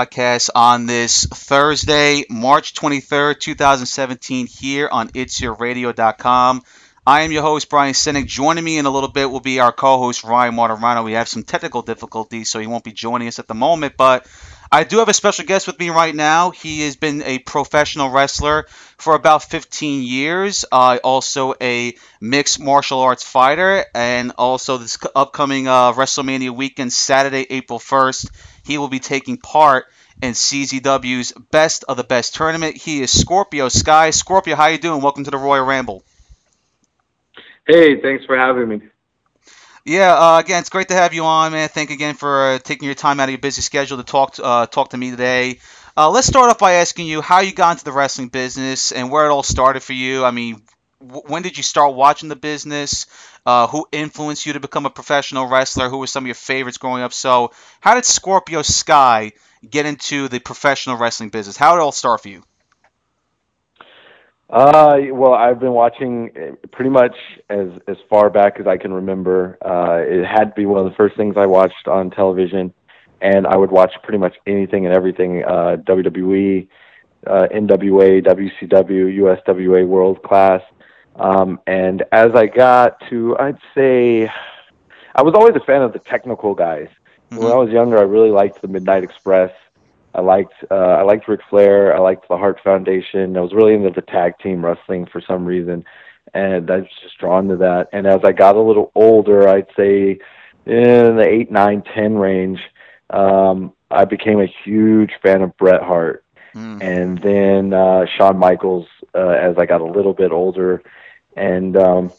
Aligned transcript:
podcast 0.00 0.48
on 0.54 0.86
this 0.86 1.26
Thursday, 1.26 2.24
March 2.30 2.72
23rd, 2.72 3.38
2017, 3.38 4.46
here 4.46 4.88
on 4.90 5.08
itsyourradio.com. 5.08 6.62
I 7.06 7.22
am 7.22 7.32
your 7.32 7.42
host, 7.42 7.68
Brian 7.68 7.92
Sinek. 7.92 8.26
Joining 8.26 8.64
me 8.64 8.78
in 8.78 8.86
a 8.86 8.90
little 8.90 9.10
bit 9.10 9.30
will 9.30 9.40
be 9.40 9.60
our 9.60 9.72
co 9.72 9.98
host, 9.98 10.24
Ryan 10.24 10.54
Martirano. 10.54 11.04
We 11.04 11.12
have 11.12 11.28
some 11.28 11.42
technical 11.42 11.82
difficulties, 11.82 12.48
so 12.48 12.60
he 12.60 12.66
won't 12.66 12.84
be 12.84 12.92
joining 12.92 13.28
us 13.28 13.38
at 13.38 13.46
the 13.46 13.54
moment, 13.54 13.98
but 13.98 14.26
I 14.72 14.84
do 14.84 14.98
have 15.00 15.08
a 15.08 15.14
special 15.14 15.44
guest 15.44 15.66
with 15.66 15.78
me 15.78 15.90
right 15.90 16.14
now. 16.14 16.50
He 16.50 16.82
has 16.82 16.94
been 16.96 17.22
a 17.22 17.40
professional 17.40 18.08
wrestler 18.08 18.66
for 18.96 19.14
about 19.14 19.42
15 19.42 20.02
years, 20.02 20.64
uh, 20.70 20.98
also 21.02 21.54
a 21.60 21.96
mixed 22.20 22.60
martial 22.60 23.00
arts 23.00 23.24
fighter, 23.24 23.84
and 23.94 24.32
also 24.38 24.78
this 24.78 24.96
upcoming 25.14 25.66
uh, 25.66 25.92
WrestleMania 25.92 26.50
weekend, 26.50 26.92
Saturday, 26.92 27.46
April 27.50 27.80
1st, 27.80 28.30
he 28.64 28.78
will 28.78 28.88
be 28.88 29.00
taking 29.00 29.36
part 29.38 29.86
in 30.22 30.34
CZW's 30.34 31.32
Best 31.50 31.84
of 31.84 31.96
the 31.96 32.04
Best 32.04 32.34
tournament. 32.34 32.76
He 32.76 33.02
is 33.02 33.10
Scorpio 33.10 33.68
Sky. 33.68 34.10
Scorpio, 34.10 34.56
how 34.56 34.66
you 34.66 34.78
doing? 34.78 35.02
Welcome 35.02 35.24
to 35.24 35.30
the 35.30 35.38
Royal 35.38 35.64
Ramble. 35.64 36.02
Hey, 37.66 38.00
thanks 38.00 38.24
for 38.24 38.36
having 38.36 38.68
me. 38.68 38.80
Yeah, 39.84 40.14
uh, 40.14 40.38
again, 40.38 40.60
it's 40.60 40.68
great 40.68 40.88
to 40.88 40.94
have 40.94 41.14
you 41.14 41.24
on, 41.24 41.52
man. 41.52 41.68
Thank 41.68 41.90
you 41.90 41.94
again 41.94 42.14
for 42.14 42.52
uh, 42.52 42.58
taking 42.58 42.86
your 42.86 42.94
time 42.94 43.18
out 43.18 43.24
of 43.24 43.30
your 43.30 43.38
busy 43.38 43.62
schedule 43.62 43.96
to 43.96 44.04
talk 44.04 44.34
to, 44.34 44.44
uh, 44.44 44.66
talk 44.66 44.90
to 44.90 44.96
me 44.96 45.10
today. 45.10 45.58
Uh, 45.96 46.10
let's 46.10 46.26
start 46.26 46.50
off 46.50 46.58
by 46.58 46.74
asking 46.74 47.06
you 47.06 47.20
how 47.20 47.40
you 47.40 47.52
got 47.52 47.72
into 47.72 47.84
the 47.84 47.92
wrestling 47.92 48.28
business 48.28 48.92
and 48.92 49.10
where 49.10 49.26
it 49.26 49.30
all 49.30 49.42
started 49.42 49.82
for 49.82 49.92
you. 49.92 50.24
I 50.24 50.30
mean, 50.30 50.62
w- 51.00 51.22
when 51.26 51.42
did 51.42 51.56
you 51.56 51.62
start 51.62 51.94
watching 51.94 52.28
the 52.28 52.36
business? 52.36 53.06
Uh, 53.46 53.66
who 53.66 53.86
influenced 53.90 54.44
you 54.44 54.52
to 54.52 54.60
become 54.60 54.86
a 54.86 54.90
professional 54.90 55.46
wrestler? 55.46 55.88
Who 55.88 55.98
were 55.98 56.06
some 56.06 56.24
of 56.24 56.28
your 56.28 56.34
favorites 56.34 56.78
growing 56.78 57.02
up? 57.02 57.12
So, 57.12 57.52
how 57.80 57.94
did 57.94 58.04
Scorpio 58.04 58.62
Sky 58.62 59.32
get 59.68 59.86
into 59.86 60.28
the 60.28 60.40
professional 60.40 60.96
wrestling 60.96 61.30
business? 61.30 61.56
How 61.56 61.72
did 61.72 61.80
it 61.80 61.82
all 61.82 61.92
start 61.92 62.22
for 62.22 62.28
you? 62.28 62.42
Uh, 64.50 64.98
well, 65.12 65.32
I've 65.32 65.60
been 65.60 65.72
watching 65.72 66.30
eh, 66.34 66.50
pretty 66.72 66.90
much 66.90 67.14
as 67.48 67.68
as 67.86 67.96
far 68.08 68.30
back 68.30 68.58
as 68.58 68.66
I 68.66 68.78
can 68.78 68.92
remember. 68.92 69.56
Uh, 69.64 70.02
it 70.02 70.26
had 70.26 70.46
to 70.46 70.54
be 70.56 70.66
one 70.66 70.84
of 70.84 70.90
the 70.90 70.96
first 70.96 71.16
things 71.16 71.36
I 71.36 71.46
watched 71.46 71.86
on 71.86 72.10
television, 72.10 72.74
and 73.20 73.46
I 73.46 73.56
would 73.56 73.70
watch 73.70 73.92
pretty 74.02 74.18
much 74.18 74.34
anything 74.48 74.86
and 74.86 74.94
everything. 74.94 75.44
Uh, 75.44 75.76
WWE, 75.86 76.66
uh, 77.28 77.46
NWA, 77.54 78.26
WCW, 78.26 79.18
USWA, 79.20 79.86
World 79.86 80.20
Class. 80.24 80.62
Um, 81.20 81.60
and 81.66 82.02
as 82.12 82.34
I 82.34 82.46
got 82.46 83.00
to, 83.10 83.36
I'd 83.38 83.58
say, 83.74 84.30
I 85.14 85.22
was 85.22 85.34
always 85.34 85.54
a 85.54 85.60
fan 85.60 85.82
of 85.82 85.92
the 85.92 85.98
technical 85.98 86.54
guys. 86.54 86.88
Mm-hmm. 87.30 87.42
When 87.42 87.52
I 87.52 87.56
was 87.56 87.70
younger, 87.70 87.98
I 87.98 88.02
really 88.02 88.30
liked 88.30 88.62
the 88.62 88.68
Midnight 88.68 89.04
Express. 89.04 89.52
I 90.14 90.22
liked 90.22 90.54
uh, 90.70 90.74
I 90.74 91.02
liked 91.02 91.28
Ric 91.28 91.40
Flair. 91.48 91.94
I 91.94 92.00
liked 92.00 92.26
the 92.28 92.36
Hart 92.36 92.58
Foundation. 92.64 93.36
I 93.36 93.40
was 93.40 93.52
really 93.52 93.74
into 93.74 93.90
the 93.90 94.02
tag 94.02 94.38
team 94.38 94.64
wrestling 94.64 95.06
for 95.06 95.20
some 95.20 95.44
reason, 95.44 95.84
and 96.34 96.68
I 96.70 96.78
was 96.78 96.88
just 97.02 97.18
drawn 97.18 97.48
to 97.48 97.56
that. 97.58 97.90
And 97.92 98.06
as 98.06 98.20
I 98.24 98.32
got 98.32 98.56
a 98.56 98.60
little 98.60 98.90
older, 98.94 99.48
I'd 99.48 99.68
say 99.76 100.18
in 100.66 101.16
the 101.16 101.26
eight, 101.26 101.50
nine, 101.50 101.82
ten 101.82 102.16
range, 102.16 102.60
um, 103.10 103.72
I 103.90 104.04
became 104.04 104.40
a 104.40 104.52
huge 104.64 105.12
fan 105.22 105.42
of 105.42 105.56
Bret 105.56 105.82
Hart, 105.82 106.24
mm. 106.54 106.82
and 106.82 107.18
then 107.18 107.72
uh, 107.72 108.06
Shawn 108.16 108.36
Michaels 108.36 108.88
uh, 109.14 109.28
as 109.28 109.58
I 109.58 109.66
got 109.66 109.80
a 109.80 109.84
little 109.84 110.14
bit 110.14 110.32
older, 110.32 110.82
and 111.36 111.76
um, 111.76 112.12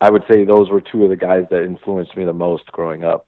I 0.00 0.10
would 0.10 0.24
say 0.28 0.44
those 0.44 0.70
were 0.70 0.80
two 0.80 1.04
of 1.04 1.10
the 1.10 1.16
guys 1.16 1.46
that 1.50 1.64
influenced 1.64 2.16
me 2.16 2.24
the 2.24 2.32
most 2.32 2.66
growing 2.66 3.04
up. 3.04 3.26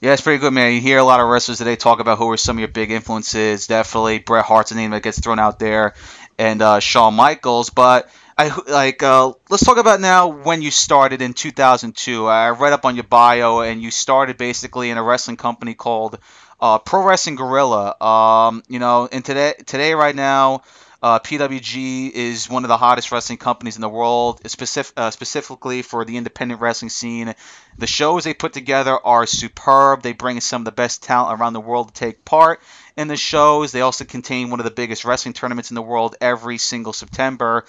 Yeah, 0.00 0.14
it's 0.14 0.22
pretty 0.22 0.38
good, 0.38 0.54
man. 0.54 0.72
You 0.72 0.80
hear 0.80 0.98
a 0.98 1.04
lot 1.04 1.20
of 1.20 1.28
wrestlers 1.28 1.58
today 1.58 1.76
talk 1.76 2.00
about 2.00 2.16
who 2.16 2.26
were 2.26 2.38
some 2.38 2.56
of 2.56 2.60
your 2.60 2.68
big 2.68 2.90
influences. 2.90 3.66
Definitely, 3.66 4.18
Bret 4.18 4.46
Hart's 4.46 4.72
a 4.72 4.74
name 4.74 4.92
that 4.92 5.02
gets 5.02 5.20
thrown 5.20 5.38
out 5.38 5.58
there, 5.58 5.94
and 6.38 6.62
uh, 6.62 6.80
Shawn 6.80 7.14
Michaels. 7.14 7.68
But 7.68 8.10
I 8.38 8.48
like 8.66 9.02
uh, 9.02 9.34
let's 9.50 9.62
talk 9.62 9.76
about 9.76 10.00
now 10.00 10.28
when 10.28 10.62
you 10.62 10.70
started 10.70 11.20
in 11.20 11.34
2002. 11.34 12.26
I 12.26 12.48
read 12.50 12.72
up 12.72 12.86
on 12.86 12.96
your 12.96 13.04
bio, 13.04 13.60
and 13.60 13.82
you 13.82 13.90
started 13.90 14.38
basically 14.38 14.88
in 14.88 14.96
a 14.96 15.02
wrestling 15.02 15.36
company 15.36 15.74
called 15.74 16.18
uh, 16.58 16.78
Pro 16.78 17.04
Wrestling 17.04 17.36
Guerrilla. 17.36 18.02
Um, 18.02 18.62
you 18.68 18.78
know, 18.78 19.06
and 19.12 19.22
today, 19.22 19.52
today, 19.66 19.92
right 19.92 20.16
now. 20.16 20.62
Uh, 21.02 21.18
PWG 21.18 22.10
is 22.10 22.48
one 22.50 22.64
of 22.64 22.68
the 22.68 22.76
hottest 22.76 23.10
wrestling 23.10 23.38
companies 23.38 23.76
in 23.76 23.80
the 23.80 23.88
world, 23.88 24.40
specific, 24.50 24.92
uh, 24.98 25.10
specifically 25.10 25.80
for 25.80 26.04
the 26.04 26.18
independent 26.18 26.60
wrestling 26.60 26.90
scene. 26.90 27.34
The 27.78 27.86
shows 27.86 28.24
they 28.24 28.34
put 28.34 28.52
together 28.52 28.98
are 29.02 29.24
superb. 29.24 30.02
They 30.02 30.12
bring 30.12 30.40
some 30.40 30.62
of 30.62 30.66
the 30.66 30.72
best 30.72 31.02
talent 31.02 31.40
around 31.40 31.54
the 31.54 31.60
world 31.60 31.88
to 31.88 31.94
take 31.94 32.24
part 32.26 32.60
in 32.98 33.08
the 33.08 33.16
shows. 33.16 33.72
They 33.72 33.80
also 33.80 34.04
contain 34.04 34.50
one 34.50 34.60
of 34.60 34.64
the 34.64 34.70
biggest 34.70 35.06
wrestling 35.06 35.32
tournaments 35.32 35.70
in 35.70 35.74
the 35.74 35.82
world 35.82 36.16
every 36.20 36.58
single 36.58 36.92
September, 36.92 37.64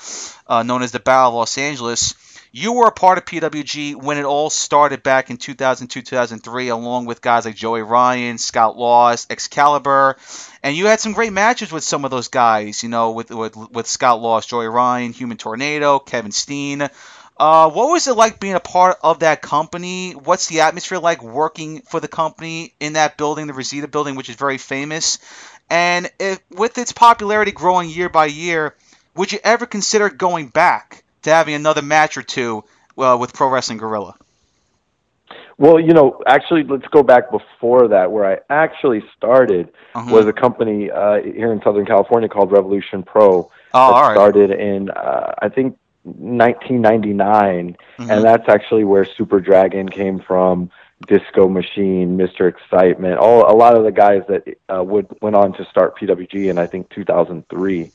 uh, 0.48 0.64
known 0.64 0.84
as 0.84 0.92
the 0.92 1.00
Battle 1.00 1.30
of 1.30 1.36
Los 1.36 1.58
Angeles. 1.58 2.16
You 2.54 2.74
were 2.74 2.88
a 2.88 2.92
part 2.92 3.18
of 3.18 3.24
PWG 3.24 3.96
when 3.96 4.18
it 4.18 4.26
all 4.26 4.50
started 4.50 5.04
back 5.04 5.30
in 5.30 5.38
2002, 5.38 6.02
2003, 6.02 6.68
along 6.68 7.06
with 7.06 7.22
guys 7.22 7.46
like 7.46 7.56
Joey 7.56 7.82
Ryan, 7.82 8.38
Scott 8.38 8.78
Lost, 8.78 9.32
Excalibur, 9.32 10.18
and 10.62 10.76
you 10.76 10.88
had 10.88 11.00
some 11.00 11.14
great 11.14 11.32
matches 11.32 11.72
with 11.72 11.86
some 11.86 12.04
of 12.04 12.12
those 12.12 12.28
guys. 12.28 12.84
You 12.84 12.90
know, 12.90 13.12
with 13.12 13.30
with, 13.30 13.56
with 13.56 13.88
Scott 13.88 14.20
Lost, 14.20 14.50
Joey 14.50 14.68
Ryan, 14.68 15.14
Human 15.14 15.38
Tornado, 15.38 16.00
Kevin 16.00 16.34
Steen. 16.34 16.90
Uh, 17.38 17.70
what 17.70 17.90
was 17.90 18.08
it 18.10 18.18
like 18.18 18.42
being 18.42 18.56
a 18.56 18.60
part 18.60 18.98
of 19.02 19.20
that 19.20 19.42
company? 19.42 20.12
What's 20.12 20.48
the 20.48 20.60
atmosphere 20.62 21.00
like 21.00 21.24
working 21.24 21.84
for 21.84 22.02
the 22.02 22.10
company 22.10 22.74
in 22.82 22.94
that 22.94 23.18
building, 23.18 23.48
the 23.48 23.54
Reseda 23.54 23.88
building, 23.88 24.16
which 24.16 24.30
is 24.30 24.36
very 24.36 24.58
famous? 24.58 25.20
And 25.70 26.12
if, 26.20 26.40
with 26.50 26.78
its 26.78 26.92
popularity 26.92 27.54
growing 27.54 27.90
year 27.90 28.10
by 28.10 28.26
year, 28.26 28.76
would 29.16 29.32
you 29.32 29.40
ever 29.42 29.66
consider 29.66 30.10
going 30.10 30.50
back? 30.50 31.06
To 31.24 31.30
having 31.30 31.54
another 31.54 31.82
match 31.82 32.18
or 32.18 32.24
two 32.24 32.64
uh, 32.98 33.18
with 33.20 33.34
Pro 33.34 33.50
Wrestling 33.50 33.78
Guerrilla? 33.78 34.16
Well, 35.58 35.80
you 35.80 35.94
know, 35.94 36.20
actually, 36.26 36.64
let's 36.64 36.88
go 36.88 37.04
back 37.04 37.30
before 37.30 37.88
that. 37.90 38.12
Where 38.12 38.26
I 38.26 38.40
actually 38.50 39.04
started 39.16 39.72
uh-huh. 39.94 40.12
was 40.12 40.26
a 40.26 40.34
company 40.34 40.90
uh, 40.90 41.22
here 41.22 41.52
in 41.52 41.62
Southern 41.62 41.86
California 41.86 42.28
called 42.28 42.52
Revolution 42.52 43.04
Pro. 43.04 43.52
Oh, 43.74 43.94
that 43.94 44.14
started 44.14 44.52
in 44.52 44.90
uh, 44.90 45.36
I 45.40 45.50
think 45.50 45.78
1999, 46.04 47.78
mm-hmm. 48.00 48.12
and 48.12 48.24
that's 48.24 48.50
actually 48.50 48.86
where 48.86 49.06
Super 49.06 49.40
Dragon 49.40 49.88
came 49.88 50.20
from. 50.20 50.72
Disco 51.08 51.48
Machine, 51.48 52.18
Mr. 52.18 52.48
Excitement, 52.48 53.18
all 53.18 53.52
a 53.52 53.56
lot 53.56 53.76
of 53.76 53.84
the 53.84 53.92
guys 53.92 54.22
that 54.30 54.48
uh, 54.68 54.84
would 54.84 55.08
went 55.22 55.36
on 55.36 55.54
to 55.54 55.66
start 55.66 55.98
PWG 55.98 56.50
in 56.50 56.58
I 56.58 56.68
think 56.68 56.90
2003 56.90 57.92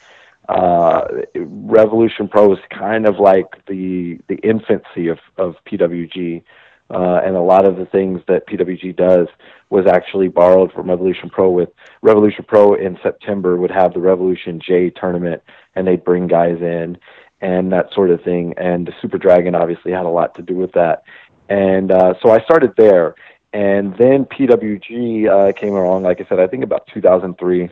uh, 0.49 1.03
Revolution 1.35 2.29
Pro 2.29 2.53
is 2.53 2.59
kind 2.71 3.07
of 3.07 3.19
like 3.19 3.47
the 3.67 4.19
the 4.29 4.37
infancy 4.37 5.09
of 5.09 5.19
of 5.39 5.55
PWG, 5.67 6.43
uh, 6.91 7.21
and 7.25 7.37
a 7.37 7.41
lot 7.41 7.67
of 7.67 7.77
the 7.77 7.87
things 7.87 8.21
that 8.29 8.47
PWG 8.47 8.97
does 8.97 9.29
was 9.71 9.87
actually 9.87 10.29
borrowed 10.29 10.73
from 10.73 10.89
Revolution 10.89 11.31
Pro. 11.31 11.51
With 11.51 11.71
Revolution 12.03 12.45
Pro 12.47 12.75
in 12.75 12.99
September 13.03 13.57
would 13.57 13.73
have 13.73 13.93
the 13.93 14.01
Revolution 14.01 14.61
J 14.61 14.91
tournament, 14.91 15.43
and 15.75 15.87
they'd 15.87 16.05
bring 16.05 16.27
guys 16.27 16.61
in 16.61 16.99
and 17.41 17.73
that 17.73 17.93
sort 17.93 18.11
of 18.11 18.23
thing. 18.23 18.55
And 18.57 18.87
the 18.87 18.93
Super 19.03 19.19
Dragon 19.19 19.55
obviously 19.55 19.93
had 19.93 20.07
a 20.07 20.11
lot 20.11 20.35
to 20.37 20.43
do 20.43 20.55
with 20.55 20.73
that. 20.73 21.03
And 21.49 21.93
uh, 21.93 22.15
so 22.23 22.31
I 22.31 22.41
started 22.43 22.73
there, 22.77 23.15
and 23.53 23.97
then 23.99 24.25
PWG 24.25 25.29
uh, 25.29 25.53
came 25.53 25.75
along. 25.75 26.03
Like 26.03 26.21
I 26.21 26.27
said, 26.29 26.41
I 26.41 26.47
think 26.47 26.65
about 26.65 26.87
2003 26.93 27.71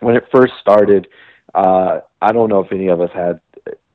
when 0.00 0.16
it 0.16 0.24
first 0.32 0.54
started 0.60 1.08
uh, 1.54 2.00
I 2.20 2.32
don't 2.32 2.48
know 2.48 2.60
if 2.60 2.72
any 2.72 2.88
of 2.88 3.00
us 3.00 3.10
had 3.12 3.40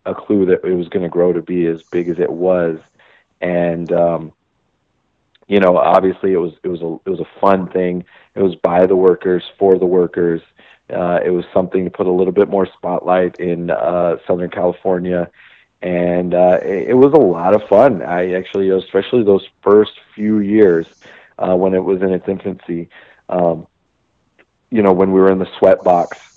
a 0.06 0.16
clue 0.16 0.46
that 0.48 0.66
it 0.66 0.74
was 0.74 0.90
going 0.90 1.04
to 1.04 1.10
grow 1.10 1.34
to 1.34 1.42
be 1.42 1.66
as 1.68 1.84
big 1.84 2.10
as 2.10 2.20
it 2.20 2.32
was, 2.32 2.80
and 3.40 3.92
um, 3.92 4.34
you 5.48 5.60
know, 5.60 5.78
obviously 5.78 6.34
it 6.34 6.38
was 6.38 6.54
it 6.64 6.70
was 6.70 6.82
a 6.82 6.98
it 7.06 7.10
was 7.10 7.20
a 7.20 7.40
fun 7.40 7.70
thing. 7.70 8.06
It 8.36 8.42
was 8.42 8.56
by 8.56 8.86
the 8.86 8.96
workers 8.96 9.44
for 9.60 9.78
the 9.78 9.86
workers. 9.86 10.42
Uh, 10.90 11.20
it 11.24 11.30
was 11.30 11.46
something 11.54 11.86
to 11.86 11.92
put 11.92 12.08
a 12.08 12.12
little 12.12 12.34
bit 12.34 12.50
more 12.50 12.66
spotlight 12.66 13.40
in 13.40 13.70
uh, 13.70 14.18
Southern 14.26 14.50
California, 14.50 15.30
and 15.82 16.34
uh, 16.34 16.60
it, 16.64 16.96
was 16.96 17.14
a 17.14 17.18
lot 17.18 17.54
of 17.54 17.68
fun. 17.68 18.02
I 18.02 18.34
actually, 18.34 18.70
especially 18.70 19.24
those 19.24 19.48
first 19.62 19.94
few 20.16 20.40
years 20.40 20.88
uh, 21.38 21.56
when 21.56 21.74
it 21.74 21.84
was 21.84 22.02
in 22.02 22.12
its 22.12 22.28
infancy, 22.28 22.90
um, 23.30 23.68
you 24.70 24.82
know, 24.82 24.92
when 24.94 25.12
we 25.12 25.20
were 25.20 25.32
in 25.32 25.40
the 25.40 25.50
sweat 25.58 25.84
box 25.84 26.31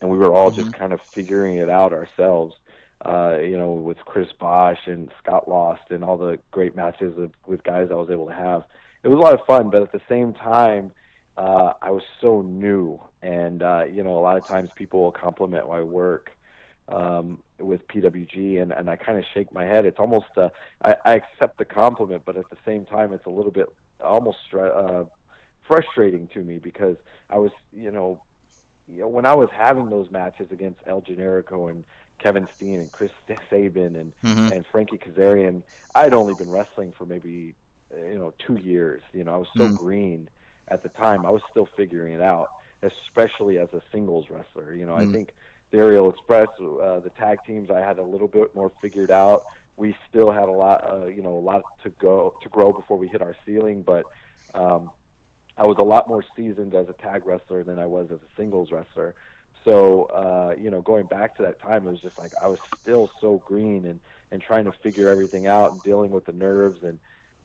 and 0.00 0.10
we 0.10 0.18
were 0.18 0.32
all 0.32 0.50
mm-hmm. 0.50 0.62
just 0.62 0.74
kind 0.74 0.92
of 0.92 1.02
figuring 1.02 1.56
it 1.56 1.68
out 1.68 1.92
ourselves. 1.92 2.56
Uh, 3.02 3.38
you 3.38 3.56
know, 3.56 3.72
with 3.72 3.96
Chris 3.98 4.30
Bosh 4.32 4.86
and 4.86 5.10
Scott 5.22 5.48
Lost 5.48 5.90
and 5.90 6.04
all 6.04 6.18
the 6.18 6.38
great 6.50 6.76
matches 6.76 7.16
of, 7.16 7.32
with 7.46 7.62
guys 7.62 7.88
I 7.90 7.94
was 7.94 8.10
able 8.10 8.26
to 8.26 8.34
have. 8.34 8.66
It 9.02 9.08
was 9.08 9.14
a 9.14 9.18
lot 9.18 9.32
of 9.32 9.46
fun, 9.46 9.70
but 9.70 9.82
at 9.82 9.90
the 9.90 10.02
same 10.06 10.34
time, 10.34 10.92
uh, 11.38 11.72
I 11.80 11.92
was 11.92 12.02
so 12.20 12.42
new, 12.42 13.00
and 13.22 13.62
uh, 13.62 13.84
you 13.84 14.02
know, 14.02 14.18
a 14.18 14.20
lot 14.20 14.36
of 14.36 14.46
times 14.46 14.70
people 14.72 15.00
will 15.00 15.12
compliment 15.12 15.66
my 15.66 15.80
work 15.80 16.32
um, 16.88 17.42
with 17.58 17.86
PWG, 17.86 18.60
and, 18.60 18.72
and 18.72 18.90
I 18.90 18.96
kind 18.96 19.18
of 19.18 19.24
shake 19.32 19.50
my 19.50 19.64
head. 19.64 19.86
It's 19.86 19.98
almost 19.98 20.36
uh, 20.36 20.50
I, 20.82 20.96
I 21.04 21.14
accept 21.14 21.56
the 21.56 21.64
compliment, 21.64 22.26
but 22.26 22.36
at 22.36 22.50
the 22.50 22.58
same 22.66 22.84
time, 22.84 23.14
it's 23.14 23.24
a 23.24 23.30
little 23.30 23.52
bit 23.52 23.68
almost 24.00 24.52
uh, 24.52 25.06
frustrating 25.66 26.28
to 26.28 26.42
me 26.42 26.58
because 26.58 26.96
I 27.28 27.38
was, 27.38 27.52
you 27.72 27.90
know, 27.90 28.24
you 28.90 29.00
know, 29.00 29.08
when 29.08 29.26
I 29.26 29.34
was 29.34 29.50
having 29.50 29.88
those 29.88 30.10
matches 30.10 30.50
against 30.50 30.82
El 30.86 31.02
Generico 31.02 31.70
and 31.70 31.86
Kevin 32.18 32.46
Steen 32.46 32.80
and 32.80 32.92
Chris 32.92 33.12
Sabin 33.48 33.96
and 33.96 34.16
mm-hmm. 34.18 34.52
and 34.52 34.66
Frankie 34.66 34.98
Kazarian, 34.98 35.64
I'd 35.94 36.12
only 36.12 36.34
been 36.34 36.50
wrestling 36.50 36.92
for 36.92 37.06
maybe 37.06 37.54
you 37.90 38.18
know 38.18 38.32
two 38.32 38.56
years. 38.56 39.02
You 39.12 39.24
know, 39.24 39.34
I 39.34 39.36
was 39.36 39.48
so 39.56 39.66
mm-hmm. 39.66 39.76
green 39.76 40.30
at 40.68 40.82
the 40.82 40.88
time. 40.88 41.24
I 41.24 41.30
was 41.30 41.42
still 41.48 41.66
figuring 41.66 42.14
it 42.14 42.20
out, 42.20 42.50
especially 42.82 43.58
as 43.58 43.72
a 43.72 43.82
singles 43.90 44.28
wrestler. 44.28 44.74
You 44.74 44.86
know, 44.86 44.96
mm-hmm. 44.96 45.10
I 45.10 45.12
think 45.12 45.34
the 45.70 45.78
Aerial 45.78 46.10
Express, 46.10 46.48
uh, 46.58 47.00
the 47.00 47.12
tag 47.14 47.38
teams, 47.46 47.70
I 47.70 47.80
had 47.80 47.98
a 47.98 48.04
little 48.04 48.28
bit 48.28 48.54
more 48.54 48.70
figured 48.80 49.10
out. 49.10 49.42
We 49.76 49.96
still 50.08 50.30
had 50.30 50.48
a 50.48 50.52
lot, 50.52 50.90
uh, 50.90 51.06
you 51.06 51.22
know, 51.22 51.38
a 51.38 51.40
lot 51.40 51.62
to 51.84 51.90
go 51.90 52.38
to 52.42 52.48
grow 52.48 52.72
before 52.72 52.98
we 52.98 53.08
hit 53.08 53.22
our 53.22 53.36
ceiling, 53.44 53.82
but. 53.82 54.04
Um, 54.52 54.92
I 55.60 55.66
was 55.66 55.76
a 55.76 55.84
lot 55.84 56.08
more 56.08 56.24
seasoned 56.34 56.74
as 56.74 56.88
a 56.88 56.94
tag 56.94 57.26
wrestler 57.26 57.62
than 57.64 57.78
I 57.78 57.84
was 57.84 58.10
as 58.10 58.22
a 58.22 58.28
singles 58.34 58.72
wrestler. 58.72 59.14
So, 59.62 60.06
uh, 60.06 60.54
you 60.58 60.70
know, 60.70 60.80
going 60.80 61.06
back 61.06 61.36
to 61.36 61.42
that 61.42 61.58
time, 61.60 61.86
it 61.86 61.90
was 61.90 62.00
just 62.00 62.16
like 62.16 62.34
I 62.34 62.46
was 62.46 62.58
still 62.78 63.08
so 63.08 63.36
green 63.36 63.84
and, 63.84 64.00
and 64.30 64.40
trying 64.40 64.64
to 64.64 64.72
figure 64.72 65.08
everything 65.08 65.46
out 65.46 65.72
and 65.72 65.82
dealing 65.82 66.12
with 66.12 66.24
the 66.24 66.32
nerves. 66.32 66.82
And, 66.82 66.98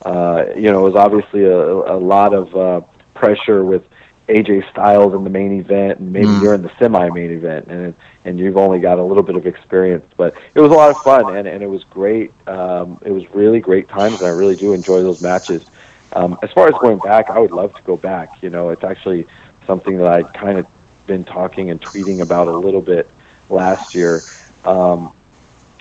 uh, 0.06 0.46
you 0.56 0.72
know, 0.72 0.80
it 0.86 0.94
was 0.94 0.96
obviously 0.96 1.44
a, 1.44 1.58
a 1.58 2.00
lot 2.00 2.34
of 2.34 2.56
uh, 2.56 2.82
pressure 3.16 3.66
with 3.66 3.84
AJ 4.30 4.72
Styles 4.72 5.14
in 5.14 5.26
the 5.26 5.30
main 5.30 5.60
event, 5.60 6.00
and 6.00 6.14
maybe 6.14 6.28
mm. 6.28 6.42
you're 6.42 6.54
in 6.54 6.62
the 6.62 6.72
semi 6.80 7.10
main 7.10 7.32
event, 7.32 7.68
and 7.68 7.94
and 8.24 8.40
you've 8.40 8.58
only 8.58 8.80
got 8.80 8.98
a 8.98 9.04
little 9.04 9.24
bit 9.24 9.36
of 9.36 9.46
experience. 9.46 10.06
But 10.16 10.36
it 10.56 10.62
was 10.62 10.72
a 10.72 10.74
lot 10.74 10.90
of 10.90 10.98
fun, 11.00 11.36
and, 11.36 11.48
and 11.48 11.62
it 11.62 11.68
was 11.68 11.84
great. 11.84 12.32
Um, 12.48 12.98
it 13.06 13.12
was 13.12 13.30
really 13.36 13.60
great 13.60 13.90
times, 13.90 14.20
and 14.20 14.28
I 14.28 14.32
really 14.32 14.56
do 14.56 14.74
enjoy 14.74 15.04
those 15.04 15.22
matches. 15.22 15.66
Um, 16.16 16.40
as 16.42 16.52
far 16.54 16.68
as 16.68 16.74
going 16.80 17.00
back, 17.00 17.30
I 17.30 17.40
would 17.40 17.52
love 17.52 17.76
to 17.76 17.82
go 17.84 17.98
back. 17.98 18.42
You 18.42 18.50
know, 18.50 18.70
it's 18.70 18.84
actually 18.84 19.28
something 19.68 19.98
that 19.98 20.08
I'd 20.08 20.34
kind 20.34 20.58
of 20.58 20.66
been 21.06 21.24
talking 21.24 21.70
and 21.70 21.80
tweeting 21.82 22.22
about 22.22 22.48
a 22.48 22.58
little 22.58 22.82
bit 22.82 23.10
last 23.50 23.94
year. 23.94 24.24
Um, 24.64 25.14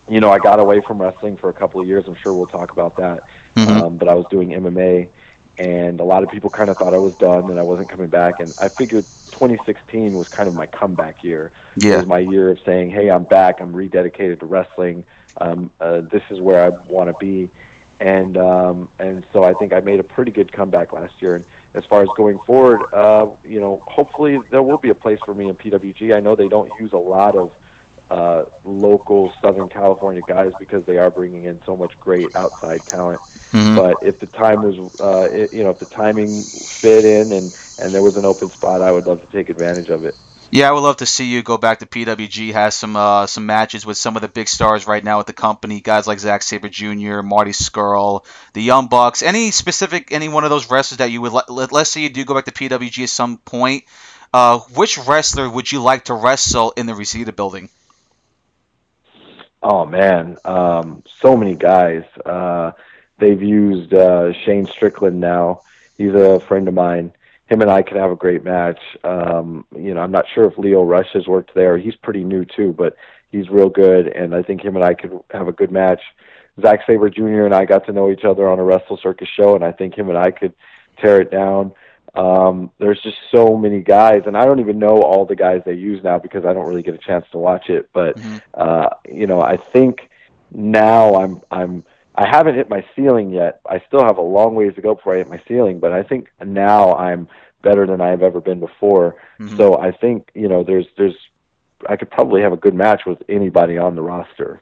you 0.08 0.20
know, 0.20 0.31
I 0.31 0.38
got 0.38 0.60
away 0.60 0.81
from 0.81 1.00
wrestling 1.00 1.36
for 1.36 1.48
a 1.48 1.54
couple 1.54 1.81
of 1.81 1.86
years. 1.86 2.06
I'm 2.06 2.16
sure 2.16 2.34
we'll 2.34 2.46
talk 2.46 2.72
about 2.72 2.96
that. 2.96 3.25
Mm-hmm. 3.54 3.84
Um, 3.84 3.96
but 3.96 4.08
I 4.08 4.14
was 4.14 4.26
doing 4.28 4.50
MMA, 4.50 5.10
and 5.56 6.00
a 6.00 6.04
lot 6.04 6.25
of 6.25 6.31
people 6.31 6.50
kind 6.50 6.69
of 6.69 6.76
thought 6.76 6.92
I 6.92 6.98
was 6.98 7.16
done 7.16 7.48
and 7.48 7.58
I 7.58 7.62
wasn't 7.62 7.88
coming 7.88 8.08
back. 8.08 8.40
And 8.40 8.52
I 8.60 8.69
figured 8.69 9.04
2016 9.04 10.14
was 10.14 10.28
kind 10.28 10.48
of 10.48 10.54
my 10.54 10.66
comeback 10.66 11.22
year. 11.22 11.52
Yeah. 11.76 11.94
It 11.94 11.96
was 11.98 12.06
my 12.06 12.19
year 12.19 12.50
of 12.50 12.58
saying, 12.66 12.90
"Hey, 12.90 13.08
I'm 13.10 13.25
back. 13.25 13.60
I'm 13.60 13.72
rededicated 13.72 14.40
to 14.40 14.46
wrestling. 14.46 15.04
Um, 15.37 15.70
uh, 15.80 16.00
this 16.02 16.22
is 16.30 16.40
where 16.40 16.64
I 16.64 16.69
want 16.70 17.12
to 17.12 17.19
be." 17.19 17.50
And 18.00 18.37
um, 18.37 18.91
and 18.99 19.26
so 19.32 19.44
I 19.44 19.55
think 19.55 19.73
I 19.73 19.81
made 19.81 20.00
a 20.00 20.05
pretty 20.05 20.31
good 20.31 20.52
comeback 20.52 20.93
last 20.93 21.20
year. 21.23 21.37
And 21.37 21.44
as 21.75 21.85
far 21.85 22.02
as 22.02 22.08
going 22.17 22.38
forward, 22.41 22.93
uh, 22.93 23.35
you 23.44 23.61
know, 23.61 23.79
hopefully 23.79 24.38
there 24.50 24.62
will 24.62 24.79
be 24.79 24.91
a 24.91 24.94
place 24.94 25.20
for 25.25 25.35
me 25.35 25.49
in 25.49 25.56
PWG. 25.56 26.14
I 26.14 26.20
know 26.20 26.35
they 26.35 26.49
don't 26.49 26.73
use 26.81 26.93
a 26.93 26.99
lot 26.99 27.37
of 27.37 27.55
uh, 28.11 28.44
local 28.64 29.32
Southern 29.41 29.69
California 29.69 30.23
guys 30.26 30.52
because 30.58 30.85
they 30.85 30.99
are 30.99 31.11
bringing 31.11 31.44
in 31.44 31.62
so 31.64 31.76
much 31.76 31.99
great 31.99 32.35
outside 32.37 32.81
talent. 32.82 33.20
Mm-hmm. 33.50 33.76
But 33.76 34.02
if 34.02 34.19
the 34.19 34.26
time 34.26 34.62
was, 34.62 35.00
uh, 35.00 35.29
it, 35.32 35.52
you 35.52 35.64
know, 35.64 35.70
if 35.70 35.79
the 35.79 35.87
timing 35.87 36.43
fit 36.43 37.05
in 37.05 37.32
and 37.32 37.56
and 37.79 37.94
there 37.94 38.02
was 38.02 38.17
an 38.17 38.25
open 38.25 38.50
spot, 38.50 38.82
I 38.82 38.93
would 38.93 39.06
love 39.06 39.20
to 39.25 39.32
take 39.32 39.49
advantage 39.50 39.88
of 39.88 40.05
it. 40.05 40.17
Yeah, 40.54 40.68
I 40.68 40.72
would 40.72 40.82
love 40.82 40.98
to 40.98 41.06
see 41.06 41.24
you 41.24 41.42
go 41.42 41.58
back 41.58 41.80
to 41.80 41.86
PWG. 41.86 42.52
Has 42.52 42.76
some 42.76 42.94
uh, 42.94 43.26
some 43.26 43.44
matches 43.44 43.84
with 43.84 43.98
some 43.98 44.14
of 44.14 44.22
the 44.22 44.28
big 44.28 44.46
stars 44.46 44.86
right 44.86 45.02
now 45.02 45.18
at 45.18 45.26
the 45.26 45.32
company, 45.32 45.80
guys 45.80 46.06
like 46.06 46.20
Zack 46.20 46.42
Sabre 46.42 46.68
Jr., 46.68 47.22
Marty 47.22 47.50
Scurll, 47.50 48.24
the 48.52 48.62
Young 48.62 48.86
Bucks. 48.86 49.24
Any 49.24 49.50
specific 49.50 50.12
any 50.12 50.28
one 50.28 50.44
of 50.44 50.50
those 50.50 50.70
wrestlers 50.70 50.98
that 50.98 51.10
you 51.10 51.20
would 51.22 51.32
let, 51.32 51.72
let's 51.72 51.90
say 51.90 52.02
you 52.02 52.08
do 52.08 52.24
go 52.24 52.34
back 52.34 52.44
to 52.44 52.52
PWG 52.52 53.02
at 53.02 53.08
some 53.08 53.38
point. 53.38 53.82
Uh, 54.32 54.60
which 54.76 54.96
wrestler 54.96 55.50
would 55.50 55.72
you 55.72 55.82
like 55.82 56.04
to 56.04 56.14
wrestle 56.14 56.72
in 56.76 56.86
the 56.86 56.94
Reseda 56.94 57.32
building? 57.32 57.68
Oh 59.60 59.84
man, 59.84 60.38
um, 60.44 61.02
so 61.18 61.36
many 61.36 61.56
guys. 61.56 62.04
Uh, 62.24 62.70
they've 63.18 63.42
used 63.42 63.92
uh, 63.92 64.32
Shane 64.44 64.66
Strickland 64.66 65.18
now. 65.18 65.62
He's 65.98 66.14
a 66.14 66.38
friend 66.38 66.68
of 66.68 66.74
mine 66.74 67.12
him 67.46 67.61
and 67.61 67.70
I 67.70 67.82
could 67.82 67.96
have 67.96 68.11
a 68.11 68.17
great 68.17 68.43
match. 68.43 68.81
Um, 69.02 69.67
you 69.76 69.94
know, 69.94 70.00
I'm 70.00 70.12
not 70.12 70.25
sure 70.35 70.44
if 70.44 70.56
Lio 70.58 70.82
Rush 70.82 71.08
has 71.12 71.26
worked 71.26 71.55
there. 71.55 71.76
He's 71.76 71.96
pretty 71.96 72.25
new 72.25 72.44
too, 72.44 72.73
but 72.73 72.96
he's 73.31 73.49
real 73.49 73.69
good, 73.69 74.08
and 74.08 74.35
I 74.35 74.43
think 74.43 74.62
him 74.62 74.76
and 74.76 74.85
I 74.85 74.94
could 74.94 75.19
have 75.31 75.49
a 75.49 75.52
good 75.52 75.70
match. 75.70 76.00
Zack 76.61 76.81
Sabre 76.87 77.11
Jr. 77.11 77.44
and 77.44 77.55
I 77.55 77.64
got 77.64 77.85
to 77.87 77.93
know 77.93 78.11
each 78.11 78.25
other 78.25 78.49
on 78.49 78.58
a 78.58 78.64
Wrestle 78.64 78.99
Circus 79.02 79.29
show, 79.29 79.55
and 79.55 79.64
I 79.64 79.73
think 79.73 79.96
him 79.96 80.08
and 80.08 80.17
I 80.17 80.31
could 80.31 80.55
tear 81.02 81.20
it 81.20 81.31
down. 81.31 81.75
Um, 82.14 82.70
there's 82.79 83.00
just 83.02 83.17
so 83.35 83.56
many 83.56 83.82
guys, 83.82 84.23
and 84.26 84.37
I 84.37 84.44
don't 84.44 84.61
even 84.61 84.79
know 84.79 85.02
all 85.02 85.26
the 85.26 85.35
guys 85.35 85.62
they 85.67 85.75
use 85.75 86.02
now 86.05 86.19
because 86.19 86.44
I 86.44 86.52
don't 86.52 86.67
really 86.67 86.82
get 86.82 86.94
a 86.94 86.99
chance 86.99 87.26
to 87.32 87.38
watch 87.38 87.69
it. 87.69 87.90
But 87.93 88.17
mm-hmm. 88.17 88.38
uh, 88.55 88.90
you 89.08 89.26
know, 89.26 89.40
I 89.40 89.56
think 89.56 90.11
now 90.52 91.17
I'm 91.17 91.43
I'm 91.50 91.85
I 92.14 92.28
haven't 92.28 92.55
hit 92.55 92.69
my 92.69 92.84
ceiling 92.94 93.31
yet. 93.31 93.61
I 93.69 93.82
still 93.87 94.05
have 94.05 94.19
a 94.19 94.22
long 94.22 94.55
ways 94.55 94.75
to 94.76 94.82
go 94.82 94.94
before 94.94 95.14
I 95.14 95.19
hit 95.19 95.28
my 95.28 95.43
ceiling, 95.49 95.81
but 95.81 95.93
I 95.93 96.02
think 96.02 96.31
now 96.44 96.94
I'm 96.94 97.28
better 97.62 97.87
than 97.87 98.00
I've 98.00 98.22
ever 98.22 98.40
been 98.40 98.61
before. 98.61 99.16
Mm-hmm. 99.40 99.56
So 99.56 99.78
I 99.78 99.90
think 99.90 100.31
you 100.34 100.49
know 100.49 100.62
there's 100.62 100.87
there's 100.96 101.16
I 101.88 101.97
could 101.97 102.11
probably 102.11 102.42
have 102.42 102.52
a 102.52 102.56
good 102.56 102.75
match 102.75 103.02
with 103.06 103.23
anybody 103.28 103.78
on 103.78 103.97
the 103.97 104.02
roster. 104.02 104.61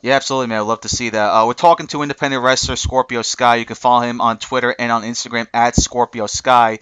Yeah, 0.00 0.16
absolutely, 0.16 0.48
man. 0.48 0.60
I'd 0.60 0.66
love 0.66 0.82
to 0.82 0.88
see 0.88 1.10
that. 1.10 1.28
Uh, 1.28 1.46
we're 1.46 1.54
talking 1.54 1.86
to 1.88 2.02
independent 2.02 2.42
wrestler 2.42 2.76
Scorpio 2.76 3.22
Sky. 3.22 3.56
You 3.56 3.64
can 3.64 3.76
follow 3.76 4.02
him 4.02 4.20
on 4.20 4.38
Twitter 4.38 4.74
and 4.78 4.92
on 4.92 5.02
Instagram 5.02 5.46
at 5.54 5.76
Scorpio 5.76 6.26
Sky. 6.26 6.78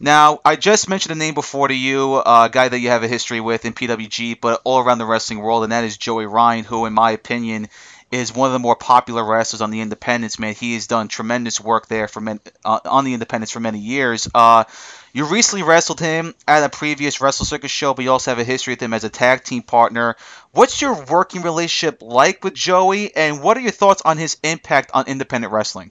Now, 0.00 0.40
I 0.44 0.56
just 0.56 0.88
mentioned 0.88 1.12
a 1.12 1.18
name 1.18 1.34
before 1.34 1.68
to 1.68 1.74
you, 1.74 2.16
a 2.16 2.50
guy 2.50 2.68
that 2.68 2.78
you 2.80 2.88
have 2.88 3.04
a 3.04 3.08
history 3.08 3.40
with 3.40 3.64
in 3.64 3.74
PWG, 3.74 4.40
but 4.40 4.60
all 4.64 4.80
around 4.80 4.98
the 4.98 5.06
wrestling 5.06 5.38
world, 5.38 5.62
and 5.62 5.70
that 5.72 5.84
is 5.84 5.96
Joey 5.96 6.26
Ryan, 6.26 6.64
who, 6.64 6.86
in 6.86 6.92
my 6.92 7.12
opinion, 7.12 7.68
is 8.14 8.32
one 8.34 8.46
of 8.46 8.52
the 8.52 8.60
more 8.60 8.76
popular 8.76 9.24
wrestlers 9.24 9.60
on 9.60 9.70
the 9.70 9.80
independents. 9.80 10.38
Man, 10.38 10.54
he 10.54 10.74
has 10.74 10.86
done 10.86 11.08
tremendous 11.08 11.60
work 11.60 11.88
there 11.88 12.06
for 12.06 12.20
men, 12.20 12.40
uh, 12.64 12.78
on 12.84 13.04
the 13.04 13.12
independents 13.12 13.50
for 13.52 13.60
many 13.60 13.80
years. 13.80 14.28
Uh, 14.32 14.64
you 15.12 15.26
recently 15.26 15.64
wrestled 15.64 15.98
him 15.98 16.34
at 16.46 16.64
a 16.64 16.68
previous 16.68 17.20
Wrestle 17.20 17.44
Circus 17.44 17.70
show, 17.70 17.92
but 17.92 18.04
you 18.04 18.12
also 18.12 18.30
have 18.30 18.38
a 18.38 18.44
history 18.44 18.72
with 18.72 18.82
him 18.82 18.94
as 18.94 19.02
a 19.02 19.08
tag 19.08 19.42
team 19.42 19.62
partner. 19.62 20.16
What's 20.52 20.80
your 20.80 21.04
working 21.04 21.42
relationship 21.42 22.02
like 22.02 22.44
with 22.44 22.54
Joey, 22.54 23.14
and 23.14 23.42
what 23.42 23.56
are 23.56 23.60
your 23.60 23.72
thoughts 23.72 24.02
on 24.04 24.16
his 24.16 24.36
impact 24.44 24.92
on 24.94 25.06
independent 25.08 25.52
wrestling? 25.52 25.90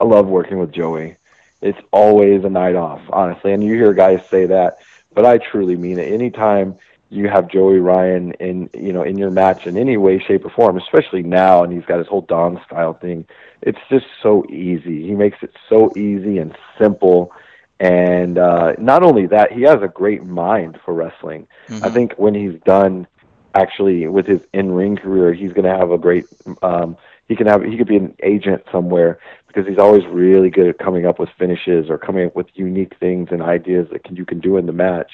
I 0.00 0.04
love 0.04 0.26
working 0.26 0.58
with 0.58 0.72
Joey. 0.72 1.16
It's 1.62 1.78
always 1.92 2.44
a 2.44 2.50
night 2.50 2.74
off, 2.74 3.02
honestly. 3.08 3.52
And 3.52 3.62
you 3.62 3.74
hear 3.74 3.94
guys 3.94 4.20
say 4.28 4.46
that, 4.46 4.78
but 5.12 5.24
I 5.24 5.38
truly 5.38 5.76
mean 5.76 5.98
it. 5.98 6.12
Anytime 6.12 6.76
you 7.10 7.28
have 7.28 7.50
Joey 7.50 7.78
Ryan 7.78 8.32
in 8.40 8.70
you 8.74 8.92
know 8.92 9.02
in 9.02 9.16
your 9.16 9.30
match 9.30 9.66
in 9.66 9.76
any 9.76 9.96
way, 9.96 10.18
shape, 10.18 10.44
or 10.44 10.50
form, 10.50 10.76
especially 10.78 11.22
now, 11.22 11.62
and 11.62 11.72
he's 11.72 11.84
got 11.84 11.98
his 11.98 12.06
whole 12.06 12.22
Don 12.22 12.60
style 12.66 12.94
thing. 12.94 13.26
It's 13.62 13.78
just 13.88 14.06
so 14.22 14.44
easy. 14.50 15.06
He 15.06 15.14
makes 15.14 15.38
it 15.42 15.52
so 15.68 15.92
easy 15.96 16.38
and 16.38 16.56
simple. 16.78 17.32
And 17.80 18.38
uh, 18.38 18.74
not 18.78 19.02
only 19.02 19.26
that, 19.26 19.52
he 19.52 19.62
has 19.62 19.82
a 19.82 19.88
great 19.88 20.24
mind 20.24 20.78
for 20.84 20.94
wrestling. 20.94 21.48
Mm-hmm. 21.68 21.84
I 21.84 21.90
think 21.90 22.14
when 22.14 22.34
he's 22.34 22.58
done, 22.64 23.06
actually 23.54 24.06
with 24.06 24.26
his 24.26 24.40
in-ring 24.52 24.96
career, 24.96 25.32
he's 25.32 25.52
going 25.52 25.64
to 25.64 25.76
have 25.76 25.90
a 25.90 25.98
great. 25.98 26.26
Um, 26.62 26.96
he 27.28 27.36
can 27.36 27.46
have 27.46 27.62
he 27.62 27.76
could 27.76 27.88
be 27.88 27.96
an 27.96 28.16
agent 28.22 28.62
somewhere 28.70 29.18
because 29.46 29.66
he's 29.66 29.78
always 29.78 30.04
really 30.06 30.50
good 30.50 30.68
at 30.68 30.78
coming 30.78 31.06
up 31.06 31.18
with 31.18 31.28
finishes 31.38 31.88
or 31.88 31.96
coming 31.96 32.26
up 32.26 32.36
with 32.36 32.46
unique 32.54 32.94
things 32.98 33.28
and 33.30 33.40
ideas 33.40 33.88
that 33.92 34.04
can, 34.04 34.16
you 34.16 34.26
can 34.26 34.40
do 34.40 34.56
in 34.56 34.66
the 34.66 34.72
match 34.72 35.12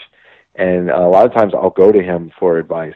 and 0.60 0.90
a 0.90 1.08
lot 1.08 1.24
of 1.24 1.32
times 1.32 1.54
I'll 1.54 1.70
go 1.70 1.90
to 1.90 2.02
him 2.02 2.30
for 2.38 2.58
advice 2.58 2.94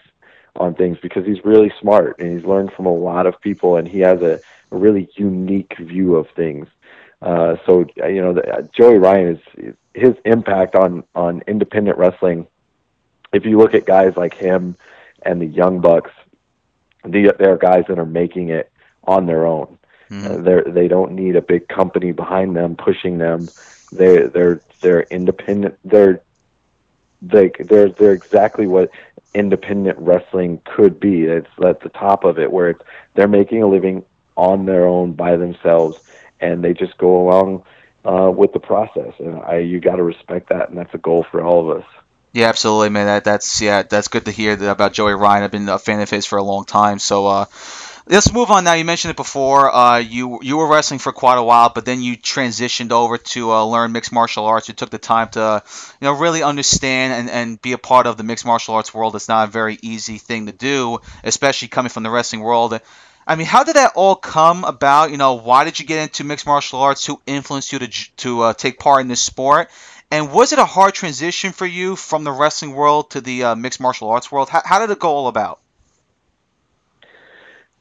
on 0.55 0.75
things 0.75 0.99
because 1.01 1.25
he's 1.25 1.43
really 1.45 1.73
smart 1.81 2.19
and 2.19 2.31
he's 2.31 2.47
learned 2.47 2.73
from 2.75 2.85
a 2.85 2.93
lot 2.93 3.27
of 3.27 3.41
people 3.41 3.77
and 3.77 3.89
he 3.89 4.01
has 4.01 4.21
a, 4.21 4.39
a 4.71 4.77
really 4.77 5.09
unique 5.17 5.75
view 5.79 6.17
of 6.17 6.29
things. 6.37 6.69
Uh, 7.23 7.57
so 7.65 7.87
you 7.97 8.21
know, 8.21 8.35
the, 8.35 8.47
uh, 8.47 8.63
Joey 8.77 8.99
Ryan 8.99 9.41
is 9.57 9.75
his 9.95 10.15
impact 10.27 10.75
on 10.75 11.05
on 11.15 11.43
independent 11.47 11.97
wrestling. 11.97 12.47
If 13.33 13.47
you 13.47 13.57
look 13.57 13.73
at 13.73 13.87
guys 13.87 14.15
like 14.15 14.35
him 14.35 14.77
and 15.23 15.41
the 15.41 15.47
Young 15.47 15.81
Bucks, 15.81 16.11
the, 17.03 17.35
they're 17.39 17.57
guys 17.57 17.85
that 17.89 17.99
are 17.99 18.05
making 18.05 18.51
it 18.51 18.71
on 19.05 19.25
their 19.25 19.47
own. 19.47 19.79
Mm-hmm. 20.11 20.27
Uh, 20.27 20.37
they 20.43 20.71
they 20.71 20.89
don't 20.89 21.13
need 21.13 21.35
a 21.35 21.41
big 21.41 21.67
company 21.69 22.13
behind 22.13 22.55
them 22.55 22.77
pushing 22.77 23.17
them. 23.17 23.49
They 23.91 24.27
they're 24.27 24.61
they're 24.83 25.05
independent. 25.05 25.79
They're 25.83 26.21
they 27.29 27.51
they're 27.61 27.91
they're 27.91 28.13
exactly 28.13 28.67
what 28.67 28.91
independent 29.35 29.99
wrestling 29.99 30.61
could 30.65 31.01
be. 31.01 31.25
It's 31.25 31.49
at 31.65 31.81
the 31.81 31.89
top 31.89 32.25
of 32.25 32.39
it 32.39 32.51
where 32.53 32.71
it's 32.71 32.83
they're 33.15 33.29
making 33.29 33.63
a 33.63 33.67
living 33.67 34.05
on 34.37 34.67
their 34.67 34.87
own 34.87 35.13
by 35.13 35.37
themselves, 35.37 35.99
and 36.41 36.65
they 36.65 36.73
just 36.73 36.97
go 36.99 37.29
along 37.29 37.65
uh, 38.05 38.31
with 38.31 38.53
the 38.53 38.61
process. 38.61 39.13
And 39.19 39.41
I 39.41 39.59
you 39.59 39.81
got 39.81 39.97
to 39.97 40.03
respect 40.03 40.49
that, 40.51 40.69
and 40.69 40.79
that's 40.79 40.95
a 40.95 40.99
goal 40.99 41.27
for 41.31 41.43
all 41.43 41.71
of 41.71 41.79
us. 41.79 41.87
Yeah, 42.33 42.49
absolutely, 42.49 42.89
man. 42.89 43.07
That 43.07 43.25
that's 43.25 43.61
yeah, 43.61 43.83
that's 43.83 44.09
good 44.09 44.25
to 44.25 44.33
hear 44.33 44.69
about 44.69 44.93
Joey 44.93 45.15
Ryan. 45.15 45.45
I've 45.45 45.53
been 45.53 45.69
a 45.69 45.79
fan 45.79 46.01
of 46.01 46.11
his 46.11 46.27
for 46.27 46.37
a 46.37 46.43
long 46.43 46.65
time. 46.65 46.99
So 46.99 47.27
uh, 47.27 47.45
let's 48.07 48.33
move 48.33 48.51
on 48.51 48.65
now. 48.65 48.75
You 48.75 48.85
mentioned 48.85 49.11
it 49.11 49.17
before. 49.17 49.75
Uh, 49.75 49.99
you 49.99 50.41
you 50.43 50.57
were 50.57 50.67
wrestling 50.67 51.01
for 51.01 51.13
quite 51.13 51.39
a 51.39 51.43
while, 51.43 51.71
but 51.75 51.85
then 51.85 52.03
you 52.03 52.17
transitioned 52.17 52.93
over 52.93 53.19
to 53.19 53.53
uh, 53.53 53.65
learn 53.65 53.93
mixed 53.93 54.13
martial 54.13 54.45
arts. 54.45 54.69
You 54.69 54.75
took 54.75 54.91
the 54.91 54.99
time 54.99 55.29
to, 55.31 55.63
you 56.01 56.05
know, 56.05 56.13
really 56.13 56.43
understand 56.43 57.13
and, 57.13 57.31
and 57.31 57.63
be 57.63 57.73
a 57.73 57.79
part 57.79 58.07
of 58.07 58.17
the 58.17 58.23
mixed 58.23 58.45
martial 58.45 58.75
arts 58.75 58.93
world. 58.93 59.17
It's 59.17 59.29
not 59.29 59.49
a 59.49 59.51
very 59.51 59.79
easy 59.83 60.19
thing 60.19 60.47
to 60.47 60.53
do, 60.53 61.01
especially 61.23 61.69
coming 61.69 61.91
from 61.91 62.03
the 62.03 62.11
wrestling 62.11 62.43
world. 62.43 62.79
I 63.27 63.37
mean, 63.37 63.47
how 63.47 63.65
did 63.65 63.77
that 63.77 63.93
all 63.95 64.17
come 64.17 64.65
about? 64.65 65.11
You 65.11 65.17
know, 65.17 65.35
why 65.35 65.65
did 65.65 65.81
you 65.81 65.87
get 65.87 66.03
into 66.03 66.25
mixed 66.25 66.47
martial 66.47 66.81
arts? 66.81 67.07
Who 67.07 67.21
influenced 67.27 67.73
you 67.73 67.79
to 67.79 67.89
to 68.17 68.41
uh, 68.43 68.53
take 68.53 68.79
part 68.79 69.01
in 69.01 69.09
this 69.09 69.23
sport? 69.23 69.71
And 70.11 70.31
was 70.31 70.53
it 70.53 70.59
a 70.59 70.65
hard 70.65 70.95
transition 70.95 71.53
for 71.53 71.67
you 71.67 71.97
from 71.97 72.23
the 72.23 72.31
wrestling 72.31 72.75
world 72.75 73.11
to 73.13 73.21
the 73.21 73.45
uh, 73.45 73.55
mixed 73.57 73.81
martial 73.81 74.11
arts 74.11 74.31
world? 74.31 74.49
How, 74.51 74.63
how 74.65 74.79
did 74.79 74.91
it 74.91 74.99
go 74.99 75.09
all 75.09 75.29
about? 75.29 75.61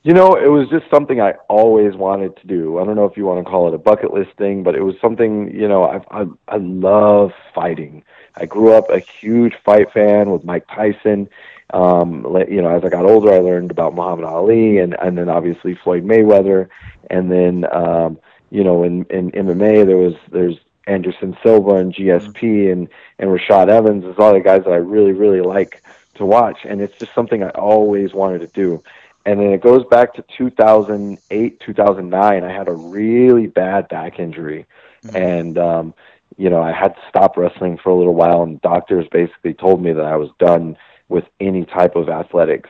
You 0.03 0.13
know, 0.13 0.35
it 0.35 0.49
was 0.49 0.67
just 0.67 0.89
something 0.91 1.21
I 1.21 1.31
always 1.47 1.95
wanted 1.95 2.35
to 2.37 2.47
do. 2.47 2.77
I 2.77 2.83
don't 2.83 2.97
know 2.97 3.05
if 3.05 3.15
you 3.15 3.25
want 3.25 3.45
to 3.45 3.49
call 3.49 3.69
it 3.69 3.73
a 3.73 3.77
bucket 3.77 4.13
list 4.13 4.31
thing, 4.37 4.61
but 4.61 4.75
it 4.75 4.81
was 4.81 4.95
something, 4.99 5.55
you 5.55 5.67
know, 5.67 5.83
I 5.85 6.01
I, 6.11 6.25
I 6.49 6.57
love 6.57 7.31
fighting. 7.55 8.03
I 8.35 8.45
grew 8.45 8.73
up 8.73 8.89
a 8.89 8.99
huge 8.99 9.53
fight 9.63 9.93
fan 9.93 10.29
with 10.29 10.43
Mike 10.43 10.67
Tyson. 10.67 11.29
Um, 11.73 12.25
you 12.49 12.61
know, 12.61 12.75
as 12.75 12.83
I 12.83 12.89
got 12.89 13.05
older, 13.05 13.31
I 13.33 13.37
learned 13.37 13.71
about 13.71 13.95
Muhammad 13.95 14.25
Ali 14.25 14.79
and 14.79 14.93
and 15.01 15.17
then 15.17 15.29
obviously 15.29 15.73
Floyd 15.73 16.03
Mayweather, 16.03 16.67
and 17.09 17.31
then 17.31 17.65
um, 17.73 18.19
you 18.51 18.63
know, 18.65 18.83
in 18.83 19.05
in 19.05 19.31
MMA 19.31 19.85
there 19.85 19.97
was 19.97 20.15
there's 20.29 20.57
Anderson 20.85 21.37
Silva 21.41 21.75
and 21.75 21.95
GSP 21.95 22.41
mm-hmm. 22.41 22.71
and 22.71 22.89
and 23.19 23.29
Rashad 23.29 23.69
Evans. 23.69 24.03
There's 24.03 24.19
all 24.19 24.33
the 24.33 24.41
guys 24.41 24.65
that 24.65 24.73
I 24.73 24.77
really 24.77 25.13
really 25.13 25.39
like 25.39 25.81
to 26.15 26.25
watch, 26.25 26.59
and 26.65 26.81
it's 26.81 26.97
just 26.99 27.15
something 27.15 27.41
I 27.41 27.51
always 27.51 28.13
wanted 28.13 28.41
to 28.41 28.47
do 28.47 28.83
and 29.25 29.39
then 29.39 29.51
it 29.51 29.61
goes 29.61 29.85
back 29.89 30.13
to 30.13 30.23
2008 30.37 31.59
2009 31.59 32.43
i 32.43 32.51
had 32.51 32.67
a 32.67 32.73
really 32.73 33.47
bad 33.47 33.87
back 33.89 34.19
injury. 34.19 34.65
Mm-hmm. 35.05 35.15
and 35.17 35.57
um 35.57 35.93
you 36.37 36.49
know 36.49 36.61
i 36.61 36.71
had 36.71 36.95
to 36.95 37.01
stop 37.09 37.37
wrestling 37.37 37.77
for 37.77 37.89
a 37.89 37.95
little 37.95 38.15
while 38.15 38.43
and 38.43 38.61
doctors 38.61 39.07
basically 39.11 39.53
told 39.53 39.81
me 39.81 39.91
that 39.93 40.05
i 40.05 40.15
was 40.15 40.29
done 40.39 40.77
with 41.09 41.25
any 41.39 41.65
type 41.65 41.95
of 41.95 42.09
athletics. 42.09 42.69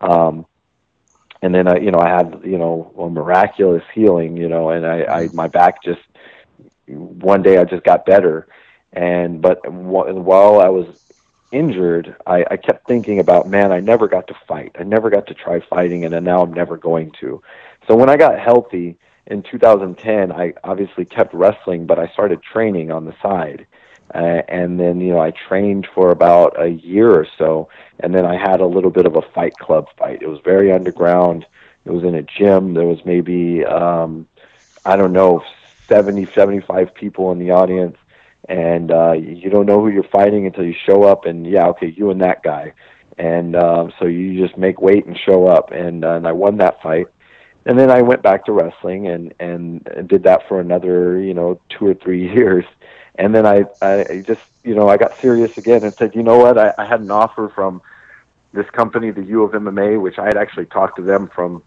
Um 0.00 0.46
and 1.42 1.54
then 1.54 1.68
i 1.68 1.76
you 1.76 1.90
know 1.90 1.98
i 1.98 2.08
had 2.08 2.40
you 2.44 2.58
know 2.58 2.92
a 2.98 3.08
miraculous 3.10 3.84
healing 3.94 4.36
you 4.36 4.48
know 4.48 4.70
and 4.70 4.86
i 4.86 5.04
i 5.04 5.28
my 5.34 5.46
back 5.46 5.82
just 5.82 6.00
one 6.86 7.42
day 7.42 7.58
i 7.58 7.64
just 7.64 7.84
got 7.84 8.06
better. 8.06 8.46
And 8.92 9.42
but 9.42 9.70
while 9.70 10.60
i 10.60 10.68
was 10.68 10.86
injured, 11.52 12.16
I, 12.26 12.44
I 12.50 12.56
kept 12.56 12.86
thinking 12.86 13.18
about, 13.18 13.48
man, 13.48 13.72
I 13.72 13.80
never 13.80 14.08
got 14.08 14.26
to 14.28 14.34
fight. 14.46 14.76
I 14.78 14.82
never 14.82 15.10
got 15.10 15.26
to 15.28 15.34
try 15.34 15.60
fighting, 15.60 16.04
and 16.04 16.24
now 16.24 16.42
I'm 16.42 16.52
never 16.52 16.76
going 16.76 17.12
to. 17.20 17.42
So 17.86 17.94
when 17.94 18.10
I 18.10 18.16
got 18.16 18.38
healthy 18.38 18.98
in 19.26 19.42
2010, 19.42 20.32
I 20.32 20.54
obviously 20.64 21.04
kept 21.04 21.34
wrestling, 21.34 21.86
but 21.86 21.98
I 21.98 22.08
started 22.08 22.42
training 22.42 22.90
on 22.90 23.04
the 23.04 23.14
side. 23.22 23.66
Uh, 24.14 24.42
and 24.48 24.78
then, 24.78 25.00
you 25.00 25.12
know, 25.12 25.20
I 25.20 25.32
trained 25.32 25.88
for 25.92 26.10
about 26.10 26.60
a 26.60 26.68
year 26.68 27.10
or 27.10 27.26
so, 27.38 27.68
and 28.00 28.14
then 28.14 28.24
I 28.24 28.36
had 28.36 28.60
a 28.60 28.66
little 28.66 28.90
bit 28.90 29.04
of 29.04 29.16
a 29.16 29.22
fight 29.22 29.56
club 29.58 29.88
fight. 29.98 30.22
It 30.22 30.28
was 30.28 30.40
very 30.44 30.72
underground. 30.72 31.44
It 31.84 31.90
was 31.90 32.04
in 32.04 32.14
a 32.14 32.22
gym. 32.22 32.74
There 32.74 32.86
was 32.86 33.04
maybe, 33.04 33.64
um, 33.64 34.28
I 34.84 34.96
don't 34.96 35.12
know, 35.12 35.42
70, 35.88 36.26
75 36.26 36.94
people 36.94 37.32
in 37.32 37.38
the 37.38 37.50
audience 37.50 37.96
and 38.48 38.90
uh, 38.90 39.12
you 39.12 39.50
don't 39.50 39.66
know 39.66 39.80
who 39.80 39.88
you're 39.88 40.08
fighting 40.12 40.46
until 40.46 40.64
you 40.64 40.74
show 40.86 41.04
up, 41.04 41.24
and 41.24 41.46
yeah, 41.46 41.66
okay, 41.68 41.92
you 41.96 42.10
and 42.10 42.20
that 42.22 42.42
guy, 42.42 42.72
and 43.18 43.56
uh, 43.56 43.88
so 43.98 44.06
you 44.06 44.40
just 44.40 44.56
make 44.58 44.80
weight 44.80 45.06
and 45.06 45.18
show 45.26 45.46
up, 45.46 45.70
and, 45.72 46.04
uh, 46.04 46.12
and 46.12 46.26
I 46.26 46.32
won 46.32 46.58
that 46.58 46.80
fight, 46.82 47.06
and 47.66 47.78
then 47.78 47.90
I 47.90 48.02
went 48.02 48.22
back 48.22 48.44
to 48.46 48.52
wrestling 48.52 49.08
and 49.08 49.34
and 49.40 49.84
did 50.08 50.22
that 50.22 50.48
for 50.48 50.60
another 50.60 51.20
you 51.20 51.34
know 51.34 51.60
two 51.68 51.86
or 51.86 51.94
three 51.94 52.32
years, 52.34 52.64
and 53.16 53.34
then 53.34 53.46
I 53.46 53.64
I 53.82 54.22
just 54.26 54.40
you 54.62 54.74
know 54.74 54.88
I 54.88 54.96
got 54.96 55.12
serious 55.20 55.50
again 55.56 55.84
and 55.84 55.94
said 55.98 56.14
you 56.14 56.22
know 56.22 56.38
what? 56.38 56.58
I, 56.58 56.72
I 56.78 56.86
had 56.86 57.00
an 57.00 57.10
offer 57.10 57.50
from 57.54 57.82
this 58.52 58.68
company, 58.70 59.10
the 59.10 59.24
U 59.24 59.42
of 59.42 59.52
MMA, 59.52 60.00
which 60.00 60.18
I 60.18 60.24
had 60.24 60.36
actually 60.36 60.66
talked 60.66 60.96
to 60.96 61.02
them 61.02 61.28
from 61.34 61.62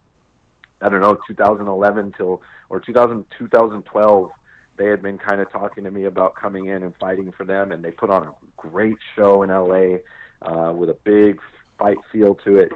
I 0.82 0.90
don't 0.90 1.02
know 1.02 1.20
2011 1.28 2.14
till 2.14 2.42
or 2.70 2.80
2000 2.80 3.26
2012 3.38 4.32
they 4.80 4.86
had 4.86 5.02
been 5.02 5.18
kind 5.18 5.42
of 5.42 5.52
talking 5.52 5.84
to 5.84 5.92
me 5.92 6.06
about 6.06 6.36
coming 6.36 6.68
in 6.68 6.84
and 6.84 6.96
fighting 6.96 7.34
for 7.34 7.46
them, 7.46 7.74
and 7.74 7.84
they 7.84 7.92
put 7.92 8.10
on 8.10 8.28
a 8.30 8.36
great 8.56 8.98
show 9.14 9.44
in 9.44 9.50
LA 9.50 10.00
uh, 10.42 10.72
with 10.74 10.90
a 10.90 10.94
big 10.94 11.42
fight 11.78 11.98
feel 12.12 12.34
to 12.34 12.56
it, 12.56 12.72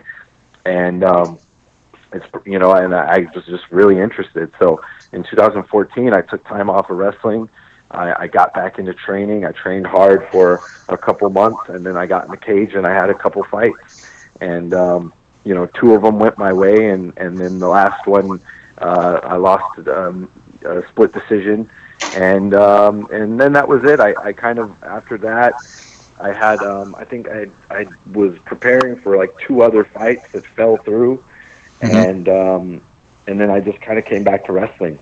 and 0.65 1.05
um, 1.05 1.39
it's 2.11 2.25
you 2.45 2.59
know, 2.59 2.73
and 2.73 2.93
I 2.93 3.25
was 3.33 3.45
just 3.45 3.63
really 3.71 3.99
interested. 3.99 4.51
So 4.59 4.81
in 5.13 5.23
2014, 5.23 6.13
I 6.13 6.21
took 6.21 6.45
time 6.45 6.69
off 6.69 6.89
of 6.89 6.97
wrestling. 6.97 7.49
I, 7.89 8.23
I 8.23 8.27
got 8.27 8.53
back 8.53 8.79
into 8.79 8.93
training. 8.93 9.45
I 9.45 9.53
trained 9.53 9.87
hard 9.87 10.27
for 10.29 10.59
a 10.89 10.97
couple 10.97 11.29
months, 11.29 11.69
and 11.69 11.85
then 11.85 11.95
I 11.95 12.05
got 12.05 12.25
in 12.25 12.31
the 12.31 12.37
cage 12.37 12.73
and 12.73 12.85
I 12.85 12.91
had 12.91 13.09
a 13.09 13.15
couple 13.15 13.43
fights, 13.45 14.05
and 14.41 14.73
um, 14.73 15.13
you 15.45 15.55
know, 15.55 15.67
two 15.67 15.93
of 15.93 16.01
them 16.01 16.19
went 16.19 16.37
my 16.37 16.51
way, 16.51 16.89
and 16.89 17.13
and 17.15 17.37
then 17.37 17.59
the 17.59 17.69
last 17.69 18.05
one 18.07 18.41
uh, 18.79 19.21
I 19.23 19.37
lost 19.37 19.87
um, 19.87 20.29
a 20.65 20.85
split 20.89 21.13
decision 21.13 21.69
and 22.15 22.53
um, 22.53 23.07
and 23.11 23.39
then 23.39 23.53
that 23.53 23.67
was 23.67 23.83
it. 23.83 23.99
I, 23.99 24.13
I 24.21 24.33
kind 24.33 24.59
of 24.59 24.81
after 24.83 25.17
that, 25.19 25.53
I 26.19 26.31
had 26.31 26.59
um, 26.59 26.95
I 26.95 27.05
think 27.05 27.27
I 27.27 27.49
I 27.69 27.87
was 28.11 28.37
preparing 28.39 28.97
for 28.97 29.17
like 29.17 29.37
two 29.39 29.61
other 29.61 29.83
fights 29.83 30.31
that 30.31 30.45
fell 30.45 30.77
through, 30.77 31.23
mm-hmm. 31.81 31.95
and 31.95 32.29
um, 32.29 32.81
and 33.27 33.39
then 33.39 33.49
I 33.49 33.59
just 33.59 33.81
kind 33.81 33.97
of 33.97 34.05
came 34.05 34.23
back 34.23 34.45
to 34.45 34.53
wrestling. 34.53 34.99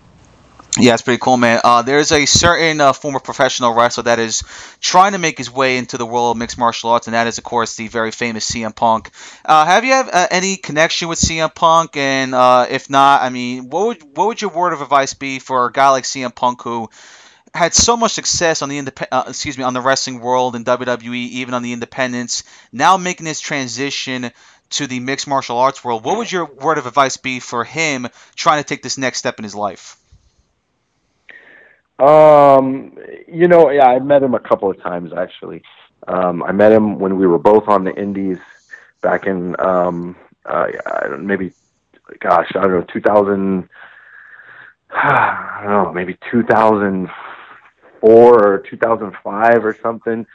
Yeah, 0.80 0.94
it's 0.94 1.02
pretty 1.02 1.20
cool, 1.20 1.36
man. 1.36 1.60
Uh, 1.64 1.82
there's 1.82 2.14
a 2.14 2.26
certain 2.26 2.80
uh, 2.80 2.94
former 2.94 3.20
professional 3.20 3.74
wrestler 3.74 4.04
that 4.04 4.20
is 4.20 4.42
trying 4.80 5.12
to 5.12 5.18
make 5.18 5.38
his 5.38 5.52
way 5.52 5.78
into 5.78 5.98
the 5.98 6.06
world 6.06 6.32
of 6.32 6.38
mixed 6.38 6.58
martial 6.58 6.92
arts, 6.92 7.08
and 7.08 7.14
that 7.14 7.28
is, 7.28 7.38
of 7.38 7.44
course, 7.44 7.76
the 7.76 7.90
very 7.90 8.12
famous 8.12 8.46
CM 8.46 8.72
Punk. 8.72 9.12
Uh, 9.44 9.66
have 9.66 9.84
you 9.84 9.92
have 9.92 10.08
uh, 10.08 10.28
any 10.32 10.56
connection 10.56 11.10
with 11.10 11.20
CM 11.20 11.50
Punk? 11.50 11.98
And 11.98 12.34
uh, 12.34 12.68
if 12.70 12.90
not, 12.90 13.22
I 13.22 13.30
mean, 13.30 13.70
what 13.70 13.86
would 13.88 14.18
what 14.18 14.28
would 14.28 14.42
your 14.42 14.52
word 14.52 14.72
of 14.72 14.82
advice 14.82 15.14
be 15.14 15.40
for 15.40 15.66
a 15.66 15.72
guy 15.74 15.90
like 15.90 16.06
CM 16.06 16.32
Punk 16.32 16.62
who 16.62 16.90
had 17.54 17.74
so 17.74 17.98
much 17.98 18.14
success 18.14 18.62
on 18.62 18.70
the 18.70 18.80
indep- 18.80 19.08
uh, 19.12 19.26
excuse 19.28 19.58
me 19.58 19.64
on 19.66 19.74
the 19.74 19.82
wrestling 19.82 20.22
world 20.22 20.56
and 20.56 20.66
WWE, 20.66 21.28
even 21.28 21.54
on 21.54 21.64
the 21.64 21.74
independents, 21.74 22.44
now 22.72 22.98
making 22.98 23.28
his 23.28 23.40
transition 23.42 24.32
to 24.72 24.88
the 24.88 25.00
mixed 25.02 25.28
martial 25.28 25.58
arts 25.60 25.84
world? 25.84 26.06
What 26.06 26.18
would 26.18 26.32
your 26.32 26.46
word 26.46 26.78
of 26.80 26.88
advice 26.88 27.18
be 27.18 27.40
for 27.40 27.64
him 27.64 28.08
trying 28.36 28.64
to 28.64 28.68
take 28.68 28.84
this 28.84 28.98
next 28.98 29.20
step 29.20 29.40
in 29.40 29.44
his 29.44 29.56
life? 29.56 29.98
Um, 32.00 32.98
you 33.28 33.48
know, 33.48 33.70
yeah, 33.70 33.88
I 33.88 34.00
met 34.00 34.24
him 34.24 34.34
a 34.34 34.40
couple 34.40 34.70
of 34.70 34.82
times 34.82 35.12
actually. 35.14 35.62
Um, 36.08 36.42
I 36.44 36.52
met 36.52 36.72
him 36.72 36.98
when 37.00 37.18
we 37.18 37.28
were 37.28 37.38
both 37.38 37.68
on 37.68 37.84
the 37.84 37.94
Indies 37.96 38.40
back 39.02 39.28
in 39.28 39.56
um, 39.60 40.16
uh, 40.46 40.68
maybe, 41.20 41.54
gosh, 42.20 42.52
I 42.56 42.62
don't 42.62 42.72
know, 42.72 42.86
2000. 42.92 43.70
I 44.94 45.62
don't 45.64 45.72
know, 45.72 45.94
maybe 45.94 46.18
2004 46.32 47.10
or 48.04 48.60
2005 48.60 49.66
or 49.66 49.78
something. 49.82 50.26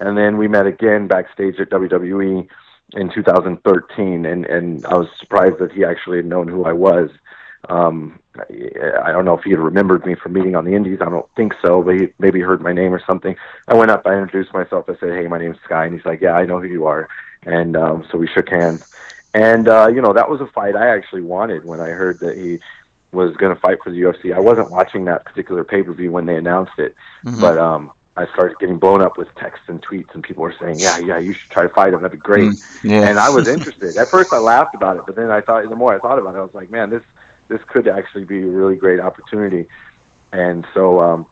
And 0.00 0.18
then 0.18 0.36
we 0.38 0.48
met 0.48 0.66
again 0.66 1.06
backstage 1.06 1.58
at 1.58 1.70
WWE 1.70 2.48
in 2.92 3.10
2013, 3.12 4.26
and 4.26 4.44
and 4.44 4.84
I 4.86 4.94
was 4.94 5.08
surprised 5.18 5.58
that 5.58 5.72
he 5.72 5.84
actually 5.84 6.18
had 6.18 6.26
known 6.26 6.48
who 6.48 6.64
I 6.64 6.72
was. 6.72 7.10
Um, 7.68 8.20
I 8.36 9.12
don't 9.12 9.24
know 9.24 9.36
if 9.38 9.44
he 9.44 9.50
had 9.50 9.60
remembered 9.60 10.04
me 10.04 10.14
from 10.14 10.32
meeting 10.32 10.56
on 10.56 10.64
the 10.64 10.74
Indies. 10.74 10.98
I 11.00 11.06
don't 11.06 11.28
think 11.36 11.54
so, 11.62 11.82
but 11.82 12.00
he 12.00 12.08
maybe 12.18 12.40
heard 12.40 12.60
my 12.60 12.72
name 12.72 12.92
or 12.92 13.00
something. 13.06 13.36
I 13.68 13.74
went 13.74 13.90
up, 13.90 14.06
I 14.06 14.18
introduced 14.18 14.52
myself. 14.52 14.88
I 14.88 14.96
said, 14.96 15.10
"Hey, 15.10 15.28
my 15.28 15.38
name's 15.38 15.58
Sky," 15.64 15.86
and 15.86 15.94
he's 15.94 16.04
like, 16.04 16.20
"Yeah, 16.20 16.34
I 16.34 16.44
know 16.44 16.60
who 16.60 16.68
you 16.68 16.86
are." 16.86 17.08
And 17.42 17.76
um, 17.76 18.06
so 18.10 18.18
we 18.18 18.26
shook 18.26 18.48
hands. 18.48 18.92
And 19.34 19.68
uh, 19.68 19.88
you 19.88 20.00
know, 20.00 20.12
that 20.12 20.28
was 20.28 20.40
a 20.40 20.46
fight 20.46 20.76
I 20.76 20.94
actually 20.94 21.22
wanted 21.22 21.64
when 21.64 21.80
I 21.80 21.90
heard 21.90 22.20
that 22.20 22.36
he 22.36 22.60
was 23.12 23.36
going 23.36 23.54
to 23.54 23.60
fight 23.60 23.78
for 23.82 23.90
the 23.90 24.00
UFC. 24.00 24.34
I 24.34 24.40
wasn't 24.40 24.70
watching 24.70 25.04
that 25.06 25.24
particular 25.24 25.64
pay 25.64 25.82
per 25.82 25.92
view 25.92 26.10
when 26.10 26.26
they 26.26 26.36
announced 26.36 26.78
it, 26.78 26.94
mm-hmm. 27.24 27.40
but 27.40 27.58
um, 27.58 27.92
I 28.16 28.26
started 28.32 28.58
getting 28.58 28.78
blown 28.78 29.02
up 29.02 29.16
with 29.16 29.32
texts 29.34 29.66
and 29.68 29.82
tweets, 29.82 30.14
and 30.14 30.22
people 30.22 30.42
were 30.42 30.54
saying, 30.60 30.78
"Yeah, 30.78 30.98
yeah, 30.98 31.18
you 31.18 31.32
should 31.32 31.50
try 31.50 31.64
to 31.64 31.68
fight 31.68 31.94
him. 31.94 32.02
That'd 32.02 32.18
be 32.18 32.22
great." 32.22 32.50
Mm, 32.50 32.90
yeah. 32.90 33.08
And 33.08 33.18
I 33.18 33.30
was 33.30 33.48
interested. 33.56 33.96
At 33.96 34.08
first, 34.08 34.32
I 34.32 34.38
laughed 34.38 34.74
about 34.74 34.96
it, 34.96 35.04
but 35.06 35.16
then 35.16 35.30
I 35.30 35.40
thought, 35.40 35.68
the 35.68 35.76
more 35.76 35.94
I 35.94 35.98
thought 35.98 36.18
about 36.18 36.34
it, 36.34 36.38
I 36.38 36.42
was 36.42 36.54
like, 36.54 36.70
"Man, 36.70 36.90
this 36.90 37.02
this 37.48 37.60
could 37.68 37.88
actually 37.88 38.24
be 38.24 38.42
a 38.42 38.46
really 38.46 38.76
great 38.76 39.00
opportunity. 39.00 39.68
And 40.32 40.66
so 40.74 41.00
um, 41.00 41.26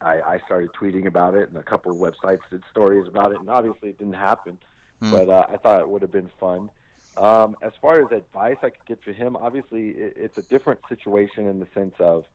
I, 0.00 0.20
I 0.20 0.38
started 0.46 0.70
tweeting 0.72 1.06
about 1.06 1.34
it, 1.34 1.48
and 1.48 1.56
a 1.56 1.62
couple 1.62 1.92
of 1.92 1.98
websites 1.98 2.48
did 2.50 2.64
stories 2.70 3.06
about 3.06 3.32
it. 3.32 3.40
And 3.40 3.48
obviously, 3.48 3.90
it 3.90 3.98
didn't 3.98 4.14
happen, 4.14 4.60
mm. 5.00 5.10
but 5.10 5.28
uh, 5.28 5.46
I 5.48 5.56
thought 5.58 5.80
it 5.80 5.88
would 5.88 6.02
have 6.02 6.10
been 6.10 6.30
fun. 6.40 6.70
Um, 7.16 7.56
as 7.62 7.72
far 7.80 8.04
as 8.04 8.12
advice 8.12 8.58
I 8.62 8.70
could 8.70 8.84
get 8.84 9.02
for 9.02 9.12
him, 9.12 9.36
obviously, 9.36 9.90
it, 9.90 10.16
it's 10.16 10.38
a 10.38 10.42
different 10.42 10.80
situation 10.88 11.46
in 11.46 11.60
the 11.60 11.68
sense 11.72 11.94
of 11.98 12.26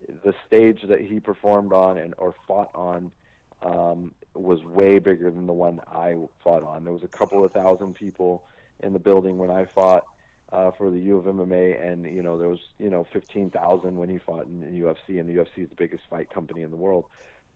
the 0.00 0.34
stage 0.46 0.82
that 0.88 1.00
he 1.00 1.20
performed 1.20 1.72
on 1.72 1.98
and 1.98 2.14
or 2.18 2.34
fought 2.46 2.74
on 2.74 3.14
um, 3.60 4.14
was 4.34 4.62
way 4.62 4.98
bigger 4.98 5.30
than 5.30 5.46
the 5.46 5.52
one 5.52 5.80
I 5.80 6.28
fought 6.42 6.62
on. 6.62 6.84
There 6.84 6.92
was 6.92 7.02
a 7.02 7.08
couple 7.08 7.44
of 7.44 7.52
thousand 7.52 7.94
people 7.94 8.46
in 8.80 8.92
the 8.92 8.98
building 8.98 9.38
when 9.38 9.50
I 9.50 9.64
fought 9.64 10.06
uh, 10.50 10.70
for 10.72 10.90
the 10.90 10.98
U 10.98 11.18
of 11.18 11.24
MMA, 11.24 11.80
and 11.80 12.04
you 12.04 12.22
know 12.22 12.38
there 12.38 12.48
was 12.48 12.60
you 12.78 12.90
know 12.90 13.04
fifteen 13.04 13.50
thousand 13.50 13.96
when 13.96 14.08
he 14.08 14.18
fought 14.18 14.46
in, 14.46 14.62
in 14.62 14.74
UFC, 14.74 15.20
and 15.20 15.28
the 15.28 15.34
UFC 15.34 15.64
is 15.64 15.68
the 15.68 15.76
biggest 15.76 16.06
fight 16.08 16.30
company 16.30 16.62
in 16.62 16.70
the 16.70 16.76
world. 16.76 17.10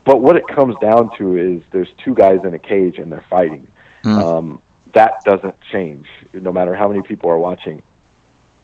But 0.04 0.20
what 0.20 0.36
it 0.36 0.46
comes 0.48 0.76
down 0.80 1.16
to 1.18 1.36
is 1.36 1.62
there's 1.70 1.92
two 2.04 2.14
guys 2.14 2.40
in 2.44 2.54
a 2.54 2.58
cage 2.58 2.98
and 2.98 3.12
they're 3.12 3.24
fighting. 3.30 3.68
Mm. 4.04 4.18
Um, 4.18 4.62
that 4.94 5.22
doesn't 5.24 5.54
change 5.70 6.06
no 6.32 6.52
matter 6.52 6.74
how 6.74 6.88
many 6.88 7.02
people 7.02 7.30
are 7.30 7.38
watching. 7.38 7.82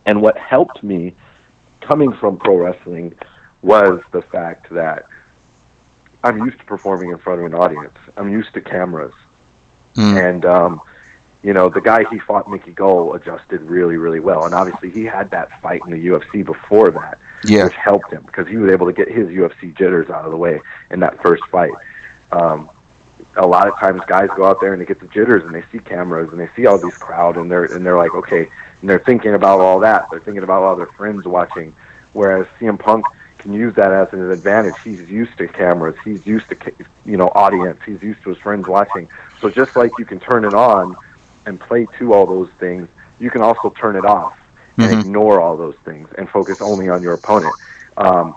And 0.05 0.21
what 0.21 0.37
helped 0.37 0.83
me 0.83 1.15
coming 1.81 2.13
from 2.15 2.39
pro 2.39 2.57
wrestling 2.57 3.15
was 3.63 4.03
the 4.11 4.23
fact 4.23 4.71
that 4.71 5.07
I'm 6.25 6.39
used 6.39 6.59
to 6.59 6.65
performing 6.65 7.11
in 7.11 7.19
front 7.19 7.41
of 7.41 7.47
an 7.47 7.55
audience. 7.55 7.97
I'm 8.17 8.33
used 8.33 8.53
to 8.55 8.61
cameras. 8.61 9.15
Mm. 9.95 10.29
And 10.29 10.45
um, 10.45 10.81
you 11.43 11.53
know, 11.53 11.69
the 11.69 11.81
guy 11.81 12.05
he 12.11 12.19
fought, 12.19 12.51
Mickey 12.51 12.73
Gall, 12.73 13.15
adjusted 13.15 13.61
really, 13.63 13.97
really 13.97 14.21
well. 14.21 14.45
And 14.45 14.55
obviously, 14.55 14.91
he 14.91 15.05
had 15.05 15.31
that 15.31 15.61
fight 15.61 15.83
in 15.85 15.93
the 15.93 16.07
UFC 16.09 16.45
before 16.45 16.91
that, 16.91 17.19
yeah. 17.45 17.65
which 17.65 17.75
helped 17.75 18.13
him 18.13 18.23
because 18.25 18.49
he 18.49 18.57
was 18.57 18.73
able 18.73 18.87
to 18.87 18.93
get 18.93 19.09
his 19.09 19.29
UFC 19.29 19.77
jitters 19.77 20.11
out 20.11 20.25
of 20.25 20.33
the 20.33 20.37
way 20.37 20.61
in 20.91 21.01
that 21.01 21.23
first 21.23 21.45
fight. 21.47 21.73
Um, 22.33 22.69
a 23.37 23.47
lot 23.47 23.69
of 23.69 23.79
times, 23.79 24.03
guys 24.07 24.29
go 24.37 24.45
out 24.45 24.61
there 24.61 24.73
and 24.73 24.83
they 24.83 24.87
get 24.87 25.01
the 25.01 25.07
jitters 25.07 25.45
and 25.45 25.55
they 25.55 25.63
see 25.71 25.79
cameras 25.79 26.31
and 26.31 26.41
they 26.41 26.49
see 26.57 26.67
all 26.67 26.79
these 26.79 26.97
crowd 26.97 27.37
and 27.37 27.51
they're 27.51 27.65
and 27.65 27.87
they're 27.87 27.97
like, 27.97 28.15
okay, 28.15 28.49
and 28.81 28.91
they're 28.91 28.99
thinking 28.99 29.35
about 29.35 29.61
all 29.61 29.79
that. 29.81 30.11
They're 30.11 30.21
thinking 30.21 30.43
about 30.43 30.63
all 30.63 30.75
their 30.75 30.87
friends 30.87 31.25
watching. 31.25 31.75
Whereas 32.15 32.47
CM 32.59 32.81
Punk 32.81 33.07
can 33.39 33.53
use 33.53 33.77
that 33.77 33.93
as 33.93 34.13
an 34.13 34.31
advantage. 34.33 34.75
He's 34.83 35.09
used 35.09 35.39
to 35.39 35.47
cameras. 35.47 35.95
He's 36.05 36.27
used 36.27 36.49
to 36.49 36.57
you 37.05 37.17
know 37.17 37.29
audience. 37.29 37.81
He's 37.87 38.03
used 38.03 38.23
to 38.25 38.31
his 38.31 38.39
friends 38.39 38.67
watching. 38.67 39.09
So 39.41 39.51
just 39.51 39.77
like 39.77 39.93
you 39.99 40.05
can 40.05 40.19
turn 40.19 40.45
it 40.45 40.55
on 40.55 40.97
and 41.49 41.61
play 41.61 41.87
to 41.99 42.13
all 42.13 42.27
those 42.27 42.51
things, 42.59 42.89
you 43.19 43.31
can 43.31 43.43
also 43.43 43.71
turn 43.71 43.97
it 43.97 44.05
off 44.05 44.39
and 44.77 44.91
mm-hmm. 44.91 45.01
ignore 45.01 45.41
all 45.41 45.57
those 45.57 45.77
things 45.85 46.09
and 46.17 46.29
focus 46.31 46.61
only 46.61 46.89
on 46.89 47.03
your 47.03 47.15
opponent. 47.15 47.55
Um, 47.97 48.37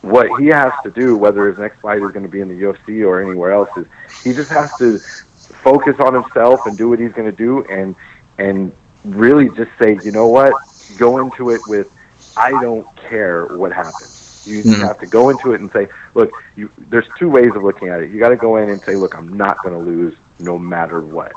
what 0.00 0.40
he 0.40 0.48
has 0.48 0.72
to 0.82 0.90
do, 0.90 1.16
whether 1.16 1.48
his 1.48 1.58
next 1.58 1.80
fight 1.80 2.02
is 2.02 2.10
going 2.10 2.24
to 2.24 2.28
be 2.28 2.40
in 2.40 2.48
the 2.48 2.60
UFC 2.60 3.06
or 3.06 3.22
anywhere 3.22 3.52
else, 3.52 3.70
is 3.76 3.86
he 4.24 4.32
just 4.32 4.50
has 4.50 4.76
to 4.78 4.98
focus 4.98 6.00
on 6.00 6.14
himself 6.14 6.66
and 6.66 6.76
do 6.76 6.88
what 6.88 6.98
he's 6.98 7.12
going 7.12 7.30
to 7.30 7.36
do, 7.36 7.64
and 7.66 7.94
and 8.38 8.74
really 9.04 9.48
just 9.50 9.70
say, 9.78 9.98
you 10.02 10.10
know 10.10 10.26
what, 10.26 10.52
go 10.98 11.18
into 11.18 11.50
it 11.50 11.60
with, 11.66 11.92
I 12.36 12.50
don't 12.50 12.86
care 12.96 13.46
what 13.46 13.72
happens. 13.72 14.44
You 14.44 14.62
mm-hmm. 14.62 14.82
have 14.82 14.98
to 14.98 15.06
go 15.06 15.28
into 15.30 15.52
it 15.52 15.60
and 15.60 15.70
say, 15.70 15.88
look, 16.14 16.32
you, 16.56 16.70
there's 16.78 17.06
two 17.18 17.30
ways 17.30 17.54
of 17.54 17.62
looking 17.62 17.88
at 17.88 18.02
it. 18.02 18.10
You 18.10 18.18
got 18.18 18.30
to 18.30 18.36
go 18.36 18.56
in 18.56 18.70
and 18.70 18.80
say, 18.80 18.96
look, 18.96 19.14
I'm 19.16 19.36
not 19.36 19.62
going 19.62 19.74
to 19.74 19.80
lose 19.80 20.16
no 20.40 20.58
matter 20.58 21.00
what. 21.00 21.32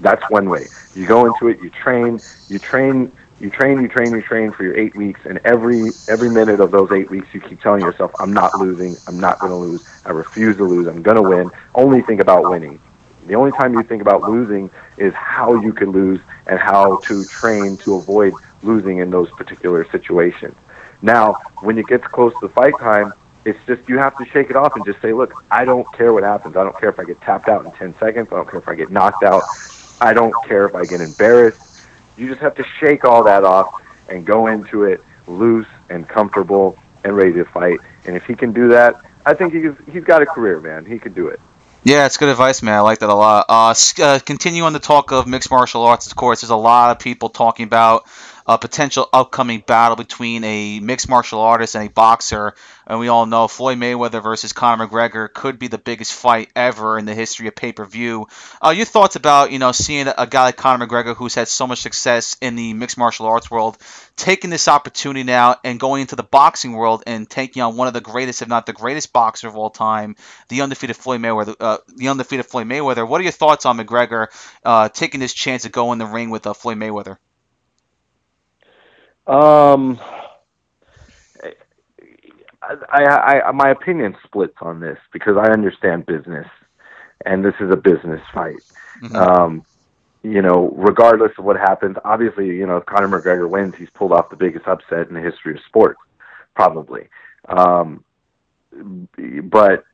That's 0.00 0.22
one 0.30 0.48
way. 0.48 0.68
You 0.94 1.06
go 1.06 1.26
into 1.26 1.48
it, 1.48 1.60
you 1.60 1.70
train, 1.70 2.20
you 2.48 2.58
train, 2.58 3.12
you 3.40 3.50
train, 3.50 3.80
you 3.80 3.88
train, 3.88 4.12
you 4.12 4.22
train 4.22 4.52
for 4.52 4.62
your 4.64 4.76
eight 4.76 4.94
weeks, 4.96 5.20
and 5.24 5.40
every 5.44 5.92
every 6.08 6.28
minute 6.30 6.60
of 6.60 6.70
those 6.70 6.90
eight 6.92 7.10
weeks, 7.10 7.28
you 7.32 7.40
keep 7.40 7.60
telling 7.60 7.82
yourself, 7.82 8.12
"I'm 8.18 8.32
not 8.32 8.58
losing. 8.58 8.96
I'm 9.06 9.18
not 9.18 9.38
going 9.40 9.52
to 9.52 9.56
lose. 9.56 9.80
I 10.04 10.10
refuse 10.10 10.56
to 10.56 10.64
lose. 10.64 10.86
I'm 10.86 11.02
going 11.02 11.16
to 11.16 11.22
win." 11.22 11.50
Only 11.74 12.02
think 12.02 12.20
about 12.20 12.48
winning. 12.48 12.80
The 13.26 13.34
only 13.34 13.52
time 13.52 13.74
you 13.74 13.82
think 13.82 14.02
about 14.02 14.22
losing 14.22 14.70
is 14.96 15.12
how 15.14 15.54
you 15.54 15.72
can 15.72 15.90
lose 15.90 16.20
and 16.46 16.58
how 16.58 16.96
to 17.08 17.24
train 17.26 17.76
to 17.78 17.94
avoid 17.94 18.34
losing 18.62 18.98
in 18.98 19.10
those 19.10 19.30
particular 19.32 19.86
situations. 19.90 20.56
Now, 21.02 21.36
when 21.60 21.78
it 21.78 21.86
gets 21.86 22.06
close 22.06 22.32
to 22.40 22.48
fight 22.48 22.78
time, 22.78 23.12
it's 23.44 23.58
just 23.66 23.88
you 23.88 23.98
have 23.98 24.16
to 24.18 24.24
shake 24.26 24.50
it 24.50 24.56
off 24.56 24.74
and 24.76 24.84
just 24.84 25.00
say, 25.00 25.12
look, 25.12 25.32
I 25.50 25.64
don't 25.64 25.90
care 25.92 26.12
what 26.12 26.22
happens. 26.22 26.56
I 26.56 26.64
don't 26.64 26.78
care 26.78 26.88
if 26.88 26.98
I 26.98 27.04
get 27.04 27.20
tapped 27.20 27.48
out 27.48 27.64
in 27.64 27.70
10 27.72 27.94
seconds. 27.98 28.28
I 28.32 28.36
don't 28.36 28.50
care 28.50 28.60
if 28.60 28.68
I 28.68 28.74
get 28.74 28.90
knocked 28.90 29.22
out. 29.22 29.44
I 30.00 30.14
don't 30.14 30.34
care 30.46 30.66
if 30.66 30.74
I 30.74 30.84
get 30.84 31.00
embarrassed. 31.00 31.82
You 32.16 32.28
just 32.28 32.40
have 32.40 32.54
to 32.56 32.64
shake 32.80 33.04
all 33.04 33.24
that 33.24 33.44
off 33.44 33.82
and 34.08 34.24
go 34.26 34.46
into 34.46 34.84
it 34.84 35.02
loose 35.26 35.66
and 35.88 36.08
comfortable 36.08 36.78
and 37.04 37.16
ready 37.16 37.32
to 37.34 37.44
fight. 37.44 37.80
And 38.04 38.16
if 38.16 38.24
he 38.24 38.34
can 38.34 38.52
do 38.52 38.68
that, 38.68 39.00
I 39.24 39.34
think 39.34 39.52
he's 39.52 39.72
he's 39.92 40.04
got 40.04 40.22
a 40.22 40.26
career, 40.26 40.60
man. 40.60 40.84
He 40.84 40.98
could 40.98 41.14
do 41.14 41.28
it. 41.28 41.40
Yeah, 41.84 42.06
it's 42.06 42.16
good 42.16 42.28
advice, 42.28 42.62
man. 42.62 42.74
I 42.74 42.80
like 42.80 42.98
that 43.00 43.08
a 43.08 43.14
lot. 43.14 43.46
Uh, 43.48 43.74
uh, 44.02 44.18
continue 44.18 44.64
on 44.64 44.72
the 44.72 44.78
talk 44.78 45.12
of 45.12 45.26
mixed 45.26 45.50
martial 45.50 45.84
arts. 45.84 46.06
Of 46.06 46.16
course, 46.16 46.40
there's 46.40 46.50
a 46.50 46.56
lot 46.56 46.90
of 46.90 46.98
people 46.98 47.28
talking 47.28 47.64
about 47.64 48.04
a 48.48 48.56
potential 48.56 49.06
upcoming 49.12 49.62
battle 49.66 49.94
between 49.94 50.42
a 50.42 50.80
mixed 50.80 51.08
martial 51.08 51.40
artist 51.40 51.74
and 51.74 51.86
a 51.86 51.90
boxer. 51.90 52.54
And 52.86 52.98
we 52.98 53.08
all 53.08 53.26
know 53.26 53.46
Floyd 53.46 53.76
Mayweather 53.78 54.22
versus 54.22 54.54
Conor 54.54 54.86
McGregor 54.86 55.30
could 55.32 55.58
be 55.58 55.68
the 55.68 55.76
biggest 55.76 56.14
fight 56.14 56.50
ever 56.56 56.98
in 56.98 57.04
the 57.04 57.14
history 57.14 57.46
of 57.46 57.54
pay 57.54 57.72
per 57.72 57.84
view. 57.84 58.26
Uh, 58.64 58.70
your 58.70 58.86
thoughts 58.86 59.16
about 59.16 59.52
you 59.52 59.58
know 59.58 59.72
seeing 59.72 60.08
a 60.08 60.26
guy 60.26 60.44
like 60.44 60.56
Conor 60.56 60.86
McGregor 60.86 61.14
who's 61.14 61.34
had 61.34 61.46
so 61.46 61.66
much 61.66 61.80
success 61.80 62.38
in 62.40 62.56
the 62.56 62.72
mixed 62.72 62.96
martial 62.96 63.26
arts 63.26 63.50
world 63.50 63.76
taking 64.16 64.50
this 64.50 64.66
opportunity 64.66 65.22
now 65.22 65.56
and 65.62 65.78
going 65.78 66.00
into 66.00 66.16
the 66.16 66.22
boxing 66.22 66.72
world 66.72 67.04
and 67.06 67.30
taking 67.30 67.62
on 67.62 67.76
one 67.76 67.86
of 67.86 67.94
the 67.94 68.00
greatest, 68.00 68.42
if 68.42 68.48
not 68.48 68.66
the 68.66 68.72
greatest 68.72 69.12
boxer 69.12 69.46
of 69.46 69.56
all 69.56 69.70
time, 69.70 70.16
the 70.48 70.62
undefeated 70.62 70.96
Floyd 70.96 71.20
Mayweather. 71.20 71.54
Uh, 71.60 71.78
the 71.96 72.08
undefeated 72.08 72.46
Floyd 72.46 72.66
Mayweather. 72.66 73.06
What 73.06 73.20
are 73.20 73.24
your 73.24 73.32
thoughts 73.32 73.64
on 73.64 73.78
McGregor 73.78 74.26
uh, 74.64 74.88
taking 74.88 75.20
this 75.20 75.34
chance 75.34 75.62
to 75.62 75.68
go 75.68 75.92
in 75.92 75.98
the 75.98 76.06
ring 76.06 76.30
with 76.30 76.46
uh, 76.46 76.52
Floyd 76.52 76.78
Mayweather? 76.78 77.18
Um, 79.28 80.00
I, 82.62 83.04
I, 83.04 83.40
I, 83.42 83.52
my 83.52 83.70
opinion 83.70 84.16
splits 84.24 84.56
on 84.60 84.80
this 84.80 84.98
because 85.12 85.36
I 85.36 85.50
understand 85.50 86.06
business, 86.06 86.46
and 87.26 87.44
this 87.44 87.54
is 87.60 87.70
a 87.70 87.76
business 87.76 88.22
fight. 88.32 88.62
Mm-hmm. 89.02 89.16
Um, 89.16 89.64
you 90.22 90.42
know, 90.42 90.74
regardless 90.76 91.32
of 91.38 91.44
what 91.44 91.56
happens, 91.56 91.96
obviously, 92.04 92.46
you 92.46 92.66
know, 92.66 92.78
if 92.78 92.86
Conor 92.86 93.08
McGregor 93.08 93.48
wins, 93.48 93.74
he's 93.76 93.90
pulled 93.90 94.12
off 94.12 94.30
the 94.30 94.36
biggest 94.36 94.66
upset 94.66 95.08
in 95.08 95.14
the 95.14 95.20
history 95.20 95.54
of 95.54 95.60
sports, 95.66 96.00
probably. 96.54 97.08
Um, 97.48 98.04
but 99.44 99.84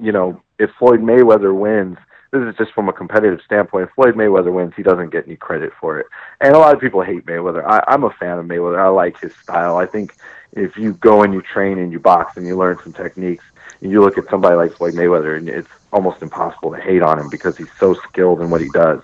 you 0.00 0.12
know, 0.12 0.42
if 0.58 0.70
Floyd 0.78 1.00
Mayweather 1.00 1.54
wins, 1.54 1.98
this 2.34 2.50
is 2.50 2.56
just 2.56 2.72
from 2.72 2.88
a 2.88 2.92
competitive 2.92 3.40
standpoint. 3.44 3.88
If 3.88 3.94
Floyd 3.94 4.14
Mayweather 4.14 4.52
wins, 4.52 4.74
he 4.76 4.82
doesn't 4.82 5.10
get 5.10 5.26
any 5.26 5.36
credit 5.36 5.72
for 5.80 5.98
it. 6.00 6.06
And 6.40 6.54
a 6.54 6.58
lot 6.58 6.74
of 6.74 6.80
people 6.80 7.00
hate 7.02 7.24
Mayweather. 7.26 7.64
I, 7.64 7.82
I'm 7.86 8.04
a 8.04 8.10
fan 8.10 8.38
of 8.38 8.46
Mayweather. 8.46 8.78
I 8.78 8.88
like 8.88 9.20
his 9.20 9.32
style. 9.36 9.76
I 9.76 9.86
think 9.86 10.16
if 10.52 10.76
you 10.76 10.94
go 10.94 11.22
and 11.22 11.32
you 11.32 11.40
train 11.40 11.78
and 11.78 11.92
you 11.92 12.00
box 12.00 12.36
and 12.36 12.46
you 12.46 12.56
learn 12.56 12.78
some 12.82 12.92
techniques, 12.92 13.44
and 13.80 13.90
you 13.90 14.02
look 14.02 14.18
at 14.18 14.28
somebody 14.28 14.56
like 14.56 14.76
Floyd 14.76 14.94
Mayweather, 14.94 15.36
and 15.36 15.48
it's 15.48 15.68
almost 15.92 16.22
impossible 16.22 16.72
to 16.72 16.80
hate 16.80 17.02
on 17.02 17.18
him 17.18 17.28
because 17.28 17.56
he's 17.56 17.72
so 17.78 17.94
skilled 17.94 18.40
in 18.40 18.50
what 18.50 18.60
he 18.60 18.68
does. 18.70 19.00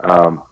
Um, 0.00 0.44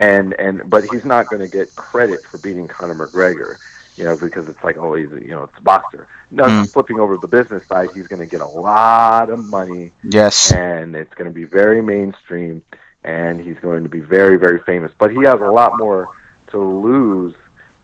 and 0.00 0.34
and 0.34 0.68
but 0.68 0.84
he's 0.90 1.04
not 1.04 1.28
going 1.28 1.40
to 1.40 1.48
get 1.48 1.74
credit 1.76 2.24
for 2.24 2.38
beating 2.38 2.68
Conor 2.68 2.94
McGregor 2.94 3.58
you 3.96 4.04
know, 4.04 4.16
because 4.16 4.48
it's 4.48 4.62
like, 4.64 4.76
oh, 4.76 4.94
he's, 4.94 5.10
you 5.10 5.28
know, 5.28 5.44
it's 5.44 5.58
a 5.58 5.60
boxer. 5.60 6.08
No, 6.30 6.44
mm. 6.44 6.72
flipping 6.72 6.98
over 6.98 7.16
the 7.16 7.28
business 7.28 7.66
side, 7.66 7.90
he's 7.94 8.08
going 8.08 8.20
to 8.20 8.26
get 8.26 8.40
a 8.40 8.46
lot 8.46 9.30
of 9.30 9.38
money. 9.44 9.92
Yes. 10.02 10.52
And 10.52 10.96
it's 10.96 11.12
going 11.14 11.30
to 11.30 11.34
be 11.34 11.44
very 11.44 11.82
mainstream, 11.82 12.62
and 13.04 13.40
he's 13.40 13.58
going 13.58 13.82
to 13.82 13.90
be 13.90 14.00
very, 14.00 14.38
very 14.38 14.60
famous. 14.60 14.92
But 14.96 15.10
he 15.10 15.18
has 15.24 15.40
a 15.40 15.50
lot 15.50 15.76
more 15.76 16.08
to 16.48 16.58
lose 16.58 17.34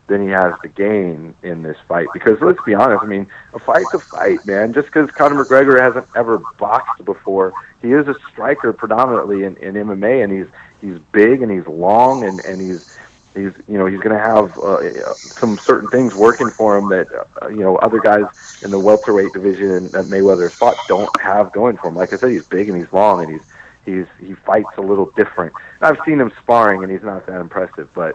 than 0.06 0.22
he 0.22 0.28
has 0.28 0.54
to 0.62 0.68
gain 0.68 1.34
in 1.42 1.62
this 1.62 1.76
fight. 1.86 2.08
Because 2.14 2.40
let's 2.40 2.62
be 2.64 2.74
honest, 2.74 3.02
I 3.02 3.06
mean, 3.06 3.26
a 3.52 3.58
fight's 3.58 3.92
a 3.92 3.98
fight, 3.98 4.44
man. 4.46 4.72
Just 4.72 4.86
because 4.86 5.10
Conor 5.10 5.44
McGregor 5.44 5.78
hasn't 5.78 6.06
ever 6.16 6.38
boxed 6.58 7.04
before, 7.04 7.52
he 7.82 7.92
is 7.92 8.08
a 8.08 8.14
striker 8.32 8.72
predominantly 8.72 9.44
in, 9.44 9.56
in 9.58 9.74
MMA, 9.74 10.24
and 10.24 10.32
he's 10.32 10.46
he's 10.80 10.98
big 11.12 11.42
and 11.42 11.50
he's 11.50 11.66
long 11.66 12.24
and 12.24 12.40
and 12.40 12.60
he's 12.60 12.96
He's 13.34 13.52
you 13.68 13.78
know 13.78 13.86
he's 13.86 14.00
going 14.00 14.16
to 14.16 14.22
have 14.22 14.58
uh, 14.58 15.14
some 15.14 15.58
certain 15.58 15.88
things 15.90 16.14
working 16.14 16.50
for 16.50 16.76
him 16.76 16.88
that 16.88 17.06
uh, 17.42 17.48
you 17.48 17.60
know 17.60 17.76
other 17.76 18.00
guys 18.00 18.26
in 18.62 18.70
the 18.70 18.78
welterweight 18.78 19.32
division 19.32 19.88
that 19.88 20.06
Mayweather's 20.06 20.54
fought 20.54 20.76
don't 20.88 21.20
have 21.20 21.52
going 21.52 21.76
for 21.76 21.88
him. 21.88 21.94
Like 21.94 22.12
I 22.12 22.16
said, 22.16 22.30
he's 22.30 22.46
big 22.46 22.68
and 22.68 22.76
he's 22.76 22.92
long 22.92 23.22
and 23.22 23.32
he's 23.32 23.46
he's 23.84 24.06
he 24.20 24.34
fights 24.34 24.70
a 24.76 24.80
little 24.80 25.10
different. 25.12 25.52
I've 25.80 25.98
seen 26.04 26.20
him 26.20 26.32
sparring 26.42 26.82
and 26.82 26.90
he's 26.90 27.02
not 27.02 27.26
that 27.26 27.40
impressive, 27.40 27.92
but 27.94 28.14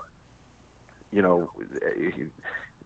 you 1.12 1.21
know 1.21 1.47
he, 1.95 2.32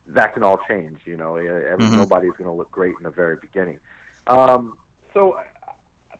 that 0.07 0.33
can 0.33 0.43
all 0.43 0.63
change. 0.67 1.07
You 1.07 1.17
know, 1.17 1.33
mm-hmm. 1.33 1.95
nobody's 1.95 2.33
going 2.33 2.45
to 2.45 2.51
look 2.51 2.71
great 2.71 2.95
in 2.97 3.03
the 3.03 3.11
very 3.11 3.37
beginning. 3.37 3.79
Um, 4.27 4.79
so 5.13 5.43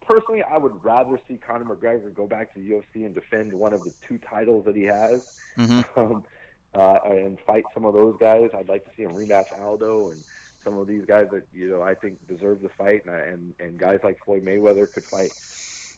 personally, 0.01 0.43
I 0.43 0.57
would 0.57 0.83
rather 0.83 1.21
see 1.27 1.38
Conor 1.38 1.75
McGregor 1.75 2.13
go 2.13 2.27
back 2.27 2.53
to 2.53 2.60
the 2.60 2.69
UFC 2.69 3.05
and 3.05 3.13
defend 3.13 3.53
one 3.53 3.73
of 3.73 3.83
the 3.83 3.91
two 4.01 4.17
titles 4.17 4.65
that 4.65 4.75
he 4.75 4.83
has, 4.83 5.39
mm-hmm. 5.55 5.99
um, 5.99 6.27
uh, 6.73 6.99
and 7.05 7.39
fight 7.41 7.63
some 7.73 7.86
of 7.86 7.93
those 7.93 8.17
guys. 8.17 8.51
I'd 8.53 8.67
like 8.67 8.86
to 8.86 8.95
see 8.95 9.03
him 9.03 9.12
rematch 9.12 9.51
Aldo 9.51 10.12
and 10.12 10.23
some 10.60 10.77
of 10.77 10.88
these 10.88 11.05
guys 11.05 11.29
that 11.31 11.47
you 11.53 11.69
know 11.69 11.81
I 11.81 11.95
think 11.95 12.25
deserve 12.27 12.62
the 12.62 12.69
fight, 12.69 13.05
and 13.05 13.15
and, 13.15 13.55
and 13.60 13.79
guys 13.79 13.99
like 14.03 14.23
Floyd 14.23 14.43
Mayweather 14.43 14.91
could 14.91 15.05
fight, 15.05 15.31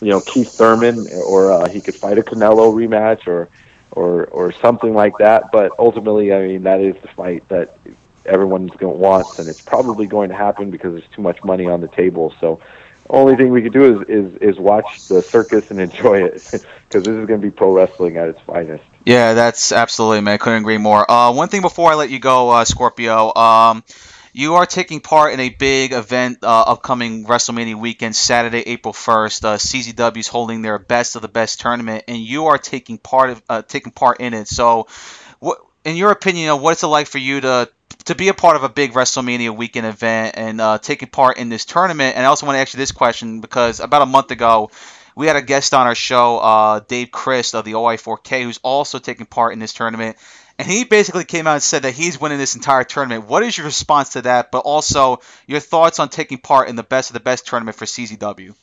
you 0.00 0.08
know, 0.08 0.20
Keith 0.20 0.52
Thurman, 0.52 1.08
or 1.12 1.52
uh, 1.52 1.68
he 1.68 1.80
could 1.80 1.96
fight 1.96 2.18
a 2.18 2.22
Canelo 2.22 2.72
rematch, 2.72 3.26
or 3.26 3.48
or 3.90 4.26
or 4.26 4.52
something 4.52 4.94
like 4.94 5.18
that. 5.18 5.50
But 5.52 5.72
ultimately, 5.78 6.32
I 6.32 6.46
mean, 6.46 6.62
that 6.64 6.80
is 6.80 6.94
the 7.02 7.08
fight 7.08 7.48
that 7.48 7.76
everyone's 8.26 8.70
going 8.70 8.92
to 8.92 8.98
want, 8.98 9.38
and 9.38 9.48
it's 9.48 9.60
probably 9.60 10.06
going 10.06 10.28
to 10.30 10.36
happen 10.36 10.70
because 10.70 10.94
there's 10.94 11.08
too 11.08 11.22
much 11.22 11.42
money 11.44 11.66
on 11.66 11.80
the 11.80 11.88
table. 11.88 12.34
So 12.40 12.60
only 13.10 13.36
thing 13.36 13.50
we 13.50 13.62
could 13.62 13.72
do 13.72 14.00
is 14.00 14.08
is, 14.08 14.54
is 14.54 14.58
watch 14.58 15.08
the 15.08 15.22
circus 15.22 15.70
and 15.70 15.80
enjoy 15.80 16.24
it 16.24 16.34
because 16.52 17.04
this 17.04 17.08
is 17.08 17.26
going 17.26 17.40
to 17.40 17.46
be 17.46 17.50
pro 17.50 17.72
wrestling 17.72 18.16
at 18.16 18.28
its 18.28 18.40
finest. 18.42 18.84
Yeah, 19.04 19.34
that's 19.34 19.72
absolutely, 19.72 20.20
man. 20.20 20.34
I 20.34 20.38
couldn't 20.38 20.60
agree 20.60 20.78
more. 20.78 21.10
Uh, 21.10 21.32
one 21.32 21.48
thing 21.48 21.62
before 21.62 21.90
I 21.90 21.94
let 21.94 22.10
you 22.10 22.18
go, 22.18 22.50
uh, 22.50 22.64
Scorpio. 22.64 23.34
Um, 23.34 23.82
you 24.32 24.54
are 24.54 24.66
taking 24.66 25.00
part 25.00 25.32
in 25.32 25.40
a 25.40 25.48
big 25.48 25.92
event 25.92 26.38
uh, 26.42 26.62
upcoming 26.66 27.24
WrestleMania 27.24 27.74
weekend, 27.74 28.14
Saturday, 28.14 28.60
April 28.60 28.94
1st. 28.94 29.44
Uh, 29.44 29.56
CZW 29.56 30.18
is 30.18 30.28
holding 30.28 30.62
their 30.62 30.78
best 30.78 31.16
of 31.16 31.22
the 31.22 31.28
best 31.28 31.60
tournament, 31.60 32.04
and 32.06 32.18
you 32.18 32.46
are 32.46 32.58
taking 32.58 32.98
part 32.98 33.30
of 33.30 33.42
uh, 33.48 33.62
taking 33.62 33.92
part 33.92 34.20
in 34.20 34.34
it. 34.34 34.46
So, 34.46 34.86
what, 35.40 35.58
in 35.84 35.96
your 35.96 36.12
opinion, 36.12 36.42
you 36.42 36.46
know, 36.48 36.56
what's 36.56 36.82
it 36.82 36.86
like 36.86 37.08
for 37.08 37.18
you 37.18 37.40
to 37.40 37.70
to 38.04 38.14
be 38.14 38.28
a 38.28 38.34
part 38.34 38.56
of 38.56 38.64
a 38.64 38.68
big 38.68 38.92
WrestleMania 38.92 39.56
weekend 39.56 39.86
event 39.86 40.34
and 40.36 40.60
uh, 40.60 40.78
taking 40.78 41.08
part 41.08 41.38
in 41.38 41.48
this 41.48 41.64
tournament? 41.64 42.16
And 42.16 42.24
I 42.24 42.28
also 42.28 42.46
want 42.46 42.56
to 42.56 42.60
ask 42.60 42.74
you 42.74 42.78
this 42.78 42.92
question 42.92 43.40
because 43.40 43.80
about 43.80 44.02
a 44.02 44.06
month 44.06 44.30
ago, 44.30 44.70
we 45.16 45.26
had 45.26 45.36
a 45.36 45.42
guest 45.42 45.74
on 45.74 45.86
our 45.86 45.94
show, 45.94 46.38
uh, 46.38 46.80
Dave 46.80 47.10
Crist 47.10 47.54
of 47.54 47.64
the 47.64 47.72
OI4K, 47.72 48.44
who's 48.44 48.60
also 48.62 48.98
taking 48.98 49.26
part 49.26 49.52
in 49.52 49.58
this 49.58 49.72
tournament 49.72 50.16
and 50.60 50.68
he 50.68 50.84
basically 50.84 51.24
came 51.24 51.46
out 51.46 51.54
and 51.54 51.62
said 51.62 51.84
that 51.84 51.94
he's 51.94 52.20
winning 52.20 52.36
this 52.36 52.54
entire 52.54 52.84
tournament. 52.84 53.26
What 53.26 53.42
is 53.42 53.56
your 53.56 53.64
response 53.64 54.10
to 54.10 54.22
that? 54.22 54.50
But 54.50 54.58
also 54.58 55.20
your 55.46 55.58
thoughts 55.58 55.98
on 55.98 56.10
taking 56.10 56.36
part 56.36 56.68
in 56.68 56.76
the 56.76 56.82
best 56.82 57.08
of 57.08 57.14
the 57.14 57.20
best 57.20 57.46
tournament 57.46 57.78
for 57.78 57.86
CZW. 57.86 58.54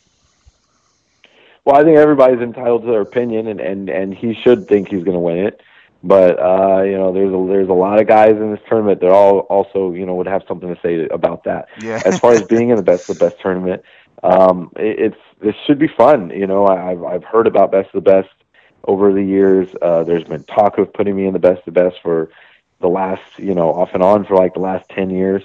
Well, 1.65 1.76
I 1.76 1.84
think 1.84 1.97
everybody's 1.97 2.39
entitled 2.39 2.84
to 2.84 2.88
their 2.88 3.02
opinion, 3.02 3.47
and 3.47 3.60
and 3.60 3.89
and 3.89 4.13
he 4.13 4.36
should 4.36 4.67
think 4.67 4.89
he's 4.89 5.04
going 5.04 5.15
to 5.15 5.19
win 5.19 5.39
it. 5.39 5.60
But 6.08 6.39
uh, 6.39 6.84
you 6.84 6.98
know, 6.98 7.12
there's 7.12 7.34
a 7.34 7.48
there's 7.52 7.70
a 7.70 7.74
lot 7.74 8.00
of 8.00 8.08
guys 8.08 8.32
in 8.32 8.52
this 8.52 8.62
tournament 8.70 9.02
that 9.02 9.10
all 9.10 9.39
also 9.39 9.91
you 9.91 10.06
know 10.06 10.15
would 10.15 10.28
have 10.28 10.43
something 10.48 10.74
to 10.74 10.80
say 10.82 11.06
about 11.08 11.43
that. 11.43 11.67
Yeah. 11.82 12.02
as 12.06 12.17
far 12.17 12.32
as 12.32 12.43
being 12.48 12.70
in 12.70 12.78
the 12.78 12.82
best 12.82 13.10
of 13.10 13.20
the 13.20 13.26
best 13.26 13.41
tournament, 13.41 13.84
um, 14.24 14.72
it, 14.78 15.00
it's 15.00 15.22
this 15.41 15.56
should 15.65 15.80
be 15.80 15.89
fun. 15.89 16.30
You 16.30 16.48
know, 16.48 16.65
I've 16.65 17.04
I've 17.04 17.24
heard 17.26 17.46
about 17.46 17.72
best 17.72 17.93
of 17.93 18.04
the 18.04 18.10
best 18.10 18.30
over 18.86 19.12
the 19.12 19.24
years. 19.24 19.67
Uh, 19.82 20.04
there's 20.04 20.24
been 20.24 20.43
talk 20.46 20.78
of 20.78 20.93
putting 20.93 21.15
me 21.15 21.28
in 21.28 21.34
the 21.34 21.39
best 21.39 21.60
of 21.60 21.74
the 21.74 21.80
best 21.84 21.98
for 22.02 22.30
the 22.80 22.88
last, 22.88 23.38
you 23.38 23.54
know, 23.54 23.74
off 23.74 23.89
and 23.93 24.04
on 24.04 24.26
for 24.26 24.36
like 24.36 24.54
the 24.54 24.60
last 24.60 24.88
10 24.89 25.10
years. 25.10 25.43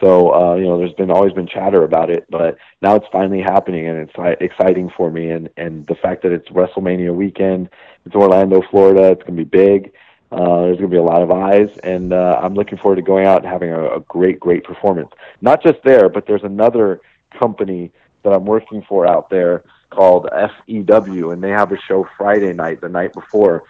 So, 0.00 0.34
uh, 0.34 0.54
you 0.54 0.64
know, 0.64 0.78
there's 0.78 0.94
been 0.94 1.10
always 1.10 1.34
been 1.34 1.46
chatter 1.46 1.84
about 1.84 2.10
it, 2.10 2.26
but 2.30 2.56
now 2.80 2.94
it's 2.96 3.06
finally 3.12 3.42
happening 3.42 3.86
and 3.86 3.98
it's 4.08 4.40
exciting 4.40 4.90
for 4.96 5.10
me. 5.10 5.30
And, 5.30 5.50
and 5.58 5.86
the 5.86 5.94
fact 5.94 6.22
that 6.22 6.32
it's 6.32 6.48
WrestleMania 6.48 7.14
weekend, 7.14 7.68
it's 8.06 8.14
Orlando, 8.14 8.62
Florida, 8.70 9.10
it's 9.10 9.22
going 9.22 9.36
to 9.36 9.44
be 9.44 9.48
big. 9.48 9.92
Uh, 10.32 10.62
there's 10.62 10.78
going 10.78 10.90
to 10.90 10.94
be 10.94 10.96
a 10.96 11.02
lot 11.02 11.22
of 11.22 11.30
eyes, 11.32 11.76
and 11.82 12.12
uh, 12.12 12.38
I'm 12.40 12.54
looking 12.54 12.78
forward 12.78 12.96
to 12.96 13.02
going 13.02 13.26
out 13.26 13.42
and 13.42 13.50
having 13.50 13.70
a, 13.70 13.96
a 13.96 14.00
great, 14.00 14.38
great 14.38 14.62
performance. 14.62 15.10
Not 15.40 15.60
just 15.60 15.82
there, 15.84 16.08
but 16.08 16.24
there's 16.26 16.44
another 16.44 17.00
company 17.36 17.90
that 18.22 18.32
I'm 18.32 18.44
working 18.44 18.84
for 18.88 19.08
out 19.08 19.28
there 19.28 19.64
called 19.90 20.28
FEW, 20.30 21.32
and 21.32 21.42
they 21.42 21.50
have 21.50 21.72
a 21.72 21.78
show 21.80 22.08
Friday 22.16 22.52
night, 22.52 22.80
the 22.80 22.88
night 22.88 23.12
before. 23.12 23.64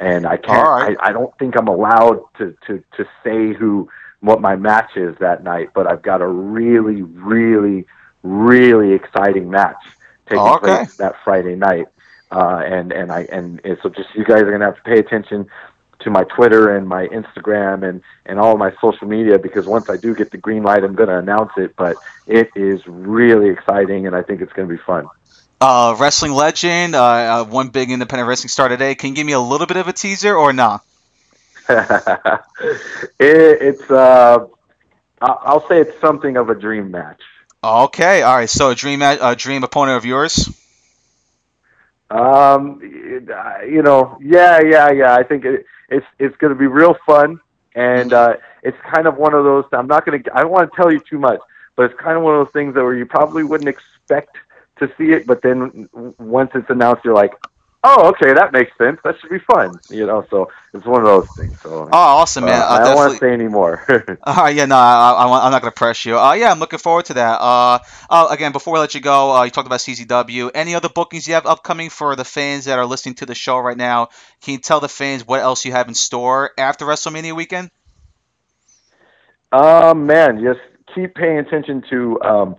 And 0.00 0.26
I 0.26 0.36
can't. 0.36 0.68
Right. 0.68 0.96
I, 1.00 1.08
I 1.08 1.12
don't 1.12 1.36
think 1.38 1.56
I'm 1.56 1.68
allowed 1.68 2.24
to 2.38 2.56
to 2.66 2.84
to 2.96 3.04
say 3.24 3.54
who 3.54 3.88
what 4.22 4.40
my 4.40 4.56
match 4.56 4.96
is 4.96 5.16
that 5.18 5.44
night, 5.44 5.70
but 5.74 5.86
I've 5.86 6.02
got 6.02 6.22
a 6.22 6.26
really, 6.26 7.02
really, 7.02 7.86
really 8.22 8.94
exciting 8.94 9.50
match 9.50 9.76
taking 10.26 10.38
oh, 10.38 10.54
okay. 10.54 10.66
place 10.66 10.96
that 10.96 11.16
Friday 11.24 11.56
night. 11.56 11.86
Uh, 12.30 12.62
and 12.64 12.92
and 12.92 13.12
I 13.12 13.24
and, 13.30 13.60
and 13.62 13.76
so 13.82 13.90
just 13.90 14.08
you 14.14 14.24
guys 14.24 14.40
are 14.40 14.50
gonna 14.50 14.64
have 14.64 14.76
to 14.76 14.82
pay 14.82 14.98
attention 14.98 15.46
to 16.00 16.10
my 16.10 16.24
Twitter 16.24 16.74
and 16.74 16.88
my 16.88 17.06
Instagram 17.08 17.86
and 17.86 18.00
and 18.24 18.38
all 18.40 18.56
my 18.56 18.72
social 18.80 19.06
media 19.06 19.38
because 19.38 19.66
once 19.66 19.90
I 19.90 19.98
do 19.98 20.14
get 20.14 20.30
the 20.30 20.38
green 20.38 20.62
light, 20.62 20.82
I'm 20.82 20.94
gonna 20.94 21.18
announce 21.18 21.52
it. 21.58 21.76
But 21.76 21.96
it 22.26 22.48
is 22.56 22.86
really 22.86 23.50
exciting, 23.50 24.06
and 24.06 24.16
I 24.16 24.22
think 24.22 24.40
it's 24.40 24.52
gonna 24.54 24.68
be 24.68 24.78
fun 24.78 25.08
uh, 25.62 25.94
wrestling 25.98 26.32
legend, 26.32 26.94
uh, 26.96 27.02
uh, 27.02 27.44
one 27.44 27.68
big 27.68 27.90
independent 27.90 28.28
wrestling 28.28 28.48
star 28.48 28.68
today. 28.68 28.96
Can 28.96 29.10
you 29.10 29.14
give 29.14 29.26
me 29.26 29.32
a 29.32 29.40
little 29.40 29.68
bit 29.68 29.76
of 29.76 29.86
a 29.86 29.92
teaser 29.92 30.34
or 30.34 30.52
not? 30.52 30.72
Nah? 30.72 30.91
it, 33.18 33.58
it's, 33.60 33.90
uh, 33.90 34.46
I'll 35.20 35.66
say 35.68 35.80
it's 35.80 36.00
something 36.00 36.36
of 36.36 36.50
a 36.50 36.54
dream 36.54 36.90
match. 36.90 37.20
Okay, 37.64 38.22
all 38.22 38.36
right. 38.36 38.50
So 38.50 38.70
a 38.70 38.74
dream, 38.74 39.02
a 39.02 39.36
dream 39.36 39.62
opponent 39.62 39.96
of 39.96 40.04
yours. 40.04 40.48
Um, 42.10 42.80
you 42.82 43.82
know, 43.82 44.18
yeah, 44.20 44.60
yeah, 44.60 44.90
yeah. 44.90 45.14
I 45.14 45.22
think 45.22 45.44
it, 45.44 45.64
it's 45.88 46.06
it's 46.18 46.36
going 46.36 46.52
to 46.52 46.58
be 46.58 46.66
real 46.66 46.96
fun, 47.06 47.40
and 47.74 48.10
mm-hmm. 48.10 48.32
uh, 48.32 48.36
it's 48.62 48.76
kind 48.92 49.06
of 49.06 49.16
one 49.16 49.32
of 49.32 49.44
those. 49.44 49.64
I'm 49.72 49.86
not 49.86 50.04
going 50.04 50.22
to. 50.22 50.36
I 50.36 50.42
don't 50.42 50.50
want 50.50 50.70
to 50.70 50.76
tell 50.76 50.92
you 50.92 51.00
too 51.00 51.18
much, 51.18 51.40
but 51.76 51.90
it's 51.90 52.00
kind 52.00 52.16
of 52.16 52.22
one 52.22 52.34
of 52.34 52.44
those 52.44 52.52
things 52.52 52.74
that 52.74 52.82
where 52.82 52.94
you 52.94 53.06
probably 53.06 53.44
wouldn't 53.44 53.68
expect 53.68 54.36
to 54.78 54.92
see 54.98 55.12
it, 55.12 55.26
but 55.26 55.42
then 55.42 55.88
once 56.18 56.50
it's 56.54 56.68
announced, 56.68 57.04
you're 57.04 57.14
like, 57.14 57.32
oh, 57.84 58.08
okay, 58.08 58.32
that 58.32 58.52
makes 58.52 58.76
sense. 58.78 59.00
That 59.04 59.18
should 59.20 59.30
be 59.30 59.38
fun, 59.40 59.74
you 59.90 60.06
know. 60.06 60.24
So 60.30 60.50
it's 60.72 60.84
one 60.86 61.00
of 61.00 61.06
those 61.06 61.28
things. 61.36 61.60
So 61.60 61.84
oh, 61.84 61.88
awesome, 61.92 62.44
man! 62.44 62.60
Uh, 62.60 62.66
I 62.66 62.84
don't 62.84 62.96
want 62.96 63.12
to 63.12 63.18
say 63.18 63.32
anymore. 63.32 63.84
All 64.22 64.34
right, 64.34 64.54
yeah, 64.54 64.66
no, 64.66 64.76
I, 64.76 65.44
am 65.46 65.52
not 65.52 65.62
going 65.62 65.72
to 65.72 65.76
press 65.76 66.04
you. 66.04 66.18
Uh, 66.18 66.34
yeah, 66.34 66.50
I'm 66.50 66.58
looking 66.58 66.78
forward 66.78 67.06
to 67.06 67.14
that. 67.14 67.40
Uh, 67.40 67.78
uh, 68.10 68.28
again, 68.30 68.52
before 68.52 68.74
we 68.74 68.80
let 68.80 68.94
you 68.94 69.00
go, 69.00 69.36
uh, 69.36 69.44
you 69.44 69.50
talked 69.50 69.66
about 69.66 69.80
CZW. 69.80 70.50
Any 70.54 70.74
other 70.74 70.88
bookings 70.88 71.26
you 71.26 71.34
have 71.34 71.46
upcoming 71.46 71.90
for 71.90 72.16
the 72.16 72.24
fans 72.24 72.66
that 72.66 72.78
are 72.78 72.86
listening 72.86 73.16
to 73.16 73.26
the 73.26 73.34
show 73.34 73.58
right 73.58 73.76
now? 73.76 74.08
Can 74.42 74.52
you 74.52 74.58
tell 74.58 74.80
the 74.80 74.88
fans 74.88 75.26
what 75.26 75.40
else 75.40 75.64
you 75.64 75.72
have 75.72 75.88
in 75.88 75.94
store 75.94 76.50
after 76.58 76.84
WrestleMania 76.84 77.34
weekend? 77.34 77.70
Um, 79.50 80.06
man, 80.06 80.42
just 80.42 80.60
keep 80.94 81.14
paying 81.14 81.38
attention 81.38 81.82
to 81.90 82.20
um 82.22 82.56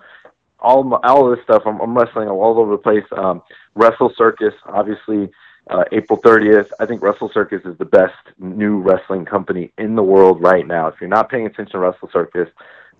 all 0.64 0.84
my, 0.84 0.98
all 1.04 1.30
of 1.30 1.38
this 1.38 1.44
stuff. 1.44 1.64
I'm, 1.66 1.80
I'm 1.82 1.96
wrestling 1.96 2.30
all 2.30 2.58
over 2.58 2.72
the 2.72 2.78
place. 2.78 3.04
Um, 3.12 3.44
Wrestle 3.76 4.14
Circus, 4.18 4.54
obviously, 4.66 5.32
uh, 5.70 5.84
April 5.92 6.20
30th. 6.20 6.72
I 6.80 6.86
think 6.86 7.02
Wrestle 7.02 7.32
Circus 7.34 7.62
is 7.66 7.78
the 7.78 7.86
best 7.86 8.16
new 8.38 8.80
wrestling 8.80 9.26
company 9.26 9.72
in 9.78 9.96
the 9.96 10.04
world 10.04 10.42
right 10.42 10.68
now. 10.68 10.88
If 10.88 10.96
you're 11.00 11.10
not 11.10 11.30
paying 11.30 11.46
attention 11.46 11.72
to 11.74 11.80
Wrestle 11.80 12.10
Circus, 12.12 12.50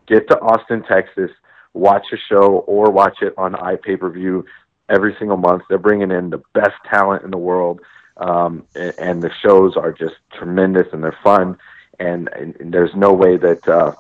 get 0.08 0.28
to 0.30 0.40
Austin, 0.40 0.84
Texas, 0.84 1.32
watch 1.74 2.06
a 2.14 2.18
show 2.18 2.64
or 2.68 2.92
watch 2.92 3.22
it 3.22 3.34
on 3.38 3.54
iPay 3.54 4.00
per 4.00 4.10
view 4.10 4.46
every 4.90 5.16
single 5.20 5.38
month. 5.38 5.64
They're 5.70 5.78
bringing 5.78 6.12
in 6.12 6.30
the 6.30 6.42
best 6.54 6.76
talent 6.90 7.24
in 7.24 7.32
the 7.32 7.38
world, 7.38 7.82
um, 8.18 8.66
and, 8.76 8.94
and 9.00 9.22
the 9.22 9.32
shows 9.42 9.76
are 9.76 9.92
just 9.92 10.16
tremendous 10.34 10.88
and 10.94 11.04
they're 11.04 11.18
fun. 11.24 11.58
And, 12.00 12.30
and, 12.30 12.56
and 12.60 12.74
there's 12.74 12.96
no 12.96 13.14
way 13.14 13.38
that 13.38 13.68
uh, 13.68 13.94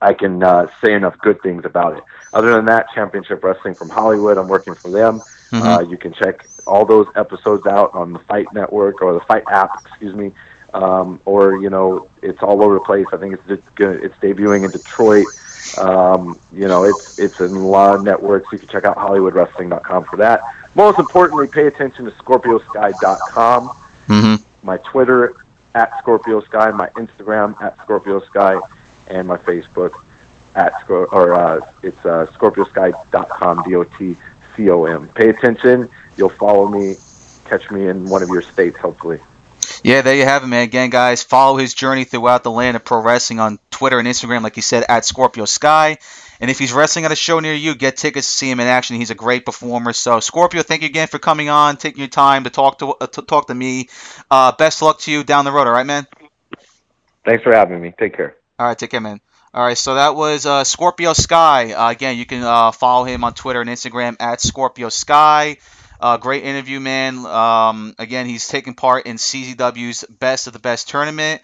I 0.00 0.12
can 0.12 0.42
uh, 0.42 0.68
say 0.82 0.94
enough 0.94 1.18
good 1.18 1.40
things 1.42 1.64
about 1.64 1.96
it. 1.96 2.04
Other 2.32 2.52
than 2.54 2.66
that, 2.66 2.88
Championship 2.94 3.42
Wrestling 3.42 3.74
from 3.74 3.88
Hollywood, 3.88 4.38
I'm 4.38 4.48
working 4.48 4.74
for 4.74 4.90
them. 4.90 5.20
Mm-hmm. 5.50 5.62
Uh, 5.62 5.80
you 5.80 5.96
can 5.96 6.12
check 6.12 6.46
all 6.66 6.84
those 6.84 7.06
episodes 7.14 7.66
out 7.66 7.94
on 7.94 8.12
the 8.12 8.18
Fight 8.20 8.46
Network 8.52 9.00
or 9.02 9.14
the 9.14 9.20
Fight 9.20 9.44
app, 9.50 9.70
excuse 9.86 10.14
me. 10.14 10.32
Um, 10.74 11.20
or 11.24 11.56
you 11.56 11.70
know, 11.70 12.08
it's 12.22 12.42
all 12.42 12.62
over 12.62 12.74
the 12.74 12.80
place. 12.80 13.06
I 13.12 13.16
think 13.16 13.34
it's 13.34 13.64
it's 13.78 14.16
debuting 14.18 14.64
in 14.64 14.70
Detroit. 14.70 15.26
Um, 15.78 16.38
you 16.52 16.68
know, 16.68 16.84
it's 16.84 17.18
it's 17.18 17.40
in 17.40 17.52
a 17.52 17.66
lot 17.66 17.94
of 17.94 18.04
networks. 18.04 18.52
You 18.52 18.58
can 18.58 18.68
check 18.68 18.84
out 18.84 18.96
HollywoodWrestling.com 18.96 20.04
for 20.04 20.16
that. 20.16 20.40
Most 20.74 20.98
importantly, 20.98 21.48
pay 21.48 21.66
attention 21.66 22.04
to 22.04 22.10
ScorpioSky.com. 22.10 23.68
Mm-hmm. 24.08 24.66
My 24.66 24.76
Twitter 24.78 25.36
at 25.74 25.96
Scorpio 25.98 26.42
Sky, 26.42 26.70
my 26.70 26.88
Instagram 26.90 27.60
at 27.62 27.78
Scorpio 27.82 28.20
Sky 28.26 28.60
and 29.08 29.26
my 29.26 29.36
Facebook 29.36 30.02
at 30.54 30.72
or 30.88 31.34
uh, 31.34 31.60
it's 31.82 31.98
uh, 32.04 32.26
scorpiosky.com, 32.32 33.62
D-O-T-C-O-M. 33.64 35.08
Pay 35.08 35.28
attention. 35.28 35.88
You'll 36.16 36.30
follow 36.30 36.66
me, 36.68 36.96
catch 37.44 37.70
me 37.70 37.88
in 37.88 38.06
one 38.06 38.22
of 38.22 38.30
your 38.30 38.42
states, 38.42 38.78
hopefully. 38.78 39.20
Yeah, 39.82 40.02
there 40.02 40.16
you 40.16 40.24
have 40.24 40.42
it, 40.42 40.46
man. 40.46 40.62
Again, 40.62 40.90
guys, 40.90 41.22
follow 41.22 41.58
his 41.58 41.74
journey 41.74 42.04
throughout 42.04 42.42
the 42.42 42.50
land 42.50 42.76
of 42.76 42.84
pro 42.84 43.02
wrestling 43.02 43.40
on 43.40 43.58
Twitter 43.70 43.98
and 43.98 44.08
Instagram, 44.08 44.42
like 44.42 44.54
he 44.54 44.60
said, 44.60 44.84
at 44.88 45.04
Scorpio 45.04 45.44
Sky. 45.44 45.98
And 46.40 46.50
if 46.50 46.58
he's 46.58 46.72
wrestling 46.72 47.04
at 47.04 47.12
a 47.12 47.16
show 47.16 47.40
near 47.40 47.54
you, 47.54 47.74
get 47.74 47.96
tickets 47.96 48.26
to 48.26 48.32
see 48.32 48.50
him 48.50 48.60
in 48.60 48.66
action. 48.66 48.96
He's 48.96 49.10
a 49.10 49.14
great 49.14 49.44
performer. 49.44 49.92
So, 49.92 50.20
Scorpio, 50.20 50.62
thank 50.62 50.82
you 50.82 50.88
again 50.88 51.08
for 51.08 51.18
coming 51.18 51.48
on, 51.48 51.76
taking 51.76 52.00
your 52.00 52.08
time 52.08 52.44
to 52.44 52.50
talk 52.50 52.78
to, 52.78 52.88
uh, 52.88 53.06
to 53.06 53.22
talk 53.22 53.48
to 53.48 53.54
me. 53.54 53.88
Uh, 54.30 54.52
best 54.52 54.82
luck 54.82 55.00
to 55.00 55.12
you 55.12 55.24
down 55.24 55.44
the 55.44 55.52
road, 55.52 55.66
all 55.66 55.72
right, 55.72 55.86
man? 55.86 56.06
Thanks 57.24 57.42
for 57.42 57.54
having 57.54 57.80
me. 57.80 57.92
Take 57.98 58.16
care. 58.16 58.36
All 58.58 58.66
right, 58.66 58.78
take 58.78 58.90
care, 58.90 59.00
man. 59.00 59.20
All 59.52 59.64
right, 59.64 59.76
so 59.76 59.94
that 59.94 60.16
was 60.16 60.46
uh, 60.46 60.64
Scorpio 60.64 61.12
Sky. 61.12 61.72
Uh, 61.72 61.90
again, 61.90 62.16
you 62.16 62.26
can 62.26 62.42
uh, 62.42 62.72
follow 62.72 63.04
him 63.04 63.24
on 63.24 63.34
Twitter 63.34 63.60
and 63.60 63.68
Instagram 63.68 64.16
at 64.20 64.40
Scorpio 64.40 64.88
Sky. 64.88 65.58
Uh, 66.00 66.16
great 66.16 66.44
interview, 66.44 66.80
man. 66.80 67.24
Um, 67.24 67.94
again, 67.98 68.26
he's 68.26 68.48
taking 68.48 68.74
part 68.74 69.06
in 69.06 69.16
CZW's 69.16 70.04
Best 70.04 70.46
of 70.46 70.52
the 70.52 70.58
Best 70.58 70.88
tournament. 70.88 71.42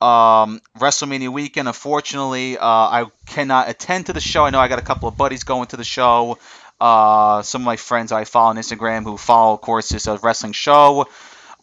Um, 0.00 0.60
WrestleMania 0.78 1.28
weekend. 1.28 1.68
Unfortunately, 1.68 2.58
uh, 2.58 2.64
I 2.66 3.06
cannot 3.26 3.68
attend 3.68 4.06
to 4.06 4.12
the 4.12 4.20
show. 4.20 4.44
I 4.44 4.50
know 4.50 4.58
I 4.58 4.68
got 4.68 4.80
a 4.80 4.82
couple 4.82 5.08
of 5.08 5.16
buddies 5.16 5.44
going 5.44 5.66
to 5.68 5.76
the 5.76 5.84
show. 5.84 6.38
Uh, 6.80 7.42
some 7.42 7.62
of 7.62 7.66
my 7.66 7.76
friends 7.76 8.10
I 8.10 8.24
follow 8.24 8.50
on 8.50 8.56
Instagram 8.56 9.04
who 9.04 9.16
follow, 9.16 9.54
of 9.54 9.60
course, 9.60 9.88
this 9.88 10.08
wrestling 10.22 10.52
show. 10.52 11.06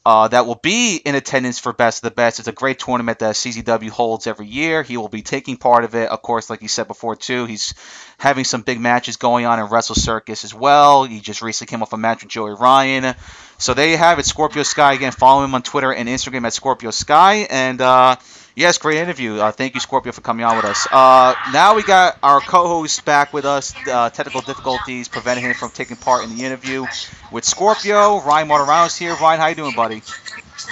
Uh, 0.09 0.27
that 0.27 0.47
will 0.47 0.55
be 0.55 0.95
in 0.97 1.13
attendance 1.13 1.59
for 1.59 1.71
Best 1.71 1.99
of 1.99 2.09
the 2.09 2.15
Best. 2.15 2.39
It's 2.39 2.47
a 2.47 2.51
great 2.51 2.79
tournament 2.79 3.19
that 3.19 3.35
CZW 3.35 3.91
holds 3.91 4.25
every 4.25 4.47
year. 4.47 4.81
He 4.81 4.97
will 4.97 5.07
be 5.07 5.21
taking 5.21 5.55
part 5.55 5.83
of 5.83 5.93
it. 5.93 6.09
Of 6.09 6.23
course, 6.23 6.49
like 6.49 6.63
you 6.63 6.67
said 6.67 6.87
before, 6.87 7.15
too, 7.15 7.45
he's 7.45 7.75
having 8.17 8.43
some 8.43 8.63
big 8.63 8.79
matches 8.79 9.17
going 9.17 9.45
on 9.45 9.59
in 9.59 9.65
Wrestle 9.65 9.93
Circus 9.93 10.43
as 10.45 10.51
well. 10.51 11.03
He 11.03 11.19
just 11.19 11.43
recently 11.43 11.69
came 11.69 11.83
off 11.83 11.93
a 11.93 11.97
match 11.97 12.23
with 12.23 12.31
Joey 12.31 12.55
Ryan. 12.55 13.13
So 13.59 13.73
there 13.73 13.89
you 13.89 13.97
have 13.97 14.19
it, 14.19 14.25
Scorpio 14.25 14.63
Sky. 14.63 14.93
Again, 14.93 15.11
follow 15.11 15.43
him 15.43 15.53
on 15.53 15.61
Twitter 15.61 15.93
and 15.93 16.07
Instagram 16.07 16.45
at 16.45 16.53
Scorpio 16.53 16.91
Sky. 16.91 17.45
And 17.49 17.81
uh, 17.81 18.15
yes, 18.55 18.77
great 18.77 18.99
interview. 18.99 19.35
Uh, 19.35 19.51
thank 19.51 19.73
you, 19.73 19.81
Scorpio, 19.81 20.13
for 20.13 20.21
coming 20.21 20.45
on 20.45 20.55
with 20.55 20.63
us. 20.63 20.87
Uh, 20.89 21.35
now 21.51 21.75
we 21.75 21.83
got 21.83 22.17
our 22.23 22.39
co-host 22.39 23.03
back 23.03 23.33
with 23.33 23.43
us. 23.43 23.75
Uh, 23.85 24.09
technical 24.11 24.39
difficulties 24.39 25.09
preventing 25.09 25.43
him 25.43 25.55
from 25.55 25.71
taking 25.71 25.97
part 25.97 26.23
in 26.23 26.37
the 26.37 26.45
interview 26.45 26.85
with 27.33 27.43
Scorpio. 27.43 28.21
Ryan 28.21 28.47
Martirano's 28.47 28.95
here. 28.95 29.13
Ryan, 29.15 29.39
how 29.41 29.47
you 29.47 29.55
doing, 29.55 29.75
buddy? 29.75 30.03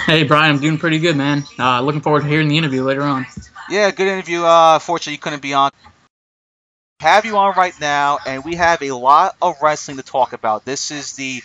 Hey, 0.05 0.23
Brian, 0.23 0.55
I'm 0.55 0.61
doing 0.61 0.77
pretty 0.77 0.99
good, 0.99 1.17
man. 1.17 1.43
Uh, 1.59 1.81
looking 1.81 2.01
forward 2.01 2.21
to 2.21 2.27
hearing 2.29 2.47
the 2.47 2.57
interview 2.57 2.83
later 2.83 3.03
on. 3.03 3.25
Yeah, 3.69 3.91
good 3.91 4.07
interview. 4.07 4.43
Uh, 4.43 4.79
fortunately, 4.79 5.13
you 5.13 5.19
couldn't 5.19 5.41
be 5.41 5.53
on. 5.53 5.71
Have 7.01 7.25
you 7.25 7.37
on 7.37 7.53
right 7.57 7.77
now, 7.81 8.19
and 8.25 8.45
we 8.45 8.55
have 8.55 8.81
a 8.81 8.91
lot 8.91 9.35
of 9.41 9.57
wrestling 9.61 9.97
to 9.97 10.03
talk 10.03 10.31
about. 10.31 10.63
This 10.63 10.89
is 10.89 11.13
the 11.13 11.41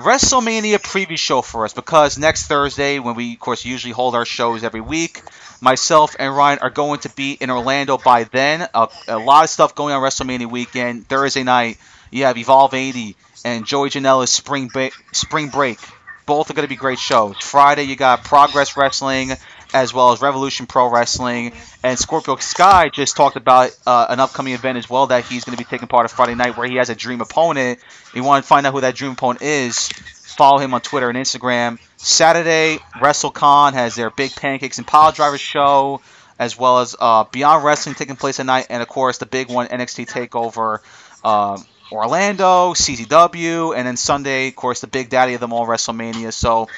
WrestleMania 0.00 0.78
preview 0.78 1.18
show 1.18 1.42
for 1.42 1.64
us 1.64 1.74
because 1.74 2.16
next 2.16 2.46
Thursday, 2.46 2.98
when 2.98 3.14
we, 3.14 3.34
of 3.34 3.38
course, 3.38 3.64
usually 3.64 3.92
hold 3.92 4.14
our 4.14 4.24
shows 4.24 4.64
every 4.64 4.80
week, 4.80 5.22
myself 5.60 6.16
and 6.18 6.34
Ryan 6.34 6.58
are 6.60 6.70
going 6.70 7.00
to 7.00 7.10
be 7.10 7.32
in 7.32 7.50
Orlando 7.50 7.98
by 7.98 8.24
then. 8.24 8.66
A, 8.72 8.88
a 9.08 9.18
lot 9.18 9.44
of 9.44 9.50
stuff 9.50 9.74
going 9.74 9.92
on 9.94 10.02
WrestleMania 10.02 10.50
weekend. 10.50 11.06
Thursday 11.06 11.42
night, 11.42 11.78
you 12.10 12.24
have 12.24 12.38
Evolve 12.38 12.72
80 12.72 13.16
and 13.44 13.66
Joey 13.66 13.90
Janela's 13.90 14.30
Spring, 14.30 14.68
ba- 14.68 14.92
Spring 15.12 15.50
Break. 15.50 15.80
Both 16.24 16.50
are 16.50 16.54
going 16.54 16.64
to 16.64 16.68
be 16.68 16.76
great 16.76 16.98
shows. 16.98 17.36
Friday, 17.40 17.82
you 17.82 17.96
got 17.96 18.24
Progress 18.24 18.76
Wrestling 18.76 19.32
as 19.72 19.94
well 19.94 20.12
as 20.12 20.20
Revolution 20.20 20.66
Pro 20.66 20.88
Wrestling. 20.90 21.52
And 21.82 21.98
Scorpio 21.98 22.36
Sky 22.36 22.88
just 22.88 23.16
talked 23.16 23.36
about 23.36 23.76
uh, 23.86 24.06
an 24.08 24.20
upcoming 24.20 24.54
event 24.54 24.78
as 24.78 24.88
well 24.88 25.06
that 25.08 25.24
he's 25.24 25.44
going 25.44 25.56
to 25.56 25.62
be 25.62 25.68
taking 25.68 25.88
part 25.88 26.04
of 26.04 26.12
Friday 26.12 26.34
night 26.34 26.56
where 26.56 26.68
he 26.68 26.76
has 26.76 26.90
a 26.90 26.94
dream 26.94 27.20
opponent. 27.20 27.78
You 28.14 28.24
want 28.24 28.44
to 28.44 28.48
find 28.48 28.66
out 28.66 28.72
who 28.72 28.80
that 28.80 28.94
dream 28.94 29.12
opponent 29.12 29.42
is, 29.42 29.88
follow 29.88 30.58
him 30.58 30.74
on 30.74 30.80
Twitter 30.80 31.08
and 31.08 31.18
Instagram. 31.18 31.78
Saturday, 31.96 32.78
WrestleCon 32.96 33.72
has 33.74 33.94
their 33.94 34.10
Big 34.10 34.32
Pancakes 34.32 34.78
and 34.78 34.86
Pile 34.86 35.12
Drivers 35.12 35.40
show, 35.40 36.00
as 36.38 36.58
well 36.58 36.80
as 36.80 36.96
uh, 36.98 37.24
Beyond 37.24 37.64
Wrestling 37.64 37.94
taking 37.94 38.16
place 38.16 38.40
at 38.40 38.46
night, 38.46 38.66
and 38.70 38.82
of 38.82 38.88
course 38.88 39.18
the 39.18 39.26
big 39.26 39.48
one, 39.48 39.68
NXT 39.68 40.08
Takeover. 40.08 40.78
Uh, 41.22 41.58
Orlando, 41.92 42.72
CZW, 42.72 43.76
and 43.76 43.86
then 43.86 43.96
Sunday, 43.96 44.48
of 44.48 44.56
course, 44.56 44.80
the 44.80 44.86
big 44.86 45.10
daddy 45.10 45.34
of 45.34 45.40
them 45.40 45.52
all, 45.52 45.66
WrestleMania. 45.66 46.32
So 46.32 46.68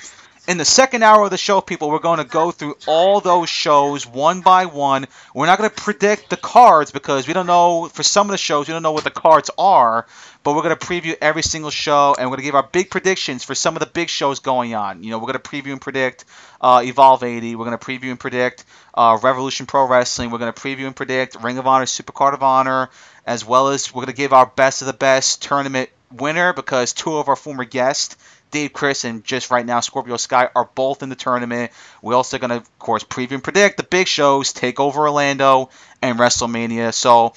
in 0.53 0.59
the 0.59 0.65
second 0.67 1.03
hour 1.03 1.25
of 1.25 1.31
the 1.31 1.39
show, 1.39 1.63
people, 1.63 1.89
we're 1.89 1.99
going 1.99 2.19
to 2.19 2.25
go 2.25 2.51
through 2.51 2.77
all 2.87 3.21
those 3.21 3.49
shows 3.49 4.07
one 4.07 4.43
by 4.43 4.67
one. 4.67 5.07
We're 5.35 5.47
not 5.47 5.57
going 5.57 5.71
to 5.71 5.75
predict 5.75 6.29
the 6.29 6.37
cards 6.37 6.93
because 6.93 7.27
we 7.27 7.33
don't 7.33 7.47
know, 7.47 7.89
for 7.89 8.03
some 8.03 8.27
of 8.27 8.33
the 8.33 8.39
shows, 8.39 8.69
we 8.69 8.73
don't 8.73 8.83
know 8.83 8.93
what 8.93 9.03
the 9.03 9.11
cards 9.11 9.51
are, 9.57 10.07
but 10.45 10.55
we're 10.55 10.63
going 10.63 10.77
to 10.77 10.87
preview 10.87 11.17
every 11.23 11.43
single 11.43 11.71
show 11.71 12.15
and 12.19 12.27
we're 12.27 12.37
going 12.37 12.45
to 12.45 12.49
give 12.49 12.55
our 12.55 12.69
big 12.71 12.91
predictions 12.91 13.43
for 13.43 13.55
some 13.55 13.77
of 13.77 13.81
the 13.81 13.87
big 13.87 14.11
shows 14.11 14.41
going 14.41 14.75
on. 14.75 15.03
You 15.03 15.11
know, 15.11 15.19
we're 15.19 15.33
going 15.33 15.41
to 15.41 15.51
preview 15.51 15.73
and 15.73 15.81
predict 15.81 16.27
uh, 16.61 16.83
Evolve 16.85 17.23
80. 17.23 17.57
We're 17.57 17.65
going 17.65 17.79
to 17.79 17.85
preview 17.85 18.11
and 18.11 18.21
predict 18.21 18.67
uh, 18.93 19.19
Revolution 19.23 19.65
Pro 19.65 19.89
Wrestling. 19.89 20.31
We're 20.31 20.39
going 20.39 20.53
to 20.53 20.61
preview 20.61 20.87
and 20.87 20.95
predict 20.95 21.43
Ring 21.43 21.57
of 21.57 21.67
Honor, 21.67 21.87
Super 21.87 22.13
Card 22.13 22.35
of 22.35 22.43
Honor, 22.43 22.91
as 23.27 23.43
well 23.43 23.69
as 23.69 23.95
we're 23.95 24.05
going 24.05 24.15
to 24.15 24.21
give 24.21 24.35
our 24.35 24.47
best 24.47 24.83
of 24.83 24.87
the 24.87 24.93
best 24.93 25.43
tournament 25.43 25.89
winner 26.13 26.53
because 26.53 26.93
two 26.93 27.17
of 27.17 27.29
our 27.29 27.37
former 27.37 27.65
guests 27.65 28.17
Dave 28.53 28.73
Chris 28.73 29.05
and 29.05 29.25
just 29.25 29.51
right 29.51 29.67
now 29.67 29.81
Scorpio 29.81 30.17
Sky 30.17 30.49
are 30.55 30.69
both 30.75 31.03
in 31.03 31.09
the 31.09 31.17
tournament. 31.17 31.73
We're 32.01 32.15
also 32.15 32.39
going 32.39 32.51
to, 32.51 32.57
of 32.59 32.79
course, 32.79 33.03
preview 33.03 33.33
and 33.33 33.43
predict 33.43 33.79
the 33.79 33.83
big 33.83 34.07
shows, 34.07 34.53
take 34.53 34.79
over 34.79 35.01
Orlando 35.01 35.71
and 36.01 36.19
WrestleMania. 36.19 36.95
So, 36.95 37.33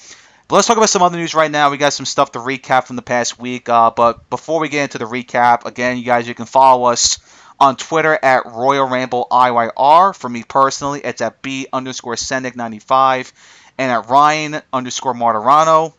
but 0.48 0.56
let's 0.58 0.68
talk 0.68 0.78
about 0.78 0.90
some 0.90 1.02
other 1.02 1.18
news 1.18 1.34
right 1.34 1.50
now. 1.50 1.72
We 1.72 1.78
got 1.78 1.94
some 1.94 2.06
stuff 2.06 2.34
to 2.34 2.40
recap 2.40 2.86
from 2.86 2.98
the 2.98 3.02
past 3.02 3.40
week. 3.40 3.68
Uh, 3.68 3.90
but 3.90 4.30
before 4.30 4.60
we 4.60 4.70
get 4.70 4.84
into 4.84 5.00
the 5.00 5.06
recap, 5.06 5.66
again, 5.66 5.98
you 5.98 6.04
guys, 6.04 6.28
you 6.28 6.36
can 6.36 6.46
follow 6.46 6.86
us 6.92 7.18
on 7.60 7.78
Twitter 7.78 8.18
at 8.22 8.46
Royal 8.46 8.88
Ramble 8.88 9.28
IYR. 9.32 10.16
For 10.16 10.30
me 10.30 10.44
personally, 10.44 11.02
it's 11.04 11.22
at 11.22 11.42
B 11.42 11.68
underscore 11.74 12.16
Sendic95 12.16 13.32
and 13.78 13.92
at 13.92 14.10
Ryan 14.10 14.62
underscore 14.72 15.14
Martirano. 15.14 15.94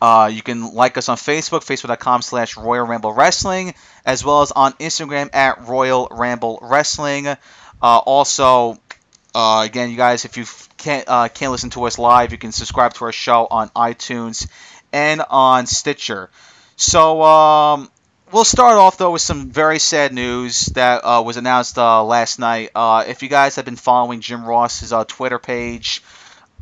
Uh, 0.00 0.30
you 0.32 0.42
can 0.42 0.74
like 0.74 0.96
us 0.96 1.08
on 1.08 1.16
Facebook, 1.16 1.64
facebook.com 1.64 2.22
slash 2.22 2.56
Royal 2.56 2.86
Ramble 2.86 3.12
Wrestling, 3.12 3.74
as 4.06 4.24
well 4.24 4.42
as 4.42 4.52
on 4.52 4.72
Instagram 4.74 5.34
at 5.34 5.66
Royal 5.66 6.08
Ramble 6.10 6.58
Wrestling. 6.62 7.26
Uh, 7.26 7.36
also, 7.82 8.78
uh, 9.34 9.62
again, 9.66 9.90
you 9.90 9.96
guys, 9.96 10.24
if 10.24 10.36
you 10.36 10.44
can't 10.76 11.08
uh, 11.08 11.28
can't 11.28 11.50
listen 11.50 11.70
to 11.70 11.84
us 11.84 11.98
live, 11.98 12.30
you 12.30 12.38
can 12.38 12.52
subscribe 12.52 12.94
to 12.94 13.04
our 13.06 13.12
show 13.12 13.46
on 13.50 13.70
iTunes 13.70 14.48
and 14.92 15.20
on 15.28 15.66
Stitcher. 15.66 16.30
So 16.76 17.22
um, 17.22 17.90
we'll 18.30 18.44
start 18.44 18.76
off 18.76 18.98
though 18.98 19.10
with 19.10 19.22
some 19.22 19.50
very 19.50 19.80
sad 19.80 20.14
news 20.14 20.66
that 20.66 20.98
uh, 21.04 21.22
was 21.26 21.36
announced 21.36 21.76
uh, 21.76 22.04
last 22.04 22.38
night. 22.38 22.70
if 22.76 23.24
you 23.24 23.28
guys 23.28 23.56
have 23.56 23.64
been 23.64 23.76
following 23.76 24.20
Jim 24.20 24.44
Ross's 24.44 24.92
Twitter 25.08 25.40
page. 25.40 26.04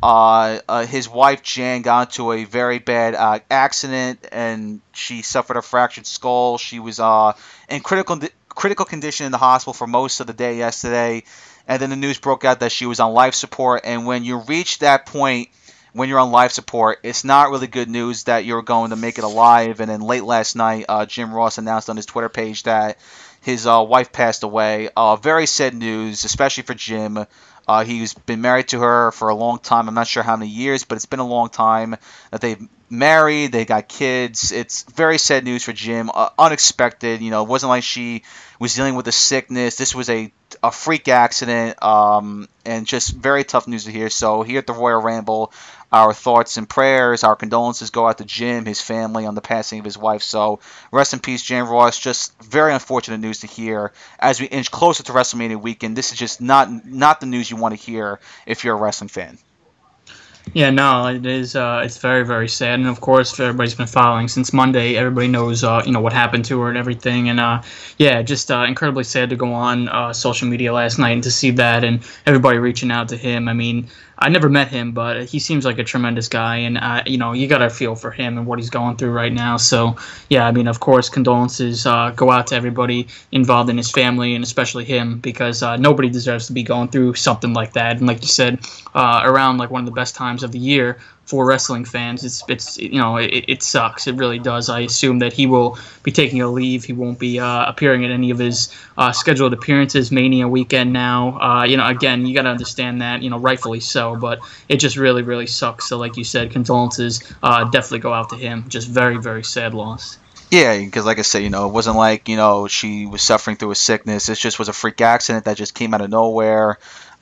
Uh, 0.01 0.59
uh, 0.67 0.85
his 0.85 1.09
wife 1.09 1.41
Jan 1.41 1.81
got 1.81 2.09
into 2.09 2.31
a 2.31 2.43
very 2.43 2.77
bad 2.77 3.15
uh, 3.15 3.39
accident 3.49 4.27
and 4.31 4.79
she 4.93 5.23
suffered 5.23 5.57
a 5.57 5.61
fractured 5.61 6.05
skull. 6.05 6.57
She 6.57 6.79
was 6.79 6.99
uh, 6.99 7.33
in 7.67 7.81
critical 7.81 8.19
critical 8.49 8.85
condition 8.85 9.25
in 9.25 9.31
the 9.31 9.37
hospital 9.37 9.73
for 9.73 9.87
most 9.87 10.19
of 10.19 10.27
the 10.27 10.33
day 10.33 10.57
yesterday, 10.57 11.23
and 11.67 11.81
then 11.81 11.89
the 11.89 11.95
news 11.95 12.19
broke 12.19 12.45
out 12.45 12.59
that 12.59 12.71
she 12.71 12.85
was 12.85 12.99
on 12.99 13.13
life 13.13 13.33
support. 13.33 13.81
And 13.85 14.05
when 14.05 14.23
you 14.23 14.37
reach 14.37 14.79
that 14.79 15.05
point, 15.07 15.49
when 15.93 16.09
you're 16.09 16.19
on 16.19 16.31
life 16.31 16.51
support, 16.51 16.99
it's 17.03 17.23
not 17.23 17.49
really 17.49 17.67
good 17.67 17.89
news 17.89 18.25
that 18.25 18.45
you're 18.45 18.61
going 18.61 18.91
to 18.91 18.95
make 18.95 19.17
it 19.17 19.23
alive. 19.23 19.79
And 19.79 19.89
then 19.89 20.01
late 20.01 20.23
last 20.23 20.55
night, 20.55 20.85
uh, 20.89 21.05
Jim 21.05 21.33
Ross 21.33 21.57
announced 21.57 21.89
on 21.89 21.95
his 21.95 22.05
Twitter 22.05 22.29
page 22.29 22.63
that 22.63 22.99
his 23.41 23.65
uh, 23.65 23.83
wife 23.87 24.11
passed 24.11 24.43
away. 24.43 24.89
very 25.21 25.45
sad 25.45 25.73
news, 25.73 26.23
especially 26.23 26.63
for 26.63 26.73
Jim. 26.73 27.25
Uh, 27.67 27.83
he's 27.83 28.13
been 28.13 28.41
married 28.41 28.69
to 28.69 28.79
her 28.79 29.11
for 29.11 29.29
a 29.29 29.35
long 29.35 29.59
time. 29.59 29.87
I'm 29.87 29.93
not 29.93 30.07
sure 30.07 30.23
how 30.23 30.35
many 30.37 30.49
years, 30.49 30.83
but 30.83 30.95
it's 30.95 31.05
been 31.05 31.19
a 31.19 31.27
long 31.27 31.49
time 31.49 31.95
that 32.31 32.41
they've 32.41 32.67
married. 32.89 33.51
They 33.51 33.65
got 33.65 33.89
kids. 33.89 34.51
It's 34.51 34.83
very 34.83 35.17
sad 35.17 35.43
news 35.43 35.63
for 35.63 35.73
Jim. 35.73 36.09
Uh, 36.13 36.29
unexpected. 36.39 37.21
You 37.21 37.31
know, 37.31 37.43
it 37.43 37.49
wasn't 37.49 37.69
like 37.69 37.83
she 37.83 38.23
was 38.59 38.73
dealing 38.73 38.95
with 38.95 39.07
a 39.07 39.11
sickness. 39.11 39.75
This 39.75 39.93
was 39.93 40.09
a 40.09 40.31
a 40.63 40.71
freak 40.71 41.07
accident, 41.09 41.81
um, 41.83 42.47
and 42.65 42.87
just 42.87 43.11
very 43.13 43.43
tough 43.43 43.67
news 43.67 43.83
to 43.83 43.91
hear. 43.91 44.09
So 44.09 44.43
here 44.43 44.59
at 44.59 44.67
the 44.67 44.73
Royal 44.73 45.01
Ramble, 45.01 45.51
our 45.91 46.13
thoughts 46.13 46.57
and 46.57 46.67
prayers, 46.67 47.23
our 47.23 47.35
condolences 47.35 47.91
go 47.91 48.07
out 48.07 48.17
to 48.17 48.25
Jim, 48.25 48.65
his 48.65 48.81
family 48.81 49.25
on 49.25 49.35
the 49.35 49.41
passing 49.41 49.79
of 49.79 49.85
his 49.85 49.97
wife. 49.97 50.21
So 50.21 50.59
rest 50.91 51.13
in 51.13 51.19
peace, 51.19 51.41
Jim 51.41 51.67
Ross. 51.67 51.97
Just 51.97 52.41
very 52.43 52.73
unfortunate 52.73 53.19
news 53.19 53.39
to 53.39 53.47
hear 53.47 53.93
as 54.19 54.39
we 54.39 54.47
inch 54.47 54.69
closer 54.69 55.03
to 55.03 55.11
WrestleMania 55.13 55.61
weekend. 55.61 55.95
This 55.95 56.11
is 56.11 56.17
just 56.17 56.41
not 56.41 56.85
not 56.85 57.19
the 57.19 57.25
news 57.25 57.49
you 57.49 57.57
want 57.57 57.77
to 57.77 57.81
hear 57.81 58.19
if 58.45 58.63
you're 58.63 58.75
a 58.75 58.79
wrestling 58.79 59.09
fan. 59.09 59.37
Yeah, 60.53 60.69
no, 60.69 61.07
it 61.07 61.25
is. 61.25 61.55
Uh, 61.55 61.81
it's 61.83 61.97
very, 61.97 62.25
very 62.25 62.47
sad, 62.47 62.79
and 62.79 62.87
of 62.87 63.01
course, 63.01 63.37
everybody's 63.39 63.75
been 63.75 63.87
following 63.87 64.27
since 64.29 64.53
Monday. 64.53 64.95
Everybody 64.95 65.27
knows, 65.27 65.63
uh, 65.63 65.83
you 65.85 65.91
know, 65.91 65.99
what 65.99 66.13
happened 66.13 66.45
to 66.45 66.59
her 66.61 66.69
and 66.69 66.77
everything, 66.77 67.27
and 67.29 67.39
uh, 67.39 67.61
yeah, 67.97 68.21
just 68.21 68.49
uh, 68.49 68.63
incredibly 68.67 69.03
sad 69.03 69.29
to 69.31 69.35
go 69.35 69.53
on 69.53 69.89
uh, 69.89 70.13
social 70.13 70.47
media 70.47 70.71
last 70.71 70.99
night 70.99 71.11
and 71.11 71.23
to 71.23 71.31
see 71.31 71.51
that, 71.51 71.83
and 71.83 71.99
everybody 72.25 72.59
reaching 72.59 72.91
out 72.91 73.09
to 73.09 73.17
him. 73.17 73.49
I 73.49 73.53
mean, 73.53 73.89
I 74.19 74.29
never 74.29 74.49
met 74.49 74.69
him, 74.69 74.93
but 74.93 75.25
he 75.25 75.39
seems 75.39 75.63
like 75.63 75.77
a 75.77 75.83
tremendous 75.83 76.27
guy, 76.27 76.57
and 76.57 76.77
uh, 76.77 77.03
you 77.05 77.17
know 77.17 77.33
you 77.33 77.47
got 77.47 77.59
to 77.59 77.69
feel 77.69 77.95
for 77.95 78.11
him 78.11 78.37
and 78.37 78.47
what 78.47 78.59
he's 78.59 78.69
going 78.69 78.97
through 78.97 79.11
right 79.11 79.31
now. 79.31 79.57
So 79.57 79.95
yeah, 80.29 80.47
I 80.47 80.51
mean, 80.51 80.67
of 80.67 80.79
course, 80.79 81.09
condolences 81.09 81.85
uh, 81.85 82.11
go 82.15 82.31
out 82.31 82.47
to 82.47 82.55
everybody 82.55 83.07
involved 83.31 83.69
in 83.69 83.77
his 83.77 83.91
family 83.91 84.33
and 84.33 84.43
especially 84.43 84.85
him 84.85 85.19
because 85.19 85.61
uh, 85.61 85.77
nobody 85.77 86.09
deserves 86.09 86.47
to 86.47 86.53
be 86.53 86.63
going 86.63 86.87
through 86.89 87.13
something 87.13 87.53
like 87.53 87.73
that. 87.73 87.97
And 87.97 88.07
like 88.07 88.21
you 88.21 88.27
said, 88.27 88.59
uh, 88.95 89.21
around 89.23 89.57
like 89.57 89.69
one 89.69 89.81
of 89.81 89.85
the 89.85 89.91
best 89.91 90.15
times 90.15 90.43
of 90.43 90.51
the 90.51 90.59
year 90.59 90.97
for 91.27 91.45
wrestling 91.45 91.85
fans. 91.85 92.23
It's 92.23 92.43
it's 92.47 92.77
you 92.77 92.99
know 92.99 93.17
it, 93.17 93.45
it 93.47 93.61
sucks. 93.61 94.07
It 94.07 94.15
really 94.15 94.39
does. 94.39 94.69
I 94.69 94.79
assume 94.81 95.19
that 95.19 95.33
he 95.33 95.45
will 95.45 95.77
be 96.01 96.11
taking 96.11 96.41
a 96.41 96.49
leave. 96.49 96.85
He 96.85 96.93
won't 96.93 97.19
be 97.19 97.39
uh, 97.39 97.69
appearing 97.69 98.03
at 98.05 98.11
any 98.11 98.31
of 98.31 98.39
his 98.39 98.73
uh, 98.97 99.11
scheduled 99.11 99.53
appearances. 99.53 100.11
Mania 100.11 100.47
weekend 100.47 100.93
now. 100.93 101.39
Uh, 101.39 101.63
you 101.65 101.77
know, 101.77 101.85
again, 101.85 102.25
you 102.25 102.33
got 102.33 102.43
to 102.43 102.49
understand 102.49 103.01
that. 103.01 103.21
You 103.21 103.29
know, 103.29 103.37
rightfully 103.37 103.81
so. 103.81 104.15
But 104.15 104.39
it 104.69 104.77
just 104.77 104.97
really 104.97 105.21
really 105.21 105.47
sucks. 105.47 105.87
So 105.87 105.97
like 105.97 106.17
you 106.17 106.23
said, 106.23 106.51
condolences 106.51 107.21
uh, 107.43 107.65
definitely 107.65 107.99
go 107.99 108.13
out 108.13 108.29
to 108.29 108.37
him. 108.37 108.65
Just 108.69 108.87
very 108.87 109.17
very 109.17 109.43
sad 109.43 109.73
loss. 109.73 110.17
Yeah, 110.49 110.77
because 110.79 111.05
like 111.05 111.19
I 111.19 111.23
said, 111.23 111.43
you 111.43 111.49
know, 111.49 111.67
it 111.67 111.73
wasn't 111.73 111.97
like 111.97 112.29
you 112.29 112.37
know 112.37 112.67
she 112.67 113.05
was 113.05 113.21
suffering 113.21 113.57
through 113.57 113.71
a 113.71 113.75
sickness. 113.75 114.29
It 114.29 114.37
just 114.37 114.59
was 114.59 114.69
a 114.69 114.73
freak 114.73 115.01
accident 115.01 115.45
that 115.45 115.57
just 115.57 115.73
came 115.73 115.93
out 115.93 115.99
of 115.99 116.09
nowhere. 116.09 116.77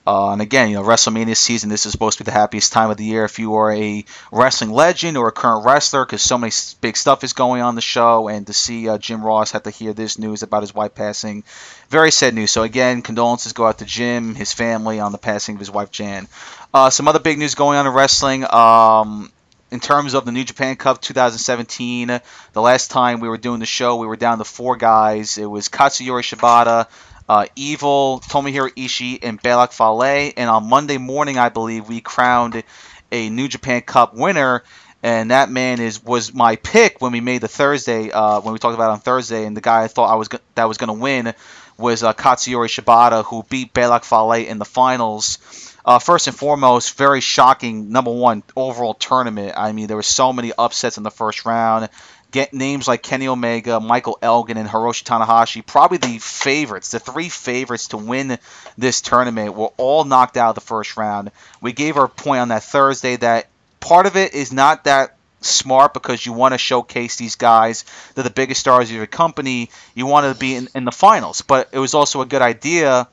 Uh, 0.07 0.31
and 0.31 0.41
again, 0.41 0.69
you 0.69 0.75
know, 0.75 0.83
WrestleMania 0.83 1.35
season, 1.35 1.69
this 1.69 1.85
is 1.85 1.91
supposed 1.91 2.19
to 2.19 2.23
be 2.23 2.25
the 2.25 2.37
happiest 2.37 2.71
time 2.71 2.91
of 2.91 2.97
the 2.97 3.03
year 3.03 3.25
if 3.25 3.39
you 3.39 3.55
are 3.55 3.71
a 3.73 4.05
wrestling 4.31 4.71
legend 4.71 5.17
or 5.17 5.27
a 5.27 5.31
current 5.31 5.65
wrestler 5.65 6.05
because 6.05 6.21
so 6.21 6.37
many 6.37 6.51
big 6.79 6.95
stuff 6.95 7.23
is 7.23 7.33
going 7.33 7.61
on 7.63 7.73
the 7.73 7.81
show. 7.81 8.27
And 8.27 8.45
to 8.45 8.53
see 8.53 8.87
uh, 8.87 8.99
Jim 8.99 9.23
Ross 9.23 9.51
have 9.51 9.63
to 9.63 9.71
hear 9.71 9.93
this 9.93 10.19
news 10.19 10.43
about 10.43 10.61
his 10.61 10.75
wife 10.75 10.93
passing, 10.93 11.43
very 11.89 12.11
sad 12.11 12.35
news. 12.35 12.51
So, 12.51 12.61
again, 12.61 13.01
condolences 13.01 13.53
go 13.53 13.65
out 13.65 13.79
to 13.79 13.85
Jim, 13.85 14.35
his 14.35 14.53
family 14.53 14.99
on 14.99 15.11
the 15.11 15.17
passing 15.17 15.55
of 15.55 15.59
his 15.59 15.71
wife, 15.71 15.89
Jan. 15.89 16.27
Uh, 16.73 16.91
some 16.91 17.07
other 17.07 17.19
big 17.19 17.39
news 17.39 17.55
going 17.55 17.77
on 17.77 17.87
in 17.87 17.93
wrestling. 17.93 18.45
Um, 18.51 19.31
in 19.71 19.79
terms 19.79 20.13
of 20.13 20.25
the 20.25 20.31
New 20.31 20.43
Japan 20.43 20.75
Cup 20.75 21.01
2017, 21.01 22.07
the 22.53 22.61
last 22.61 22.91
time 22.91 23.19
we 23.19 23.27
were 23.27 23.37
doing 23.37 23.59
the 23.59 23.65
show, 23.65 23.95
we 23.95 24.07
were 24.07 24.15
down 24.15 24.37
to 24.37 24.43
four 24.43 24.77
guys. 24.77 25.37
It 25.37 25.45
was 25.45 25.67
Katsuyori 25.69 26.21
Shibata, 26.21 26.87
uh, 27.27 27.45
Evil, 27.55 28.21
Tomohiro 28.27 28.69
Ishii, 28.73 29.19
and 29.23 29.41
Bad 29.41 29.55
Luck 29.55 29.71
Fale. 29.71 30.31
And 30.37 30.49
on 30.49 30.69
Monday 30.69 30.97
morning, 30.97 31.37
I 31.37 31.49
believe, 31.49 31.87
we 31.87 32.01
crowned 32.01 32.63
a 33.11 33.29
New 33.29 33.47
Japan 33.47 33.81
Cup 33.81 34.15
winner. 34.15 34.63
And 35.03 35.29
that 35.29 35.51
man 35.51 35.79
is 35.79 36.03
was 36.03 36.33
my 36.33 36.55
pick 36.55 36.99
when 36.99 37.11
we 37.11 37.21
made 37.21 37.41
the 37.41 37.47
Thursday 37.47 38.09
uh, 38.09 38.41
when 38.41 38.53
we 38.53 38.59
talked 38.59 38.73
about 38.73 38.89
on 38.89 38.99
Thursday. 38.99 39.45
And 39.45 39.55
the 39.55 39.61
guy 39.61 39.83
I 39.83 39.87
thought 39.87 40.11
I 40.11 40.15
was 40.15 40.29
go- 40.29 40.39
that 40.55 40.67
was 40.67 40.77
going 40.77 40.87
to 40.87 40.99
win 40.99 41.33
was 41.77 42.01
uh, 42.01 42.13
Katsuyori 42.13 42.69
Shibata, 42.69 43.23
who 43.23 43.43
beat 43.43 43.73
Bad 43.73 43.87
Luck 43.87 44.03
Fale 44.03 44.33
in 44.33 44.57
the 44.57 44.65
finals. 44.65 45.37
Uh, 45.85 45.99
first 45.99 46.25
and 46.25 46.35
foremost, 46.35 46.97
very 46.97 47.21
shocking 47.21 47.91
number 47.91 48.11
one 48.11 48.41
overall 48.55 48.95
tournament. 48.95 49.53
I 49.55 49.71
mean, 49.71 49.85
there 49.85 49.97
were 49.97 50.01
so 50.01 50.33
many 50.33 50.51
upsets 50.57 50.97
in 50.97 51.03
the 51.03 51.11
first 51.11 51.45
round. 51.45 51.89
Get 52.35 52.53
names 52.53 52.85
like 52.85 53.01
Kenny 53.01 53.29
Omega, 53.29 53.79
Michael 53.79 54.19
Elgin, 54.21 54.57
and 54.57 54.67
Hiroshi 54.67 55.05
Tanahashi, 55.05 55.65
probably 55.65 55.99
the 55.99 56.19
favorites, 56.19 56.91
the 56.91 56.99
three 56.99 57.29
favorites 57.29 57.87
to 57.87 57.97
win 57.97 58.37
this 58.77 58.99
tournament, 58.99 59.53
were 59.53 59.71
all 59.77 60.03
knocked 60.03 60.35
out 60.35 60.49
of 60.49 60.55
the 60.55 60.59
first 60.59 60.97
round. 60.97 61.31
We 61.61 61.71
gave 61.71 61.95
our 61.95 62.09
point 62.09 62.41
on 62.41 62.49
that 62.49 62.63
Thursday 62.63 63.15
that 63.15 63.47
part 63.79 64.05
of 64.05 64.17
it 64.17 64.33
is 64.33 64.51
not 64.51 64.83
that 64.83 65.15
smart 65.39 65.93
because 65.93 66.25
you 66.25 66.33
want 66.33 66.53
to 66.53 66.57
showcase 66.57 67.15
these 67.15 67.37
guys. 67.37 67.85
They're 68.15 68.25
the 68.25 68.29
biggest 68.29 68.59
stars 68.59 68.89
of 68.89 68.97
your 68.97 69.07
company. 69.07 69.69
You 69.93 70.05
want 70.05 70.29
to 70.29 70.37
be 70.37 70.55
in, 70.55 70.67
in 70.75 70.83
the 70.83 70.91
finals. 70.91 71.39
But 71.39 71.69
it 71.71 71.79
was 71.79 71.93
also 71.93 72.19
a 72.19 72.25
good 72.25 72.41
idea 72.41 73.07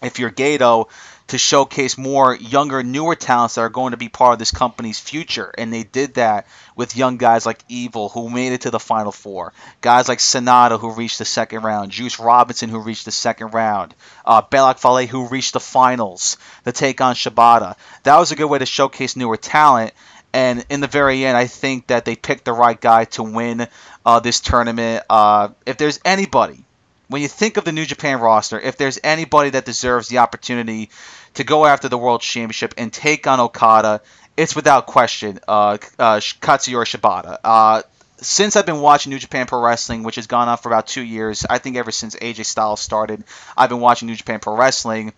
if 0.00 0.20
you're 0.20 0.30
Gedo 0.30 0.86
to 1.28 1.38
showcase 1.38 1.96
more 1.96 2.34
younger, 2.34 2.82
newer 2.82 3.14
talents 3.14 3.54
that 3.54 3.62
are 3.62 3.70
going 3.70 3.92
to 3.92 3.96
be 3.96 4.08
part 4.08 4.34
of 4.34 4.38
this 4.38 4.50
company's 4.50 4.98
future. 4.98 5.52
And 5.56 5.72
they 5.72 5.82
did 5.82 6.14
that 6.14 6.46
with 6.76 6.96
young 6.96 7.16
guys 7.16 7.46
like 7.46 7.64
Evil, 7.68 8.08
who 8.10 8.28
made 8.28 8.52
it 8.52 8.62
to 8.62 8.70
the 8.70 8.78
Final 8.78 9.12
Four. 9.12 9.52
Guys 9.80 10.08
like 10.08 10.18
Sanada, 10.18 10.78
who 10.78 10.92
reached 10.92 11.18
the 11.18 11.24
second 11.24 11.62
round. 11.62 11.90
Juice 11.90 12.18
Robinson, 12.18 12.68
who 12.68 12.80
reached 12.80 13.06
the 13.06 13.10
second 13.10 13.54
round. 13.54 13.94
Uh, 14.24 14.42
Bad 14.42 14.62
Luck 14.62 14.78
Fale, 14.78 15.06
who 15.06 15.28
reached 15.28 15.54
the 15.54 15.60
finals 15.60 16.36
to 16.64 16.72
take 16.72 17.00
on 17.00 17.14
Shibata. 17.14 17.76
That 18.02 18.18
was 18.18 18.30
a 18.32 18.36
good 18.36 18.46
way 18.46 18.58
to 18.58 18.66
showcase 18.66 19.16
newer 19.16 19.38
talent. 19.38 19.92
And 20.34 20.66
in 20.68 20.80
the 20.80 20.88
very 20.88 21.24
end, 21.24 21.36
I 21.36 21.46
think 21.46 21.86
that 21.86 22.04
they 22.04 22.16
picked 22.16 22.44
the 22.44 22.52
right 22.52 22.78
guy 22.78 23.04
to 23.04 23.22
win 23.22 23.68
uh, 24.04 24.20
this 24.20 24.40
tournament. 24.40 25.04
Uh, 25.08 25.50
if 25.64 25.76
there's 25.76 26.00
anybody 26.04 26.63
when 27.08 27.22
you 27.22 27.28
think 27.28 27.56
of 27.56 27.64
the 27.64 27.72
New 27.72 27.84
Japan 27.84 28.20
roster, 28.20 28.58
if 28.58 28.76
there's 28.76 28.98
anybody 29.04 29.50
that 29.50 29.64
deserves 29.64 30.08
the 30.08 30.18
opportunity 30.18 30.90
to 31.34 31.44
go 31.44 31.66
after 31.66 31.88
the 31.88 31.98
World 31.98 32.20
Championship 32.20 32.74
and 32.78 32.92
take 32.92 33.26
on 33.26 33.40
Okada, 33.40 34.00
it's 34.36 34.56
without 34.56 34.86
question 34.86 35.38
uh, 35.46 35.78
uh, 35.98 36.16
Katsuyori 36.16 36.84
Shibata. 36.86 37.38
Uh, 37.44 37.82
since 38.18 38.56
I've 38.56 38.66
been 38.66 38.80
watching 38.80 39.10
New 39.10 39.18
Japan 39.18 39.46
Pro 39.46 39.60
Wrestling, 39.60 40.02
which 40.02 40.16
has 40.16 40.26
gone 40.26 40.48
on 40.48 40.56
for 40.56 40.68
about 40.68 40.86
two 40.86 41.02
years, 41.02 41.44
I 41.48 41.58
think 41.58 41.76
ever 41.76 41.90
since 41.90 42.16
AJ 42.16 42.46
Styles 42.46 42.80
started, 42.80 43.24
I've 43.56 43.68
been 43.68 43.80
watching 43.80 44.06
New 44.06 44.14
Japan 44.16 44.40
Pro 44.40 44.56
Wrestling. 44.56 45.12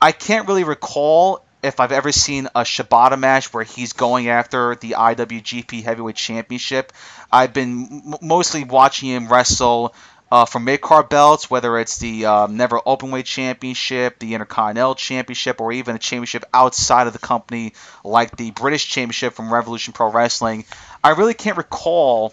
I 0.00 0.12
can't 0.12 0.48
really 0.48 0.64
recall 0.64 1.44
if 1.62 1.78
I've 1.78 1.92
ever 1.92 2.10
seen 2.10 2.46
a 2.54 2.62
Shibata 2.62 3.18
match 3.18 3.54
where 3.54 3.62
he's 3.62 3.92
going 3.92 4.28
after 4.28 4.74
the 4.74 4.96
IWGP 4.98 5.84
Heavyweight 5.84 6.16
Championship. 6.16 6.92
I've 7.30 7.52
been 7.54 8.02
m- 8.04 8.14
mostly 8.20 8.64
watching 8.64 9.10
him 9.10 9.28
wrestle 9.28 9.94
uh, 10.32 10.46
for 10.46 10.58
mid 10.58 10.80
card 10.80 11.10
belts, 11.10 11.50
whether 11.50 11.78
it's 11.78 11.98
the 11.98 12.24
um, 12.24 12.56
Never 12.56 12.80
Openweight 12.80 13.26
Championship, 13.26 14.18
the 14.18 14.32
Intercontinental 14.32 14.94
Championship, 14.94 15.60
or 15.60 15.72
even 15.72 15.94
a 15.94 15.98
championship 15.98 16.46
outside 16.54 17.06
of 17.06 17.12
the 17.12 17.18
company 17.18 17.74
like 18.02 18.34
the 18.38 18.50
British 18.50 18.88
Championship 18.88 19.34
from 19.34 19.52
Revolution 19.52 19.92
Pro 19.92 20.10
Wrestling. 20.10 20.64
I 21.04 21.10
really 21.10 21.34
can't 21.34 21.58
recall 21.58 22.32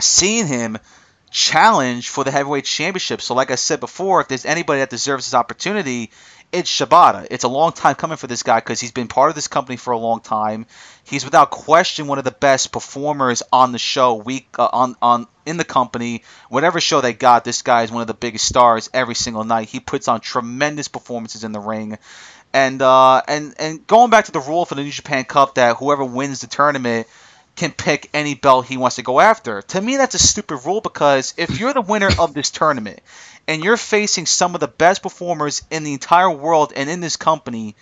seeing 0.00 0.48
him 0.48 0.76
challenge 1.30 2.08
for 2.08 2.24
the 2.24 2.32
heavyweight 2.32 2.64
championship. 2.64 3.20
So, 3.20 3.34
like 3.34 3.52
I 3.52 3.54
said 3.54 3.78
before, 3.78 4.20
if 4.20 4.26
there's 4.26 4.44
anybody 4.44 4.80
that 4.80 4.90
deserves 4.90 5.26
this 5.26 5.34
opportunity, 5.34 6.10
it's 6.54 6.70
Shibata. 6.70 7.26
It's 7.30 7.42
a 7.42 7.48
long 7.48 7.72
time 7.72 7.96
coming 7.96 8.16
for 8.16 8.28
this 8.28 8.44
guy 8.44 8.58
because 8.58 8.80
he's 8.80 8.92
been 8.92 9.08
part 9.08 9.28
of 9.28 9.34
this 9.34 9.48
company 9.48 9.76
for 9.76 9.92
a 9.92 9.98
long 9.98 10.20
time. 10.20 10.66
He's 11.02 11.24
without 11.24 11.50
question 11.50 12.06
one 12.06 12.18
of 12.18 12.24
the 12.24 12.30
best 12.30 12.70
performers 12.70 13.42
on 13.52 13.72
the 13.72 13.78
show, 13.78 14.14
week 14.14 14.46
uh, 14.56 14.68
on 14.72 14.96
on 15.02 15.26
in 15.44 15.56
the 15.56 15.64
company. 15.64 16.22
Whatever 16.48 16.80
show 16.80 17.00
they 17.00 17.12
got, 17.12 17.44
this 17.44 17.62
guy 17.62 17.82
is 17.82 17.90
one 17.90 18.02
of 18.02 18.06
the 18.06 18.14
biggest 18.14 18.46
stars 18.46 18.88
every 18.94 19.16
single 19.16 19.42
night. 19.42 19.68
He 19.68 19.80
puts 19.80 20.06
on 20.06 20.20
tremendous 20.20 20.86
performances 20.86 21.42
in 21.42 21.50
the 21.50 21.60
ring. 21.60 21.98
And 22.52 22.80
uh, 22.80 23.22
and 23.26 23.54
and 23.58 23.84
going 23.86 24.10
back 24.10 24.26
to 24.26 24.32
the 24.32 24.40
rule 24.40 24.64
for 24.64 24.76
the 24.76 24.84
New 24.84 24.92
Japan 24.92 25.24
Cup 25.24 25.56
that 25.56 25.76
whoever 25.76 26.04
wins 26.04 26.40
the 26.40 26.46
tournament 26.46 27.08
can 27.56 27.72
pick 27.72 28.10
any 28.14 28.34
belt 28.34 28.66
he 28.66 28.76
wants 28.76 28.96
to 28.96 29.02
go 29.02 29.20
after. 29.20 29.62
To 29.62 29.80
me, 29.80 29.96
that's 29.96 30.14
a 30.14 30.18
stupid 30.18 30.58
rule 30.64 30.80
because 30.80 31.34
if 31.36 31.58
you're 31.58 31.72
the 31.72 31.80
winner 31.80 32.10
of 32.18 32.34
this 32.34 32.50
tournament 32.50 33.00
and 33.46 33.62
you're 33.62 33.76
facing 33.76 34.26
some 34.26 34.54
of 34.54 34.60
the 34.60 34.68
best 34.68 35.02
performers 35.02 35.62
in 35.70 35.84
the 35.84 35.92
entire 35.92 36.30
world 36.30 36.72
and 36.74 36.88
in 36.88 37.00
this 37.00 37.16
company, 37.16 37.76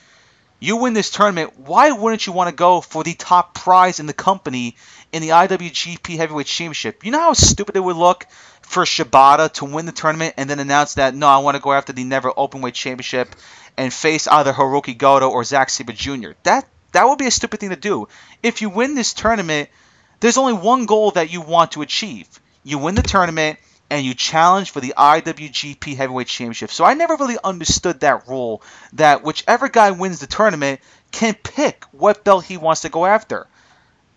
you 0.59 0.77
win 0.77 0.93
this 0.93 1.11
tournament, 1.11 1.59
why 1.59 1.91
wouldn't 1.91 2.27
you 2.27 2.33
want 2.33 2.49
to 2.49 2.55
go 2.55 2.81
for 2.81 3.03
the 3.03 3.15
top 3.15 3.55
prize 3.55 3.99
in 3.99 4.07
the 4.07 4.13
company 4.13 4.77
in 5.13 5.21
the 5.23 5.31
IWGP 5.31 6.17
Heavyweight 6.17 6.47
Championship? 6.47 7.05
You 7.05 7.11
know 7.11 7.21
how 7.21 7.33
stupid 7.33 7.77
it 7.77 7.81
would 7.81 7.97
look 7.97 8.27
for 8.63 8.85
Shibata 8.85 9.53
to 9.55 9.65
win 9.65 9.87
the 9.87 9.93
tournament 9.93 10.35
and 10.37 10.49
then 10.49 10.61
announce 10.61 10.95
that, 10.95 11.15
no, 11.15 11.27
I 11.27 11.39
want 11.39 11.57
to 11.57 11.63
go 11.63 11.73
after 11.73 11.93
the 11.93 12.05
Never 12.05 12.31
Openweight 12.31 12.75
Championship 12.75 13.35
and 13.77 13.93
face 13.93 14.29
either 14.29 14.53
Hiroki 14.53 14.97
Goto 14.97 15.29
or 15.29 15.45
Zack 15.45 15.71
Sabre 15.71 15.93
Jr. 15.93 16.31
That 16.45 16.67
that 16.93 17.09
would 17.09 17.19
be 17.19 17.27
a 17.27 17.31
stupid 17.31 17.59
thing 17.59 17.71
to 17.71 17.77
do. 17.77 18.07
If 18.43 18.63
you 18.63 18.69
win 18.69 18.95
this 18.95 19.15
tournament, 19.15 19.71
there's 20.21 20.39
only 20.39 20.53
one 20.53 20.87
goal 20.87 21.11
that 21.13 21.33
you 21.33 21.41
want 21.41 21.73
to 21.73 21.83
achieve. 21.83 22.29
You 22.63 22.79
win 22.79 22.95
the 22.95 23.03
tournament 23.03 23.59
and 23.93 24.07
you 24.07 24.15
challenge 24.15 24.71
for 24.71 24.81
the 24.81 24.95
IWGP 24.97 25.95
Heavyweight 25.95 26.27
Championship. 26.27 26.71
So 26.71 26.83
I 26.83 26.95
never 26.95 27.15
really 27.17 27.37
understood 27.45 28.01
that 28.01 28.27
rule 28.27 28.63
that 28.95 29.23
whichever 29.23 29.69
guy 29.69 29.91
wins 29.91 30.19
the 30.19 30.27
tournament 30.27 30.81
can 31.11 31.35
pick 31.35 31.85
what 31.93 32.25
belt 32.25 32.47
he 32.47 32.57
wants 32.57 32.81
to 32.81 32.89
go 32.89 33.05
after. 33.05 33.47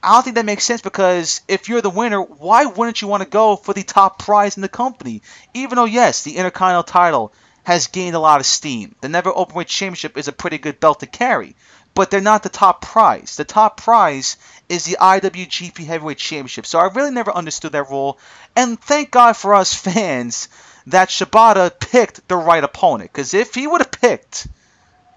I 0.02 0.14
don't 0.14 0.24
think 0.24 0.38
that 0.38 0.46
makes 0.46 0.64
sense 0.64 0.82
because 0.82 1.42
if 1.50 1.68
you're 1.68 1.82
the 1.82 1.90
winner, 1.90 2.22
why 2.22 2.68
wouldn't 2.68 3.02
you 3.02 3.10
want 3.10 3.24
to 3.24 3.30
go 3.30 3.58
for 3.58 3.74
the 3.74 3.84
top 3.84 4.18
prize 4.18 4.56
in 4.56 4.62
the 4.62 4.70
company? 4.70 5.22
Even 5.54 5.76
though, 5.76 5.84
yes, 5.84 6.24
the 6.24 6.38
Intercontinental 6.38 6.84
title 6.84 7.34
has 7.66 7.88
gained 7.88 8.16
a 8.16 8.20
lot 8.20 8.40
of 8.40 8.46
steam. 8.46 8.96
The 9.02 9.10
Never 9.10 9.34
Openweight 9.34 9.68
Championship 9.68 10.18
is 10.18 10.30
a 10.30 10.32
pretty 10.32 10.58
good 10.58 10.80
belt 10.80 11.02
to 11.02 11.06
carry 11.06 11.54
but 11.96 12.12
they're 12.12 12.22
not 12.22 12.44
the 12.44 12.50
top 12.50 12.82
prize. 12.82 13.38
The 13.38 13.46
top 13.46 13.78
prize 13.78 14.38
is 14.68 14.84
the 14.84 14.98
IWGP 15.00 15.86
Heavyweight 15.86 16.18
Championship. 16.18 16.66
So 16.66 16.78
I 16.78 16.88
really 16.88 17.12
never 17.12 17.32
understood 17.32 17.72
that 17.72 17.90
rule. 17.90 18.20
And 18.56 18.80
thank 18.80 19.12
God 19.12 19.34
for 19.34 19.56
us 19.56 19.74
fans 19.88 20.50
that 20.88 21.10
Shibata 21.10 21.72
picked 21.80 22.28
the 22.28 22.36
right 22.36 22.64
opponent. 22.64 23.12
Because 23.12 23.34
if 23.34 23.56
he 23.56 23.66
would 23.66 23.82
have 23.82 23.92
picked 23.92 24.48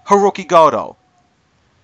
Hiroki 0.07 0.47
Goto, 0.47 0.95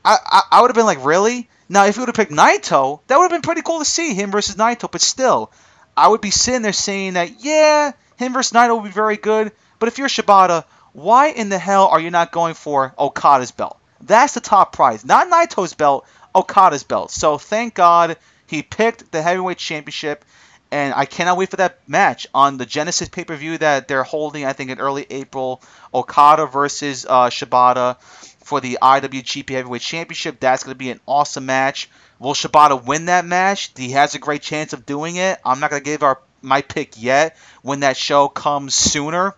I, 0.03 0.17
I, 0.25 0.41
I 0.51 0.61
would 0.61 0.69
have 0.69 0.75
been 0.75 0.85
like, 0.85 1.05
really? 1.05 1.49
Now, 1.67 1.85
if 1.85 1.95
he 1.95 1.99
would 1.99 2.09
have 2.09 2.15
picked 2.15 2.31
Naito, 2.31 3.01
that 3.07 3.17
would 3.17 3.25
have 3.25 3.31
been 3.31 3.41
pretty 3.41 3.63
cool 3.63 3.79
to 3.79 3.85
see 3.85 4.13
him 4.13 4.31
versus 4.31 4.55
Naito. 4.55 4.89
But 4.89 5.01
still, 5.01 5.51
I 5.97 6.07
would 6.07 6.21
be 6.21 6.31
sitting 6.31 6.61
there 6.61 6.73
saying 6.73 7.13
that, 7.13 7.43
yeah, 7.43 7.91
him 8.17 8.33
versus 8.33 8.53
Naito 8.53 8.75
would 8.75 8.87
be 8.87 8.93
very 8.93 9.17
good. 9.17 9.51
But 9.77 9.87
if 9.87 9.97
you're 9.97 10.07
Shibata, 10.07 10.63
why 10.93 11.27
in 11.27 11.49
the 11.49 11.59
hell 11.59 11.87
are 11.87 11.99
you 11.99 12.11
not 12.11 12.31
going 12.31 12.53
for 12.53 12.93
Okada's 12.97 13.51
belt? 13.51 13.77
That's 14.01 14.33
the 14.33 14.41
top 14.41 14.73
prize. 14.73 15.05
Not 15.05 15.29
Naito's 15.29 15.73
belt, 15.73 16.05
Okada's 16.33 16.83
belt. 16.83 17.11
So 17.11 17.37
thank 17.37 17.73
God 17.73 18.17
he 18.47 18.61
picked 18.61 19.11
the 19.11 19.21
heavyweight 19.21 19.57
championship. 19.57 20.25
And 20.71 20.93
I 20.93 21.05
cannot 21.05 21.37
wait 21.37 21.51
for 21.51 21.57
that 21.57 21.87
match 21.87 22.27
on 22.33 22.57
the 22.57 22.65
Genesis 22.65 23.07
pay 23.07 23.23
per 23.23 23.35
view 23.35 23.57
that 23.59 23.87
they're 23.87 24.03
holding, 24.03 24.45
I 24.45 24.53
think, 24.53 24.71
in 24.71 24.79
early 24.79 25.05
April. 25.09 25.61
Okada 25.93 26.47
versus 26.47 27.05
uh, 27.07 27.29
Shibata 27.29 27.99
for 28.41 28.59
the 28.59 28.79
IWGP 28.81 29.49
Heavyweight 29.49 29.81
Championship. 29.81 30.39
That's 30.39 30.63
going 30.63 30.73
to 30.73 30.77
be 30.77 30.89
an 30.89 30.99
awesome 31.05 31.45
match. 31.45 31.89
Will 32.19 32.33
Shibata 32.33 32.83
win 32.83 33.05
that 33.05 33.25
match? 33.25 33.71
He 33.77 33.91
has 33.91 34.15
a 34.15 34.19
great 34.19 34.41
chance 34.41 34.73
of 34.73 34.85
doing 34.85 35.17
it. 35.17 35.39
I'm 35.45 35.59
not 35.59 35.69
going 35.69 35.81
to 35.81 35.85
give 35.89 36.03
our 36.03 36.19
my 36.41 36.61
pick 36.61 37.01
yet 37.01 37.37
when 37.61 37.79
that 37.79 37.97
show 37.97 38.27
comes 38.27 38.75
sooner, 38.75 39.33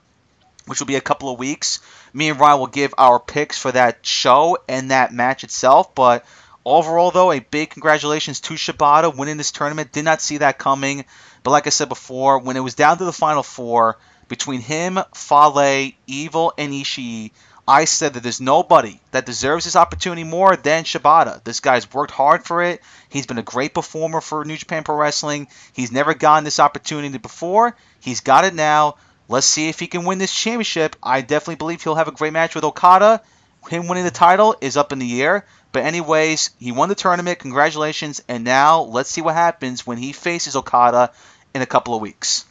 which 0.66 0.80
will 0.80 0.88
be 0.88 0.96
a 0.96 1.02
couple 1.02 1.32
of 1.32 1.40
weeks 1.40 1.80
me 2.14 2.30
and 2.30 2.40
Ryan 2.40 2.60
will 2.60 2.68
give 2.68 2.94
our 2.98 3.20
picks 3.20 3.58
for 3.58 3.72
that 3.72 4.06
show 4.06 4.58
and 4.68 4.92
that 4.92 5.14
match 5.14 5.44
itself. 5.44 5.94
But 5.96 6.26
overall, 6.66 7.12
though, 7.12 7.32
a 7.32 7.40
big 7.40 7.70
congratulations 7.70 8.42
to 8.42 8.56
Shibata 8.56 9.16
winning 9.16 9.38
this 9.38 9.52
tournament. 9.52 9.92
Did 9.92 10.06
not 10.06 10.22
see 10.22 10.38
that 10.38 10.60
coming. 10.60 11.06
But 11.44 11.52
like 11.52 11.68
I 11.68 11.72
said 11.72 11.90
before, 11.90 12.40
when 12.40 12.58
it 12.58 12.62
was 12.62 12.76
down 12.76 12.98
to 12.98 13.06
the 13.06 13.14
final 13.14 13.44
four 13.44 13.98
between 14.28 14.62
him, 14.62 15.00
Fale, 15.14 15.92
Evil, 16.08 16.54
and 16.58 16.74
Ishii, 16.74 17.32
I 17.70 17.84
said 17.84 18.14
that 18.14 18.24
there's 18.24 18.40
nobody 18.40 19.00
that 19.12 19.26
deserves 19.26 19.66
this 19.66 19.76
opportunity 19.76 20.24
more 20.24 20.56
than 20.56 20.86
Shibata. 20.86 21.44
This 21.44 21.60
guy's 21.60 21.92
worked 21.94 22.12
hard 22.12 22.46
for 22.46 22.64
it. 22.64 22.82
He's 23.10 23.26
been 23.26 23.38
a 23.38 23.44
great 23.44 23.74
performer 23.74 24.22
for 24.22 24.46
New 24.46 24.56
Japan 24.56 24.86
Pro 24.86 24.96
Wrestling. 24.96 25.50
He's 25.74 25.92
never 25.92 26.14
gotten 26.14 26.46
this 26.46 26.62
opportunity 26.62 27.18
before. 27.18 27.76
He's 28.00 28.22
got 28.22 28.46
it 28.46 28.54
now. 28.54 28.96
Let's 29.30 29.48
see 29.48 29.70
if 29.70 29.80
he 29.80 29.88
can 29.88 30.06
win 30.06 30.20
this 30.20 30.34
championship. 30.34 30.96
I 31.04 31.22
definitely 31.22 31.56
believe 31.56 31.82
he'll 31.82 31.96
have 31.96 32.08
a 32.08 32.14
great 32.14 32.34
match 32.34 32.56
with 32.56 32.64
Okada. 32.64 33.22
Him 33.70 33.88
winning 33.88 34.06
the 34.06 34.12
title 34.12 34.56
is 34.62 34.78
up 34.78 34.94
in 34.94 35.00
the 35.00 35.22
air. 35.22 35.46
But 35.72 35.84
anyways, 35.84 36.52
he 36.60 36.72
won 36.72 36.90
the 36.90 36.96
tournament. 36.96 37.40
Congratulations. 37.40 38.24
And 38.28 38.44
now 38.44 38.82
let's 38.82 39.10
see 39.10 39.22
what 39.22 39.36
happens 39.36 39.86
when 39.86 39.98
he 39.98 40.14
faces 40.14 40.56
Okada 40.56 41.12
in 41.54 41.62
a 41.62 41.66
couple 41.66 41.94
of 41.94 42.02
weeks. 42.02 42.46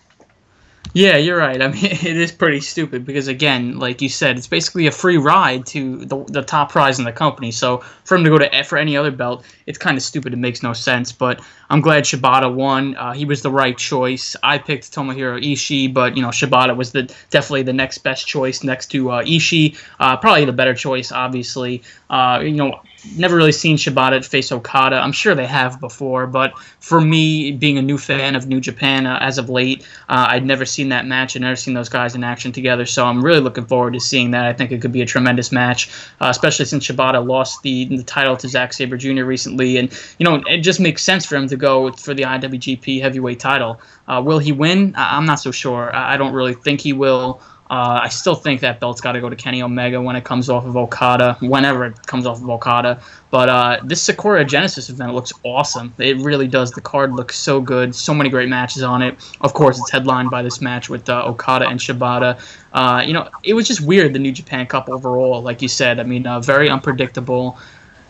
Yeah, 0.93 1.17
you're 1.17 1.37
right. 1.37 1.61
I 1.61 1.69
mean, 1.69 1.85
it 1.85 2.17
is 2.17 2.33
pretty 2.33 2.61
stupid 2.61 3.05
because, 3.05 3.29
again, 3.29 3.79
like 3.79 4.03
you 4.03 4.09
said, 4.09 4.39
it's 4.39 4.47
basically 4.47 4.87
a 4.87 4.93
free 4.93 5.17
ride 5.17 5.67
to 5.67 6.05
the, 6.05 6.25
the 6.25 6.43
top 6.43 6.71
prize 6.73 6.99
in 6.99 7.05
the 7.05 7.13
company. 7.13 7.51
So 7.51 7.79
for 8.05 8.17
him 8.17 8.25
to 8.25 8.31
go 8.31 8.39
to 8.39 8.55
F 8.55 8.69
for 8.69 8.79
any 8.79 8.97
other 8.97 9.11
belt, 9.11 9.45
it's 9.67 9.79
kind 9.79 9.97
of 9.97 10.03
stupid. 10.03 10.33
It 10.33 10.39
makes 10.39 10.63
no 10.63 10.73
sense. 10.73 11.13
But 11.13 11.41
I'm 11.69 11.81
glad 11.81 12.05
Shibata 12.05 12.53
won. 12.53 12.97
Uh, 12.97 13.13
he 13.13 13.25
was 13.25 13.43
the 13.43 13.51
right 13.51 13.77
choice. 13.77 14.37
I 14.43 14.59
picked 14.59 14.93
Tomohiro 14.93 15.43
Ishii, 15.43 15.93
but 15.93 16.17
you 16.17 16.23
know 16.23 16.29
Shibata 16.29 16.77
was 16.77 16.93
the 16.93 17.03
definitely 17.31 17.63
the 17.63 17.73
next 17.73 17.99
best 17.99 18.27
choice 18.27 18.63
next 18.63 18.87
to 18.93 19.11
uh, 19.11 19.23
Ishii. 19.25 19.77
Uh, 19.99 20.17
probably 20.17 20.45
the 20.45 20.53
better 20.53 20.75
choice, 20.75 21.13
obviously. 21.13 21.83
Uh, 22.09 22.41
you 22.43 22.53
know, 22.53 22.81
never 23.17 23.37
really 23.37 23.53
seen 23.53 23.77
Shibata 23.77 24.25
face 24.25 24.53
Okada. 24.53 24.97
I'm 24.97 25.13
sure 25.13 25.35
they 25.35 25.47
have 25.47 25.81
before, 25.81 26.27
but 26.27 26.59
for 26.79 27.01
me, 27.01 27.51
being 27.53 27.79
a 27.79 27.83
new 27.83 27.99
fan 27.99 28.37
of 28.37 28.47
New 28.47 28.61
Japan 28.61 29.07
uh, 29.07 29.19
as 29.21 29.39
of 29.39 29.51
late, 29.51 29.87
uh, 30.09 30.27
I'd 30.31 30.47
never 30.47 30.65
seen 30.65 30.91
that 30.91 31.07
match. 31.07 31.35
I'd 31.35 31.43
never 31.43 31.57
seen 31.57 31.75
those 31.75 31.89
guys 31.89 32.15
in 32.15 32.23
action 32.23 32.53
together, 32.53 32.87
so 32.87 33.05
I'm 33.05 33.25
really 33.25 33.41
looking 33.41 33.67
forward 33.67 33.95
to 33.95 34.01
seeing 34.01 34.31
that. 34.33 34.47
I 34.47 34.53
think 34.53 34.71
it 34.71 34.81
could 34.81 34.93
be 34.93 35.03
a 35.03 35.07
tremendous 35.07 35.51
match, 35.51 35.91
especially 36.21 36.65
since 36.65 36.87
Shibata 36.87 37.27
lost 37.27 37.63
the, 37.63 37.87
the 37.87 38.05
title 38.05 38.37
to 38.37 38.49
Zack 38.49 38.73
Sabre 38.73 38.97
Jr. 38.97 39.25
recently, 39.25 39.79
and 39.79 39.93
you 40.19 40.25
know 40.25 40.43
it 40.47 40.59
just 40.59 40.79
makes 40.79 41.03
sense 41.03 41.27
for 41.27 41.35
him 41.37 41.49
to 41.49 41.56
go 41.57 41.91
for 41.93 42.15
the 42.15 42.23
IWGP 42.25 43.01
Heavyweight 43.01 43.41
title. 43.41 43.81
Uh, 44.09 44.23
will 44.25 44.39
he 44.39 44.53
win? 44.53 44.95
I- 44.97 45.17
I'm 45.17 45.27
not 45.27 45.37
so 45.37 45.51
sure. 45.51 45.95
I, 45.95 46.15
I 46.15 46.17
don't 46.17 46.33
really 46.33 46.55
think 46.55 46.81
he 46.81 46.93
will. 46.93 47.41
Uh, 47.69 47.99
I 48.03 48.09
still 48.11 48.37
think 48.37 48.61
that 48.61 48.79
belt's 48.79 49.01
got 49.01 49.13
to 49.13 49.21
go 49.21 49.29
to 49.29 49.35
Kenny 49.35 49.61
Omega 49.61 50.01
when 50.01 50.15
it 50.15 50.25
comes 50.25 50.49
off 50.49 50.65
of 50.65 50.77
Okada, 50.77 51.37
whenever 51.41 51.87
it 51.87 52.07
comes 52.07 52.25
off 52.25 52.41
of 52.41 52.49
Okada. 52.49 53.01
But 53.33 53.49
uh, 53.49 53.81
this 53.83 54.01
Sakura 54.01 54.45
Genesis 54.45 54.89
event 54.89 55.15
looks 55.15 55.33
awesome. 55.43 55.93
It 55.99 56.17
really 56.19 56.47
does. 56.47 56.71
The 56.71 56.81
card 56.81 57.13
looks 57.13 57.37
so 57.37 57.61
good. 57.61 57.93
So 57.93 58.15
many 58.15 58.31
great 58.31 58.49
matches 58.49 58.85
on 58.85 59.03
it. 59.03 59.17
Of 59.41 59.53
course, 59.53 59.81
it's 59.81 59.91
headlined 59.91 60.31
by 60.31 60.43
this 60.43 60.61
match 60.61 60.89
with 60.89 61.09
uh, 61.09 61.25
Okada 61.27 61.67
and 61.67 61.81
Shibata. 61.81 62.41
Uh, 62.73 63.03
you 63.05 63.13
know, 63.13 63.29
it 63.43 63.55
was 63.55 63.67
just 63.67 63.81
weird, 63.81 64.13
the 64.13 64.21
New 64.21 64.33
Japan 64.33 64.67
Cup 64.67 64.89
overall, 64.89 65.43
like 65.43 65.61
you 65.61 65.69
said. 65.69 65.99
I 65.99 66.05
mean, 66.05 66.25
uh, 66.25 66.39
very 66.39 66.71
unpredictable 66.71 67.59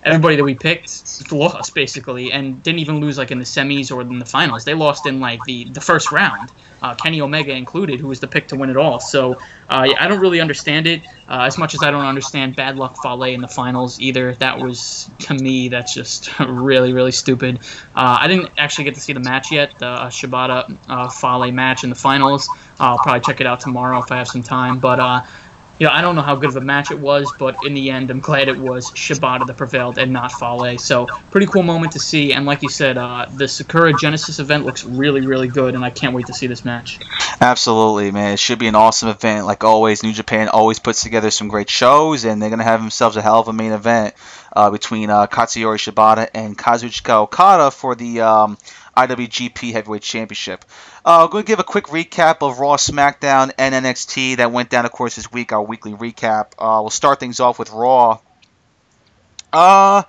everybody 0.07 0.37
that 0.37 0.45
we 0.45 0.55
picked 0.55 1.31
lost 1.33 1.75
basically, 1.75 2.33
and 2.33 2.63
didn't 2.63 2.79
even 2.79 3.01
lose 3.01 3.19
like 3.19 3.31
in 3.31 3.39
the 3.39 3.45
semis 3.45 3.95
or 3.95 4.01
in 4.01 4.19
the 4.19 4.25
finals. 4.25 4.65
They 4.65 4.75
lost 4.75 5.05
in 5.07 5.21
like 5.21 5.43
the 5.45 5.65
the 5.65 5.81
first 5.81 6.13
round, 6.13 6.53
uh, 6.83 6.95
Kenny 6.95 7.21
Omega 7.21 7.53
included, 7.53 7.99
who 8.01 8.09
was 8.09 8.21
the 8.21 8.29
pick 8.29 8.47
to 8.49 8.57
win 8.57 8.71
it 8.71 8.77
all. 8.77 9.01
So 9.01 9.35
uh, 9.69 9.89
I 9.99 10.07
don't 10.07 10.21
really 10.21 10.41
understand 10.41 10.87
it 10.87 11.05
uh, 11.29 11.43
as 11.43 11.59
much 11.59 11.75
as 11.75 11.83
I 11.83 11.91
don't 11.91 12.05
understand 12.05 12.55
Bad 12.55 12.77
Luck 12.77 12.97
Fale 13.03 13.25
in 13.25 13.41
the 13.41 13.49
finals 13.49 14.01
either. 14.01 14.35
That 14.37 14.59
was 14.59 15.11
to 15.21 15.35
me 15.35 15.69
that's 15.69 15.93
just 15.93 16.39
really 16.41 16.93
really 16.93 17.13
stupid. 17.13 17.59
Uh, 17.97 18.19
I 18.21 18.29
didn't 18.29 18.51
actually 18.57 18.85
get 18.85 18.95
to 18.95 19.01
see 19.01 19.13
the 19.13 19.21
match 19.21 19.51
yet, 19.51 19.77
the 19.79 19.87
uh, 19.87 20.09
Shibata 20.09 20.79
uh, 20.89 21.11
Fale 21.11 21.51
match 21.51 21.83
in 21.83 21.91
the 21.91 21.97
finals. 21.97 22.49
I'll 22.79 22.99
probably 22.99 23.23
check 23.23 23.41
it 23.41 23.47
out 23.47 23.61
tomorrow 23.61 23.99
if 23.99 24.13
I 24.13 24.17
have 24.17 24.29
some 24.29 24.43
time, 24.43 24.79
but 24.79 25.01
you 25.79 25.87
know, 25.87 25.93
I 25.93 26.01
don't 26.01 26.17
know 26.17 26.23
how 26.23 26.37
good 26.37 26.49
of 26.49 26.57
a 26.57 26.61
match 26.61 26.91
it 26.91 26.99
was, 26.99 27.31
but 27.39 27.57
in 27.67 27.75
the 27.75 27.91
end, 27.91 28.11
I'm 28.11 28.21
glad 28.21 28.49
it 28.49 28.57
was 28.57 28.91
Shibata 28.93 29.47
that 29.47 29.57
prevailed 29.57 29.99
and 29.99 30.13
not 30.13 30.33
Fale. 30.33 30.79
So, 30.79 31.07
pretty 31.31 31.47
cool 31.47 31.63
moment 31.63 31.93
to 31.93 31.99
see. 31.99 32.33
And 32.33 32.47
like 32.47 32.63
you 32.63 32.71
said, 32.71 32.97
uh, 32.97 33.27
the 33.35 33.47
Sakura 33.47 33.93
Genesis 33.93 34.39
event 34.39 34.65
looks 34.65 34.85
really, 34.85 35.27
really 35.27 35.49
good, 35.49 35.75
and 35.75 35.85
I 35.85 35.91
can't 35.91 36.15
wait 36.15 36.27
to 36.27 36.33
see 36.33 36.47
this 36.47 36.65
match. 36.65 36.99
Absolutely, 37.41 38.11
man. 38.11 38.33
It 38.33 38.39
should 38.39 38.59
be 38.59 38.69
an 38.69 38.75
awesome 38.75 39.11
event. 39.11 39.47
Like 39.47 39.65
always, 39.65 40.03
New 40.03 40.13
Japan 40.13 40.49
always 40.49 40.79
puts 40.79 41.03
together 41.03 41.31
some 41.31 41.49
great 41.49 41.69
shows, 41.69 42.25
and 42.25 42.41
they're 42.41 42.51
going 42.51 42.59
to 42.59 42.65
have 42.65 42.81
themselves 42.81 43.17
a 43.17 43.23
hell 43.23 43.41
of 43.41 43.49
a 43.49 43.53
main 43.53 43.73
event 43.73 44.15
uh, 44.55 44.71
between 44.71 45.11
uh, 45.11 45.27
Katsuyori 45.27 45.77
Shibata 45.77 46.29
and 46.33 46.57
Kazuchika 46.57 47.23
Okada 47.23 47.71
for 47.71 47.95
the. 47.95 48.23
Um, 48.23 48.59
IWGP 48.97 49.73
Heavyweight 49.73 50.03
Championship. 50.03 50.65
Uh, 51.05 51.25
I'm 51.25 51.31
going 51.31 51.45
to 51.45 51.47
give 51.47 51.59
a 51.59 51.65
quick 51.65 51.87
recap 51.87 52.39
of 52.41 52.59
Raw, 52.59 52.77
SmackDown, 52.77 53.53
and 53.59 53.75
NXT 53.75 54.39
that 54.39 54.51
went 54.51 54.71
down, 54.71 54.87
of 54.87 54.93
course, 54.93 55.17
this 55.17 55.31
week. 55.31 55.53
Our 55.53 55.63
weekly 55.63 55.93
recap. 55.93 56.53
Uh, 56.59 56.81
we'll 56.83 56.91
start 56.91 57.21
things 57.21 57.41
off 57.41 57.59
with 57.59 57.71
Raw. 57.71 58.21
Uh, 59.53 60.03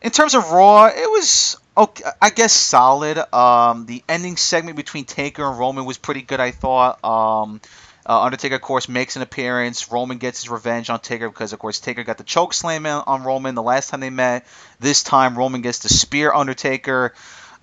in 0.00 0.10
terms 0.10 0.34
of 0.34 0.50
Raw, 0.50 0.86
it 0.86 1.10
was 1.10 1.56
okay, 1.76 2.04
I 2.20 2.30
guess 2.30 2.52
solid. 2.52 3.18
Um, 3.34 3.86
the 3.86 4.02
ending 4.08 4.36
segment 4.36 4.76
between 4.76 5.04
Taker 5.04 5.48
and 5.48 5.58
Roman 5.58 5.84
was 5.84 5.98
pretty 5.98 6.22
good, 6.22 6.40
I 6.40 6.50
thought. 6.50 7.04
Um, 7.04 7.60
uh, 8.04 8.22
Undertaker, 8.22 8.56
of 8.56 8.62
course, 8.62 8.88
makes 8.88 9.14
an 9.14 9.22
appearance. 9.22 9.92
Roman 9.92 10.18
gets 10.18 10.42
his 10.42 10.50
revenge 10.50 10.90
on 10.90 10.98
Taker 10.98 11.28
because, 11.28 11.52
of 11.52 11.60
course, 11.60 11.78
Taker 11.78 12.02
got 12.02 12.18
the 12.18 12.24
choke 12.24 12.52
slam 12.52 12.84
on 12.84 13.22
Roman 13.22 13.54
the 13.54 13.62
last 13.62 13.90
time 13.90 14.00
they 14.00 14.10
met. 14.10 14.44
This 14.80 15.04
time, 15.04 15.38
Roman 15.38 15.60
gets 15.62 15.78
the 15.80 15.88
spear 15.88 16.32
Undertaker. 16.32 17.14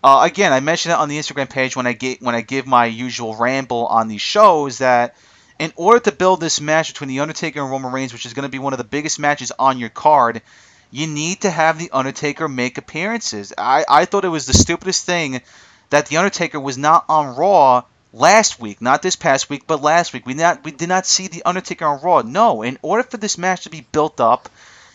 Uh, 0.04 0.22
again, 0.24 0.54
I 0.54 0.62
mentioned 0.62 0.94
it 0.94 1.00
on 1.00 1.10
the 1.10 1.18
Instagram 1.18 1.50
page 1.50 1.76
when 1.76 1.88
I 1.88 1.94
get 1.94 2.22
when 2.22 2.36
I 2.36 2.42
give 2.42 2.66
my 2.66 2.86
usual 2.86 3.36
ramble 3.36 3.86
on 3.88 4.08
these 4.08 4.22
shows 4.22 4.78
that 4.78 5.16
in 5.60 5.74
order 5.76 6.00
to 6.00 6.12
build 6.14 6.40
this 6.40 6.62
match 6.62 6.94
between 6.94 7.10
the 7.10 7.20
Undertaker 7.20 7.62
and 7.62 7.70
Roman 7.70 7.92
Reigns, 7.92 8.14
which 8.14 8.26
is 8.26 8.34
going 8.34 8.44
to 8.44 8.50
be 8.50 8.60
one 8.60 8.74
of 8.74 8.78
the 8.78 8.86
biggest 8.86 9.20
matches 9.20 9.52
on 9.60 9.78
your 9.78 9.90
card, 9.90 10.42
you 10.90 11.06
need 11.06 11.42
to 11.42 11.52
have 11.52 11.78
the 11.78 11.92
Undertaker 11.92 12.48
make 12.48 12.78
appearances. 12.78 13.54
I, 13.58 13.84
I 13.88 14.06
thought 14.06 14.24
it 14.24 14.30
was 14.30 14.46
the 14.46 14.54
stupidest 14.54 15.06
thing 15.06 15.42
that 15.90 16.06
the 16.06 16.18
Undertaker 16.18 16.60
was 16.62 16.78
not 16.78 17.04
on 17.10 17.36
Raw 17.36 17.84
last 18.14 18.60
week, 18.60 18.82
not 18.82 19.02
this 19.02 19.18
past 19.18 19.50
week, 19.50 19.64
but 19.68 19.82
last 19.82 20.14
week. 20.14 20.26
We 20.26 20.34
not 20.34 20.64
we 20.64 20.72
did 20.72 20.88
not 20.88 21.06
see 21.06 21.28
the 21.28 21.44
Undertaker 21.44 21.86
on 21.86 22.02
Raw. 22.02 22.22
No, 22.22 22.62
in 22.62 22.80
order 22.82 23.04
for 23.04 23.18
this 23.18 23.38
match 23.38 23.64
to 23.64 23.70
be 23.70 23.86
built 23.92 24.22
up, 24.22 24.48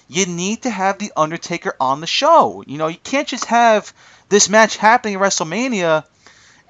you 0.08 0.24
need 0.24 0.62
to 0.62 0.70
have 0.70 0.98
the 0.98 1.12
Undertaker 1.14 1.76
on 1.78 2.00
the 2.00 2.06
show. 2.06 2.64
You 2.66 2.78
know, 2.78 2.88
you 2.88 2.98
can't 2.98 3.28
just 3.28 3.44
have 3.46 3.92
this 4.28 4.48
match 4.48 4.76
happening 4.76 5.14
at 5.14 5.20
WrestleMania, 5.20 6.04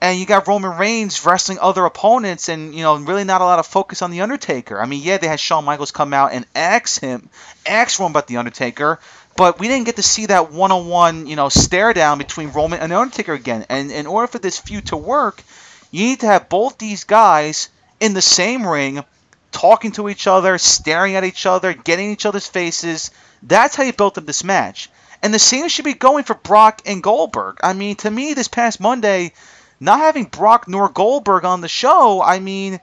and 0.01 0.19
you 0.19 0.27
got 0.27 0.49
Roman 0.49 0.77
Reigns 0.77 1.25
wrestling 1.25 1.59
other 1.61 1.85
opponents, 1.85 2.49
and 2.49 2.75
you 2.75 2.83
know 2.83 2.97
really 2.97 3.25
not 3.25 3.41
a 3.41 3.45
lot 3.45 3.59
of 3.59 3.67
focus 3.67 4.03
on 4.03 4.11
the 4.11 4.21
Undertaker. 4.21 4.81
I 4.81 4.87
mean, 4.87 5.03
yeah, 5.03 5.19
they 5.19 5.29
had 5.29 5.41
Shawn 5.41 5.65
Michaels 5.65 5.93
come 5.93 6.13
out 6.13 6.33
and 6.33 6.47
ask 6.55 7.01
him, 7.01 7.31
ask 7.67 7.99
Roman 7.99 8.13
about 8.13 8.27
the 8.27 8.37
Undertaker, 8.37 8.99
but 9.37 9.59
we 9.59 9.69
didn't 9.69 9.87
get 9.87 9.97
to 9.97 10.03
see 10.03 10.27
that 10.27 10.53
one-on-one, 10.53 11.27
you 11.27 11.37
know, 11.37 11.49
stare 11.49 11.93
down 11.93 12.19
between 12.19 12.51
Roman 12.51 12.81
and 12.81 12.93
the 12.93 12.99
Undertaker 12.99 13.33
again. 13.33 13.67
And 13.69 13.91
in 13.91 14.07
order 14.07 14.27
for 14.27 14.39
this 14.39 14.59
feud 14.59 14.87
to 14.87 14.97
work, 14.97 15.43
you 15.91 16.07
need 16.07 16.21
to 16.21 16.27
have 16.27 16.49
both 16.49 16.79
these 16.79 17.05
guys 17.05 17.69
in 18.01 18.15
the 18.15 18.23
same 18.23 18.67
ring, 18.67 19.05
talking 19.53 19.93
to 19.93 20.09
each 20.09 20.27
other, 20.27 20.59
staring 20.59 21.17
at 21.17 21.25
each 21.25 21.47
other, 21.47 21.73
getting 21.73 22.11
each 22.11 22.27
other's 22.27 22.47
faces. 22.47 23.11
That's 23.43 23.77
how 23.77 23.85
you 23.85 23.93
built 23.93 24.19
up 24.19 24.27
this 24.27 24.45
match. 24.45 24.91
And 25.25 25.33
the 25.33 25.39
same 25.39 25.69
should 25.69 25.87
be 25.87 25.95
going 25.95 26.25
for 26.25 26.35
Brock 26.35 26.83
and 26.85 27.03
Goldberg. 27.03 27.57
I 27.63 27.73
mean, 27.73 27.97
to 27.97 28.11
me, 28.11 28.35
this 28.35 28.47
past 28.47 28.79
Monday, 28.79 29.33
not 29.81 29.99
having 29.99 30.25
Brock 30.27 30.69
nor 30.69 30.91
Goldberg 30.91 31.47
on 31.47 31.63
the 31.63 31.69
show, 31.69 32.21
I 32.21 32.41
mean, 32.41 32.79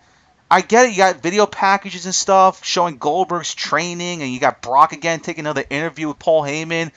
I 0.50 0.62
get 0.62 0.88
it. 0.88 0.94
You 0.94 0.98
got 0.98 1.22
video 1.22 1.46
packages 1.46 2.08
and 2.08 2.16
stuff 2.16 2.66
showing 2.66 2.98
Goldberg's 2.98 3.54
training, 3.54 4.24
and 4.24 4.34
you 4.34 4.40
got 4.40 4.64
Brock 4.64 4.92
again 4.92 5.20
taking 5.20 5.46
another 5.46 5.64
interview 5.70 6.08
with 6.08 6.18
Paul 6.18 6.42
Heyman. 6.42 6.92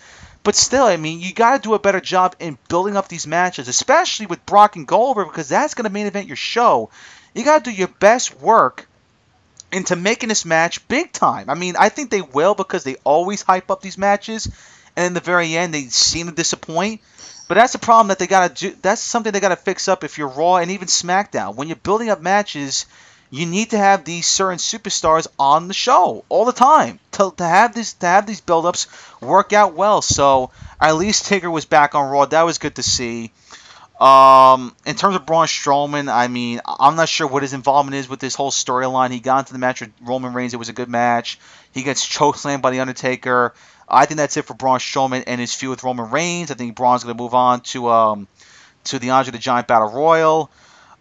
But 0.44 0.56
still, 0.56 0.86
I 0.86 0.96
mean, 0.96 1.20
you 1.20 1.34
got 1.34 1.56
to 1.56 1.68
do 1.68 1.74
a 1.74 1.78
better 1.78 2.00
job 2.00 2.36
in 2.40 2.56
building 2.70 2.96
up 2.96 3.08
these 3.08 3.26
matches, 3.26 3.68
especially 3.68 4.24
with 4.24 4.46
Brock 4.46 4.76
and 4.76 4.88
Goldberg, 4.88 5.28
because 5.28 5.50
that's 5.50 5.74
going 5.74 5.84
to 5.84 5.92
main 5.92 6.06
event 6.06 6.26
your 6.26 6.36
show. 6.36 6.88
You 7.34 7.44
got 7.44 7.62
to 7.62 7.70
do 7.70 7.76
your 7.76 7.88
best 7.88 8.40
work 8.40 8.88
into 9.70 9.94
making 9.94 10.30
this 10.30 10.46
match 10.46 10.88
big 10.88 11.12
time. 11.12 11.50
I 11.50 11.54
mean, 11.54 11.74
I 11.78 11.90
think 11.90 12.08
they 12.08 12.22
will 12.22 12.54
because 12.54 12.82
they 12.82 12.96
always 13.04 13.42
hype 13.42 13.70
up 13.70 13.82
these 13.82 13.98
matches 13.98 14.48
and 14.96 15.06
in 15.06 15.14
the 15.14 15.20
very 15.20 15.56
end 15.56 15.74
they 15.74 15.82
seem 15.82 16.26
to 16.26 16.32
disappoint. 16.32 17.00
But 17.46 17.56
that's 17.56 17.74
a 17.74 17.78
problem 17.78 18.08
that 18.08 18.18
they 18.18 18.26
gotta 18.26 18.54
do. 18.54 18.74
That's 18.80 19.02
something 19.02 19.32
they 19.32 19.40
gotta 19.40 19.56
fix 19.56 19.88
up 19.88 20.04
if 20.04 20.18
you're 20.18 20.28
Raw 20.28 20.56
and 20.56 20.70
even 20.70 20.88
SmackDown. 20.88 21.56
When 21.56 21.68
you're 21.68 21.76
building 21.76 22.08
up 22.08 22.20
matches, 22.20 22.86
you 23.30 23.46
need 23.46 23.70
to 23.70 23.78
have 23.78 24.04
these 24.04 24.26
certain 24.26 24.58
superstars 24.58 25.26
on 25.38 25.68
the 25.68 25.74
show 25.74 26.24
all 26.28 26.44
the 26.44 26.52
time 26.52 27.00
to, 27.12 27.34
to 27.36 27.44
have 27.44 27.74
these 27.74 27.94
to 27.94 28.06
have 28.06 28.26
these 28.26 28.40
build-ups 28.40 28.86
work 29.20 29.52
out 29.52 29.74
well. 29.74 30.02
So 30.02 30.52
at 30.80 30.96
least 30.96 31.26
Taker 31.26 31.50
was 31.50 31.64
back 31.64 31.94
on 31.94 32.10
Raw. 32.10 32.26
That 32.26 32.42
was 32.42 32.58
good 32.58 32.76
to 32.76 32.82
see. 32.82 33.32
Um, 34.00 34.74
in 34.84 34.96
terms 34.96 35.14
of 35.14 35.24
Braun 35.24 35.46
Strowman, 35.46 36.12
I 36.12 36.26
mean, 36.28 36.60
I'm 36.66 36.96
not 36.96 37.08
sure 37.08 37.26
what 37.26 37.42
his 37.42 37.52
involvement 37.52 37.94
is 37.94 38.08
with 38.08 38.18
this 38.20 38.34
whole 38.34 38.50
storyline. 38.50 39.10
He 39.10 39.20
got 39.20 39.40
into 39.40 39.52
the 39.52 39.58
match 39.58 39.80
with 39.80 39.92
Roman 40.00 40.32
Reigns. 40.32 40.52
It 40.52 40.58
was 40.58 40.68
a 40.68 40.72
good 40.72 40.88
match. 40.88 41.38
He 41.72 41.84
gets 41.84 42.06
chokeslammed 42.06 42.60
by 42.60 42.70
the 42.70 42.80
Undertaker. 42.80 43.54
I 43.88 44.06
think 44.06 44.18
that's 44.18 44.36
it 44.36 44.44
for 44.46 44.54
Braun 44.54 44.78
Strowman 44.78 45.24
and 45.26 45.40
his 45.40 45.54
feud 45.54 45.70
with 45.70 45.84
Roman 45.84 46.10
Reigns. 46.10 46.50
I 46.50 46.54
think 46.54 46.74
Braun's 46.74 47.04
going 47.04 47.16
to 47.16 47.22
move 47.22 47.34
on 47.34 47.60
to 47.60 47.88
um, 47.88 48.28
to 48.84 48.98
the 48.98 49.10
Andre 49.10 49.32
the 49.32 49.38
Giant 49.38 49.66
Battle 49.66 49.90
Royal. 49.90 50.50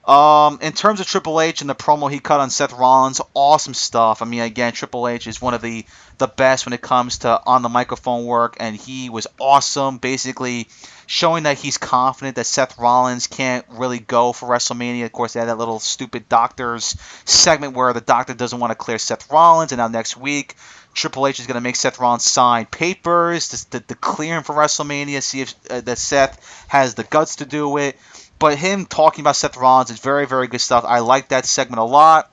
Um, 0.06 0.60
in 0.62 0.74
terms 0.74 1.00
of 1.00 1.08
Triple 1.08 1.40
H 1.40 1.62
and 1.62 1.70
the 1.70 1.76
promo 1.76 2.12
he 2.12 2.20
cut 2.20 2.42
on 2.42 2.50
Seth 2.50 2.74
Rollins, 2.74 3.22
awesome 3.34 3.74
stuff. 3.74 4.22
I 4.22 4.26
mean, 4.26 4.42
again, 4.42 4.74
Triple 4.74 5.08
H 5.08 5.28
is 5.28 5.42
one 5.42 5.54
of 5.54 5.62
the 5.62 5.86
the 6.18 6.28
best 6.28 6.66
when 6.66 6.74
it 6.74 6.82
comes 6.82 7.20
to 7.20 7.42
on 7.46 7.62
the 7.62 7.70
microphone 7.70 8.26
work, 8.26 8.58
and 8.60 8.76
he 8.76 9.10
was 9.10 9.28
awesome. 9.40 10.00
Basically, 10.00 10.68
showing 11.08 11.44
that 11.44 11.58
he's 11.58 11.78
confident 11.78 12.36
that 12.36 12.46
Seth 12.46 12.78
Rollins 12.78 13.28
can't 13.28 13.66
really 13.70 14.00
go 14.00 14.34
for 14.34 14.50
WrestleMania. 14.50 15.06
Of 15.06 15.14
course, 15.14 15.34
they 15.34 15.40
had 15.40 15.48
that 15.48 15.58
little 15.58 15.80
stupid 15.80 16.28
doctors 16.28 16.98
segment 17.24 17.74
where 17.74 17.94
the 17.94 18.02
doctor 18.02 18.34
doesn't 18.34 18.60
want 18.60 18.72
to 18.72 18.76
clear 18.76 18.98
Seth 18.98 19.32
Rollins, 19.32 19.72
and 19.72 19.80
now 19.80 19.88
next 19.88 20.18
week. 20.18 20.56
Triple 20.94 21.28
H 21.28 21.40
is 21.40 21.48
going 21.48 21.56
to 21.56 21.62
make 21.62 21.76
Seth 21.76 22.00
Rollins 22.00 22.24
sign 22.24 22.66
papers 22.66 23.50
to, 23.50 23.70
to, 23.72 23.80
to 23.80 23.96
clear 23.96 24.38
him 24.38 24.44
for 24.44 24.56
WrestleMania, 24.56 25.22
see 25.22 25.42
if 25.42 25.54
uh, 25.70 25.82
that 25.82 25.98
Seth 25.98 26.66
has 26.68 26.96
the 26.96 27.04
guts 27.04 27.38
to 27.38 27.46
do 27.46 27.78
it. 27.78 27.98
But 28.40 28.58
him 28.58 28.86
talking 28.86 29.22
about 29.22 29.36
Seth 29.36 29.58
Rollins 29.58 29.90
is 29.90 30.00
very, 30.00 30.28
very 30.28 30.48
good 30.48 30.62
stuff. 30.62 30.86
I 30.88 31.00
like 31.00 31.30
that 31.30 31.46
segment 31.46 31.80
a 31.80 31.84
lot. 31.84 32.32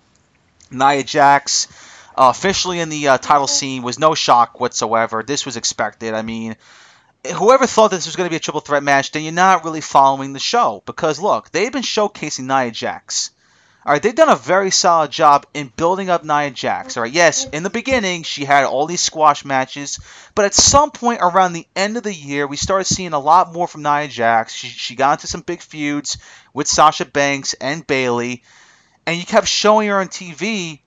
Nia 0.70 1.02
Jax, 1.02 1.68
uh, 2.16 2.30
officially 2.30 2.80
in 2.80 2.88
the 2.88 3.08
uh, 3.08 3.18
title 3.18 3.46
scene, 3.46 3.82
was 3.82 3.98
no 3.98 4.14
shock 4.14 4.60
whatsoever. 4.60 5.22
This 5.22 5.46
was 5.46 5.56
expected. 5.56 6.14
I 6.14 6.22
mean, 6.22 6.56
whoever 7.36 7.66
thought 7.66 7.90
this 7.90 8.06
was 8.06 8.16
going 8.16 8.26
to 8.26 8.30
be 8.30 8.36
a 8.36 8.40
triple 8.40 8.60
threat 8.60 8.82
match, 8.82 9.12
then 9.12 9.22
you're 9.22 9.32
not 9.32 9.64
really 9.64 9.80
following 9.80 10.32
the 10.32 10.38
show. 10.38 10.82
Because 10.86 11.20
look, 11.20 11.50
they've 11.50 11.72
been 11.72 11.82
showcasing 11.82 12.44
Nia 12.46 12.70
Jax. 12.70 13.30
All 13.84 13.92
right, 13.92 14.02
they've 14.02 14.14
done 14.14 14.28
a 14.28 14.36
very 14.36 14.70
solid 14.70 15.10
job 15.10 15.46
in 15.54 15.72
building 15.74 16.10
up 16.10 16.22
Nia 16.22 16.50
Jax. 16.50 16.96
All 16.96 17.02
right, 17.02 17.12
yes, 17.12 17.46
in 17.46 17.62
the 17.62 17.70
beginning 17.70 18.24
she 18.24 18.44
had 18.44 18.64
all 18.64 18.86
these 18.86 19.00
squash 19.00 19.42
matches, 19.42 19.98
but 20.34 20.44
at 20.44 20.52
some 20.54 20.90
point 20.90 21.20
around 21.22 21.54
the 21.54 21.66
end 21.74 21.96
of 21.96 22.02
the 22.02 22.12
year, 22.12 22.46
we 22.46 22.58
started 22.58 22.84
seeing 22.84 23.14
a 23.14 23.18
lot 23.18 23.54
more 23.54 23.66
from 23.66 23.82
Nia 23.82 24.06
Jax. 24.08 24.52
She, 24.52 24.68
she 24.68 24.96
got 24.96 25.12
into 25.18 25.28
some 25.28 25.40
big 25.40 25.62
feuds 25.62 26.18
with 26.52 26.68
Sasha 26.68 27.06
Banks 27.06 27.54
and 27.54 27.86
Bayley, 27.86 28.42
and 29.06 29.18
you 29.18 29.24
kept 29.24 29.48
showing 29.48 29.88
her 29.88 29.98
on 29.98 30.08
TV. 30.08 30.80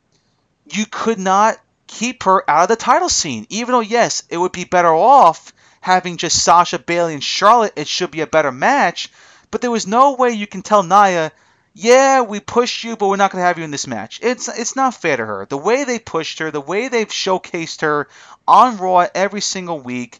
You 0.71 0.85
could 0.85 1.17
not 1.17 1.57
keep 1.87 2.23
her 2.23 2.47
out 2.47 2.63
of 2.63 2.69
the 2.69 2.75
title 2.75 3.09
scene, 3.09 3.47
even 3.49 3.71
though 3.71 3.79
yes, 3.79 4.21
it 4.29 4.37
would 4.37 4.51
be 4.51 4.65
better 4.65 4.93
off 4.93 5.51
having 5.81 6.17
just 6.17 6.43
Sasha 6.43 6.77
Bayley 6.77 7.13
and 7.13 7.23
Charlotte. 7.23 7.73
It 7.75 7.87
should 7.87 8.11
be 8.11 8.21
a 8.21 8.27
better 8.27 8.51
match, 8.51 9.11
but 9.49 9.61
there 9.61 9.71
was 9.71 9.87
no 9.87 10.13
way 10.13 10.29
you 10.29 10.45
can 10.45 10.61
tell 10.61 10.83
Nia 10.83 11.31
yeah, 11.73 12.21
we 12.21 12.39
pushed 12.39 12.83
you, 12.83 12.95
but 12.95 13.07
we're 13.07 13.15
not 13.15 13.31
going 13.31 13.41
to 13.41 13.47
have 13.47 13.57
you 13.57 13.63
in 13.63 13.71
this 13.71 13.87
match. 13.87 14.19
It's 14.21 14.47
it's 14.47 14.75
not 14.75 14.93
fair 14.93 15.17
to 15.17 15.25
her. 15.25 15.47
The 15.49 15.57
way 15.57 15.83
they 15.83 15.97
pushed 15.97 16.39
her, 16.39 16.51
the 16.51 16.61
way 16.61 16.87
they've 16.87 17.07
showcased 17.07 17.81
her 17.81 18.07
on 18.47 18.77
Raw 18.77 19.07
every 19.15 19.41
single 19.41 19.79
week, 19.79 20.19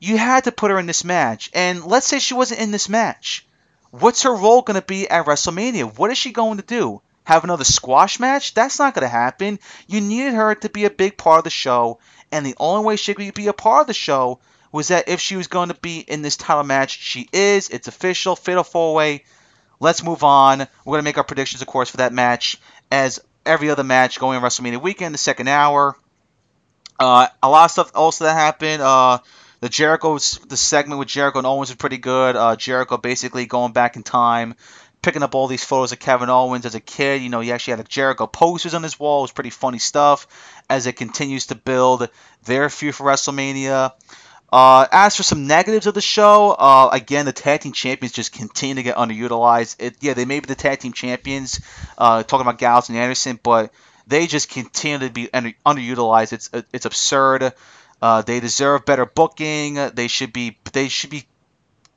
you 0.00 0.16
had 0.16 0.44
to 0.44 0.52
put 0.52 0.70
her 0.70 0.78
in 0.78 0.86
this 0.86 1.04
match. 1.04 1.50
And 1.52 1.84
let's 1.84 2.06
say 2.06 2.18
she 2.18 2.34
wasn't 2.34 2.60
in 2.60 2.70
this 2.70 2.88
match. 2.88 3.46
What's 3.90 4.22
her 4.22 4.34
role 4.34 4.62
going 4.62 4.80
to 4.80 4.86
be 4.86 5.08
at 5.08 5.26
WrestleMania? 5.26 5.98
What 5.98 6.10
is 6.10 6.16
she 6.16 6.32
going 6.32 6.56
to 6.56 6.64
do? 6.64 7.02
Have 7.24 7.44
another 7.44 7.64
squash 7.64 8.18
match? 8.18 8.54
That's 8.54 8.78
not 8.78 8.94
going 8.94 9.02
to 9.02 9.08
happen. 9.08 9.58
You 9.86 10.00
needed 10.00 10.32
her 10.32 10.54
to 10.54 10.70
be 10.70 10.86
a 10.86 10.90
big 10.90 11.18
part 11.18 11.38
of 11.38 11.44
the 11.44 11.50
show, 11.50 11.98
and 12.32 12.46
the 12.46 12.56
only 12.58 12.86
way 12.86 12.96
she 12.96 13.12
could 13.12 13.34
be 13.34 13.48
a 13.48 13.52
part 13.52 13.82
of 13.82 13.86
the 13.88 13.94
show 13.94 14.40
was 14.72 14.88
that 14.88 15.08
if 15.08 15.20
she 15.20 15.36
was 15.36 15.48
going 15.48 15.68
to 15.68 15.74
be 15.74 15.98
in 15.98 16.22
this 16.22 16.38
title 16.38 16.64
match, 16.64 16.98
she 16.98 17.28
is. 17.30 17.68
It's 17.68 17.88
official. 17.88 18.36
Fatal 18.36 18.64
four 18.64 18.94
way 18.94 19.24
Let's 19.82 20.04
move 20.04 20.22
on. 20.22 20.60
We're 20.60 20.92
going 20.92 21.00
to 21.00 21.04
make 21.04 21.18
our 21.18 21.24
predictions, 21.24 21.60
of 21.60 21.66
course, 21.66 21.90
for 21.90 21.96
that 21.96 22.12
match 22.12 22.56
as 22.92 23.18
every 23.44 23.68
other 23.68 23.82
match 23.82 24.20
going 24.20 24.36
on 24.36 24.42
WrestleMania 24.44 24.80
weekend, 24.80 25.12
the 25.12 25.18
second 25.18 25.48
hour. 25.48 25.96
Uh, 27.00 27.26
a 27.42 27.48
lot 27.48 27.64
of 27.64 27.70
stuff 27.72 27.90
also 27.92 28.22
that 28.22 28.34
happened. 28.34 28.80
Uh, 28.80 29.18
the 29.58 29.68
Jericho, 29.68 30.14
the 30.14 30.56
segment 30.56 31.00
with 31.00 31.08
Jericho 31.08 31.38
and 31.38 31.48
Owens 31.48 31.70
was 31.70 31.76
pretty 31.76 31.98
good. 31.98 32.36
Uh, 32.36 32.54
Jericho 32.54 32.96
basically 32.96 33.46
going 33.46 33.72
back 33.72 33.96
in 33.96 34.04
time, 34.04 34.54
picking 35.02 35.24
up 35.24 35.34
all 35.34 35.48
these 35.48 35.64
photos 35.64 35.90
of 35.90 35.98
Kevin 35.98 36.30
Owens 36.30 36.64
as 36.64 36.76
a 36.76 36.80
kid. 36.80 37.20
You 37.20 37.28
know, 37.28 37.40
he 37.40 37.50
actually 37.50 37.72
had 37.72 37.80
a 37.80 37.88
Jericho 37.88 38.28
posters 38.28 38.74
on 38.74 38.84
his 38.84 39.00
wall. 39.00 39.18
It 39.18 39.22
was 39.22 39.32
pretty 39.32 39.50
funny 39.50 39.78
stuff 39.78 40.28
as 40.70 40.86
it 40.86 40.94
continues 40.94 41.46
to 41.46 41.56
build 41.56 42.08
their 42.44 42.70
feud 42.70 42.94
for 42.94 43.04
WrestleMania. 43.04 43.94
Uh, 44.52 44.86
as 44.92 45.16
for 45.16 45.22
some 45.22 45.46
negatives 45.46 45.86
of 45.86 45.94
the 45.94 46.02
show, 46.02 46.50
uh, 46.50 46.90
again, 46.92 47.24
the 47.24 47.32
tag 47.32 47.60
team 47.62 47.72
champions 47.72 48.12
just 48.12 48.32
continue 48.32 48.74
to 48.74 48.82
get 48.82 48.96
underutilized. 48.96 49.76
It, 49.78 49.96
yeah, 50.00 50.12
they 50.12 50.26
may 50.26 50.40
be 50.40 50.46
the 50.46 50.54
tag 50.54 50.80
team 50.80 50.92
champions, 50.92 51.62
uh, 51.96 52.22
talking 52.22 52.42
about 52.42 52.58
Gallows 52.58 52.90
and 52.90 52.98
Anderson, 52.98 53.40
but 53.42 53.72
they 54.06 54.26
just 54.26 54.50
continue 54.50 55.06
to 55.06 55.12
be 55.12 55.32
under, 55.32 55.52
underutilized. 55.64 56.34
It's 56.34 56.50
it's 56.72 56.84
absurd. 56.84 57.54
Uh, 58.02 58.20
they 58.22 58.40
deserve 58.40 58.84
better 58.84 59.06
booking. 59.06 59.74
They 59.94 60.08
should 60.08 60.34
be 60.34 60.58
they 60.72 60.88
should 60.88 61.10
be 61.10 61.24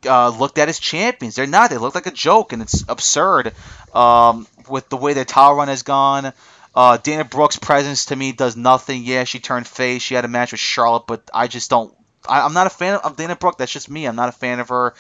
uh, 0.08 0.30
looked 0.30 0.58
at 0.58 0.70
as 0.70 0.80
champions. 0.80 1.36
They're 1.36 1.48
not. 1.48 1.72
They 1.72 1.78
look 1.78 1.96
like 1.96 2.08
a 2.08 2.12
joke, 2.12 2.54
and 2.54 2.62
it's 2.62 2.86
absurd 2.88 3.54
um, 3.94 4.48
with 4.70 4.88
the 4.88 4.98
way 4.98 5.12
their 5.12 5.26
title 5.26 5.56
run 5.56 5.68
has 5.68 5.84
gone. 5.84 6.32
Uh, 6.74 6.98
Dana 6.98 7.26
Brooke's 7.26 7.58
presence 7.58 8.06
to 8.06 8.16
me 8.16 8.32
does 8.32 8.56
nothing. 8.56 9.04
Yeah, 9.04 9.26
she 9.26 9.40
turned 9.40 9.68
face. 9.68 10.02
She 10.02 10.16
had 10.16 10.24
a 10.24 10.30
match 10.30 10.52
with 10.52 10.62
Charlotte, 10.62 11.08
but 11.08 11.30
I 11.34 11.48
just 11.48 11.70
don't 11.70 11.94
I, 12.28 12.46
am 12.46 12.54
not 12.54 12.68
a 12.68 12.72
fan 12.72 12.96
of 12.96 13.16
Dana 13.16 13.36
Brooke. 13.36 13.58
That's 13.58 13.72
just 13.72 13.90
me. 13.90 14.06
I'm 14.06 14.16
not 14.16 14.30
a 14.30 14.34
fan 14.34 14.60
of 14.60 14.70
her. 14.70 14.94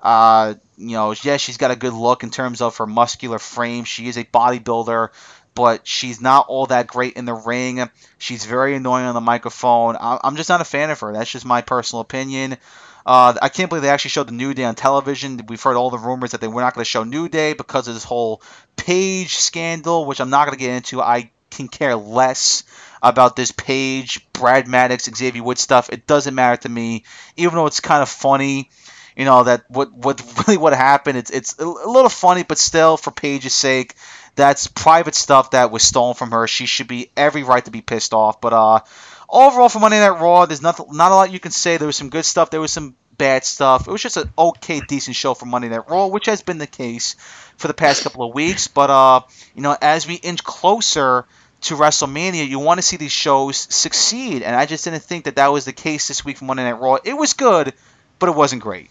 Uh, 0.00 0.54
you 0.76 0.92
know, 0.92 1.12
yeah, 1.22 1.36
she's 1.36 1.56
got 1.56 1.70
a 1.70 1.76
good 1.76 1.92
look 1.92 2.22
in 2.22 2.30
terms 2.30 2.60
of 2.60 2.76
her 2.76 2.86
muscular 2.86 3.38
frame. 3.38 3.84
She 3.84 4.08
is 4.08 4.16
a 4.16 4.24
bodybuilder, 4.24 5.08
but 5.54 5.86
she's 5.86 6.20
not 6.20 6.46
all 6.48 6.66
that 6.66 6.86
great 6.86 7.14
in 7.14 7.24
the 7.24 7.34
ring. 7.34 7.88
She's 8.18 8.44
very 8.44 8.76
annoying 8.76 9.06
on 9.06 9.14
the 9.14 9.20
microphone. 9.20 9.96
I, 9.96 10.20
I'm 10.22 10.36
just 10.36 10.48
not 10.48 10.60
a 10.60 10.64
fan 10.64 10.90
of 10.90 11.00
her. 11.00 11.12
That's 11.12 11.30
just 11.30 11.44
my 11.44 11.62
personal 11.62 12.00
opinion. 12.00 12.56
Uh, 13.04 13.34
I 13.40 13.48
can't 13.48 13.70
believe 13.70 13.82
they 13.82 13.88
actually 13.88 14.10
showed 14.10 14.28
the 14.28 14.32
New 14.32 14.52
Day 14.54 14.64
on 14.64 14.74
television. 14.74 15.40
We've 15.48 15.62
heard 15.62 15.76
all 15.76 15.90
the 15.90 15.98
rumors 15.98 16.32
that 16.32 16.40
they 16.40 16.48
were 16.48 16.60
not 16.60 16.74
going 16.74 16.84
to 16.84 16.90
show 16.90 17.04
New 17.04 17.28
Day 17.28 17.54
because 17.54 17.88
of 17.88 17.94
this 17.94 18.04
whole 18.04 18.42
Paige 18.76 19.36
scandal, 19.36 20.04
which 20.04 20.20
I'm 20.20 20.30
not 20.30 20.46
going 20.46 20.58
to 20.58 20.62
get 20.62 20.76
into. 20.76 21.00
I 21.00 21.30
can 21.50 21.68
care 21.68 21.96
less 21.96 22.64
about 23.02 23.36
this 23.36 23.52
Paige, 23.52 24.30
Brad 24.32 24.68
Maddox, 24.68 25.04
Xavier 25.04 25.42
Wood 25.42 25.58
stuff. 25.58 25.90
It 25.90 26.06
doesn't 26.06 26.34
matter 26.34 26.62
to 26.62 26.68
me, 26.68 27.04
even 27.36 27.54
though 27.56 27.66
it's 27.66 27.80
kind 27.80 28.02
of 28.02 28.08
funny. 28.08 28.70
You 29.16 29.24
know 29.24 29.44
that 29.44 29.64
what 29.68 29.92
what 29.92 30.22
really 30.46 30.58
what 30.58 30.72
happened. 30.74 31.18
It's 31.18 31.30
it's 31.30 31.58
a 31.58 31.66
little 31.66 32.08
funny, 32.08 32.44
but 32.44 32.58
still, 32.58 32.96
for 32.96 33.10
Paige's 33.10 33.54
sake, 33.54 33.96
that's 34.36 34.68
private 34.68 35.16
stuff 35.16 35.50
that 35.50 35.70
was 35.72 35.82
stolen 35.82 36.14
from 36.14 36.30
her. 36.30 36.46
She 36.46 36.66
should 36.66 36.86
be 36.86 37.10
every 37.16 37.42
right 37.42 37.64
to 37.64 37.72
be 37.72 37.80
pissed 37.80 38.14
off. 38.14 38.40
But 38.40 38.52
uh, 38.52 38.80
overall, 39.28 39.68
for 39.68 39.80
Monday 39.80 39.98
Night 39.98 40.20
Raw, 40.20 40.46
there's 40.46 40.62
not 40.62 40.78
not 40.92 41.10
a 41.12 41.14
lot 41.16 41.32
you 41.32 41.40
can 41.40 41.50
say. 41.50 41.76
There 41.76 41.86
was 41.86 41.96
some 41.96 42.10
good 42.10 42.24
stuff. 42.24 42.50
There 42.50 42.60
was 42.60 42.70
some 42.70 42.94
bad 43.18 43.44
stuff. 43.44 43.88
It 43.88 43.90
was 43.90 44.00
just 44.00 44.16
an 44.16 44.32
okay, 44.38 44.80
decent 44.80 45.16
show 45.16 45.34
for 45.34 45.46
Monday 45.46 45.68
Night 45.68 45.90
Raw, 45.90 46.06
which 46.06 46.26
has 46.26 46.42
been 46.42 46.58
the 46.58 46.68
case 46.68 47.16
for 47.56 47.66
the 47.66 47.74
past 47.74 48.04
couple 48.04 48.26
of 48.26 48.34
weeks. 48.34 48.68
But 48.68 48.90
uh, 48.90 49.20
you 49.54 49.62
know, 49.62 49.76
as 49.82 50.06
we 50.06 50.14
inch 50.14 50.42
closer 50.42 51.26
to 51.62 51.74
WrestleMania, 51.74 52.48
you 52.48 52.58
want 52.58 52.78
to 52.78 52.82
see 52.82 52.96
these 52.96 53.12
shows 53.12 53.56
succeed, 53.56 54.42
and 54.42 54.54
I 54.54 54.66
just 54.66 54.84
didn't 54.84 55.02
think 55.02 55.24
that 55.24 55.36
that 55.36 55.48
was 55.48 55.64
the 55.64 55.72
case 55.72 56.08
this 56.08 56.24
week 56.24 56.38
from 56.38 56.46
Monday 56.46 56.64
Night 56.64 56.80
Raw. 56.80 56.98
It 57.02 57.14
was 57.14 57.32
good, 57.32 57.74
but 58.18 58.28
it 58.28 58.36
wasn't 58.36 58.62
great. 58.62 58.90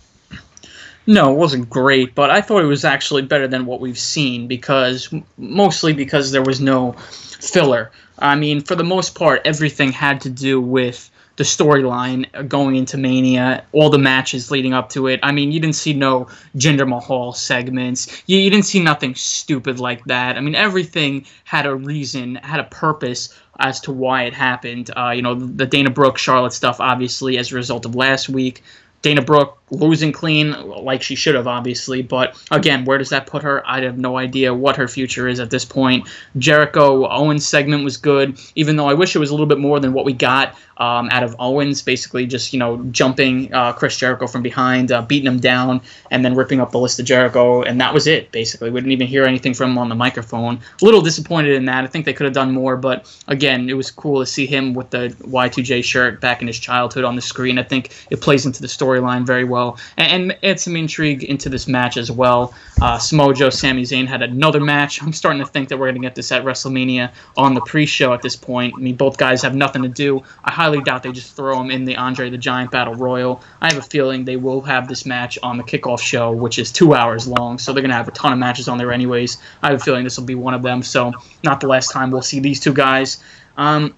No, 1.09 1.31
it 1.31 1.37
wasn't 1.37 1.69
great, 1.69 2.13
but 2.13 2.29
I 2.29 2.41
thought 2.41 2.63
it 2.63 2.67
was 2.67 2.83
actually 2.83 3.21
better 3.21 3.47
than 3.47 3.65
what 3.65 3.79
we've 3.79 3.97
seen 3.97 4.47
because 4.47 5.13
mostly 5.37 5.93
because 5.93 6.31
there 6.31 6.41
was 6.41 6.59
no 6.59 6.91
filler. 6.91 7.91
I 8.19 8.35
mean, 8.35 8.59
for 8.59 8.75
the 8.75 8.83
most 8.83 9.15
part, 9.15 9.41
everything 9.45 9.93
had 9.93 10.21
to 10.21 10.29
do 10.29 10.59
with 10.59 11.09
the 11.37 11.43
storyline 11.43 12.49
going 12.49 12.75
into 12.75 12.97
Mania, 12.97 13.63
all 13.71 13.89
the 13.89 13.99
matches 13.99 14.51
leading 14.51 14.73
up 14.73 14.89
to 14.89 15.07
it. 15.07 15.19
I 15.23 15.31
mean, 15.31 15.51
you 15.51 15.59
didn't 15.59 15.75
see 15.75 15.93
no 15.93 16.27
Jinder 16.55 16.87
Mahal 16.87 17.31
segments. 17.31 18.23
You, 18.25 18.39
you 18.39 18.49
didn't 18.49 18.65
see 18.65 18.81
nothing 18.81 19.13
stupid 19.15 19.79
like 19.79 20.03
that. 20.05 20.35
I 20.35 20.41
mean, 20.41 20.55
everything 20.55 21.25
had 21.43 21.67
a 21.67 21.75
reason, 21.75 22.35
had 22.35 22.59
a 22.59 22.65
purpose 22.65 23.37
as 23.59 23.79
to 23.81 23.91
why 23.91 24.23
it 24.23 24.33
happened. 24.33 24.89
Uh, 24.97 25.11
you 25.11 25.21
know, 25.21 25.35
the 25.35 25.67
Dana 25.67 25.91
Brooke 25.91 26.17
Charlotte 26.17 26.53
stuff, 26.53 26.79
obviously, 26.79 27.37
as 27.37 27.51
a 27.51 27.55
result 27.55 27.85
of 27.85 27.95
last 27.95 28.29
week. 28.29 28.63
Dana 29.03 29.21
Brooke 29.21 29.59
losing 29.69 30.11
clean 30.11 30.51
like 30.67 31.01
she 31.01 31.15
should 31.15 31.35
have, 31.35 31.47
obviously. 31.47 32.01
But 32.01 32.41
again, 32.51 32.85
where 32.85 32.97
does 32.97 33.09
that 33.09 33.27
put 33.27 33.43
her? 33.43 33.67
I 33.67 33.81
have 33.81 33.97
no 33.97 34.17
idea 34.17 34.53
what 34.53 34.77
her 34.77 34.87
future 34.87 35.27
is 35.27 35.39
at 35.39 35.49
this 35.49 35.65
point. 35.65 36.07
Jericho 36.37 37.07
Owens 37.07 37.47
segment 37.47 37.83
was 37.83 37.97
good, 37.97 38.39
even 38.55 38.75
though 38.75 38.87
I 38.87 38.93
wish 38.93 39.15
it 39.15 39.19
was 39.19 39.29
a 39.29 39.33
little 39.33 39.47
bit 39.47 39.59
more 39.59 39.79
than 39.79 39.93
what 39.93 40.05
we 40.05 40.13
got 40.13 40.55
um, 40.77 41.09
out 41.11 41.23
of 41.23 41.35
Owens, 41.39 41.81
basically 41.81 42.25
just 42.25 42.53
you 42.53 42.59
know 42.59 42.77
jumping 42.91 43.53
uh, 43.53 43.73
Chris 43.73 43.97
Jericho 43.97 44.27
from 44.27 44.41
behind, 44.41 44.91
uh, 44.91 45.01
beating 45.01 45.27
him 45.27 45.39
down, 45.39 45.81
and 46.11 46.23
then 46.23 46.35
ripping 46.35 46.61
up 46.61 46.71
the 46.71 46.79
list 46.79 46.99
of 46.99 47.05
Jericho, 47.05 47.63
and 47.63 47.81
that 47.81 47.93
was 47.93 48.07
it. 48.07 48.31
Basically, 48.31 48.69
we 48.69 48.79
didn't 48.79 48.91
even 48.91 49.07
hear 49.07 49.25
anything 49.25 49.53
from 49.53 49.71
him 49.71 49.77
on 49.77 49.89
the 49.89 49.95
microphone. 49.95 50.59
A 50.81 50.85
little 50.85 51.01
disappointed 51.01 51.55
in 51.55 51.65
that. 51.65 51.83
I 51.83 51.87
think 51.87 52.05
they 52.05 52.13
could 52.13 52.25
have 52.25 52.33
done 52.33 52.53
more, 52.53 52.77
but 52.77 53.13
again, 53.27 53.69
it 53.69 53.73
was 53.73 53.91
cool 53.91 54.19
to 54.19 54.25
see 54.25 54.45
him 54.45 54.73
with 54.73 54.91
the 54.91 55.09
Y2J 55.21 55.83
shirt 55.83 56.21
back 56.21 56.41
in 56.41 56.47
his 56.47 56.59
childhood 56.59 57.03
on 57.03 57.15
the 57.15 57.21
screen. 57.21 57.57
I 57.57 57.63
think 57.63 57.93
it 58.09 58.21
plays 58.21 58.45
into 58.45 58.61
the 58.61 58.67
storyline 58.67 59.25
very 59.25 59.43
well 59.43 59.56
well, 59.57 59.77
and, 59.97 60.31
and 60.31 60.37
add 60.43 60.59
some 60.59 60.75
intrigue 60.75 61.23
into 61.23 61.49
this 61.49 61.67
match 61.67 61.97
as 61.97 62.11
well. 62.11 62.53
Uh, 62.81 62.97
Samoa 62.97 63.51
Sami 63.51 63.83
Zayn 63.83 64.07
had 64.07 64.21
another 64.21 64.61
match. 64.61 65.01
I'm 65.01 65.13
starting 65.13 65.43
to 65.43 65.47
think 65.47 65.69
that 65.69 65.77
we're 65.77 65.87
going 65.87 66.01
to 66.01 66.07
get 66.07 66.15
this 66.15 66.31
at 66.31 66.43
WrestleMania 66.43 67.11
on 67.35 67.53
the 67.53 67.61
pre-show 67.61 68.13
at 68.13 68.21
this 68.21 68.35
point. 68.35 68.75
I 68.77 68.79
mean, 68.79 68.95
both 68.95 69.17
guys 69.17 69.41
have 69.41 69.55
nothing 69.55 69.81
to 69.81 69.89
do. 69.89 70.21
I 70.43 70.51
highly 70.51 70.81
doubt 70.81 71.03
they 71.03 71.11
just 71.11 71.35
throw 71.35 71.57
them 71.57 71.71
in 71.71 71.85
the 71.85 71.95
Andre 71.95 72.29
the 72.29 72.37
Giant 72.37 72.71
Battle 72.71 72.93
Royal. 72.93 73.41
I 73.61 73.71
have 73.73 73.77
a 73.77 73.87
feeling 73.87 74.25
they 74.25 74.37
will 74.37 74.61
have 74.61 74.87
this 74.87 75.05
match 75.05 75.39
on 75.41 75.57
the 75.57 75.63
kickoff 75.63 75.99
show, 75.99 76.31
which 76.31 76.59
is 76.59 76.71
two 76.71 76.93
hours 76.93 77.27
long, 77.27 77.57
so 77.57 77.73
they're 77.73 77.81
going 77.81 77.89
to 77.89 77.95
have 77.95 78.07
a 78.07 78.11
ton 78.11 78.31
of 78.31 78.39
matches 78.39 78.67
on 78.67 78.77
there 78.77 78.91
anyways. 78.91 79.37
I 79.63 79.71
have 79.71 79.81
a 79.81 79.83
feeling 79.83 80.03
this 80.03 80.17
will 80.17 80.25
be 80.25 80.35
one 80.35 80.53
of 80.53 80.61
them, 80.61 80.83
so 80.83 81.13
not 81.43 81.59
the 81.59 81.67
last 81.67 81.91
time 81.91 82.11
we'll 82.11 82.21
see 82.21 82.39
these 82.39 82.59
two 82.59 82.73
guys. 82.73 83.23
Um, 83.57 83.95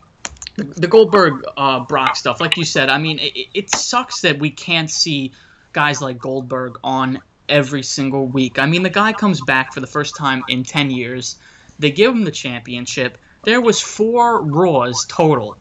the, 0.68 0.88
Goldberg 0.88 1.43
uh, 1.57 1.86
Brock 1.86 2.16
stuff, 2.16 2.41
like 2.41 2.57
you 2.57 2.66
said, 2.66 2.89
I 2.89 2.97
mean, 2.97 3.20
it, 3.20 3.47
it 3.53 3.70
sucks 3.70 4.22
that 4.22 4.39
we 4.39 4.51
can't 4.51 4.89
see 4.89 5.32
guys 5.74 6.01
like 6.01 6.17
Goldberg 6.17 6.80
on 6.84 7.22
every 7.47 7.84
single 7.84 8.28
week. 8.28 8.59
I 8.59 8.65
mean, 8.65 8.84
the 8.84 8.89
guy 8.89 9.13
comes 9.13 9.41
back 9.41 9.74
for 9.74 9.80
the 9.80 9.88
first 9.88 10.15
time 10.15 10.43
in 10.49 10.63
10 10.63 10.91
years. 10.91 11.39
They 11.80 11.91
give 11.91 12.13
him 12.13 12.24
the 12.24 12.32
championship. 12.32 13.17
There 13.43 13.61
was 13.61 13.82
four 13.82 14.41
Raws 14.41 15.05
total 15.05 15.57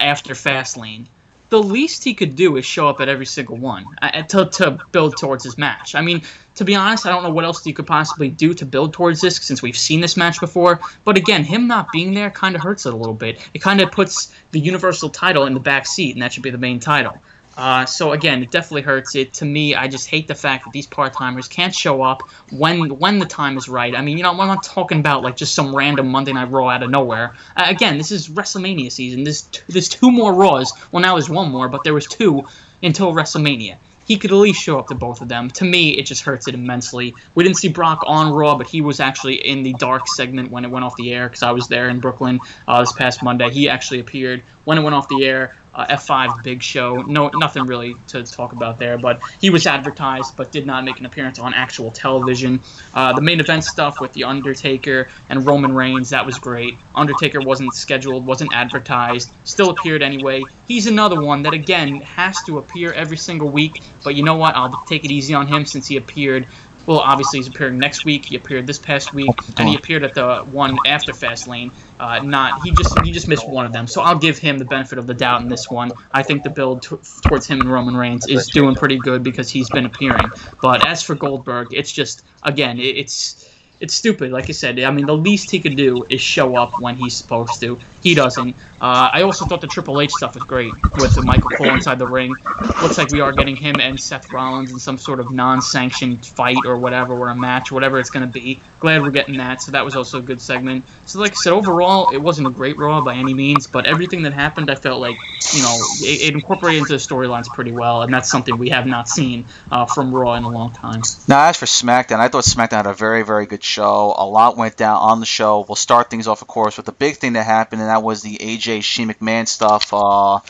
after 0.00 0.34
Fastlane 0.34 1.06
the 1.48 1.62
least 1.62 2.02
he 2.02 2.14
could 2.14 2.34
do 2.34 2.56
is 2.56 2.64
show 2.64 2.88
up 2.88 3.00
at 3.00 3.08
every 3.08 3.26
single 3.26 3.56
one 3.56 3.86
uh, 4.02 4.22
to, 4.22 4.46
to 4.46 4.78
build 4.90 5.16
towards 5.16 5.44
his 5.44 5.56
match. 5.56 5.94
I 5.94 6.00
mean, 6.00 6.22
to 6.56 6.64
be 6.64 6.74
honest, 6.74 7.06
I 7.06 7.10
don't 7.10 7.22
know 7.22 7.30
what 7.30 7.44
else 7.44 7.64
you 7.66 7.72
could 7.72 7.86
possibly 7.86 8.28
do 8.28 8.52
to 8.54 8.66
build 8.66 8.92
towards 8.92 9.20
this 9.20 9.36
since 9.36 9.62
we've 9.62 9.76
seen 9.76 10.00
this 10.00 10.16
match 10.16 10.40
before. 10.40 10.80
But 11.04 11.16
again, 11.16 11.44
him 11.44 11.68
not 11.68 11.92
being 11.92 12.14
there 12.14 12.30
kind 12.30 12.56
of 12.56 12.62
hurts 12.62 12.86
it 12.86 12.92
a 12.92 12.96
little 12.96 13.14
bit. 13.14 13.48
It 13.54 13.60
kind 13.60 13.80
of 13.80 13.92
puts 13.92 14.34
the 14.50 14.60
Universal 14.60 15.10
title 15.10 15.46
in 15.46 15.54
the 15.54 15.60
back 15.60 15.86
seat, 15.86 16.14
and 16.14 16.22
that 16.22 16.32
should 16.32 16.42
be 16.42 16.50
the 16.50 16.58
main 16.58 16.80
title. 16.80 17.20
Uh, 17.56 17.86
so 17.86 18.12
again, 18.12 18.42
it 18.42 18.50
definitely 18.50 18.82
hurts 18.82 19.14
it. 19.14 19.32
To 19.34 19.44
me, 19.44 19.74
I 19.74 19.88
just 19.88 20.08
hate 20.08 20.28
the 20.28 20.34
fact 20.34 20.64
that 20.64 20.72
these 20.72 20.86
part 20.86 21.12
timers 21.14 21.48
can't 21.48 21.74
show 21.74 22.02
up 22.02 22.22
when 22.52 22.98
when 22.98 23.18
the 23.18 23.26
time 23.26 23.56
is 23.56 23.68
right. 23.68 23.94
I 23.94 24.02
mean, 24.02 24.18
you 24.18 24.22
know, 24.22 24.30
I'm 24.30 24.36
not 24.36 24.62
talking 24.62 25.00
about 25.00 25.22
like 25.22 25.36
just 25.36 25.54
some 25.54 25.74
random 25.74 26.08
Monday 26.08 26.32
Night 26.32 26.50
Raw 26.50 26.68
out 26.68 26.82
of 26.82 26.90
nowhere. 26.90 27.34
Uh, 27.56 27.64
again, 27.66 27.98
this 27.98 28.12
is 28.12 28.28
WrestleMania 28.28 28.92
season. 28.92 29.24
There's 29.24 29.42
t- 29.42 29.62
there's 29.68 29.88
two 29.88 30.10
more 30.10 30.34
Raws. 30.34 30.72
Well, 30.92 31.02
now 31.02 31.14
there's 31.14 31.30
one 31.30 31.50
more, 31.50 31.68
but 31.68 31.84
there 31.84 31.94
was 31.94 32.06
two 32.06 32.46
until 32.82 33.12
WrestleMania 33.12 33.78
he 34.06 34.16
could 34.16 34.30
at 34.30 34.36
least 34.36 34.62
show 34.62 34.78
up 34.78 34.88
to 34.88 34.94
both 34.94 35.20
of 35.20 35.28
them. 35.28 35.50
To 35.50 35.64
me, 35.64 35.90
it 35.90 36.06
just 36.06 36.22
hurts 36.22 36.46
it 36.46 36.54
immensely. 36.54 37.14
We 37.34 37.42
didn't 37.42 37.56
see 37.56 37.68
Brock 37.68 38.02
on 38.06 38.32
Raw, 38.32 38.56
but 38.56 38.68
he 38.68 38.80
was 38.80 39.00
actually 39.00 39.34
in 39.46 39.62
the 39.62 39.72
dark 39.74 40.06
segment 40.08 40.50
when 40.50 40.64
it 40.64 40.68
went 40.68 40.84
off 40.84 40.96
the 40.96 41.12
air 41.12 41.28
because 41.28 41.42
I 41.42 41.50
was 41.50 41.68
there 41.68 41.88
in 41.88 42.00
Brooklyn 42.00 42.40
uh, 42.68 42.80
this 42.80 42.92
past 42.92 43.22
Monday. 43.22 43.50
He 43.50 43.68
actually 43.68 43.98
appeared 43.98 44.42
when 44.64 44.78
it 44.78 44.82
went 44.82 44.94
off 44.94 45.08
the 45.08 45.24
air. 45.24 45.56
Uh, 45.76 45.86
F5 45.88 46.42
big 46.42 46.62
show. 46.62 47.02
No, 47.02 47.28
nothing 47.34 47.66
really 47.66 47.94
to 48.06 48.22
talk 48.22 48.54
about 48.54 48.78
there, 48.78 48.96
but 48.96 49.20
he 49.42 49.50
was 49.50 49.66
advertised 49.66 50.34
but 50.34 50.50
did 50.50 50.64
not 50.64 50.84
make 50.84 51.00
an 51.00 51.04
appearance 51.04 51.38
on 51.38 51.52
actual 51.52 51.90
television. 51.90 52.62
Uh, 52.94 53.12
the 53.12 53.20
main 53.20 53.40
event 53.40 53.62
stuff 53.62 54.00
with 54.00 54.10
the 54.14 54.24
Undertaker 54.24 55.10
and 55.28 55.44
Roman 55.44 55.74
Reigns 55.74 56.08
that 56.10 56.24
was 56.24 56.38
great. 56.38 56.78
Undertaker 56.94 57.40
wasn't 57.40 57.74
scheduled, 57.74 58.24
wasn't 58.24 58.54
advertised, 58.54 59.30
still 59.44 59.68
appeared 59.68 60.02
anyway. 60.02 60.42
He's 60.66 60.86
another 60.86 61.22
one 61.22 61.42
that 61.42 61.52
again 61.52 62.00
has 62.00 62.42
to 62.44 62.56
appear 62.56 62.94
every 62.94 63.18
single 63.18 63.50
week, 63.50 63.82
but 64.02 64.14
you 64.14 64.22
know 64.22 64.36
what? 64.36 64.54
I'll 64.56 64.82
take 64.86 65.04
it 65.04 65.10
easy 65.10 65.34
on 65.34 65.46
him 65.46 65.66
since 65.66 65.86
he 65.86 65.98
appeared 65.98 66.46
well, 66.86 67.00
obviously 67.00 67.38
he's 67.38 67.48
appearing 67.48 67.78
next 67.78 68.04
week. 68.04 68.24
He 68.24 68.36
appeared 68.36 68.66
this 68.66 68.78
past 68.78 69.12
week, 69.12 69.34
and 69.58 69.68
he 69.68 69.74
appeared 69.74 70.04
at 70.04 70.14
the 70.14 70.38
one 70.44 70.76
after 70.86 71.12
Fastlane. 71.12 71.72
Uh, 71.98 72.20
not 72.20 72.62
he 72.62 72.72
just 72.72 72.98
he 73.04 73.12
just 73.12 73.28
missed 73.28 73.48
one 73.48 73.66
of 73.66 73.72
them, 73.72 73.86
so 73.86 74.02
I'll 74.02 74.18
give 74.18 74.38
him 74.38 74.58
the 74.58 74.64
benefit 74.64 74.98
of 74.98 75.06
the 75.06 75.14
doubt 75.14 75.42
in 75.42 75.48
this 75.48 75.70
one. 75.70 75.92
I 76.12 76.22
think 76.22 76.42
the 76.42 76.50
build 76.50 76.82
t- 76.82 76.96
towards 77.22 77.46
him 77.46 77.60
and 77.60 77.70
Roman 77.70 77.96
Reigns 77.96 78.28
is 78.28 78.48
doing 78.48 78.74
pretty 78.74 78.98
good 78.98 79.22
because 79.22 79.50
he's 79.50 79.70
been 79.70 79.86
appearing. 79.86 80.28
But 80.60 80.86
as 80.86 81.02
for 81.02 81.14
Goldberg, 81.14 81.68
it's 81.72 81.90
just 81.90 82.24
again, 82.42 82.78
it, 82.78 82.96
it's 82.96 83.45
it's 83.80 83.94
stupid. 83.94 84.32
Like 84.32 84.48
I 84.48 84.52
said, 84.52 84.78
I 84.80 84.90
mean, 84.90 85.06
the 85.06 85.16
least 85.16 85.50
he 85.50 85.60
could 85.60 85.76
do 85.76 86.04
is 86.08 86.20
show 86.20 86.56
up 86.56 86.80
when 86.80 86.96
he's 86.96 87.14
supposed 87.14 87.60
to. 87.60 87.78
He 88.02 88.14
doesn't. 88.14 88.56
Uh, 88.80 89.10
I 89.12 89.22
also 89.22 89.44
thought 89.46 89.60
the 89.60 89.66
Triple 89.66 90.00
H 90.00 90.12
stuff 90.12 90.34
was 90.34 90.44
great 90.44 90.72
with 90.98 91.14
the 91.14 91.22
Michael 91.22 91.50
Cole 91.50 91.74
inside 91.74 91.98
the 91.98 92.06
ring. 92.06 92.34
Looks 92.82 92.98
like 92.98 93.10
we 93.10 93.20
are 93.20 93.32
getting 93.32 93.56
him 93.56 93.80
and 93.80 93.98
Seth 93.98 94.32
Rollins 94.32 94.70
in 94.70 94.78
some 94.78 94.96
sort 94.96 95.18
of 95.18 95.32
non-sanctioned 95.32 96.24
fight 96.24 96.58
or 96.64 96.78
whatever, 96.78 97.14
or 97.14 97.28
a 97.28 97.34
match, 97.34 97.72
whatever 97.72 97.98
it's 97.98 98.10
going 98.10 98.26
to 98.26 98.32
be. 98.32 98.60
Glad 98.80 99.02
we're 99.02 99.10
getting 99.10 99.36
that. 99.38 99.62
So 99.62 99.72
that 99.72 99.84
was 99.84 99.96
also 99.96 100.18
a 100.18 100.22
good 100.22 100.40
segment. 100.40 100.84
So 101.06 101.18
like 101.18 101.32
I 101.32 101.34
said, 101.34 101.52
overall, 101.52 102.14
it 102.14 102.18
wasn't 102.18 102.46
a 102.46 102.50
great 102.50 102.78
Raw 102.78 103.00
by 103.02 103.16
any 103.16 103.34
means, 103.34 103.66
but 103.66 103.86
everything 103.86 104.22
that 104.22 104.32
happened, 104.32 104.70
I 104.70 104.74
felt 104.76 105.00
like 105.00 105.16
you 105.52 105.62
know 105.62 105.76
it, 106.00 106.28
it 106.28 106.34
incorporated 106.34 106.82
into 106.82 106.92
the 106.92 106.98
storylines 106.98 107.46
pretty 107.48 107.72
well, 107.72 108.02
and 108.02 108.12
that's 108.12 108.30
something 108.30 108.56
we 108.56 108.68
have 108.68 108.86
not 108.86 109.08
seen 109.08 109.46
uh, 109.70 109.86
from 109.86 110.14
Raw 110.14 110.34
in 110.34 110.44
a 110.44 110.48
long 110.48 110.72
time. 110.72 111.02
Now, 111.26 111.48
as 111.48 111.56
for 111.56 111.66
SmackDown, 111.66 112.20
I 112.20 112.28
thought 112.28 112.44
SmackDown 112.44 112.76
had 112.76 112.86
a 112.86 112.94
very, 112.94 113.22
very 113.22 113.46
good 113.46 113.62
show. 113.66 114.14
A 114.16 114.26
lot 114.26 114.56
went 114.56 114.76
down 114.76 114.96
on 114.96 115.20
the 115.20 115.26
show. 115.26 115.64
We'll 115.68 115.76
start 115.76 116.08
things 116.08 116.28
off, 116.28 116.42
of 116.42 116.48
course, 116.48 116.76
with 116.76 116.86
the 116.86 116.92
big 116.92 117.16
thing 117.16 117.34
that 117.34 117.44
happened, 117.44 117.82
and 117.82 117.90
that 117.90 118.02
was 118.02 118.22
the 118.22 118.36
AJ 118.36 118.82
Shane 118.82 119.08
McMahon 119.08 119.46
stuff. 119.46 119.92
Uh, 119.92 120.40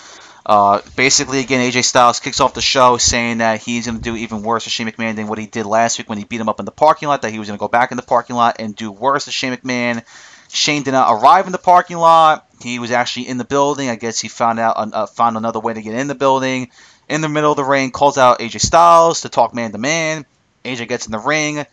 uh, 0.45 0.81
basically, 0.95 1.41
again, 1.41 1.61
AJ 1.69 1.85
Styles 1.85 2.21
kicks 2.21 2.39
off 2.41 2.55
the 2.55 2.61
show 2.61 2.99
saying 2.99 3.39
that 3.39 3.61
he's 3.61 3.87
going 3.87 3.99
to 3.99 4.03
do 4.03 4.14
even 4.14 4.43
worse 4.43 4.64
for 4.64 4.71
Shane 4.71 4.87
McMahon 4.87 5.17
than 5.17 5.27
what 5.27 5.39
he 5.39 5.47
did 5.47 5.67
last 5.67 5.99
week 5.99 6.09
when 6.09 6.19
he 6.19 6.25
beat 6.25 6.41
him 6.41 6.49
up 6.49 6.61
in 6.61 6.67
the 6.67 6.73
parking 6.73 7.09
lot, 7.09 7.23
that 7.23 7.33
he 7.33 7.41
was 7.41 7.49
going 7.49 7.59
to 7.59 7.61
go 7.61 7.69
back 7.69 7.91
in 7.91 7.97
the 7.97 8.03
parking 8.03 8.37
lot 8.37 8.57
and 8.61 8.77
do 8.77 8.93
worse 8.93 9.25
to 9.25 9.33
Shane 9.33 9.55
McMahon. 9.55 10.05
Shane 10.49 10.85
did 10.85 10.93
not 10.93 11.12
arrive 11.12 11.47
in 11.47 11.53
the 11.53 11.59
parking 11.59 11.97
lot. 11.97 12.47
He 12.62 12.79
was 12.79 12.93
actually 12.93 13.29
in 13.29 13.39
the 13.39 13.45
building. 13.45 13.91
I 13.91 13.97
guess 13.97 14.21
he 14.21 14.29
found 14.29 14.61
out 14.61 14.77
uh, 14.77 15.07
found 15.07 15.37
another 15.37 15.59
way 15.59 15.75
to 15.75 15.83
get 15.83 15.95
in 15.95 16.07
the 16.07 16.14
building. 16.14 16.71
In 17.09 17.21
the 17.21 17.29
middle 17.29 17.51
of 17.51 17.57
the 17.57 17.64
ring, 17.64 17.91
calls 17.91 18.17
out 18.17 18.39
AJ 18.39 18.61
Styles 18.61 19.23
to 19.23 19.29
talk 19.29 19.55
man 19.55 19.73
to 19.73 19.79
man. 19.79 20.27
AJ 20.64 20.89
gets 20.89 21.07
in 21.07 21.12
the 21.12 21.19
ring 21.19 21.67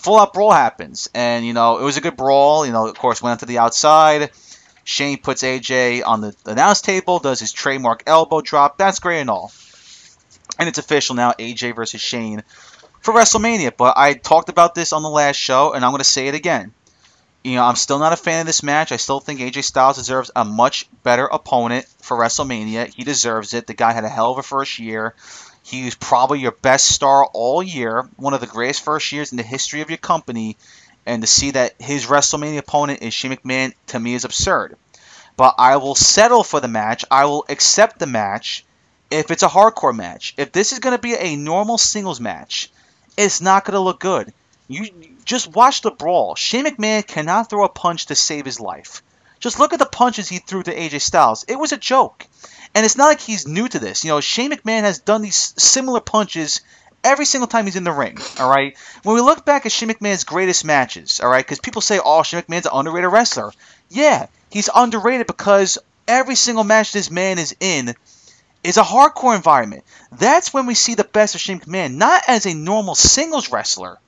full 0.00 0.18
out 0.18 0.32
brawl 0.32 0.52
happens, 0.52 1.08
and 1.14 1.44
you 1.44 1.52
know 1.52 1.78
it 1.78 1.84
was 1.84 1.96
a 1.96 2.00
good 2.00 2.16
brawl. 2.16 2.66
You 2.66 2.72
know, 2.72 2.86
of 2.86 2.98
course, 2.98 3.22
went 3.22 3.40
to 3.40 3.46
the 3.46 3.58
outside. 3.58 4.30
Shane 4.84 5.18
puts 5.18 5.42
AJ 5.42 6.02
on 6.04 6.20
the 6.20 6.34
announce 6.46 6.80
table, 6.80 7.18
does 7.18 7.38
his 7.38 7.52
trademark 7.52 8.02
elbow 8.06 8.40
drop. 8.40 8.78
That's 8.78 8.98
great 8.98 9.20
and 9.20 9.30
all, 9.30 9.52
and 10.58 10.68
it's 10.68 10.78
official 10.78 11.14
now. 11.14 11.32
AJ 11.32 11.76
versus 11.76 12.00
Shane 12.00 12.42
for 13.00 13.14
WrestleMania. 13.14 13.72
But 13.76 13.96
I 13.96 14.14
talked 14.14 14.48
about 14.48 14.74
this 14.74 14.92
on 14.92 15.02
the 15.02 15.10
last 15.10 15.36
show, 15.36 15.72
and 15.72 15.84
I'm 15.84 15.92
going 15.92 15.98
to 15.98 16.04
say 16.04 16.28
it 16.28 16.34
again. 16.34 16.72
You 17.42 17.54
know, 17.54 17.64
I'm 17.64 17.76
still 17.76 17.98
not 17.98 18.12
a 18.12 18.16
fan 18.16 18.40
of 18.40 18.46
this 18.46 18.62
match. 18.62 18.92
I 18.92 18.96
still 18.96 19.20
think 19.20 19.40
AJ 19.40 19.64
Styles 19.64 19.96
deserves 19.96 20.30
a 20.36 20.44
much 20.44 20.86
better 21.02 21.24
opponent 21.26 21.86
for 22.02 22.18
WrestleMania. 22.18 22.92
He 22.92 23.02
deserves 23.02 23.54
it. 23.54 23.66
The 23.66 23.72
guy 23.74 23.92
had 23.92 24.04
a 24.04 24.10
hell 24.10 24.32
of 24.32 24.38
a 24.38 24.42
first 24.42 24.78
year. 24.78 25.14
He's 25.70 25.94
probably 25.94 26.40
your 26.40 26.50
best 26.50 26.88
star 26.88 27.24
all 27.26 27.62
year, 27.62 28.08
one 28.16 28.34
of 28.34 28.40
the 28.40 28.48
greatest 28.48 28.82
first 28.82 29.12
years 29.12 29.30
in 29.30 29.36
the 29.36 29.44
history 29.44 29.82
of 29.82 29.88
your 29.88 29.98
company, 29.98 30.56
and 31.06 31.22
to 31.22 31.28
see 31.28 31.52
that 31.52 31.80
his 31.80 32.06
WrestleMania 32.06 32.58
opponent 32.58 33.02
is 33.02 33.14
Shane 33.14 33.30
McMahon 33.30 33.72
to 33.86 34.00
me 34.00 34.14
is 34.14 34.24
absurd. 34.24 34.76
But 35.36 35.54
I 35.58 35.76
will 35.76 35.94
settle 35.94 36.42
for 36.42 36.58
the 36.58 36.66
match. 36.66 37.04
I 37.08 37.26
will 37.26 37.44
accept 37.48 38.00
the 38.00 38.08
match 38.08 38.64
if 39.12 39.30
it's 39.30 39.44
a 39.44 39.48
hardcore 39.48 39.96
match. 39.96 40.34
If 40.36 40.50
this 40.50 40.72
is 40.72 40.80
going 40.80 40.96
to 40.96 41.00
be 41.00 41.14
a 41.14 41.36
normal 41.36 41.78
singles 41.78 42.20
match, 42.20 42.72
it's 43.16 43.40
not 43.40 43.64
going 43.64 43.74
to 43.74 43.80
look 43.80 44.00
good. 44.00 44.32
You 44.66 44.88
just 45.24 45.54
watch 45.54 45.82
the 45.82 45.92
brawl. 45.92 46.34
Shane 46.34 46.64
McMahon 46.64 47.06
cannot 47.06 47.48
throw 47.48 47.64
a 47.64 47.68
punch 47.68 48.06
to 48.06 48.16
save 48.16 48.44
his 48.44 48.58
life. 48.58 49.04
Just 49.38 49.60
look 49.60 49.72
at 49.72 49.78
the 49.78 49.86
punches 49.86 50.28
he 50.28 50.38
threw 50.38 50.64
to 50.64 50.74
AJ 50.74 51.00
Styles. 51.00 51.44
It 51.46 51.56
was 51.56 51.70
a 51.72 51.78
joke. 51.78 52.26
And 52.74 52.84
it's 52.84 52.96
not 52.96 53.06
like 53.06 53.20
he's 53.20 53.46
new 53.46 53.68
to 53.68 53.78
this. 53.78 54.04
You 54.04 54.10
know, 54.10 54.20
Shane 54.20 54.52
McMahon 54.52 54.82
has 54.82 55.00
done 55.00 55.22
these 55.22 55.54
similar 55.56 56.00
punches 56.00 56.60
every 57.02 57.24
single 57.24 57.48
time 57.48 57.64
he's 57.64 57.76
in 57.76 57.84
the 57.84 57.92
ring. 57.92 58.18
All 58.38 58.48
right. 58.48 58.76
When 59.02 59.14
we 59.14 59.20
look 59.22 59.44
back 59.44 59.66
at 59.66 59.72
Shane 59.72 59.88
McMahon's 59.88 60.24
greatest 60.24 60.64
matches, 60.64 61.20
all 61.20 61.28
right, 61.28 61.44
because 61.44 61.60
people 61.60 61.82
say, 61.82 61.98
"Oh, 62.02 62.22
Shane 62.22 62.42
McMahon's 62.42 62.66
an 62.66 62.72
underrated 62.74 63.10
wrestler." 63.10 63.52
Yeah, 63.88 64.26
he's 64.50 64.70
underrated 64.74 65.26
because 65.26 65.78
every 66.06 66.34
single 66.34 66.64
match 66.64 66.92
this 66.92 67.10
man 67.10 67.38
is 67.38 67.56
in 67.60 67.94
is 68.62 68.76
a 68.76 68.82
hardcore 68.82 69.36
environment. 69.36 69.84
That's 70.12 70.52
when 70.52 70.66
we 70.66 70.74
see 70.74 70.94
the 70.94 71.04
best 71.04 71.34
of 71.34 71.40
Shane 71.40 71.60
McMahon, 71.60 71.94
not 71.94 72.22
as 72.28 72.46
a 72.46 72.54
normal 72.54 72.94
singles 72.94 73.50
wrestler. 73.50 73.98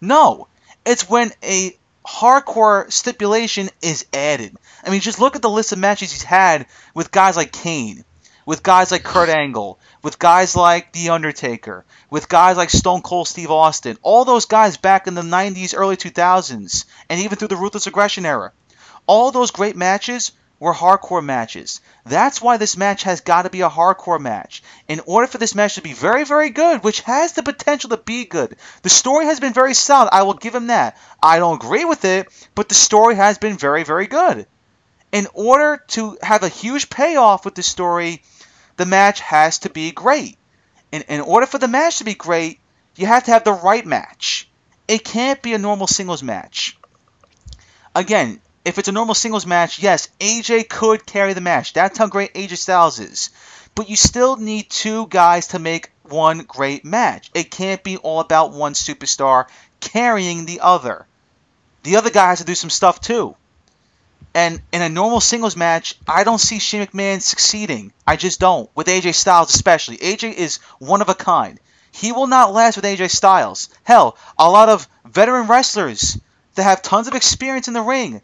No, 0.00 0.48
it's 0.84 1.08
when 1.08 1.32
a 1.42 1.76
hardcore 2.10 2.90
stipulation 2.90 3.70
is 3.80 4.04
added. 4.12 4.56
I 4.84 4.90
mean, 4.90 5.00
just 5.00 5.20
look 5.20 5.36
at 5.36 5.42
the 5.42 5.48
list 5.48 5.72
of 5.72 5.78
matches 5.78 6.10
he's 6.10 6.22
had 6.22 6.66
with 6.92 7.12
guys 7.12 7.36
like 7.36 7.52
Kane, 7.52 8.04
with 8.44 8.62
guys 8.64 8.90
like 8.90 9.04
Kurt 9.04 9.28
Angle, 9.28 9.78
with 10.02 10.18
guys 10.18 10.56
like 10.56 10.92
The 10.92 11.10
Undertaker, 11.10 11.84
with 12.10 12.28
guys 12.28 12.56
like 12.56 12.70
Stone 12.70 13.02
Cold 13.02 13.28
Steve 13.28 13.50
Austin. 13.50 13.96
All 14.02 14.24
those 14.24 14.46
guys 14.46 14.76
back 14.76 15.06
in 15.06 15.14
the 15.14 15.22
90s, 15.22 15.74
early 15.76 15.96
2000s, 15.96 16.84
and 17.08 17.20
even 17.20 17.38
through 17.38 17.48
the 17.48 17.56
Ruthless 17.56 17.86
Aggression 17.86 18.26
era. 18.26 18.52
All 19.06 19.30
those 19.30 19.52
great 19.52 19.76
matches 19.76 20.32
were 20.60 20.74
hardcore 20.74 21.24
matches. 21.24 21.80
That's 22.04 22.40
why 22.40 22.58
this 22.58 22.76
match 22.76 23.02
has 23.04 23.22
got 23.22 23.42
to 23.42 23.50
be 23.50 23.62
a 23.62 23.70
hardcore 23.70 24.20
match. 24.20 24.62
In 24.86 25.00
order 25.06 25.26
for 25.26 25.38
this 25.38 25.54
match 25.54 25.74
to 25.74 25.82
be 25.82 25.94
very, 25.94 26.24
very 26.24 26.50
good, 26.50 26.84
which 26.84 27.00
has 27.00 27.32
the 27.32 27.42
potential 27.42 27.90
to 27.90 27.96
be 27.96 28.26
good, 28.26 28.56
the 28.82 28.90
story 28.90 29.24
has 29.24 29.40
been 29.40 29.54
very 29.54 29.74
solid. 29.74 30.10
I 30.12 30.22
will 30.22 30.34
give 30.34 30.54
him 30.54 30.68
that. 30.68 30.96
I 31.22 31.38
don't 31.38 31.56
agree 31.56 31.86
with 31.86 32.04
it, 32.04 32.28
but 32.54 32.68
the 32.68 32.74
story 32.74 33.16
has 33.16 33.38
been 33.38 33.56
very, 33.56 33.84
very 33.84 34.06
good. 34.06 34.46
In 35.10 35.26
order 35.34 35.82
to 35.88 36.18
have 36.22 36.42
a 36.44 36.48
huge 36.48 36.90
payoff 36.90 37.44
with 37.44 37.54
the 37.54 37.62
story, 37.62 38.22
the 38.76 38.86
match 38.86 39.20
has 39.20 39.60
to 39.60 39.70
be 39.70 39.90
great. 39.90 40.36
in, 40.92 41.02
in 41.02 41.20
order 41.20 41.46
for 41.46 41.58
the 41.58 41.68
match 41.68 41.98
to 41.98 42.04
be 42.04 42.14
great, 42.14 42.60
you 42.96 43.06
have 43.06 43.24
to 43.24 43.30
have 43.30 43.44
the 43.44 43.52
right 43.52 43.86
match. 43.86 44.48
It 44.86 45.04
can't 45.04 45.40
be 45.40 45.54
a 45.54 45.58
normal 45.58 45.86
singles 45.86 46.22
match. 46.22 46.76
Again, 47.94 48.40
if 48.64 48.78
it's 48.78 48.88
a 48.88 48.92
normal 48.92 49.14
singles 49.14 49.46
match, 49.46 49.78
yes, 49.78 50.08
AJ 50.20 50.68
could 50.68 51.06
carry 51.06 51.32
the 51.32 51.40
match. 51.40 51.72
That's 51.72 51.98
how 51.98 52.06
great 52.06 52.34
AJ 52.34 52.58
Styles 52.58 52.98
is. 52.98 53.30
But 53.74 53.88
you 53.88 53.96
still 53.96 54.36
need 54.36 54.68
two 54.68 55.06
guys 55.06 55.48
to 55.48 55.58
make 55.58 55.90
one 56.02 56.40
great 56.40 56.84
match. 56.84 57.30
It 57.34 57.50
can't 57.50 57.82
be 57.82 57.96
all 57.96 58.20
about 58.20 58.52
one 58.52 58.74
superstar 58.74 59.46
carrying 59.80 60.44
the 60.44 60.60
other. 60.60 61.06
The 61.84 61.96
other 61.96 62.10
guy 62.10 62.28
has 62.28 62.40
to 62.40 62.44
do 62.44 62.54
some 62.54 62.70
stuff 62.70 63.00
too. 63.00 63.34
And 64.34 64.60
in 64.72 64.82
a 64.82 64.88
normal 64.88 65.20
singles 65.20 65.56
match, 65.56 65.96
I 66.06 66.24
don't 66.24 66.38
see 66.38 66.58
Shane 66.58 66.86
McMahon 66.86 67.20
succeeding. 67.20 67.92
I 68.06 68.16
just 68.16 68.38
don't. 68.38 68.70
With 68.76 68.86
AJ 68.86 69.14
Styles 69.14 69.54
especially. 69.54 69.96
AJ 69.96 70.34
is 70.34 70.58
one 70.78 71.00
of 71.00 71.08
a 71.08 71.14
kind. 71.14 71.58
He 71.92 72.12
will 72.12 72.26
not 72.26 72.52
last 72.52 72.76
with 72.76 72.84
AJ 72.84 73.10
Styles. 73.10 73.70
Hell, 73.82 74.16
a 74.38 74.50
lot 74.50 74.68
of 74.68 74.86
veteran 75.04 75.46
wrestlers 75.48 76.20
that 76.54 76.62
have 76.62 76.82
tons 76.82 77.08
of 77.08 77.14
experience 77.14 77.66
in 77.66 77.74
the 77.74 77.82
ring, 77.82 78.22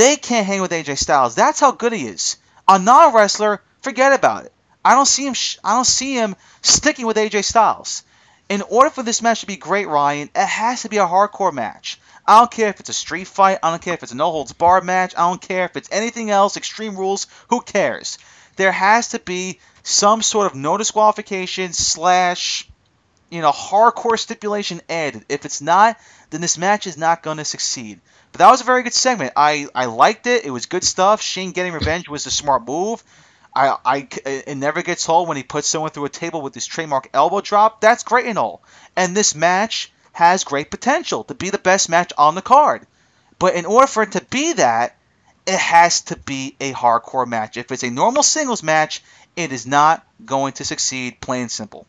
they 0.00 0.16
can't 0.16 0.46
hang 0.46 0.62
with 0.62 0.70
AJ 0.70 0.98
Styles. 0.98 1.34
That's 1.34 1.60
how 1.60 1.72
good 1.72 1.92
he 1.92 2.06
is. 2.06 2.36
A 2.66 2.78
non-wrestler, 2.78 3.62
forget 3.82 4.12
about 4.12 4.46
it. 4.46 4.52
I 4.84 4.94
don't 4.94 5.06
see 5.06 5.26
him. 5.26 5.34
I 5.62 5.74
don't 5.74 5.84
see 5.84 6.14
him 6.14 6.36
sticking 6.62 7.06
with 7.06 7.18
AJ 7.18 7.44
Styles. 7.44 8.02
In 8.48 8.62
order 8.62 8.90
for 8.90 9.02
this 9.02 9.22
match 9.22 9.40
to 9.40 9.46
be 9.46 9.56
great, 9.56 9.86
Ryan, 9.86 10.30
it 10.34 10.46
has 10.46 10.82
to 10.82 10.88
be 10.88 10.96
a 10.96 11.06
hardcore 11.06 11.52
match. 11.52 12.00
I 12.26 12.38
don't 12.38 12.50
care 12.50 12.68
if 12.68 12.80
it's 12.80 12.88
a 12.88 12.94
street 12.94 13.26
fight. 13.26 13.58
I 13.62 13.70
don't 13.70 13.82
care 13.82 13.94
if 13.94 14.02
it's 14.02 14.12
a 14.12 14.16
no 14.16 14.30
holds 14.30 14.52
barred 14.52 14.84
match. 14.84 15.14
I 15.16 15.28
don't 15.28 15.40
care 15.40 15.66
if 15.66 15.76
it's 15.76 15.88
anything 15.92 16.30
else, 16.30 16.56
extreme 16.56 16.96
rules. 16.96 17.26
Who 17.48 17.60
cares? 17.60 18.18
There 18.56 18.72
has 18.72 19.08
to 19.08 19.18
be 19.18 19.60
some 19.82 20.22
sort 20.22 20.46
of 20.46 20.54
no 20.54 20.76
disqualification 20.76 21.72
slash, 21.72 22.68
you 23.30 23.40
know, 23.40 23.52
hardcore 23.52 24.18
stipulation 24.18 24.80
added. 24.88 25.24
If 25.28 25.44
it's 25.44 25.60
not, 25.60 25.98
then 26.30 26.40
this 26.40 26.58
match 26.58 26.86
is 26.86 26.96
not 26.96 27.22
going 27.22 27.36
to 27.36 27.44
succeed. 27.44 28.00
But 28.32 28.38
that 28.38 28.50
was 28.50 28.60
a 28.60 28.64
very 28.64 28.82
good 28.82 28.94
segment. 28.94 29.32
I, 29.36 29.68
I 29.74 29.86
liked 29.86 30.26
it. 30.26 30.44
It 30.44 30.50
was 30.50 30.66
good 30.66 30.84
stuff. 30.84 31.20
Shane 31.22 31.52
getting 31.52 31.72
revenge 31.72 32.08
was 32.08 32.26
a 32.26 32.30
smart 32.30 32.66
move. 32.66 33.02
I, 33.54 33.76
I, 33.84 34.08
it 34.24 34.56
never 34.56 34.82
gets 34.82 35.08
old 35.08 35.26
when 35.26 35.36
he 35.36 35.42
puts 35.42 35.66
someone 35.66 35.90
through 35.90 36.04
a 36.04 36.10
table 36.10 36.40
with 36.40 36.54
his 36.54 36.66
trademark 36.66 37.10
elbow 37.12 37.40
drop. 37.40 37.80
That's 37.80 38.04
great 38.04 38.26
and 38.26 38.38
all. 38.38 38.62
And 38.96 39.16
this 39.16 39.34
match 39.34 39.92
has 40.12 40.44
great 40.44 40.70
potential 40.70 41.24
to 41.24 41.34
be 41.34 41.50
the 41.50 41.58
best 41.58 41.88
match 41.88 42.12
on 42.16 42.34
the 42.34 42.42
card. 42.42 42.86
But 43.38 43.54
in 43.54 43.66
order 43.66 43.86
for 43.86 44.02
it 44.04 44.12
to 44.12 44.20
be 44.20 44.52
that, 44.54 44.96
it 45.46 45.58
has 45.58 46.02
to 46.02 46.16
be 46.16 46.54
a 46.60 46.72
hardcore 46.72 47.26
match. 47.26 47.56
If 47.56 47.72
it's 47.72 47.82
a 47.82 47.90
normal 47.90 48.22
singles 48.22 48.62
match, 48.62 49.02
it 49.34 49.52
is 49.52 49.66
not 49.66 50.06
going 50.24 50.52
to 50.54 50.64
succeed, 50.64 51.20
plain 51.20 51.42
and 51.42 51.50
simple. 51.50 51.86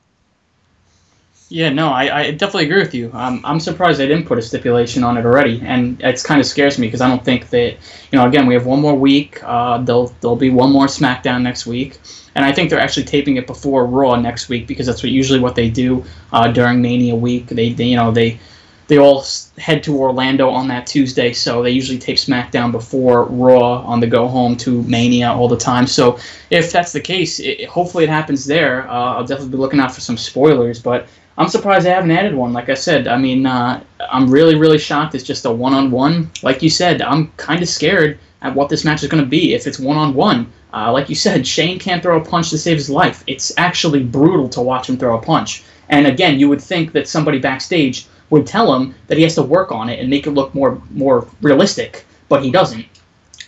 Yeah, 1.53 1.67
no, 1.67 1.89
I, 1.89 2.17
I 2.17 2.31
definitely 2.31 2.67
agree 2.67 2.79
with 2.79 2.93
you. 2.95 3.11
Um, 3.13 3.41
I'm 3.43 3.59
surprised 3.59 3.99
they 3.99 4.07
didn't 4.07 4.25
put 4.25 4.37
a 4.37 4.41
stipulation 4.41 5.03
on 5.03 5.17
it 5.17 5.25
already, 5.25 5.61
and 5.65 6.01
it 6.01 6.23
kind 6.23 6.39
of 6.39 6.47
scares 6.47 6.79
me 6.79 6.87
because 6.87 7.01
I 7.01 7.09
don't 7.09 7.25
think 7.25 7.49
that 7.49 7.71
you 8.09 8.17
know. 8.17 8.25
Again, 8.25 8.47
we 8.47 8.53
have 8.53 8.65
one 8.65 8.79
more 8.79 8.95
week. 8.97 9.43
Uh, 9.43 9.79
there'll 9.79 10.15
there'll 10.21 10.37
be 10.37 10.49
one 10.49 10.71
more 10.71 10.85
SmackDown 10.85 11.41
next 11.41 11.65
week, 11.67 11.99
and 12.35 12.45
I 12.45 12.53
think 12.53 12.69
they're 12.69 12.79
actually 12.79 13.03
taping 13.03 13.35
it 13.35 13.47
before 13.47 13.85
Raw 13.85 14.15
next 14.15 14.47
week 14.47 14.65
because 14.65 14.85
that's 14.85 15.03
what 15.03 15.11
usually 15.11 15.39
what 15.41 15.55
they 15.55 15.69
do 15.69 16.05
uh, 16.31 16.49
during 16.49 16.81
Mania 16.81 17.15
week. 17.17 17.47
They, 17.47 17.73
they 17.73 17.83
you 17.83 17.97
know 17.97 18.11
they 18.11 18.39
they 18.87 18.97
all 18.97 19.25
head 19.57 19.83
to 19.83 19.97
Orlando 19.97 20.49
on 20.49 20.69
that 20.69 20.87
Tuesday, 20.87 21.33
so 21.33 21.61
they 21.63 21.71
usually 21.71 21.99
tape 21.99 22.17
SmackDown 22.17 22.71
before 22.71 23.25
Raw 23.25 23.81
on 23.83 23.99
the 23.99 24.07
go 24.07 24.27
home 24.27 24.55
to 24.57 24.83
Mania 24.83 25.31
all 25.31 25.49
the 25.49 25.57
time. 25.57 25.87
So 25.87 26.17
if 26.49 26.71
that's 26.71 26.91
the 26.93 26.99
case, 27.01 27.39
it, 27.39 27.67
hopefully 27.67 28.03
it 28.05 28.09
happens 28.09 28.45
there. 28.45 28.89
Uh, 28.89 29.15
I'll 29.15 29.25
definitely 29.25 29.51
be 29.51 29.57
looking 29.57 29.79
out 29.79 29.93
for 29.93 30.01
some 30.01 30.17
spoilers, 30.17 30.81
but 30.81 31.07
I'm 31.41 31.49
surprised 31.49 31.87
they 31.87 31.89
haven't 31.89 32.11
added 32.11 32.35
one. 32.35 32.53
Like 32.53 32.69
I 32.69 32.75
said, 32.75 33.07
I 33.07 33.17
mean, 33.17 33.47
uh, 33.47 33.83
I'm 34.11 34.29
really, 34.29 34.53
really 34.53 34.77
shocked. 34.77 35.15
It's 35.15 35.23
just 35.23 35.45
a 35.45 35.51
one-on-one. 35.51 36.29
Like 36.43 36.61
you 36.61 36.69
said, 36.69 37.01
I'm 37.01 37.31
kind 37.37 37.63
of 37.63 37.67
scared 37.67 38.19
at 38.43 38.53
what 38.53 38.69
this 38.69 38.85
match 38.85 39.01
is 39.01 39.09
going 39.09 39.23
to 39.23 39.29
be 39.29 39.55
if 39.55 39.65
it's 39.65 39.79
one-on-one. 39.79 40.53
Uh, 40.71 40.91
like 40.91 41.09
you 41.09 41.15
said, 41.15 41.47
Shane 41.47 41.79
can't 41.79 42.03
throw 42.03 42.21
a 42.21 42.23
punch 42.23 42.51
to 42.51 42.59
save 42.59 42.77
his 42.77 42.91
life. 42.91 43.23
It's 43.25 43.51
actually 43.57 44.03
brutal 44.03 44.49
to 44.49 44.61
watch 44.61 44.87
him 44.87 44.97
throw 44.97 45.17
a 45.17 45.21
punch. 45.21 45.63
And 45.89 46.05
again, 46.05 46.39
you 46.39 46.47
would 46.47 46.61
think 46.61 46.91
that 46.91 47.07
somebody 47.07 47.39
backstage 47.39 48.05
would 48.29 48.45
tell 48.45 48.75
him 48.75 48.93
that 49.07 49.17
he 49.17 49.23
has 49.23 49.33
to 49.33 49.41
work 49.41 49.71
on 49.71 49.89
it 49.89 49.99
and 49.99 50.11
make 50.11 50.27
it 50.27 50.31
look 50.31 50.53
more 50.53 50.79
more 50.91 51.27
realistic, 51.41 52.05
but 52.29 52.43
he 52.43 52.51
doesn't. 52.51 52.85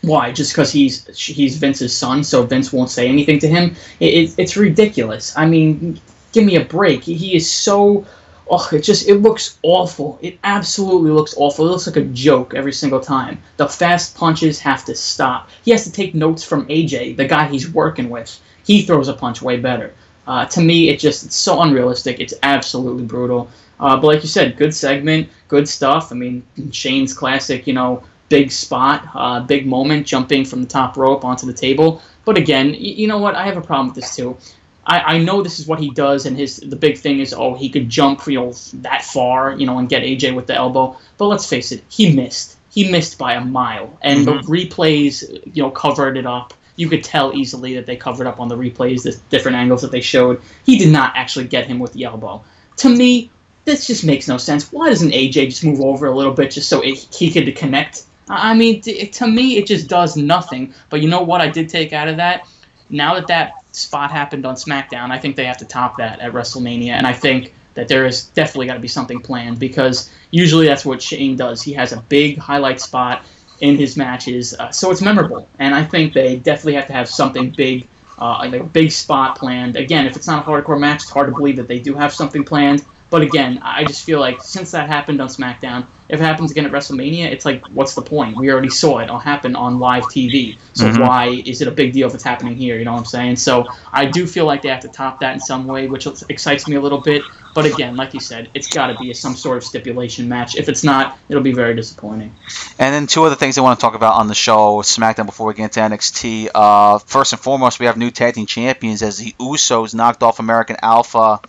Why? 0.01 0.31
Just 0.31 0.51
because 0.51 0.71
he's 0.71 1.05
he's 1.15 1.57
Vince's 1.57 1.95
son, 1.95 2.23
so 2.23 2.43
Vince 2.43 2.73
won't 2.73 2.89
say 2.89 3.07
anything 3.07 3.37
to 3.37 3.47
him? 3.47 3.75
It, 3.99 4.13
it, 4.15 4.35
it's 4.39 4.57
ridiculous. 4.57 5.37
I 5.37 5.45
mean, 5.45 6.01
give 6.33 6.43
me 6.43 6.57
a 6.57 6.65
break. 6.65 7.03
He 7.03 7.35
is 7.35 7.49
so. 7.49 8.05
Oh, 8.49 8.67
it 8.73 8.81
just 8.81 9.07
it 9.07 9.15
looks 9.15 9.57
awful. 9.63 10.19
It 10.21 10.37
absolutely 10.43 11.11
looks 11.11 11.33
awful. 11.37 11.65
It 11.65 11.71
looks 11.71 11.87
like 11.87 11.95
a 11.95 12.01
joke 12.01 12.53
every 12.53 12.73
single 12.73 12.99
time. 12.99 13.41
The 13.55 13.69
fast 13.69 14.17
punches 14.17 14.59
have 14.59 14.83
to 14.85 14.95
stop. 14.95 15.49
He 15.63 15.71
has 15.71 15.85
to 15.85 15.91
take 15.91 16.13
notes 16.13 16.43
from 16.43 16.67
AJ, 16.67 17.15
the 17.15 17.25
guy 17.25 17.47
he's 17.47 17.71
working 17.71 18.09
with. 18.09 18.41
He 18.65 18.81
throws 18.81 19.07
a 19.07 19.13
punch 19.13 19.41
way 19.41 19.57
better. 19.57 19.93
Uh, 20.27 20.45
to 20.47 20.61
me, 20.61 20.89
it 20.89 20.99
just 20.99 21.25
it's 21.25 21.37
so 21.37 21.61
unrealistic. 21.61 22.19
It's 22.19 22.33
absolutely 22.43 23.05
brutal. 23.05 23.49
Uh, 23.79 23.95
but 23.95 24.07
like 24.07 24.21
you 24.23 24.29
said, 24.29 24.57
good 24.57 24.73
segment, 24.73 25.29
good 25.47 25.67
stuff. 25.67 26.11
I 26.11 26.15
mean, 26.15 26.45
Shane's 26.71 27.13
classic, 27.13 27.65
you 27.65 27.73
know, 27.73 28.03
big 28.29 28.51
spot, 28.51 29.07
uh, 29.13 29.41
big 29.41 29.65
moment, 29.65 30.07
jumping 30.07 30.45
from 30.45 30.61
the 30.61 30.67
top 30.67 30.97
rope 30.97 31.25
onto 31.25 31.45
the 31.45 31.53
table. 31.53 32.01
But 32.25 32.37
again, 32.37 32.73
you 32.73 33.07
know 33.07 33.17
what? 33.17 33.35
I 33.35 33.45
have 33.45 33.57
a 33.57 33.61
problem 33.61 33.87
with 33.87 33.95
this 33.95 34.15
too. 34.15 34.37
I, 34.85 35.15
I 35.15 35.17
know 35.17 35.41
this 35.41 35.59
is 35.59 35.67
what 35.67 35.79
he 35.79 35.89
does, 35.89 36.25
and 36.25 36.37
his 36.37 36.57
the 36.57 36.75
big 36.75 36.97
thing 36.97 37.19
is, 37.19 37.33
oh, 37.33 37.53
he 37.55 37.69
could 37.69 37.89
jump, 37.89 38.25
you 38.27 38.35
know, 38.35 38.53
that 38.73 39.03
far, 39.03 39.53
you 39.57 39.65
know, 39.65 39.77
and 39.77 39.87
get 39.87 40.03
AJ 40.03 40.35
with 40.35 40.47
the 40.47 40.55
elbow. 40.55 40.97
But 41.17 41.27
let's 41.27 41.47
face 41.47 41.71
it, 41.71 41.83
he 41.89 42.13
missed. 42.15 42.57
He 42.69 42.91
missed 42.91 43.17
by 43.17 43.33
a 43.33 43.45
mile, 43.45 43.97
and 44.01 44.25
mm-hmm. 44.25 44.41
the 44.41 44.47
replays, 44.47 45.55
you 45.55 45.63
know, 45.63 45.71
covered 45.71 46.17
it 46.17 46.25
up. 46.25 46.53
You 46.75 46.89
could 46.89 47.03
tell 47.03 47.35
easily 47.35 47.75
that 47.75 47.85
they 47.85 47.95
covered 47.95 48.25
up 48.25 48.39
on 48.39 48.47
the 48.47 48.57
replays, 48.57 49.03
the 49.03 49.19
different 49.29 49.57
angles 49.57 49.81
that 49.83 49.91
they 49.91 50.01
showed. 50.01 50.41
He 50.65 50.77
did 50.77 50.91
not 50.91 51.15
actually 51.15 51.47
get 51.47 51.67
him 51.67 51.79
with 51.79 51.93
the 51.93 52.03
elbow. 52.03 52.43
To 52.77 52.89
me, 52.89 53.29
this 53.65 53.85
just 53.85 54.03
makes 54.03 54.27
no 54.27 54.37
sense. 54.37 54.71
Why 54.71 54.89
doesn't 54.89 55.11
AJ 55.11 55.49
just 55.49 55.63
move 55.63 55.81
over 55.81 56.07
a 56.07 56.15
little 56.15 56.33
bit 56.33 56.51
just 56.51 56.67
so 56.67 56.81
it, 56.81 56.97
he 57.15 57.31
could 57.31 57.55
connect? 57.55 58.05
I 58.27 58.53
mean, 58.55 58.81
to 58.81 59.27
me, 59.27 59.57
it 59.57 59.67
just 59.67 59.87
does 59.87 60.17
nothing. 60.17 60.73
But 60.89 61.01
you 61.01 61.09
know 61.09 61.21
what 61.21 61.41
I 61.41 61.49
did 61.49 61.69
take 61.69 61.93
out 61.93 62.07
of 62.07 62.17
that? 62.17 62.47
Now 62.89 63.15
that 63.15 63.27
that 63.27 63.62
spot 63.75 64.11
happened 64.11 64.45
on 64.45 64.55
SmackDown, 64.55 65.11
I 65.11 65.19
think 65.19 65.35
they 65.35 65.45
have 65.45 65.57
to 65.57 65.65
top 65.65 65.97
that 65.97 66.19
at 66.19 66.33
WrestleMania, 66.33 66.91
and 66.91 67.07
I 67.07 67.13
think 67.13 67.53
that 67.73 67.87
there 67.87 68.05
is 68.05 68.27
definitely 68.29 68.67
got 68.67 68.75
to 68.75 68.79
be 68.79 68.87
something 68.87 69.19
planned 69.19 69.59
because 69.59 70.11
usually 70.31 70.67
that's 70.67 70.85
what 70.85 71.01
Shane 71.01 71.35
does. 71.35 71.61
He 71.61 71.73
has 71.73 71.91
a 71.91 72.01
big 72.01 72.37
highlight 72.37 72.79
spot 72.79 73.25
in 73.61 73.77
his 73.77 73.97
matches, 73.97 74.53
uh, 74.53 74.71
so 74.71 74.91
it's 74.91 75.01
memorable. 75.01 75.47
And 75.59 75.73
I 75.73 75.83
think 75.83 76.13
they 76.13 76.37
definitely 76.37 76.75
have 76.75 76.87
to 76.87 76.93
have 76.93 77.09
something 77.09 77.51
big, 77.51 77.87
uh, 78.19 78.37
like 78.39 78.53
a 78.53 78.63
big 78.63 78.91
spot 78.91 79.37
planned. 79.37 79.75
Again, 79.75 80.05
if 80.05 80.15
it's 80.15 80.27
not 80.27 80.45
a 80.45 80.49
hardcore 80.49 80.79
match, 80.79 81.03
it's 81.03 81.09
hard 81.09 81.27
to 81.27 81.35
believe 81.35 81.55
that 81.55 81.67
they 81.67 81.79
do 81.79 81.95
have 81.95 82.13
something 82.13 82.43
planned. 82.43 82.85
But 83.13 83.21
again, 83.21 83.59
I 83.61 83.83
just 83.83 84.03
feel 84.03 84.19
like 84.19 84.41
since 84.41 84.71
that 84.71 84.87
happened 84.87 85.21
on 85.21 85.27
SmackDown, 85.27 85.85
if 86.09 86.19
it 86.19 86.23
happens 86.23 86.49
again 86.49 86.65
at 86.65 86.71
WrestleMania, 86.71 87.25
it's 87.25 87.45
like, 87.45 87.63
what's 87.67 87.93
the 87.93 88.01
point? 88.01 88.35
We 88.35 88.51
already 88.51 88.71
saw 88.71 88.97
it 88.97 89.09
all 89.11 89.19
happen 89.19 89.55
on 89.55 89.77
live 89.77 90.05
TV. 90.05 90.57
So 90.73 90.85
mm-hmm. 90.85 90.99
why 90.99 91.43
is 91.45 91.61
it 91.61 91.67
a 91.67 91.71
big 91.71 91.93
deal 91.93 92.07
if 92.07 92.15
it's 92.15 92.23
happening 92.23 92.55
here? 92.55 92.79
You 92.79 92.85
know 92.85 92.93
what 92.93 92.97
I'm 92.97 93.05
saying? 93.05 93.35
So 93.35 93.67
I 93.91 94.07
do 94.07 94.25
feel 94.25 94.47
like 94.47 94.63
they 94.63 94.69
have 94.69 94.79
to 94.79 94.87
top 94.87 95.19
that 95.19 95.33
in 95.33 95.39
some 95.39 95.67
way, 95.67 95.85
which 95.85 96.07
excites 96.27 96.67
me 96.67 96.75
a 96.75 96.81
little 96.81 97.01
bit. 97.01 97.21
But 97.53 97.67
again, 97.67 97.95
like 97.95 98.15
you 98.15 98.19
said, 98.19 98.49
it's 98.55 98.67
got 98.67 98.87
to 98.87 98.97
be 98.97 99.13
some 99.13 99.35
sort 99.35 99.57
of 99.57 99.63
stipulation 99.63 100.27
match. 100.27 100.55
If 100.55 100.67
it's 100.67 100.83
not, 100.83 101.19
it'll 101.29 101.43
be 101.43 101.53
very 101.53 101.75
disappointing. 101.75 102.33
And 102.79 102.95
then 102.95 103.05
two 103.05 103.23
other 103.25 103.35
things 103.35 103.59
I 103.59 103.61
want 103.61 103.79
to 103.79 103.83
talk 103.83 103.93
about 103.93 104.15
on 104.15 104.27
the 104.27 104.33
show, 104.33 104.81
SmackDown, 104.81 105.27
before 105.27 105.45
we 105.45 105.53
get 105.53 105.65
into 105.65 105.79
NXT. 105.81 106.49
Uh, 106.55 106.97
first 106.97 107.31
and 107.31 107.39
foremost, 107.39 107.79
we 107.79 107.85
have 107.85 107.95
new 107.95 108.09
tag 108.09 108.33
team 108.33 108.47
champions 108.47 109.03
as 109.03 109.19
the 109.19 109.33
Usos 109.39 109.93
knocked 109.93 110.23
off 110.23 110.39
American 110.39 110.77
Alpha. 110.81 111.41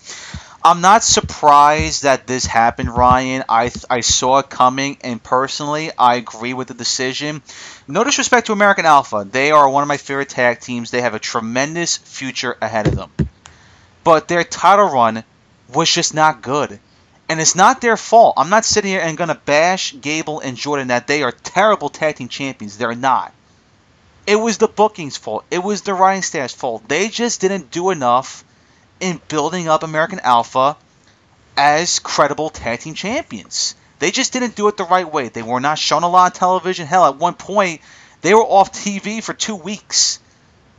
I'm 0.64 0.80
not 0.80 1.04
surprised 1.04 2.04
that 2.04 2.26
this 2.26 2.46
happened, 2.46 2.88
Ryan. 2.96 3.44
I 3.48 3.70
I 3.90 4.00
saw 4.00 4.38
it 4.38 4.48
coming, 4.48 4.96
and 5.02 5.22
personally, 5.22 5.90
I 5.96 6.14
agree 6.16 6.54
with 6.54 6.68
the 6.68 6.74
decision. 6.74 7.42
No 7.86 8.02
disrespect 8.02 8.46
to 8.46 8.52
American 8.52 8.86
Alpha, 8.86 9.26
they 9.30 9.50
are 9.50 9.68
one 9.68 9.82
of 9.82 9.88
my 9.88 9.98
favorite 9.98 10.30
tag 10.30 10.60
teams. 10.60 10.90
They 10.90 11.02
have 11.02 11.14
a 11.14 11.18
tremendous 11.18 11.98
future 11.98 12.56
ahead 12.62 12.86
of 12.88 12.96
them, 12.96 13.10
but 14.04 14.26
their 14.28 14.42
title 14.44 14.88
run 14.88 15.22
was 15.72 15.92
just 15.92 16.14
not 16.14 16.40
good, 16.40 16.80
and 17.28 17.40
it's 17.40 17.54
not 17.54 17.80
their 17.82 17.98
fault. 17.98 18.34
I'm 18.38 18.50
not 18.50 18.64
sitting 18.64 18.90
here 18.90 19.02
and 19.02 19.18
gonna 19.18 19.34
bash 19.44 19.94
Gable 20.00 20.40
and 20.40 20.56
Jordan 20.56 20.88
that 20.88 21.06
they 21.06 21.22
are 21.22 21.32
terrible 21.32 21.90
tag 21.90 22.16
team 22.16 22.28
champions. 22.28 22.78
They're 22.78 22.94
not. 22.94 23.32
It 24.26 24.36
was 24.36 24.58
the 24.58 24.68
booking's 24.68 25.16
fault. 25.18 25.44
It 25.50 25.62
was 25.62 25.82
the 25.82 25.94
writing 25.94 26.22
staff's 26.22 26.54
fault. 26.54 26.88
They 26.88 27.08
just 27.10 27.40
didn't 27.42 27.70
do 27.70 27.90
enough 27.90 28.44
in 29.00 29.20
building 29.28 29.68
up 29.68 29.82
American 29.82 30.20
Alpha 30.20 30.76
as 31.56 31.98
credible 31.98 32.50
tag 32.50 32.80
team 32.80 32.94
champions. 32.94 33.74
They 33.98 34.10
just 34.10 34.32
didn't 34.32 34.56
do 34.56 34.68
it 34.68 34.76
the 34.76 34.84
right 34.84 35.10
way. 35.10 35.28
They 35.28 35.42
were 35.42 35.60
not 35.60 35.78
shown 35.78 36.02
a 36.02 36.08
lot 36.08 36.24
on 36.24 36.32
television. 36.32 36.86
Hell, 36.86 37.06
at 37.06 37.16
one 37.16 37.34
point, 37.34 37.80
they 38.22 38.34
were 38.34 38.44
off 38.44 38.72
TV 38.72 39.22
for 39.22 39.32
two 39.32 39.56
weeks. 39.56 40.18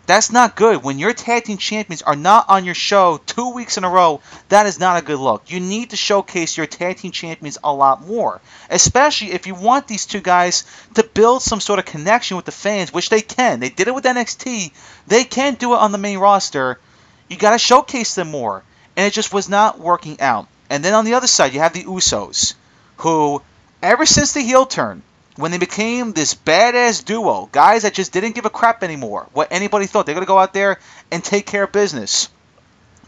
That's 0.07 0.32
not 0.32 0.55
good. 0.55 0.84
When 0.84 0.99
your 0.99 1.13
tag 1.13 1.45
team 1.45 1.57
champions 1.57 2.03
are 2.03 2.16
not 2.16 2.49
on 2.49 2.63
your 2.63 2.76
show 2.76 3.20
two 3.26 3.53
weeks 3.53 3.78
in 3.78 3.84
a 3.84 3.89
row, 3.89 4.22
that 4.49 4.68
is 4.68 4.80
not 4.80 5.01
a 5.01 5.05
good 5.05 5.18
look. 5.18 5.49
You 5.49 5.59
need 5.59 5.89
to 5.89 5.95
showcase 5.95 6.57
your 6.57 6.68
tag 6.68 6.97
team 6.97 7.11
champions 7.11 7.57
a 7.63 7.74
lot 7.74 8.05
more, 8.05 8.39
especially 8.70 9.32
if 9.32 9.47
you 9.47 9.55
want 9.55 9.88
these 9.88 10.05
two 10.05 10.22
guys 10.22 10.63
to 10.93 11.03
build 11.03 11.41
some 11.41 11.59
sort 11.59 11.80
of 11.80 11.86
connection 11.86 12.38
with 12.38 12.45
the 12.45 12.51
fans, 12.51 12.93
which 12.93 13.09
they 13.09 13.22
can. 13.22 13.59
They 13.59 13.70
did 13.70 13.88
it 13.88 13.95
with 13.95 14.03
NXT. 14.03 14.72
They 15.07 15.24
can 15.24 15.55
do 15.55 15.74
it 15.74 15.80
on 15.80 15.91
the 15.91 15.97
main 15.97 16.20
roster. 16.20 16.80
You 17.28 17.38
got 17.38 17.51
to 17.51 17.57
showcase 17.57 18.15
them 18.15 18.32
more, 18.32 18.63
and 18.95 19.05
it 19.05 19.13
just 19.13 19.34
was 19.34 19.49
not 19.49 19.80
working 19.80 20.19
out. 20.21 20.47
And 20.69 20.84
then 20.84 20.93
on 20.93 21.05
the 21.05 21.15
other 21.15 21.28
side, 21.28 21.53
you 21.53 21.59
have 21.59 21.73
the 21.73 21.84
Usos, 21.84 22.53
who 22.97 23.41
ever 23.82 24.05
since 24.05 24.34
the 24.34 24.41
heel 24.41 24.65
turn, 24.65 25.01
when 25.36 25.51
they 25.51 25.57
became 25.57 26.13
this 26.13 26.34
badass 26.34 27.03
duo, 27.03 27.49
guys 27.51 27.84
that 27.84 27.93
just 27.93 28.13
didn't 28.13 28.36
give 28.36 28.45
a 28.45 28.49
crap 28.49 28.84
anymore 28.84 29.28
what 29.34 29.49
anybody 29.51 29.86
thought. 29.86 30.05
They're 30.05 30.15
going 30.15 30.26
to 30.26 30.28
go 30.28 30.39
out 30.39 30.53
there 30.53 30.80
and 31.11 31.23
take 31.23 31.45
care 31.45 31.63
of 31.63 31.71
business. 31.71 32.30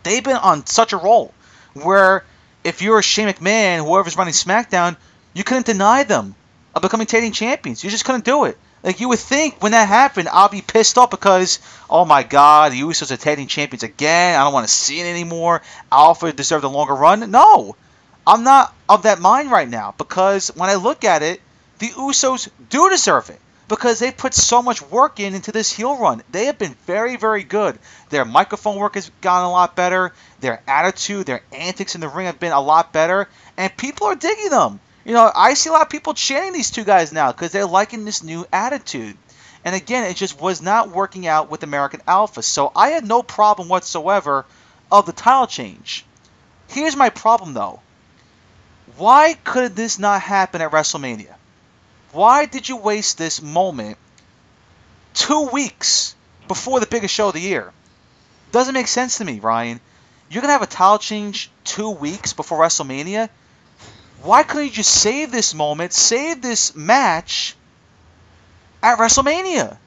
They've 0.04 0.24
been 0.24 0.36
on 0.36 0.66
such 0.66 0.94
a 0.94 0.98
roll 0.98 1.34
where 1.74 2.26
if 2.64 2.82
you're 2.82 3.00
a 3.00 3.04
Shane 3.04 3.30
McMahon, 3.30 3.86
whoever's 3.86 4.18
running 4.18 4.34
SmackDown, 4.34 4.98
you 5.34 5.44
couldn't 5.44 5.66
deny 5.66 6.04
them 6.04 6.36
of 6.76 6.82
becoming 6.82 7.08
tag 7.08 7.34
champions. 7.34 7.84
You 7.84 7.90
just 7.90 8.06
couldn't 8.06 8.26
do 8.26 8.46
it. 8.46 8.58
Like 8.84 9.00
you 9.00 9.10
would 9.10 9.20
think 9.20 9.62
when 9.62 9.72
that 9.72 9.88
happened, 9.88 10.30
I'll 10.32 10.50
be 10.50 10.62
pissed 10.62 10.98
off 10.98 11.10
because, 11.10 11.60
oh 11.90 12.06
my 12.06 12.24
God, 12.24 12.72
the 12.72 12.82
Usos 12.82 13.12
are 13.12 13.18
tag 13.18 13.38
team 13.38 13.48
champions 13.48 13.84
again. 13.84 14.40
I 14.40 14.44
don't 14.44 14.54
want 14.54 14.68
to 14.68 14.74
see 14.74 15.00
it 15.00 15.06
anymore. 15.06 15.62
Alpha 15.92 16.32
deserved 16.32 16.64
a 16.64 16.70
longer 16.70 16.94
run. 16.94 17.32
No, 17.32 17.76
I'm 18.26 18.44
not 18.44 18.74
of 18.88 19.04
that 19.04 19.20
mind 19.20 19.52
right 19.52 19.68
now 19.68 19.94
because 19.98 20.50
when 20.56 20.70
I 20.70 20.76
look 20.76 21.04
at 21.04 21.24
it, 21.24 21.42
the 21.80 21.90
Usos 21.90 22.50
do 22.70 22.90
deserve 22.90 23.30
it 23.30 23.40
because 23.68 24.00
they 24.00 24.12
put 24.12 24.34
so 24.34 24.62
much 24.62 24.82
work 24.82 25.20
in 25.20 25.34
into 25.34 25.52
this 25.52 25.72
heel 25.72 25.98
run. 25.98 26.24
They 26.32 26.46
have 26.46 26.58
been 26.58 26.76
very, 26.86 27.18
very 27.18 27.44
good. 27.44 27.78
Their 28.10 28.26
microphone 28.26 28.78
work 28.78 28.96
has 28.96 29.12
gotten 29.22 29.46
a 29.46 29.52
lot 29.52 29.76
better. 29.76 30.14
Their 30.40 30.62
attitude, 30.68 31.26
their 31.26 31.42
antics 31.52 31.96
in 31.96 32.02
the 32.02 32.08
ring 32.08 32.28
have 32.28 32.40
been 32.40 32.54
a 32.54 32.62
lot 32.62 32.94
better, 32.94 33.28
and 33.58 33.76
people 33.76 34.08
are 34.08 34.16
digging 34.16 34.50
them. 34.50 34.80
You 35.08 35.14
know, 35.14 35.32
I 35.34 35.54
see 35.54 35.70
a 35.70 35.72
lot 35.72 35.84
of 35.84 35.90
people 35.90 36.14
chanting 36.14 36.52
these 36.52 36.70
two 36.70 36.84
guys 36.84 37.14
now 37.14 37.32
because 37.32 37.54
they're 37.54 37.66
liking 37.66 38.04
this 38.04 38.24
new 38.24 38.46
attitude. 38.52 39.18
And 39.64 39.74
again, 39.74 40.04
it 40.04 40.18
just 40.18 40.38
was 40.38 40.62
not 40.62 40.90
working 40.90 41.26
out 41.26 41.50
with 41.50 41.64
American 41.64 42.02
Alpha. 42.06 42.44
So 42.44 42.74
I 42.76 42.90
had 42.90 43.08
no 43.08 43.24
problem 43.24 43.70
whatsoever 43.70 44.46
of 44.92 45.06
the 45.06 45.14
title 45.14 45.48
change. 45.48 46.06
Here's 46.68 46.98
my 46.98 47.10
problem 47.10 47.54
though. 47.54 47.80
Why 48.98 49.36
could 49.46 49.78
this 49.78 49.98
not 49.98 50.22
happen 50.22 50.60
at 50.60 50.72
WrestleMania? 50.72 51.36
Why 52.12 52.46
did 52.46 52.68
you 52.68 52.76
waste 52.76 53.18
this 53.18 53.42
moment 53.42 53.98
two 55.14 55.44
weeks 55.54 56.16
before 56.50 56.82
the 56.82 56.86
biggest 56.86 57.14
show 57.14 57.30
of 57.30 57.34
the 57.34 57.40
year? 57.40 57.72
Doesn't 58.52 58.74
make 58.74 58.90
sense 58.90 59.20
to 59.20 59.26
me, 59.26 59.40
Ryan. 59.40 59.80
You're 60.30 60.42
gonna 60.42 60.52
have 60.52 60.64
a 60.64 60.68
title 60.68 60.98
change 60.98 61.50
two 61.64 61.92
weeks 61.92 62.34
before 62.34 62.60
WrestleMania. 62.60 63.30
Why 64.24 64.44
couldn't 64.44 64.68
you 64.68 64.74
just 64.74 64.94
save 64.94 65.32
this 65.32 65.54
moment, 65.54 65.94
save 65.94 66.42
this 66.42 66.76
match 66.76 67.56
at 68.82 68.98
WrestleMania? 68.98 69.78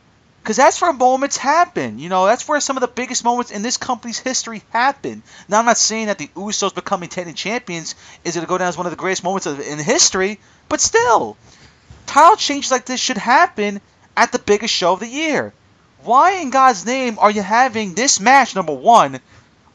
Because 0.43 0.57
that's 0.57 0.81
where 0.81 0.93
moments 0.93 1.37
happen. 1.37 1.99
You 1.99 2.09
know, 2.09 2.25
that's 2.25 2.49
where 2.49 2.61
some 2.61 2.77
of 2.77 2.81
the 2.81 2.89
biggest 2.89 3.25
moments 3.25 3.51
in 3.51 3.63
this 3.63 3.77
company's 3.77 4.19
history 4.19 4.63
happen. 4.71 5.23
Now, 5.49 5.59
I'm 5.59 5.67
not 5.67 5.77
saying 5.77 6.07
that 6.07 6.19
the 6.19 6.29
Usos 6.29 6.75
becoming 6.75 7.11
tag 7.11 7.35
champions 7.37 7.95
is 8.25 8.35
going 8.35 8.47
to 8.47 8.49
go 8.49 8.57
down 8.57 8.69
as 8.69 8.77
one 8.79 8.87
of 8.87 8.93
the 8.93 8.97
greatest 8.97 9.23
moments 9.23 9.47
of, 9.47 9.61
in 9.61 9.79
history, 9.79 10.41
but 10.69 10.81
still, 10.81 11.37
title 12.07 12.37
changes 12.37 12.71
like 12.71 12.87
this 12.87 13.01
should 13.01 13.19
happen 13.19 13.81
at 14.17 14.33
the 14.33 14.39
biggest 14.39 14.73
show 14.73 14.95
of 14.95 15.01
the 15.01 15.09
year. 15.09 15.53
Why 16.03 16.37
in 16.37 16.49
God's 16.49 16.87
name 16.87 17.19
are 17.19 17.31
you 17.31 17.43
having 17.43 17.93
this 17.93 18.19
match, 18.21 18.57
number 18.57 18.73
one, 18.73 19.21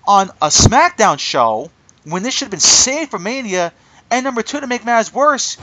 on 0.08 0.30
a 0.42 0.48
SmackDown 0.48 1.20
show 1.20 1.70
when 2.04 2.24
this 2.24 2.34
should 2.34 2.46
have 2.46 2.52
been 2.52 2.60
saved 2.60 3.12
for 3.12 3.20
Mania? 3.20 3.72
And 4.12 4.24
number 4.24 4.44
two, 4.44 4.60
to 4.60 4.68
make 4.68 4.86
matters 4.86 5.14
worse, 5.14 5.58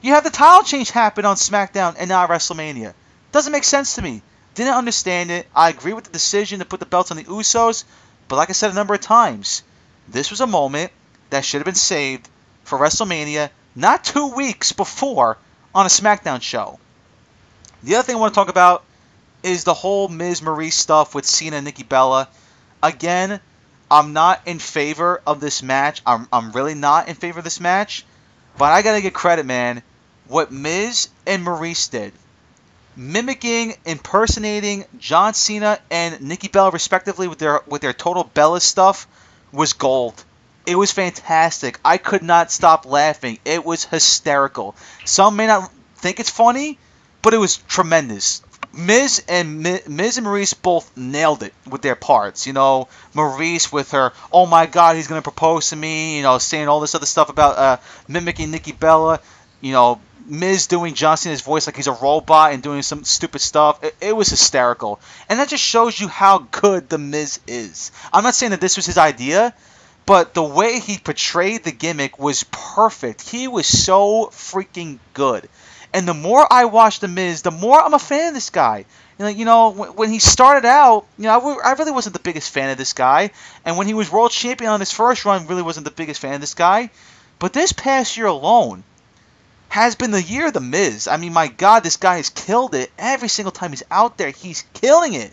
you 0.00 0.14
have 0.14 0.24
the 0.24 0.30
title 0.30 0.62
change 0.62 0.90
happen 0.90 1.24
on 1.24 1.36
SmackDown 1.36 1.96
and 1.98 2.08
not 2.08 2.30
WrestleMania. 2.30 2.94
Doesn't 3.32 3.52
make 3.52 3.64
sense 3.64 3.96
to 3.96 4.02
me. 4.02 4.22
Didn't 4.54 4.74
understand 4.74 5.30
it. 5.30 5.46
I 5.54 5.68
agree 5.68 5.92
with 5.92 6.04
the 6.04 6.10
decision 6.10 6.60
to 6.60 6.64
put 6.64 6.80
the 6.80 6.86
belts 6.86 7.10
on 7.10 7.16
the 7.16 7.24
Usos, 7.24 7.84
but 8.28 8.36
like 8.36 8.50
I 8.50 8.52
said 8.52 8.70
a 8.70 8.74
number 8.74 8.94
of 8.94 9.00
times, 9.00 9.62
this 10.08 10.30
was 10.30 10.40
a 10.40 10.46
moment 10.46 10.92
that 11.30 11.44
should 11.44 11.58
have 11.58 11.66
been 11.66 11.74
saved 11.74 12.28
for 12.64 12.78
WrestleMania, 12.78 13.50
not 13.74 14.04
two 14.04 14.28
weeks 14.28 14.72
before 14.72 15.36
on 15.74 15.86
a 15.86 15.88
SmackDown 15.88 16.42
show. 16.42 16.78
The 17.82 17.96
other 17.96 18.04
thing 18.04 18.16
I 18.16 18.18
want 18.18 18.34
to 18.34 18.38
talk 18.38 18.48
about 18.48 18.84
is 19.42 19.64
the 19.64 19.74
whole 19.74 20.08
Miz 20.08 20.40
Maryse 20.40 20.72
stuff 20.72 21.14
with 21.14 21.26
Cena 21.26 21.56
and 21.56 21.64
Nikki 21.64 21.84
Bella. 21.84 22.28
Again, 22.82 23.40
I'm 23.90 24.12
not 24.12 24.42
in 24.46 24.58
favor 24.58 25.22
of 25.26 25.40
this 25.40 25.62
match. 25.62 26.02
I'm, 26.04 26.28
I'm 26.32 26.52
really 26.52 26.74
not 26.74 27.08
in 27.08 27.14
favor 27.14 27.38
of 27.38 27.44
this 27.44 27.60
match. 27.60 28.04
But 28.58 28.72
I 28.72 28.82
gotta 28.82 29.00
give 29.00 29.12
credit, 29.12 29.46
man. 29.46 29.82
What 30.26 30.50
Miz 30.52 31.08
and 31.26 31.46
Maryse 31.46 31.90
did, 31.90 32.12
mimicking, 32.96 33.74
impersonating 33.86 34.84
John 34.98 35.32
Cena 35.32 35.78
and 35.90 36.20
Nikki 36.20 36.48
Bella 36.48 36.70
respectively 36.70 37.28
with 37.28 37.38
their 37.38 37.62
with 37.66 37.80
their 37.80 37.92
total 37.92 38.24
Bella 38.24 38.60
stuff, 38.60 39.06
was 39.52 39.72
gold. 39.72 40.22
It 40.66 40.74
was 40.76 40.92
fantastic. 40.92 41.80
I 41.84 41.96
could 41.96 42.22
not 42.22 42.52
stop 42.52 42.84
laughing. 42.84 43.38
It 43.44 43.64
was 43.64 43.84
hysterical. 43.84 44.74
Some 45.06 45.36
may 45.36 45.46
not 45.46 45.70
think 45.96 46.20
it's 46.20 46.28
funny, 46.28 46.78
but 47.22 47.32
it 47.32 47.38
was 47.38 47.56
tremendous. 47.56 48.42
Miz 48.78 49.24
and 49.28 49.60
Miz 49.60 50.18
and 50.18 50.26
Maryse 50.26 50.54
both 50.54 50.96
nailed 50.96 51.42
it 51.42 51.52
with 51.68 51.82
their 51.82 51.96
parts. 51.96 52.46
You 52.46 52.52
know, 52.52 52.86
Maryse 53.12 53.72
with 53.72 53.90
her, 53.90 54.12
"Oh 54.32 54.46
my 54.46 54.66
God, 54.66 54.94
he's 54.94 55.08
gonna 55.08 55.20
propose 55.20 55.70
to 55.70 55.76
me," 55.76 56.16
you 56.16 56.22
know, 56.22 56.38
saying 56.38 56.68
all 56.68 56.78
this 56.78 56.94
other 56.94 57.04
stuff 57.04 57.28
about 57.28 57.58
uh, 57.58 57.76
mimicking 58.06 58.52
Nikki 58.52 58.70
Bella. 58.70 59.20
You 59.60 59.72
know, 59.72 60.00
Miz 60.26 60.68
doing 60.68 60.94
John 60.94 61.16
Cena's 61.16 61.40
voice 61.40 61.66
like 61.66 61.74
he's 61.74 61.88
a 61.88 61.92
robot 61.92 62.52
and 62.52 62.62
doing 62.62 62.82
some 62.82 63.02
stupid 63.02 63.40
stuff. 63.40 63.82
It, 63.82 63.96
it, 64.00 64.16
was 64.16 64.28
hysterical, 64.28 65.00
and 65.28 65.40
that 65.40 65.48
just 65.48 65.64
shows 65.64 65.98
you 65.98 66.06
how 66.06 66.38
good 66.38 66.88
the 66.88 66.98
Miz 66.98 67.40
is. 67.48 67.90
I'm 68.12 68.22
not 68.22 68.36
saying 68.36 68.50
that 68.50 68.60
this 68.60 68.76
was 68.76 68.86
his 68.86 68.96
idea, 68.96 69.54
but 70.06 70.34
the 70.34 70.42
way 70.42 70.78
he 70.78 70.98
portrayed 70.98 71.64
the 71.64 71.72
gimmick 71.72 72.20
was 72.20 72.44
perfect. 72.44 73.28
He 73.28 73.48
was 73.48 73.66
so 73.66 74.26
freaking 74.26 75.00
good. 75.14 75.48
And 75.92 76.06
the 76.06 76.14
more 76.14 76.46
I 76.50 76.66
watch 76.66 77.00
The 77.00 77.08
Miz, 77.08 77.42
the 77.42 77.50
more 77.50 77.80
I'm 77.80 77.94
a 77.94 77.98
fan 77.98 78.28
of 78.28 78.34
this 78.34 78.50
guy. 78.50 78.84
You 79.18 79.44
know, 79.44 79.70
when 79.70 80.10
he 80.10 80.20
started 80.20 80.66
out, 80.66 81.06
you 81.16 81.24
know, 81.24 81.58
I, 81.64 81.72
really 81.72 81.90
wasn't 81.90 82.12
the 82.12 82.22
biggest 82.22 82.52
fan 82.52 82.70
of 82.70 82.78
this 82.78 82.92
guy. 82.92 83.30
And 83.64 83.76
when 83.76 83.88
he 83.88 83.94
was 83.94 84.12
world 84.12 84.30
champion 84.30 84.70
on 84.70 84.80
his 84.80 84.92
first 84.92 85.24
run, 85.24 85.46
really 85.46 85.62
wasn't 85.62 85.84
the 85.84 85.90
biggest 85.90 86.20
fan 86.20 86.34
of 86.34 86.40
this 86.40 86.54
guy. 86.54 86.90
But 87.38 87.52
this 87.52 87.72
past 87.72 88.16
year 88.16 88.26
alone 88.26 88.84
has 89.70 89.96
been 89.96 90.12
the 90.12 90.22
year 90.22 90.46
of 90.46 90.52
The 90.52 90.60
Miz. 90.60 91.08
I 91.08 91.16
mean, 91.16 91.32
my 91.32 91.48
God, 91.48 91.82
this 91.82 91.96
guy 91.96 92.16
has 92.18 92.30
killed 92.30 92.74
it. 92.74 92.92
Every 92.98 93.28
single 93.28 93.52
time 93.52 93.70
he's 93.70 93.82
out 93.90 94.18
there, 94.18 94.30
he's 94.30 94.64
killing 94.74 95.14
it. 95.14 95.32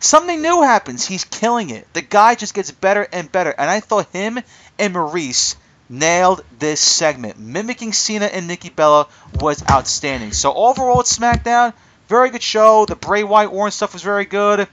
Something 0.00 0.42
new 0.42 0.60
happens. 0.60 1.06
He's 1.06 1.24
killing 1.24 1.70
it. 1.70 1.86
The 1.94 2.02
guy 2.02 2.34
just 2.34 2.52
gets 2.52 2.70
better 2.70 3.08
and 3.10 3.32
better. 3.32 3.54
And 3.56 3.70
I 3.70 3.80
thought 3.80 4.12
him 4.12 4.38
and 4.78 4.94
Maryse 4.94 5.56
nailed 5.88 6.44
this 6.58 6.80
segment. 6.80 7.38
Mimicking 7.38 7.92
Cena 7.92 8.26
and 8.26 8.46
Nikki 8.46 8.70
Bella 8.70 9.08
was 9.40 9.62
outstanding. 9.68 10.32
So 10.32 10.52
overall 10.54 11.00
at 11.00 11.06
SmackDown, 11.06 11.72
very 12.08 12.30
good 12.30 12.42
show. 12.42 12.86
The 12.86 12.96
Bray 12.96 13.24
Wyatt 13.24 13.52
Orton 13.52 13.72
stuff 13.72 13.92
was 13.92 14.02
very 14.02 14.24
good. 14.24 14.68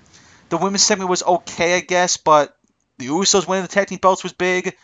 The 0.49 0.57
women's 0.57 0.83
segment 0.83 1.09
was 1.09 1.23
okay, 1.23 1.75
I 1.75 1.81
guess, 1.81 2.17
but 2.17 2.57
the 2.97 3.07
Usos 3.07 3.47
winning 3.47 3.63
the 3.63 3.69
tag 3.69 3.87
team 3.87 3.99
belts 4.01 4.23
was 4.23 4.33
big. 4.33 4.75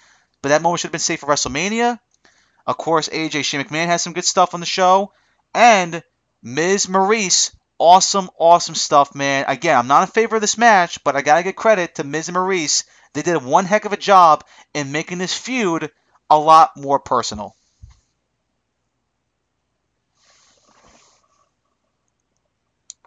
But 0.41 0.49
that 0.49 0.61
moment 0.61 0.79
should 0.79 0.87
have 0.87 0.93
been 0.93 0.99
saved 0.99 1.21
for 1.21 1.27
WrestleMania. 1.27 1.99
Of 2.65 2.77
course, 2.77 3.09
AJ 3.09 3.43
Shane 3.43 3.61
McMahon 3.61 3.87
has 3.87 4.01
some 4.01 4.13
good 4.13 4.25
stuff 4.25 4.53
on 4.53 4.59
the 4.59 4.65
show. 4.65 5.13
And 5.53 6.03
Miz 6.41 6.87
Maryse 6.87 7.51
awesome, 7.79 8.29
awesome 8.37 8.75
stuff, 8.75 9.15
man. 9.15 9.45
Again, 9.47 9.77
I'm 9.77 9.87
not 9.87 10.03
in 10.03 10.11
favor 10.11 10.35
of 10.35 10.41
this 10.41 10.57
match, 10.57 11.03
but 11.03 11.15
I 11.15 11.21
gotta 11.21 11.43
give 11.43 11.55
credit 11.55 11.95
to 11.95 12.03
Miz 12.03 12.27
and 12.27 12.37
Maryse. 12.37 12.85
They 13.13 13.21
did 13.21 13.43
one 13.43 13.65
heck 13.65 13.85
of 13.85 13.93
a 13.93 13.97
job 13.97 14.43
in 14.73 14.91
making 14.91 15.17
this 15.17 15.37
feud 15.37 15.91
a 16.29 16.37
lot 16.37 16.75
more 16.77 16.99
personal. 16.99 17.55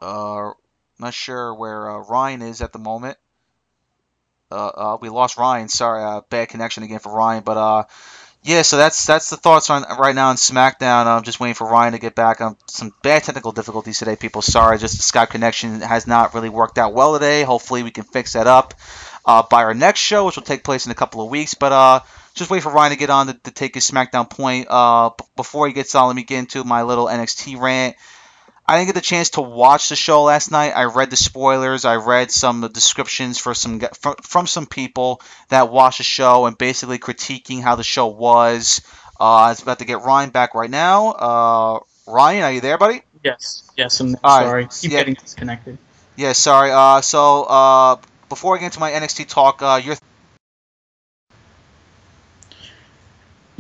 Uh, 0.01 0.53
not 0.99 1.15
sure 1.15 1.55
where 1.55 1.91
uh, 1.91 1.99
Ryan 1.99 2.43
is 2.43 2.63
at 2.63 2.73
the 2.73 2.79
moment. 2.79 3.19
Uh, 4.51 4.67
uh, 4.67 4.99
we 5.01 5.09
lost 5.09 5.37
Ryan. 5.37 5.69
Sorry, 5.69 6.03
uh, 6.03 6.23
bad 6.29 6.49
connection 6.49 6.83
again 6.83 6.99
for 6.99 7.13
Ryan. 7.13 7.43
But 7.45 7.57
uh, 7.57 7.85
yeah, 8.43 8.63
so 8.63 8.77
that's 8.79 9.07
that's 9.07 9.31
the 9.31 9.37
thoughts 9.37 9.71
on 9.71 9.85
right 9.99 10.15
now 10.15 10.31
on 10.31 10.37
SmackDown. 10.37 11.07
I'm 11.07 11.23
just 11.23 11.39
waiting 11.39 11.55
for 11.55 11.69
Ryan 11.69 11.93
to 11.93 11.99
get 11.99 12.15
back. 12.15 12.41
Um, 12.41 12.57
some 12.67 12.93
bad 13.03 13.23
technical 13.23 13.53
difficulties 13.53 13.99
today, 13.99 14.17
people. 14.17 14.43
Sorry, 14.43 14.79
just 14.79 14.97
the 14.97 15.03
Skype 15.03 15.31
connection 15.31 15.81
has 15.83 16.07
not 16.07 16.35
really 16.35 16.49
worked 16.49 16.79
out 16.79 16.95
well 16.95 17.13
today. 17.15 17.43
Hopefully, 17.43 17.83
we 17.83 17.91
can 17.91 18.05
fix 18.05 18.33
that 18.33 18.47
up 18.47 18.75
by 19.25 19.63
our 19.65 19.75
next 19.75 20.01
show, 20.01 20.27
which 20.27 20.37
will 20.37 20.43
take 20.43 20.65
place 20.65 20.87
in 20.87 20.93
a 20.93 20.97
couple 20.97 21.23
of 21.23 21.31
weeks. 21.31 21.55
But 21.55 22.05
just 22.35 22.51
wait 22.51 22.63
for 22.63 22.73
Ryan 22.73 22.93
to 22.93 22.99
get 22.99 23.11
on 23.11 23.27
to, 23.29 23.35
to 23.35 23.51
take 23.51 23.75
his 23.75 23.91
SmackDown 23.91 24.29
point. 24.29 24.69
Uh, 24.71 25.11
b- 25.11 25.25
before 25.37 25.67
he 25.67 25.73
gets 25.73 25.95
on, 25.95 26.07
let 26.07 26.17
me 26.17 26.23
get 26.23 26.39
into 26.39 26.65
my 26.65 26.83
little 26.83 27.07
NXT 27.07 27.61
rant. 27.61 27.97
I 28.67 28.77
didn't 28.77 28.87
get 28.87 28.95
the 28.95 29.01
chance 29.01 29.31
to 29.31 29.41
watch 29.41 29.89
the 29.89 29.97
show 29.97 30.23
last 30.23 30.53
night. 30.53 30.71
I 30.71 30.85
read 30.85 31.11
the 31.11 31.17
spoilers. 31.17 31.85
I 31.85 31.97
read 31.97 32.31
some 32.31 32.61
descriptions 32.73 33.37
for 33.37 33.53
some 33.53 33.81
from, 33.81 34.15
from 34.23 34.47
some 34.47 34.67
people 34.67 35.21
that 35.49 35.73
watched 35.73 35.99
the 35.99 36.05
show 36.05 36.47
and 36.47 36.57
basically 36.57 36.99
critiquing 36.99 37.63
how 37.63 37.75
the 37.75 37.83
show 37.83 38.07
was. 38.07 38.81
Uh, 39.19 39.25
I 39.25 39.49
was 39.49 39.61
about 39.61 39.81
to 39.81 39.85
get 39.85 40.03
Ryan 40.03 40.31
back 40.31 40.55
right 40.55 40.71
now. 40.71 41.09
Uh, 41.09 41.81
Ryan, 42.07 42.45
are 42.45 42.53
you 42.53 42.61
there, 42.61 42.79
buddy? 42.79 43.03
Yes. 43.25 43.65
Yes, 43.77 43.99
I'm 43.99 44.17
sorry. 44.17 44.63
Right. 44.63 44.71
Keep 44.81 44.93
yeah. 44.93 44.99
getting 44.99 45.15
disconnected. 45.15 45.79
Yeah, 46.17 46.33
sorry. 46.33 46.71
Uh, 46.71 47.01
so 47.01 47.45
uh, 47.45 47.97
before 48.29 48.57
I 48.57 48.61
get 48.61 48.67
into 48.67 48.81
my 48.81 48.93
NXT 48.93 49.27
talk, 49.29 49.63
uh, 49.63 49.81
your 49.83 49.97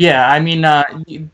Yeah, 0.00 0.30
I 0.30 0.40
mean, 0.40 0.64
uh, 0.64 0.84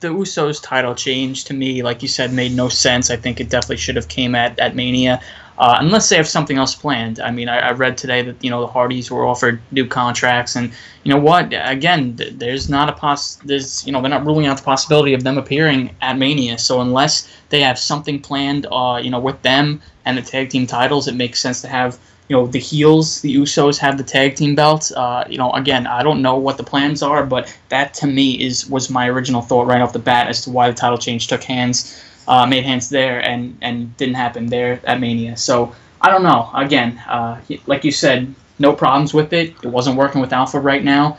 the 0.01 0.09
Usos 0.09 0.61
title 0.61 0.97
change 0.97 1.45
to 1.45 1.55
me, 1.55 1.85
like 1.85 2.03
you 2.03 2.09
said, 2.09 2.33
made 2.33 2.51
no 2.51 2.69
sense. 2.69 3.11
I 3.11 3.17
think 3.17 3.39
it 3.39 3.49
definitely 3.49 3.77
should 3.77 3.95
have 3.95 4.09
came 4.09 4.35
at, 4.35 4.59
at 4.59 4.75
Mania, 4.75 5.21
uh, 5.57 5.77
unless 5.79 6.09
they 6.09 6.17
have 6.17 6.27
something 6.27 6.59
else 6.59 6.75
planned. 6.75 7.21
I 7.21 7.31
mean, 7.31 7.49
I, 7.49 7.59
I, 7.59 7.71
read 7.71 7.97
today 7.97 8.23
that 8.23 8.43
you 8.43 8.51
know 8.51 8.61
the 8.61 8.67
Hardys 8.67 9.09
were 9.09 9.25
offered 9.25 9.61
new 9.71 9.87
contracts, 9.87 10.57
and 10.57 10.73
you 11.05 11.13
know 11.13 11.21
what? 11.21 11.55
Again, 11.57 12.17
there's 12.17 12.69
not 12.69 12.89
a 12.89 12.93
poss. 12.93 13.37
There's 13.37 13.87
you 13.87 13.93
know 13.93 14.01
they're 14.01 14.11
not 14.11 14.27
ruling 14.27 14.47
out 14.47 14.57
the 14.57 14.65
possibility 14.65 15.15
of 15.15 15.23
them 15.23 15.39
appearing 15.39 15.95
at 16.03 16.19
Mania. 16.19 16.59
So 16.59 16.81
unless 16.81 17.33
they 17.51 17.61
have 17.61 17.79
something 17.79 18.21
planned, 18.21 18.67
uh, 18.73 18.99
you 19.01 19.11
know, 19.11 19.21
with 19.21 19.41
them 19.43 19.81
and 20.05 20.19
the 20.19 20.23
tag 20.23 20.51
team 20.51 20.67
titles, 20.67 21.07
it 21.07 21.15
makes 21.15 21.39
sense 21.39 21.61
to 21.61 21.69
have 21.69 22.01
you 22.29 22.37
know 22.37 22.47
the 22.47 22.59
heels, 22.59 23.21
the 23.21 23.35
Usos 23.37 23.79
have 23.79 23.99
the 23.99 24.05
tag 24.05 24.35
team 24.35 24.55
belts. 24.55 24.91
Uh, 24.93 25.25
you 25.29 25.39
know, 25.39 25.53
again, 25.53 25.87
I 25.87 26.03
don't 26.03 26.23
know 26.23 26.37
what 26.37 26.57
the 26.57 26.65
plans 26.65 27.03
are, 27.03 27.25
but 27.25 27.57
that 27.69 27.95
to 27.95 28.07
me 28.07 28.41
is 28.43 28.69
was 28.69 28.91
my 28.91 29.09
original 29.09 29.43
thought 29.43 29.67
right 29.67 29.81
off 29.81 29.93
the 29.93 30.01
bat 30.01 30.29
as 30.29 30.43
to 30.43 30.51
why 30.51 30.69
the 30.69 30.77
title 30.77 30.99
change 30.99 31.29
took 31.29 31.43
hands, 31.43 32.03
uh, 32.27 32.45
made 32.47 32.65
hands 32.65 32.89
there, 32.89 33.21
and 33.21 33.57
and 33.63 33.97
didn't 33.97 34.17
happen 34.17 34.47
there 34.47 34.81
at 34.85 34.99
Mania. 34.99 35.37
So 35.37 35.75
I 36.01 36.11
don't 36.11 36.25
know. 36.25 36.51
Again, 36.55 36.99
uh, 37.07 37.41
like 37.67 37.85
you 37.85 37.93
said, 37.93 38.35
no 38.59 38.73
problems 38.73 39.15
with 39.15 39.33
it. 39.33 39.55
It 39.63 39.69
wasn't 39.69 39.97
working 39.97 40.21
with 40.21 40.33
Alpha 40.33 40.59
right 40.59 40.83
now. 40.83 41.19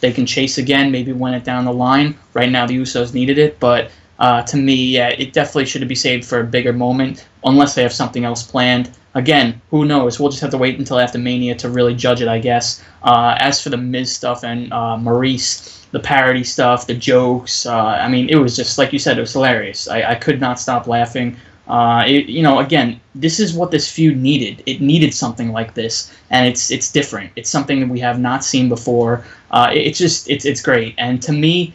They 0.00 0.12
can 0.12 0.26
chase 0.26 0.58
again, 0.58 0.90
maybe 0.90 1.12
win 1.12 1.34
it 1.34 1.44
down 1.44 1.64
the 1.64 1.72
line. 1.72 2.16
Right 2.34 2.50
now, 2.50 2.66
the 2.66 2.76
Usos 2.78 3.14
needed 3.14 3.38
it, 3.38 3.58
but 3.58 3.90
uh, 4.18 4.42
to 4.42 4.56
me, 4.56 4.74
yeah, 4.74 5.08
it 5.08 5.32
definitely 5.32 5.66
should 5.66 5.86
be 5.88 5.94
saved 5.94 6.24
for 6.24 6.40
a 6.40 6.44
bigger 6.44 6.72
moment, 6.72 7.26
unless 7.44 7.74
they 7.74 7.82
have 7.82 7.92
something 7.92 8.24
else 8.24 8.42
planned 8.42 8.90
again, 9.16 9.60
who 9.70 9.86
knows? 9.86 10.20
We'll 10.20 10.28
just 10.28 10.42
have 10.42 10.50
to 10.50 10.58
wait 10.58 10.78
until 10.78 11.00
after 11.00 11.18
Mania 11.18 11.54
to 11.56 11.70
really 11.70 11.94
judge 11.94 12.20
it, 12.20 12.28
I 12.28 12.38
guess. 12.38 12.84
Uh, 13.02 13.34
as 13.40 13.62
for 13.62 13.70
the 13.70 13.76
Miz 13.76 14.14
stuff 14.14 14.44
and 14.44 14.72
uh, 14.72 14.96
Maryse, 15.00 15.90
the 15.90 16.00
parody 16.00 16.44
stuff, 16.44 16.86
the 16.86 16.94
jokes, 16.94 17.64
uh, 17.66 17.74
I 17.74 18.08
mean, 18.08 18.28
it 18.28 18.36
was 18.36 18.54
just, 18.54 18.76
like 18.76 18.92
you 18.92 18.98
said, 18.98 19.16
it 19.16 19.22
was 19.22 19.32
hilarious. 19.32 19.88
I, 19.88 20.02
I 20.02 20.14
could 20.14 20.38
not 20.38 20.60
stop 20.60 20.86
laughing. 20.86 21.36
Uh, 21.66 22.04
it, 22.06 22.26
you 22.26 22.42
know, 22.42 22.58
again, 22.58 23.00
this 23.14 23.40
is 23.40 23.54
what 23.54 23.70
this 23.70 23.90
feud 23.90 24.18
needed. 24.18 24.62
It 24.66 24.80
needed 24.80 25.14
something 25.14 25.50
like 25.50 25.74
this, 25.74 26.12
and 26.30 26.46
it's 26.46 26.70
it's 26.70 26.92
different. 26.92 27.32
It's 27.34 27.50
something 27.50 27.80
that 27.80 27.88
we 27.88 27.98
have 27.98 28.20
not 28.20 28.44
seen 28.44 28.68
before. 28.68 29.24
Uh, 29.50 29.70
it, 29.72 29.78
it's 29.78 29.98
just 29.98 30.30
it's 30.30 30.44
it's 30.44 30.62
great, 30.62 30.94
and 30.96 31.20
to 31.22 31.32
me, 31.32 31.74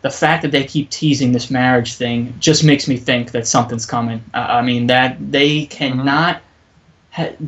the 0.00 0.08
fact 0.08 0.40
that 0.40 0.52
they 0.52 0.64
keep 0.64 0.88
teasing 0.88 1.32
this 1.32 1.50
marriage 1.50 1.96
thing 1.96 2.32
just 2.38 2.64
makes 2.64 2.88
me 2.88 2.96
think 2.96 3.32
that 3.32 3.46
something's 3.46 3.84
coming. 3.84 4.24
Uh, 4.32 4.38
I 4.38 4.62
mean, 4.62 4.86
that 4.86 5.18
they 5.30 5.66
cannot 5.66 6.06
ha- 6.06 6.40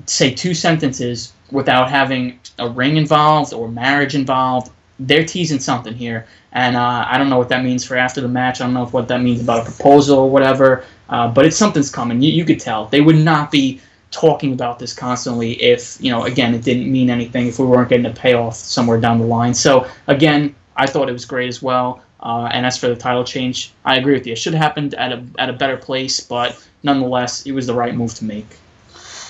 say 0.06 0.32
two 0.32 0.54
sentences 0.54 1.32
without 1.50 1.90
having 1.90 2.38
a 2.58 2.68
ring 2.68 2.96
involved 2.96 3.52
or 3.52 3.68
marriage 3.68 4.14
involved. 4.14 4.70
They're 5.00 5.24
teasing 5.24 5.60
something 5.60 5.94
here, 5.94 6.26
and 6.52 6.76
uh, 6.76 7.04
I 7.08 7.18
don't 7.18 7.30
know 7.30 7.38
what 7.38 7.48
that 7.50 7.62
means 7.62 7.84
for 7.84 7.96
after 7.96 8.20
the 8.20 8.28
match. 8.28 8.60
I 8.60 8.64
don't 8.64 8.74
know 8.74 8.82
if 8.82 8.92
what 8.92 9.06
that 9.08 9.22
means 9.22 9.40
about 9.40 9.60
a 9.60 9.70
proposal 9.70 10.18
or 10.18 10.30
whatever, 10.30 10.84
uh, 11.08 11.28
but 11.28 11.46
it's 11.46 11.56
something's 11.56 11.90
coming. 11.90 12.20
You, 12.20 12.32
you 12.32 12.44
could 12.44 12.58
tell 12.58 12.86
they 12.86 13.00
would 13.00 13.16
not 13.16 13.52
be 13.52 13.80
talking 14.10 14.52
about 14.52 14.78
this 14.78 14.94
constantly 14.94 15.52
if 15.62 15.98
you 16.00 16.10
know 16.10 16.24
again 16.24 16.54
it 16.54 16.62
didn't 16.62 16.90
mean 16.90 17.10
anything 17.10 17.46
if 17.46 17.58
we 17.58 17.66
weren't 17.66 17.90
getting 17.90 18.06
a 18.06 18.10
payoff 18.10 18.56
somewhere 18.56 18.98
down 19.00 19.18
the 19.18 19.26
line. 19.26 19.54
So 19.54 19.86
again, 20.08 20.54
I 20.76 20.86
thought 20.86 21.08
it 21.08 21.12
was 21.12 21.24
great 21.24 21.48
as 21.48 21.62
well. 21.62 22.02
Uh, 22.20 22.48
and 22.52 22.66
as 22.66 22.76
for 22.76 22.88
the 22.88 22.96
title 22.96 23.22
change, 23.22 23.72
I 23.84 23.98
agree 23.98 24.14
with 24.14 24.26
you. 24.26 24.32
It 24.32 24.38
should 24.38 24.54
have 24.54 24.62
happened 24.62 24.94
at 24.94 25.12
a 25.12 25.24
at 25.38 25.48
a 25.48 25.52
better 25.52 25.76
place, 25.76 26.18
but 26.18 26.60
nonetheless, 26.82 27.46
it 27.46 27.52
was 27.52 27.68
the 27.68 27.74
right 27.74 27.94
move 27.94 28.14
to 28.14 28.24
make. 28.24 28.46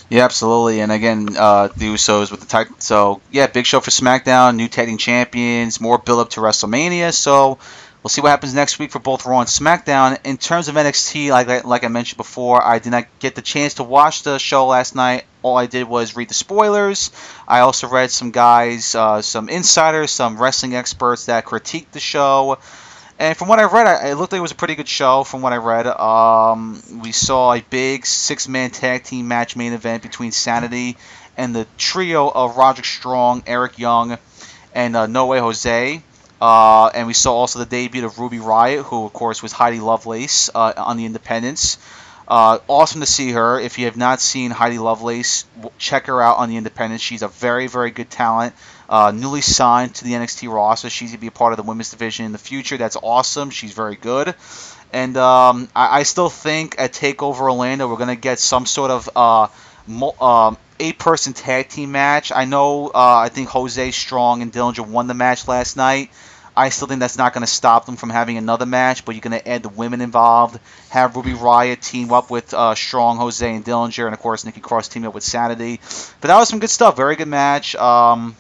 Yeah, 0.09 0.25
absolutely. 0.25 0.81
And 0.81 0.91
again, 0.91 1.37
uh, 1.37 1.69
the 1.69 1.87
Usos 1.87 2.31
with 2.31 2.41
the 2.41 2.47
title. 2.47 2.75
So 2.79 3.21
yeah, 3.31 3.47
big 3.47 3.67
show 3.67 3.81
for 3.81 3.91
SmackDown, 3.91 4.57
new 4.57 4.69
tag 4.69 4.89
team 4.89 4.97
champions, 4.97 5.81
more 5.81 5.99
build 5.99 6.21
up 6.21 6.31
to 6.31 6.41
WrestleMania. 6.41 7.13
So 7.13 7.59
we'll 8.03 8.09
see 8.09 8.23
what 8.23 8.31
happens 8.31 8.55
next 8.55 8.79
week 8.79 8.91
for 8.91 9.01
both 9.01 9.27
Raw 9.27 9.41
and 9.41 9.49
SmackDown. 9.49 10.19
In 10.25 10.39
terms 10.39 10.69
of 10.69 10.77
NXT, 10.77 11.29
like 11.29 11.65
like 11.65 11.85
I 11.85 11.89
mentioned 11.89 12.17
before, 12.17 12.65
I 12.65 12.79
did 12.79 12.91
not 12.91 13.05
get 13.19 13.35
the 13.35 13.43
chance 13.43 13.75
to 13.75 13.85
watch 13.85 14.23
the 14.23 14.39
show 14.39 14.67
last 14.67 14.95
night. 14.95 15.25
All 15.43 15.59
I 15.59 15.67
did 15.67 15.87
was 15.87 16.17
read 16.17 16.29
the 16.31 16.35
spoilers. 16.35 17.11
I 17.47 17.61
also 17.61 17.87
read 17.87 18.11
some 18.11 18.31
guys, 18.31 18.95
uh, 18.95 19.21
some 19.21 19.51
insiders, 19.51 20.11
some 20.11 20.39
wrestling 20.39 20.75
experts 20.75 21.27
that 21.27 21.45
critiqued 21.45 21.91
the 21.93 22.01
show. 22.01 22.59
And 23.21 23.37
from 23.37 23.49
what 23.49 23.59
I 23.59 23.65
read, 23.65 24.07
it 24.07 24.15
looked 24.15 24.33
like 24.33 24.39
it 24.39 24.43
was 24.43 24.53
a 24.53 24.57
pretty 24.57 24.77
good 24.77 24.87
show. 24.87 25.25
From 25.25 25.43
what 25.43 25.53
I 25.53 25.57
read, 25.57 25.89
um, 25.89 26.81
we 27.03 27.11
saw 27.11 27.53
a 27.53 27.61
big 27.61 28.07
six-man 28.07 28.71
tag 28.71 29.03
team 29.03 29.27
match 29.27 29.57
main 29.57 29.73
event 29.73 30.05
between 30.05 30.31
Sanity 30.31 30.97
and 31.37 31.55
the 31.55 31.67
trio 31.77 32.29
of 32.29 32.57
Roderick 32.57 32.85
Strong, 32.85 33.43
Eric 33.49 33.79
Young, 33.79 34.19
and 34.73 34.97
uh, 34.97 35.07
No 35.07 35.27
Way 35.27 35.41
Jose. 35.41 36.03
Uh, 36.41 36.87
and 36.95 37.09
we 37.09 37.13
saw 37.13 37.35
also 37.35 37.59
the 37.59 37.67
debut 37.67 38.07
of 38.07 38.21
Ruby 38.21 38.39
Riott, 38.39 38.85
who 38.85 39.07
of 39.07 39.13
course 39.13 39.43
was 39.43 39.51
Heidi 39.51 39.81
Lovelace 39.81 40.49
uh, 40.55 40.75
on 40.77 40.97
the 40.97 41.05
Independence. 41.05 41.79
Uh, 42.29 42.59
awesome 42.69 43.01
to 43.01 43.07
see 43.07 43.33
her. 43.33 43.59
If 43.59 43.81
you 43.81 43.87
have 43.87 43.97
not 43.97 44.21
seen 44.21 44.53
Heidi 44.53 44.79
Lovelace, 44.79 45.45
check 45.79 46.07
her 46.07 46.23
out 46.23 46.37
on 46.37 46.51
the 46.51 46.57
Independence. 46.57 47.03
She's 47.03 47.23
a 47.23 47.29
very, 47.29 47.67
very 47.67 47.91
good 47.91 48.11
talent 48.11 48.55
uh, 48.89 49.13
newly 49.15 49.41
signed 49.41 49.95
to 49.97 50.05
the 50.05 50.13
NXT 50.13 50.53
roster. 50.53 50.91
She's 50.91 51.11
going 51.11 51.19
to 51.19 51.21
be 51.21 51.27
a 51.27 51.33
part 51.33 51.53
of 51.53 51.57
the 51.57 51.63
women's 51.63 51.91
division 51.91 52.27
in 52.27 52.33
the 52.33 52.39
future. 52.39 52.77
That's 52.77 52.97
awesome. 52.97 53.51
She's 53.51 53.73
very 53.73 53.97
good. 53.97 54.35
And 54.93 55.17
um, 55.17 55.69
I, 55.77 56.01
I, 56.01 56.03
still 56.05 56.31
think 56.31 56.77
at 56.79 56.95
TakeOver 56.95 57.41
Orlando, 57.41 57.89
we're 57.89 57.97
going 57.97 58.09
to 58.09 58.17
get 58.17 58.39
some 58.39 58.65
sort 58.65 58.91
of 58.91 59.11
uh, 59.15 59.49
mo- 59.87 60.15
um, 60.19 60.57
eight-person 60.81 61.35
tag 61.35 61.69
team 61.69 61.93
match. 61.93 62.33
I 62.35 62.47
know 62.47 62.89
uh, 62.89 62.93
I 62.95 63.29
think 63.29 63.51
Jose 63.51 63.91
Strong 63.91 64.41
and 64.41 64.51
Dillinger 64.51 64.87
won 64.87 65.07
the 65.07 65.15
match 65.15 65.47
last 65.47 65.77
night. 65.77 66.11
I 66.57 66.71
still 66.71 66.89
think 66.89 67.01
that's 67.01 67.19
not 67.19 67.35
going 67.35 67.43
to 67.43 67.53
stop 67.53 67.87
them 67.87 67.97
from 67.97 68.11
having 68.11 68.37
another 68.37 68.67
match, 68.67 69.05
but 69.05 69.15
you're 69.15 69.21
going 69.21 69.39
to 69.39 69.49
add 69.49 69.63
the 69.63 69.69
women 69.69 70.01
involved, 70.01 70.59
have 70.89 71.15
Ruby 71.15 71.33
Riott 71.33 71.81
team 71.81 72.13
up 72.13 72.31
with 72.31 72.53
uh, 72.53 72.75
Strong, 72.75 73.19
Jose, 73.19 73.55
and 73.55 73.65
Dillinger, 73.65 74.07
and 74.07 74.15
of 74.15 74.21
course 74.21 74.45
Nikki 74.45 74.61
Cross 74.61 74.89
team 74.89 75.05
up 75.05 75.15
with 75.15 75.23
Sanity. 75.23 75.79
But 76.21 76.29
that 76.29 76.37
was 76.37 76.49
some 76.49 76.59
good 76.59 76.71
stuff. 76.71 76.97
Very 76.97 77.15
good 77.15 77.29
match. 77.29 77.77
Um, 77.77 78.35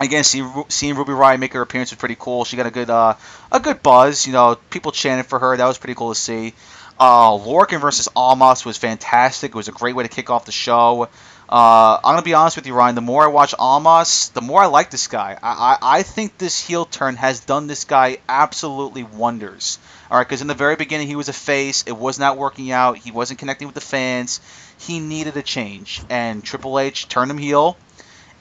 again, 0.00 0.24
seeing, 0.24 0.64
seeing 0.68 0.96
Ruby 0.96 1.12
Riott 1.12 1.38
make 1.38 1.52
her 1.54 1.62
appearance 1.62 1.90
was 1.90 1.98
pretty 1.98 2.16
cool. 2.18 2.44
She 2.44 2.56
got 2.56 2.66
a 2.66 2.70
good 2.70 2.90
uh, 2.90 3.14
a 3.50 3.60
good 3.60 3.82
buzz. 3.82 4.26
You 4.26 4.32
know, 4.32 4.56
people 4.70 4.92
chanted 4.92 5.26
for 5.26 5.38
her. 5.38 5.56
That 5.56 5.66
was 5.66 5.78
pretty 5.78 5.94
cool 5.94 6.14
to 6.14 6.18
see. 6.18 6.54
Uh, 6.98 7.32
Lorcan 7.32 7.80
versus 7.80 8.08
Almas 8.14 8.64
was 8.64 8.76
fantastic. 8.76 9.50
It 9.50 9.54
was 9.54 9.68
a 9.68 9.72
great 9.72 9.96
way 9.96 10.04
to 10.04 10.08
kick 10.08 10.30
off 10.30 10.44
the 10.44 10.52
show. 10.52 11.08
Uh, 11.48 11.98
I'm 12.02 12.14
gonna 12.14 12.22
be 12.22 12.34
honest 12.34 12.56
with 12.56 12.66
you, 12.66 12.74
Ryan. 12.74 12.94
The 12.94 13.00
more 13.00 13.24
I 13.24 13.26
watch 13.26 13.54
Almas, 13.58 14.28
the 14.30 14.40
more 14.40 14.62
I 14.62 14.66
like 14.66 14.90
this 14.90 15.06
guy. 15.08 15.38
I, 15.42 15.52
I, 15.52 15.98
I 15.98 16.02
think 16.02 16.38
this 16.38 16.64
heel 16.64 16.84
turn 16.86 17.16
has 17.16 17.40
done 17.40 17.66
this 17.66 17.84
guy 17.84 18.18
absolutely 18.28 19.02
wonders. 19.02 19.78
All 20.10 20.16
right, 20.16 20.26
because 20.26 20.42
in 20.42 20.46
the 20.46 20.54
very 20.54 20.76
beginning 20.76 21.08
he 21.08 21.16
was 21.16 21.28
a 21.28 21.34
face. 21.34 21.84
It 21.86 21.96
was 21.96 22.18
not 22.18 22.38
working 22.38 22.70
out. 22.70 22.98
He 22.98 23.10
wasn't 23.10 23.38
connecting 23.38 23.68
with 23.68 23.74
the 23.74 23.80
fans. 23.82 24.40
He 24.78 24.98
needed 24.98 25.36
a 25.36 25.42
change, 25.42 26.02
and 26.08 26.42
Triple 26.42 26.78
H 26.78 27.08
turned 27.08 27.30
him 27.30 27.38
heel 27.38 27.76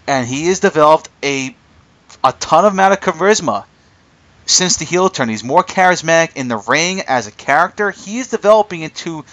and 0.07 0.27
he 0.27 0.47
has 0.47 0.59
developed 0.59 1.09
a 1.23 1.55
a 2.23 2.33
ton 2.33 2.65
of 2.65 2.73
amount 2.73 2.93
of 2.93 2.99
charisma 2.99 3.65
since 4.45 4.77
the 4.77 4.85
heel 4.85 5.09
turn. 5.09 5.29
He's 5.29 5.43
more 5.43 5.63
charismatic 5.63 6.35
in 6.35 6.47
the 6.47 6.57
ring 6.57 7.01
as 7.01 7.27
a 7.27 7.31
character. 7.31 7.91
He 7.91 8.19
is 8.19 8.27
developing 8.27 8.81
into 8.81 9.23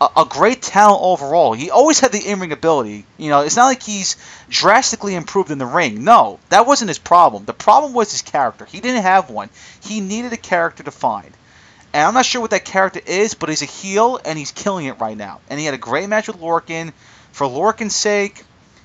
a, 0.00 0.08
a 0.18 0.24
great 0.24 0.62
talent 0.62 1.00
overall. 1.02 1.52
He 1.52 1.70
always 1.70 2.00
had 2.00 2.12
the 2.12 2.30
in-ring 2.30 2.52
ability. 2.52 3.04
You 3.18 3.30
know, 3.30 3.40
it's 3.40 3.56
not 3.56 3.66
like 3.66 3.82
he's 3.82 4.16
drastically 4.48 5.14
improved 5.14 5.50
in 5.50 5.58
the 5.58 5.66
ring. 5.66 6.04
No, 6.04 6.38
that 6.48 6.66
wasn't 6.66 6.88
his 6.88 6.98
problem. 6.98 7.44
The 7.44 7.52
problem 7.52 7.92
was 7.92 8.10
his 8.10 8.22
character. 8.22 8.64
He 8.64 8.80
didn't 8.80 9.02
have 9.02 9.30
one. 9.30 9.50
He 9.82 10.00
needed 10.00 10.32
a 10.32 10.38
character 10.38 10.82
to 10.82 10.90
find. 10.90 11.30
And 11.92 12.02
I'm 12.02 12.14
not 12.14 12.26
sure 12.26 12.40
what 12.40 12.50
that 12.50 12.64
character 12.64 13.00
is, 13.06 13.34
but 13.34 13.48
he's 13.50 13.62
a 13.62 13.66
heel 13.66 14.18
and 14.24 14.36
he's 14.36 14.50
killing 14.50 14.86
it 14.86 14.98
right 14.98 15.16
now. 15.16 15.40
And 15.48 15.60
he 15.60 15.66
had 15.66 15.74
a 15.74 15.78
great 15.78 16.08
match 16.08 16.26
with 16.26 16.40
Lorcan. 16.40 16.92
For 17.30 17.46
Lorcan's 17.46 17.94
sake, 17.94 18.44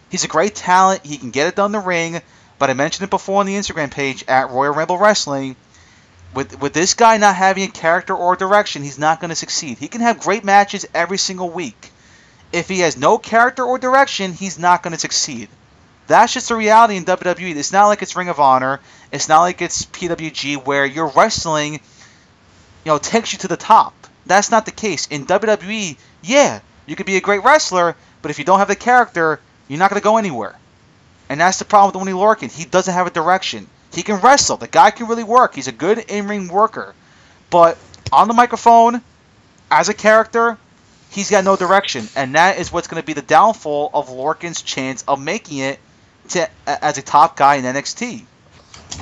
He's 0.09 0.23
a 0.23 0.27
great 0.27 0.55
talent. 0.55 1.05
He 1.05 1.17
can 1.17 1.31
get 1.31 1.47
it 1.47 1.55
done 1.55 1.71
the 1.71 1.79
ring. 1.79 2.21
But 2.57 2.69
I 2.69 2.73
mentioned 2.73 3.05
it 3.05 3.09
before 3.09 3.39
on 3.39 3.45
the 3.45 3.55
Instagram 3.55 3.89
page 3.91 4.25
at 4.27 4.49
Royal 4.49 4.73
Ramble 4.73 4.97
Wrestling. 4.97 5.55
With 6.33 6.59
with 6.59 6.73
this 6.73 6.93
guy 6.93 7.17
not 7.17 7.35
having 7.35 7.63
a 7.63 7.67
character 7.71 8.13
or 8.15 8.35
direction, 8.35 8.83
he's 8.83 8.99
not 8.99 9.19
going 9.19 9.29
to 9.29 9.35
succeed. 9.35 9.77
He 9.77 9.87
can 9.87 10.01
have 10.01 10.19
great 10.19 10.43
matches 10.43 10.85
every 10.93 11.17
single 11.17 11.49
week. 11.49 11.91
If 12.51 12.67
he 12.67 12.79
has 12.79 12.97
no 12.97 13.17
character 13.17 13.63
or 13.63 13.77
direction, 13.79 14.33
he's 14.33 14.59
not 14.59 14.83
going 14.83 14.93
to 14.93 14.99
succeed. 14.99 15.49
That's 16.07 16.33
just 16.33 16.49
the 16.49 16.55
reality 16.55 16.97
in 16.97 17.05
WWE. 17.05 17.55
It's 17.55 17.71
not 17.71 17.87
like 17.87 18.01
it's 18.01 18.15
Ring 18.15 18.29
of 18.29 18.39
Honor. 18.39 18.79
It's 19.11 19.29
not 19.29 19.41
like 19.41 19.61
it's 19.61 19.85
PWG 19.85 20.65
where 20.65 20.85
your 20.85 21.07
wrestling, 21.09 21.73
you 21.73 21.79
know, 22.85 22.97
takes 22.97 23.31
you 23.33 23.39
to 23.39 23.47
the 23.47 23.57
top. 23.57 23.93
That's 24.25 24.51
not 24.51 24.65
the 24.65 24.71
case 24.71 25.07
in 25.07 25.25
WWE. 25.25 25.97
Yeah, 26.23 26.59
You 26.85 26.95
could 26.95 27.05
be 27.05 27.17
a 27.17 27.21
great 27.21 27.43
wrestler, 27.43 27.95
but 28.21 28.31
if 28.31 28.39
you 28.39 28.45
don't 28.45 28.59
have 28.59 28.67
the 28.67 28.75
character, 28.75 29.39
you're 29.69 29.79
not 29.79 29.89
going 29.89 30.01
to 30.01 30.03
go 30.03 30.17
anywhere. 30.17 30.55
And 31.29 31.39
that's 31.39 31.59
the 31.59 31.65
problem 31.65 31.93
with 32.05 32.09
Oney 32.09 32.19
Lorcan. 32.19 32.51
He 32.51 32.65
doesn't 32.65 32.93
have 32.93 33.07
a 33.07 33.11
direction. 33.11 33.67
He 33.93 34.03
can 34.03 34.19
wrestle. 34.19 34.57
The 34.57 34.67
guy 34.67 34.91
can 34.91 35.07
really 35.07 35.23
work. 35.23 35.55
He's 35.55 35.67
a 35.67 35.71
good 35.71 35.99
in-ring 35.99 36.49
worker. 36.49 36.93
But 37.49 37.77
on 38.11 38.27
the 38.27 38.33
microphone, 38.33 39.01
as 39.71 39.89
a 39.89 39.93
character, 39.93 40.57
he's 41.11 41.29
got 41.29 41.43
no 41.43 41.55
direction. 41.55 42.07
And 42.15 42.35
that 42.35 42.59
is 42.59 42.71
what's 42.71 42.87
going 42.87 43.01
to 43.01 43.05
be 43.05 43.13
the 43.13 43.21
downfall 43.21 43.91
of 43.93 44.09
Lorcan's 44.09 44.61
chance 44.61 45.03
of 45.07 45.21
making 45.21 45.59
it 45.59 45.79
to 46.29 46.49
as 46.67 46.97
a 46.97 47.01
top 47.01 47.37
guy 47.37 47.55
in 47.55 47.63
NXT. 47.63 48.25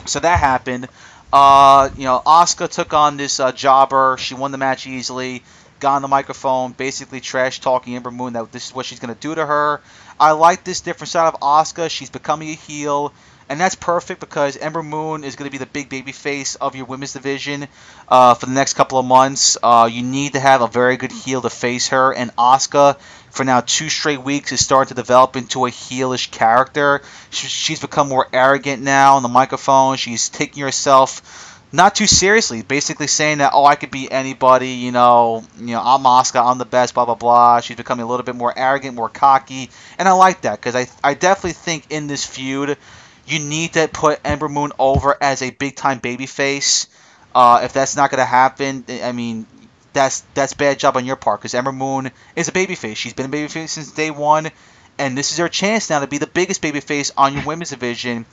So 0.06 0.20
that 0.20 0.40
happened. 0.40 0.88
Uh, 1.32 1.90
you 1.98 2.06
know, 2.06 2.22
Asuka 2.26 2.70
took 2.70 2.94
on 2.94 3.18
this 3.18 3.40
uh, 3.40 3.52
jobber. 3.52 4.18
She 4.18 4.34
won 4.34 4.52
the 4.52 4.58
match 4.58 4.88
easily. 4.88 5.44
Got 5.80 5.98
on 5.98 6.02
the 6.02 6.08
microphone, 6.08 6.72
basically 6.72 7.20
trash 7.20 7.60
talking 7.60 7.96
Ember 7.96 8.10
Moon 8.10 8.34
that 8.34 8.52
this 8.52 8.68
is 8.68 8.76
what 8.76 8.86
she's 8.86 9.00
going 9.00 9.14
to 9.14 9.20
do 9.20 9.36
to 9.36 9.46
her. 9.46 9.82
I 10.20 10.32
like 10.32 10.64
this 10.64 10.82
different 10.82 11.10
side 11.10 11.28
of 11.34 11.40
Asuka. 11.40 11.90
She's 11.90 12.10
becoming 12.10 12.50
a 12.50 12.54
heel. 12.54 13.14
And 13.50 13.62
that's 13.62 13.76
perfect 13.76 14.20
because 14.20 14.58
Ember 14.58 14.84
Moon 14.84 15.24
is 15.24 15.38
going 15.38 15.50
to 15.50 15.52
be 15.52 15.58
the 15.58 15.66
big 15.66 15.88
baby 15.88 16.12
face 16.12 16.56
of 16.56 16.76
your 16.76 16.86
women's 16.86 17.14
division 17.14 17.68
uh, 18.10 18.34
for 18.34 18.46
the 18.46 18.52
next 18.52 18.74
couple 18.74 19.00
of 19.00 19.06
months. 19.06 19.58
Uh, 19.64 19.88
you 19.90 20.04
need 20.04 20.34
to 20.34 20.40
have 20.40 20.62
a 20.62 20.68
very 20.68 20.98
good 20.98 21.14
heel 21.14 21.42
to 21.42 21.50
face 21.50 21.88
her. 21.90 22.14
And 22.14 22.36
Asuka, 22.36 23.00
for 23.30 23.46
now 23.46 23.62
two 23.62 23.88
straight 23.88 24.22
weeks, 24.22 24.52
is 24.52 24.62
starting 24.64 24.90
to 24.90 24.96
develop 24.96 25.38
into 25.38 25.66
a 25.66 25.70
heelish 25.70 26.30
character. 26.30 27.02
She's 27.30 27.80
become 27.80 28.10
more 28.10 28.28
arrogant 28.34 28.84
now 28.84 29.16
on 29.16 29.24
the 29.24 29.30
microphone. 29.30 29.96
She's 29.96 30.28
taking 30.28 30.64
herself 30.64 31.57
not 31.72 31.96
too 31.96 32.08
seriously, 32.08 32.62
basically 32.62 33.08
saying 33.08 33.40
that 33.40 33.52
oh 33.54 33.66
I 33.66 33.76
could 33.76 33.92
be 33.92 34.10
anybody, 34.12 34.70
you 34.70 34.92
know, 34.92 35.44
you 35.60 35.68
know 35.68 35.82
I'm 35.84 36.04
Asuka, 36.04 36.44
I'm 36.46 36.58
the 36.58 36.66
best, 36.66 36.94
blah 36.94 37.06
blah 37.06 37.16
blah. 37.16 37.60
She's 37.62 37.78
becoming 37.78 38.04
a 38.06 38.08
little 38.08 38.26
bit 38.26 38.36
more 38.36 38.54
arrogant, 38.58 38.96
more 38.96 39.10
cocky, 39.10 39.70
and 39.98 40.08
I 40.08 40.14
like 40.14 40.42
that 40.42 40.60
because 40.60 40.76
I 40.76 40.88
I 41.04 41.14
definitely 41.14 41.54
think 41.54 41.86
in 41.90 42.08
this 42.08 42.26
feud 42.26 42.78
you 43.26 43.40
need 43.40 43.74
to 43.74 43.88
put 43.90 44.20
Ember 44.24 44.48
Moon 44.50 44.72
over 44.80 45.16
as 45.22 45.42
a 45.42 45.50
big 45.50 45.76
time 45.76 46.00
babyface. 46.00 46.88
Uh, 47.36 47.62
if 47.64 47.74
that's 47.74 47.96
not 47.96 48.10
going 48.10 48.20
to 48.20 48.26
happen, 48.26 48.86
I 49.04 49.12
mean, 49.12 49.46
that's 49.94 50.22
that's 50.34 50.54
bad 50.54 50.80
job 50.80 50.96
on 50.98 51.06
your 51.06 51.16
part 51.16 51.40
because 51.42 51.54
Ember 51.54 51.72
Moon 51.72 52.12
is 52.36 52.48
a 52.48 52.52
babyface. 52.52 52.96
She's 52.96 53.14
been 53.14 53.26
a 53.28 53.30
babyface 53.30 53.70
since 53.70 53.92
day 53.92 54.12
one, 54.12 54.50
and 54.98 55.18
this 55.18 55.32
is 55.32 55.38
her 55.38 55.50
chance 55.50 55.90
now 55.90 56.00
to 56.00 56.08
be 56.08 56.18
the 56.18 56.28
biggest 56.28 56.62
babyface 56.62 57.12
on 57.18 57.34
your 57.34 57.44
women's 57.44 57.70
division. 57.72 58.26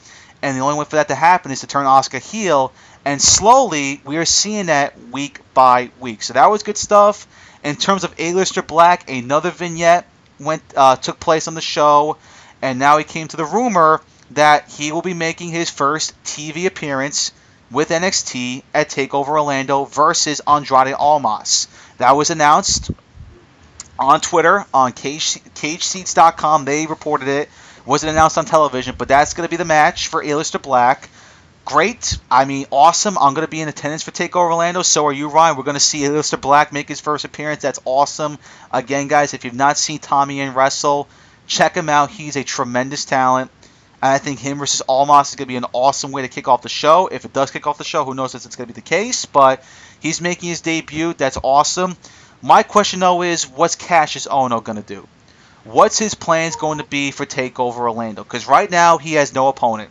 And 0.44 0.58
the 0.58 0.60
only 0.60 0.78
way 0.78 0.84
for 0.84 0.96
that 0.96 1.08
to 1.08 1.14
happen 1.14 1.52
is 1.52 1.60
to 1.60 1.66
turn 1.66 1.86
Asuka 1.86 2.20
heel, 2.20 2.70
and 3.02 3.20
slowly 3.20 4.02
we 4.04 4.18
are 4.18 4.26
seeing 4.26 4.66
that 4.66 4.92
week 5.10 5.40
by 5.54 5.90
week. 5.98 6.22
So 6.22 6.34
that 6.34 6.50
was 6.50 6.62
good 6.62 6.76
stuff. 6.76 7.26
In 7.64 7.76
terms 7.76 8.04
of 8.04 8.14
Aleister 8.16 8.64
Black, 8.64 9.08
another 9.08 9.50
vignette 9.50 10.06
went 10.38 10.62
uh, 10.76 10.96
took 10.96 11.18
place 11.18 11.48
on 11.48 11.54
the 11.54 11.62
show, 11.62 12.18
and 12.60 12.78
now 12.78 12.98
he 12.98 13.04
came 13.04 13.26
to 13.28 13.38
the 13.38 13.44
rumor 13.46 14.02
that 14.32 14.68
he 14.68 14.92
will 14.92 15.00
be 15.00 15.14
making 15.14 15.48
his 15.48 15.70
first 15.70 16.12
TV 16.24 16.66
appearance 16.66 17.32
with 17.70 17.88
NXT 17.88 18.64
at 18.74 18.90
Takeover 18.90 19.28
Orlando 19.28 19.86
versus 19.86 20.42
Andrade 20.46 20.92
Almas. 20.92 21.68
That 21.96 22.16
was 22.16 22.28
announced 22.28 22.90
on 23.98 24.20
Twitter 24.20 24.66
on 24.74 24.92
cage, 24.92 25.42
CageSeats.com. 25.54 26.66
They 26.66 26.84
reported 26.84 27.28
it. 27.28 27.48
Wasn't 27.86 28.10
announced 28.10 28.38
on 28.38 28.44
television, 28.46 28.94
but 28.96 29.08
that's 29.08 29.34
going 29.34 29.46
to 29.46 29.50
be 29.50 29.56
the 29.56 29.64
match 29.64 30.08
for 30.08 30.22
Aleister 30.24 30.60
Black. 30.60 31.08
Great. 31.64 32.18
I 32.30 32.44
mean, 32.44 32.66
awesome. 32.70 33.16
I'm 33.18 33.34
going 33.34 33.46
to 33.46 33.50
be 33.50 33.60
in 33.60 33.68
attendance 33.68 34.02
for 34.02 34.10
Takeover 34.10 34.50
Orlando. 34.50 34.82
So 34.82 35.06
are 35.06 35.12
you, 35.12 35.28
Ryan. 35.28 35.56
We're 35.56 35.64
going 35.64 35.74
to 35.74 35.80
see 35.80 36.00
Aleister 36.00 36.40
Black 36.40 36.72
make 36.72 36.88
his 36.88 37.00
first 37.00 37.24
appearance. 37.24 37.62
That's 37.62 37.80
awesome. 37.84 38.38
Again, 38.70 39.08
guys, 39.08 39.32
if 39.34 39.44
you've 39.44 39.54
not 39.54 39.78
seen 39.78 39.98
Tommy 39.98 40.40
End 40.40 40.54
wrestle, 40.54 41.08
check 41.46 41.74
him 41.74 41.88
out. 41.88 42.10
He's 42.10 42.36
a 42.36 42.44
tremendous 42.44 43.04
talent. 43.04 43.50
And 44.02 44.12
I 44.12 44.18
think 44.18 44.38
him 44.38 44.58
versus 44.58 44.82
Almas 44.86 45.30
is 45.30 45.36
going 45.36 45.46
to 45.46 45.52
be 45.52 45.56
an 45.56 45.64
awesome 45.72 46.12
way 46.12 46.22
to 46.22 46.28
kick 46.28 46.48
off 46.48 46.60
the 46.60 46.68
show. 46.68 47.08
If 47.08 47.24
it 47.24 47.32
does 47.32 47.50
kick 47.50 47.66
off 47.66 47.78
the 47.78 47.84
show, 47.84 48.04
who 48.04 48.14
knows 48.14 48.34
if 48.34 48.44
it's 48.44 48.56
going 48.56 48.68
to 48.68 48.74
be 48.74 48.80
the 48.80 48.86
case, 48.86 49.24
but 49.24 49.64
he's 50.00 50.20
making 50.20 50.50
his 50.50 50.60
debut. 50.60 51.14
That's 51.14 51.38
awesome. 51.42 51.96
My 52.42 52.62
question, 52.62 53.00
though, 53.00 53.22
is 53.22 53.48
what's 53.48 53.76
Kassius 53.76 54.28
Ohno 54.28 54.62
going 54.62 54.76
to 54.76 54.82
do? 54.82 55.08
What's 55.64 55.98
his 55.98 56.14
plans 56.14 56.56
going 56.56 56.78
to 56.78 56.84
be 56.84 57.10
for 57.10 57.24
TakeOver 57.24 57.78
Orlando? 57.78 58.22
Because 58.22 58.46
right 58.46 58.70
now 58.70 58.98
he 58.98 59.14
has 59.14 59.34
no 59.34 59.48
opponent. 59.48 59.90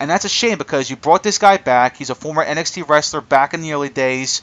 And 0.00 0.10
that's 0.10 0.24
a 0.24 0.28
shame 0.28 0.58
because 0.58 0.90
you 0.90 0.96
brought 0.96 1.22
this 1.22 1.38
guy 1.38 1.56
back. 1.56 1.96
He's 1.96 2.10
a 2.10 2.14
former 2.14 2.44
NXT 2.44 2.88
wrestler 2.88 3.20
back 3.20 3.54
in 3.54 3.62
the 3.62 3.72
early 3.72 3.88
days. 3.88 4.42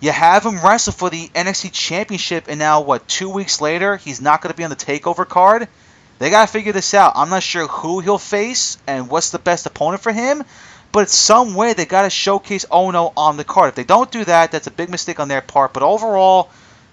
You 0.00 0.12
have 0.12 0.44
him 0.44 0.60
wrestle 0.60 0.92
for 0.92 1.10
the 1.10 1.28
NXT 1.28 1.72
Championship, 1.72 2.46
and 2.48 2.58
now, 2.58 2.80
what, 2.80 3.06
two 3.06 3.28
weeks 3.28 3.60
later, 3.60 3.96
he's 3.96 4.20
not 4.20 4.40
going 4.40 4.50
to 4.50 4.56
be 4.56 4.64
on 4.64 4.70
the 4.70 4.76
TakeOver 4.76 5.28
card? 5.28 5.68
They 6.18 6.30
got 6.30 6.46
to 6.46 6.52
figure 6.52 6.72
this 6.72 6.92
out. 6.92 7.12
I'm 7.16 7.30
not 7.30 7.42
sure 7.42 7.66
who 7.66 8.00
he'll 8.00 8.18
face 8.18 8.78
and 8.86 9.08
what's 9.08 9.30
the 9.30 9.38
best 9.38 9.66
opponent 9.66 10.02
for 10.02 10.12
him, 10.12 10.42
but 10.90 11.08
some 11.08 11.54
way 11.54 11.72
they 11.72 11.86
got 11.86 12.02
to 12.02 12.10
showcase 12.10 12.64
Ohno 12.64 13.12
on 13.16 13.36
the 13.36 13.44
card. 13.44 13.70
If 13.70 13.74
they 13.76 13.84
don't 13.84 14.10
do 14.10 14.24
that, 14.24 14.52
that's 14.52 14.66
a 14.66 14.70
big 14.70 14.90
mistake 14.90 15.20
on 15.20 15.28
their 15.28 15.40
part. 15.40 15.72
But 15.72 15.82
overall, 15.82 16.50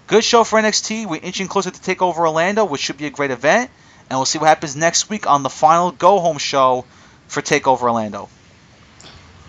good 0.08 0.24
show 0.24 0.43
for 0.43 0.60
NXT. 0.60 1.05
We're 1.05 1.22
inching 1.22 1.47
closer 1.47 1.70
to 1.70 1.82
take 1.82 2.01
over 2.01 2.22
Orlando, 2.22 2.66
which 2.66 2.82
should 2.82 2.97
be 2.97 3.05
a 3.05 3.10
great 3.10 3.32
event. 3.32 3.70
And 4.10 4.18
we'll 4.18 4.26
see 4.26 4.39
what 4.39 4.47
happens 4.47 4.76
next 4.76 5.10
week 5.10 5.28
on 5.28 5.43
the 5.43 5.49
final 5.49 5.91
go 5.91 6.20
home 6.20 6.38
show 6.38 6.86
for 7.28 7.41
Takeover 7.41 7.82
Orlando. 7.84 8.30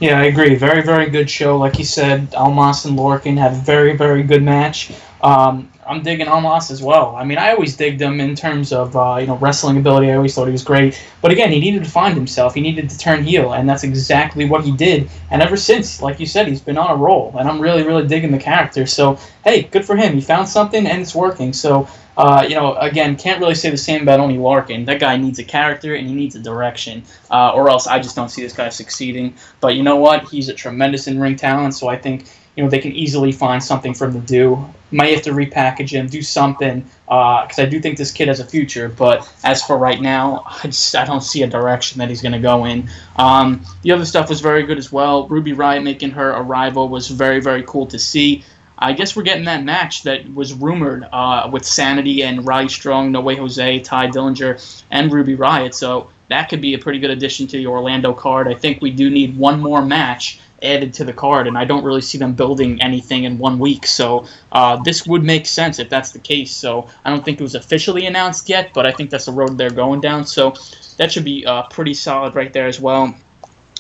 Yeah, 0.01 0.19
I 0.19 0.25
agree. 0.25 0.55
Very, 0.57 0.83
very 0.83 1.11
good 1.11 1.31
show. 1.31 1.57
Like 1.57 1.79
you 1.79 1.85
said, 1.85 2.35
Almas 2.35 2.85
and 2.85 2.99
Lorcan 2.99 3.37
had 3.37 3.53
a 3.53 3.57
very, 3.57 3.97
very 3.97 4.23
good 4.23 4.43
match. 4.43 4.93
Um, 5.21 5.73
I'm 5.89 6.03
digging 6.03 6.29
Almas 6.29 6.71
as 6.71 6.83
well. 6.83 7.17
I 7.17 7.25
mean, 7.25 7.39
I 7.39 7.53
always 7.53 7.77
digged 7.77 8.01
him 8.01 8.21
in 8.21 8.35
terms 8.35 8.73
of 8.73 8.95
uh, 8.97 9.17
you 9.21 9.27
know 9.27 9.37
wrestling 9.37 9.77
ability. 9.77 10.11
I 10.11 10.17
always 10.17 10.35
thought 10.35 10.47
he 10.47 10.53
was 10.53 10.65
great. 10.65 11.03
But 11.23 11.31
again, 11.31 11.51
he 11.51 11.61
needed 11.61 11.85
to 11.85 11.91
find 11.91 12.15
himself. 12.15 12.55
He 12.55 12.61
needed 12.61 12.91
to 12.91 12.99
turn 12.99 13.25
heel, 13.25 13.55
and 13.55 13.69
that's 13.69 13.85
exactly 13.85 14.45
what 14.45 14.65
he 14.65 14.73
did. 14.73 15.09
And 15.31 15.43
ever 15.43 15.57
since, 15.57 16.03
like 16.03 16.21
you 16.21 16.27
said, 16.27 16.47
he's 16.47 16.61
been 16.61 16.79
on 16.79 16.91
a 16.91 16.97
roll. 16.97 17.35
And 17.39 17.49
I'm 17.49 17.61
really, 17.61 17.83
really 17.83 18.07
digging 18.07 18.31
the 18.31 18.39
character. 18.39 18.87
So 18.87 19.19
hey, 19.45 19.63
good 19.63 19.85
for 19.85 19.97
him. 19.97 20.15
He 20.15 20.21
found 20.21 20.49
something, 20.49 20.87
and 20.87 21.01
it's 21.01 21.15
working. 21.15 21.53
So 21.53 21.89
uh, 22.19 22.45
you 22.47 22.57
know, 22.57 22.75
again, 22.75 23.15
can't 23.15 23.41
really 23.41 23.55
say 23.55 23.71
the 23.71 23.77
same 23.77 24.03
about 24.03 24.19
Oney 24.19 24.39
Lorcan. 24.39 24.85
That 24.85 24.99
guy 24.99 25.17
needs 25.17 25.39
a 25.39 25.45
character 25.45 25.95
and 25.95 26.09
he 26.09 26.15
needs 26.15 26.35
a 26.35 26.41
direction, 26.41 27.05
uh, 27.31 27.53
or 27.55 27.71
else 27.71 27.87
I 27.87 28.01
just 28.01 28.17
don't 28.17 28.29
see 28.29 28.43
this 28.43 28.53
guy 28.53 28.69
succeeding. 28.71 29.35
But 29.61 29.77
you 29.77 29.85
know 29.85 29.95
what? 29.95 30.29
He's 30.29 30.49
a 30.49 30.55
tremendous 30.55 31.07
in-ring 31.07 31.37
talent, 31.37 31.75
so 31.75 31.87
I 31.87 31.97
think 31.97 32.27
you 32.59 32.65
know 32.65 32.69
they 32.69 32.81
can 32.81 32.91
easily 32.91 33.31
find 33.31 33.63
something 33.63 33.95
for 33.95 34.07
him 34.07 34.15
to 34.15 34.27
do. 34.27 34.69
Might 34.91 35.15
have 35.15 35.23
to 35.23 35.31
repackage 35.31 35.91
him, 35.91 36.09
do 36.09 36.23
something, 36.23 36.81
because 37.05 37.59
uh, 37.61 37.63
I 37.63 37.67
do 37.67 37.79
think 37.79 37.97
this 37.97 38.11
kid 38.11 38.27
has 38.27 38.41
a 38.41 38.45
future. 38.45 38.89
But 38.89 39.33
as 39.45 39.63
for 39.63 39.79
right 39.79 40.01
now, 40.01 40.43
I 40.45 40.63
just 40.65 40.97
I 40.97 41.05
don't 41.05 41.21
see 41.21 41.45
a 41.45 41.47
direction 41.47 42.01
that 42.01 42.09
he's 42.09 42.21
going 42.21 42.33
to 42.33 42.41
go 42.41 42.65
in. 42.65 42.91
Um, 43.15 43.65
the 43.83 43.93
other 43.93 44.05
stuff 44.05 44.29
was 44.29 44.41
very 44.41 44.65
good 44.65 44.77
as 44.77 44.91
well. 44.91 45.29
Ruby 45.29 45.53
Riott 45.53 45.85
making 45.85 46.11
her 46.11 46.31
arrival 46.31 46.89
was 46.89 47.07
very 47.07 47.41
very 47.41 47.63
cool 47.63 47.87
to 47.87 47.99
see. 47.99 48.43
I 48.77 48.93
guess 48.93 49.15
we're 49.15 49.23
getting 49.23 49.45
that 49.45 49.63
match 49.63 50.03
that 50.03 50.29
was 50.35 50.53
rumored 50.53 51.07
uh, 51.13 51.49
with 51.53 51.65
Sanity 51.65 52.25
and 52.25 52.45
Roddy 52.45 52.69
Strong, 52.69 53.13
No 53.13 53.21
Way 53.21 53.37
Jose, 53.37 53.81
Tye 53.81 54.09
Dillinger, 54.09 54.83
and 54.91 55.13
Ruby 55.13 55.37
Riott. 55.37 55.75
So 55.75 56.11
that 56.29 56.49
could 56.49 56.61
be 56.61 56.75
a 56.75 56.79
pretty 56.79 56.99
good 56.99 57.11
addition 57.11 57.47
to 57.49 57.57
the 57.57 57.69
Orlando 57.69 58.13
card. 58.13 58.49
I 58.49 58.55
think 58.55 58.83
we 58.83 58.91
do 58.91 59.11
need 59.11 59.39
one 59.39 59.61
more 59.61 59.85
match 59.85 60.41
added 60.63 60.93
to 60.95 61.05
the 61.05 61.13
card, 61.13 61.47
and 61.47 61.57
I 61.57 61.65
don't 61.65 61.85
really 61.85 62.01
see 62.01 62.19
them 62.19 62.35
building 62.35 62.81
anything 62.83 63.25
in 63.25 63.39
one 63.39 63.59
week. 63.59 63.87
So 63.87 64.27
uh, 64.53 64.77
this 64.83 65.07
would 65.07 65.25
make 65.25 65.47
sense 65.47 65.79
if 65.79 65.89
that's 65.89 66.13
the 66.13 66.19
case. 66.19 66.55
So 66.55 66.89
I 67.05 67.11
don't 67.11 67.25
think 67.25 67.41
it 67.41 67.43
was 67.43 67.55
officially 67.55 68.07
announced 68.07 68.49
yet, 68.49 68.73
but 68.75 68.87
I 68.87 68.93
think 68.93 69.11
that's 69.11 69.27
the 69.27 69.33
road 69.33 69.59
they're 69.59 69.71
going 69.71 70.01
down. 70.01 70.27
So 70.27 70.55
that 70.97 71.13
should 71.13 71.25
be 71.25 71.47
uh, 71.47 71.65
pretty 71.65 71.95
solid 71.95 72.35
right 72.35 72.53
there 72.53 72.67
as 72.67 72.81
well. 72.81 73.15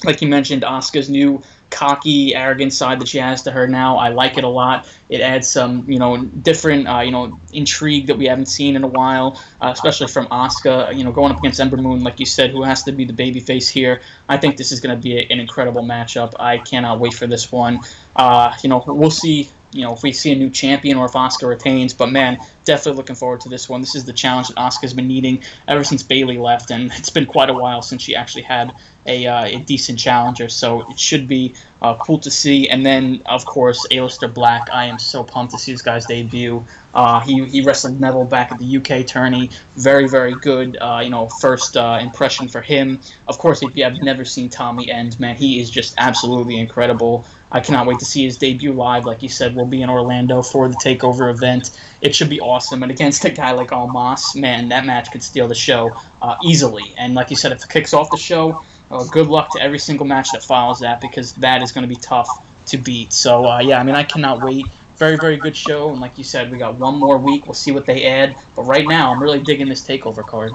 Like 0.04 0.22
you 0.22 0.28
mentioned, 0.28 0.62
Asuka's 0.62 1.10
new 1.10 1.42
cocky, 1.70 2.34
arrogant 2.34 2.72
side 2.72 3.00
that 3.00 3.08
she 3.08 3.18
has 3.18 3.42
to 3.42 3.50
her 3.50 3.66
now. 3.66 3.96
I 3.96 4.08
like 4.08 4.38
it 4.38 4.44
a 4.44 4.48
lot. 4.48 4.92
It 5.08 5.20
adds 5.20 5.48
some, 5.48 5.88
you 5.90 5.98
know, 5.98 6.24
different, 6.24 6.88
uh, 6.88 7.00
you 7.00 7.10
know, 7.10 7.38
intrigue 7.52 8.06
that 8.06 8.16
we 8.16 8.26
haven't 8.26 8.46
seen 8.46 8.76
in 8.76 8.84
a 8.84 8.88
while, 8.88 9.42
uh, 9.60 9.70
especially 9.72 10.08
from 10.08 10.26
Asuka. 10.28 10.96
You 10.96 11.04
know, 11.04 11.12
going 11.12 11.32
up 11.32 11.38
against 11.38 11.60
Ember 11.60 11.76
Moon, 11.76 12.02
like 12.02 12.20
you 12.20 12.26
said, 12.26 12.50
who 12.50 12.62
has 12.62 12.82
to 12.84 12.92
be 12.92 13.04
the 13.04 13.12
babyface 13.12 13.68
here. 13.70 14.00
I 14.28 14.36
think 14.36 14.56
this 14.56 14.72
is 14.72 14.80
going 14.80 14.96
to 14.96 15.02
be 15.02 15.18
a, 15.18 15.26
an 15.30 15.40
incredible 15.40 15.82
matchup. 15.82 16.34
I 16.38 16.58
cannot 16.58 17.00
wait 17.00 17.14
for 17.14 17.26
this 17.26 17.52
one. 17.52 17.80
Uh, 18.16 18.56
you 18.62 18.68
know, 18.68 18.82
we'll 18.86 19.10
see 19.10 19.50
you 19.72 19.82
know, 19.82 19.92
if 19.92 20.02
we 20.02 20.12
see 20.12 20.32
a 20.32 20.34
new 20.34 20.50
champion 20.50 20.96
or 20.96 21.06
if 21.06 21.12
Asuka 21.12 21.48
retains. 21.48 21.92
But 21.92 22.10
man, 22.10 22.38
definitely 22.68 22.98
looking 22.98 23.16
forward 23.16 23.40
to 23.40 23.48
this 23.48 23.66
one. 23.66 23.80
This 23.80 23.94
is 23.94 24.04
the 24.04 24.12
challenge 24.12 24.48
that 24.48 24.56
Asuka's 24.58 24.92
been 24.92 25.08
needing 25.08 25.42
ever 25.66 25.82
since 25.82 26.02
Bayley 26.02 26.36
left, 26.36 26.70
and 26.70 26.92
it's 26.92 27.08
been 27.08 27.24
quite 27.24 27.48
a 27.48 27.54
while 27.54 27.80
since 27.80 28.02
she 28.02 28.14
actually 28.14 28.42
had 28.42 28.74
a, 29.06 29.26
uh, 29.26 29.44
a 29.46 29.58
decent 29.60 29.98
challenger. 29.98 30.50
So 30.50 30.88
it 30.90 31.00
should 31.00 31.26
be 31.26 31.54
uh, 31.80 31.96
cool 31.96 32.18
to 32.18 32.30
see. 32.30 32.68
And 32.68 32.84
then, 32.84 33.22
of 33.24 33.46
course, 33.46 33.86
Aleister 33.90 34.32
Black. 34.32 34.68
I 34.70 34.84
am 34.84 34.98
so 34.98 35.24
pumped 35.24 35.52
to 35.52 35.58
see 35.58 35.72
this 35.72 35.80
guy's 35.80 36.04
debut. 36.04 36.62
Uh, 36.92 37.20
he, 37.20 37.44
he 37.46 37.62
wrestled 37.62 37.98
Neville 38.00 38.26
back 38.26 38.52
at 38.52 38.58
the 38.58 38.76
UK 38.76 39.06
tourney. 39.06 39.50
Very, 39.76 40.06
very 40.06 40.34
good, 40.34 40.76
uh, 40.80 41.00
you 41.02 41.10
know, 41.10 41.28
first 41.28 41.76
uh, 41.76 41.98
impression 42.02 42.48
for 42.48 42.60
him. 42.60 43.00
Of 43.28 43.38
course, 43.38 43.62
if 43.62 43.76
you 43.76 43.84
have 43.84 44.02
never 44.02 44.24
seen 44.24 44.50
Tommy 44.50 44.90
End, 44.90 45.18
man, 45.18 45.36
he 45.36 45.58
is 45.60 45.70
just 45.70 45.94
absolutely 45.96 46.58
incredible. 46.58 47.24
I 47.50 47.60
cannot 47.60 47.86
wait 47.86 47.98
to 48.00 48.04
see 48.04 48.24
his 48.24 48.36
debut 48.36 48.72
live. 48.72 49.06
Like 49.06 49.22
you 49.22 49.28
said, 49.28 49.56
we'll 49.56 49.66
be 49.66 49.80
in 49.80 49.88
Orlando 49.88 50.42
for 50.42 50.68
the 50.68 50.74
Takeover 50.74 51.32
event. 51.32 51.78
It 52.02 52.14
should 52.14 52.28
be 52.28 52.40
awesome 52.40 52.57
awesome. 52.58 52.82
And 52.82 52.90
against 52.90 53.24
a 53.24 53.30
guy 53.30 53.52
like 53.52 53.70
Almas, 53.70 54.34
man, 54.34 54.68
that 54.70 54.84
match 54.84 55.12
could 55.12 55.22
steal 55.22 55.46
the 55.46 55.54
show 55.54 55.96
uh, 56.20 56.36
easily. 56.42 56.92
And 56.98 57.14
like 57.14 57.30
you 57.30 57.36
said, 57.36 57.52
if 57.52 57.62
it 57.62 57.70
kicks 57.70 57.94
off 57.94 58.10
the 58.10 58.16
show, 58.16 58.64
uh, 58.90 59.04
good 59.04 59.28
luck 59.28 59.52
to 59.52 59.62
every 59.62 59.78
single 59.78 60.04
match 60.04 60.32
that 60.32 60.42
follows 60.42 60.80
that 60.80 61.00
because 61.00 61.34
that 61.34 61.62
is 61.62 61.70
going 61.70 61.88
to 61.88 61.94
be 61.94 62.00
tough 62.00 62.28
to 62.66 62.76
beat. 62.76 63.12
So 63.12 63.46
uh, 63.46 63.60
yeah, 63.60 63.78
I 63.78 63.84
mean, 63.84 63.94
I 63.94 64.02
cannot 64.02 64.42
wait. 64.42 64.66
Very, 64.96 65.16
very 65.16 65.36
good 65.36 65.56
show, 65.56 65.90
and 65.90 66.00
like 66.00 66.18
you 66.18 66.24
said, 66.24 66.50
we 66.50 66.58
got 66.58 66.74
one 66.74 66.96
more 66.96 67.18
week. 67.18 67.46
We'll 67.46 67.54
see 67.54 67.70
what 67.70 67.86
they 67.86 68.04
add. 68.04 68.36
But 68.56 68.62
right 68.62 68.84
now, 68.84 69.12
I'm 69.12 69.22
really 69.22 69.40
digging 69.40 69.68
this 69.68 69.86
takeover 69.86 70.26
card. 70.26 70.50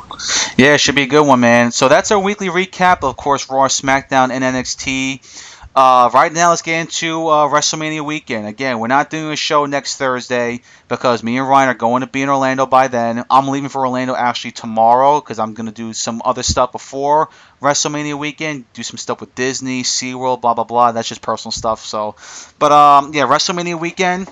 Yeah, 0.57 0.73
it 0.73 0.81
should 0.81 0.95
be 0.95 1.03
a 1.03 1.07
good 1.07 1.25
one, 1.25 1.39
man. 1.39 1.71
So 1.71 1.87
that's 1.87 2.11
our 2.11 2.19
weekly 2.19 2.49
recap. 2.49 3.07
Of 3.07 3.15
course, 3.15 3.49
Raw, 3.49 3.69
SmackDown, 3.69 4.31
and 4.31 4.43
NXT. 4.43 5.52
Uh, 5.75 6.07
right 6.13 6.31
now, 6.31 6.49
let's 6.51 6.61
get 6.61 6.81
into 6.81 7.27
uh, 7.29 7.47
WrestleMania 7.49 8.05
weekend. 8.05 8.45
Again, 8.45 8.77
we're 8.77 8.85
not 8.87 9.09
doing 9.09 9.31
a 9.33 9.35
show 9.35 9.65
next 9.65 9.97
Thursday 9.97 10.61
because 10.87 11.23
me 11.23 11.39
and 11.39 11.49
Ryan 11.49 11.69
are 11.69 11.73
going 11.73 12.01
to 12.01 12.07
be 12.07 12.21
in 12.21 12.29
Orlando 12.29 12.67
by 12.67 12.89
then. 12.89 13.23
I'm 13.27 13.47
leaving 13.47 13.69
for 13.69 13.81
Orlando 13.87 14.13
actually 14.13 14.51
tomorrow 14.51 15.19
because 15.19 15.39
I'm 15.39 15.55
going 15.55 15.65
to 15.65 15.71
do 15.71 15.91
some 15.93 16.21
other 16.23 16.43
stuff 16.43 16.71
before 16.73 17.29
WrestleMania 17.59 18.19
weekend. 18.19 18.65
Do 18.73 18.83
some 18.83 18.97
stuff 18.97 19.19
with 19.19 19.33
Disney, 19.33 19.81
SeaWorld, 19.81 20.41
blah, 20.41 20.53
blah, 20.53 20.63
blah. 20.63 20.91
That's 20.91 21.09
just 21.09 21.23
personal 21.23 21.51
stuff. 21.51 21.83
So, 21.83 22.15
But 22.59 22.71
um, 22.71 23.11
yeah, 23.15 23.23
WrestleMania 23.23 23.79
weekend. 23.79 24.29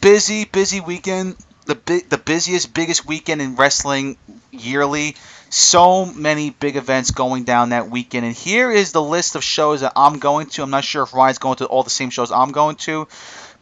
Busy, 0.00 0.44
busy 0.44 0.80
weekend. 0.80 1.36
The, 1.66 1.74
bi- 1.74 2.02
the 2.08 2.18
busiest, 2.18 2.72
biggest 2.74 3.06
weekend 3.06 3.42
in 3.42 3.56
wrestling 3.56 4.16
yearly 4.52 5.16
so 5.48 6.04
many 6.04 6.50
big 6.50 6.76
events 6.76 7.10
going 7.10 7.44
down 7.44 7.70
that 7.70 7.90
weekend. 7.90 8.26
And 8.26 8.34
here 8.34 8.70
is 8.70 8.92
the 8.92 9.02
list 9.02 9.36
of 9.36 9.44
shows 9.44 9.80
that 9.80 9.92
I'm 9.96 10.18
going 10.18 10.46
to. 10.50 10.62
I'm 10.62 10.70
not 10.70 10.84
sure 10.84 11.02
if 11.02 11.14
Ryan's 11.14 11.38
going 11.38 11.56
to 11.56 11.66
all 11.66 11.82
the 11.82 11.90
same 11.90 12.10
shows 12.10 12.32
I'm 12.32 12.52
going 12.52 12.76
to, 12.76 13.06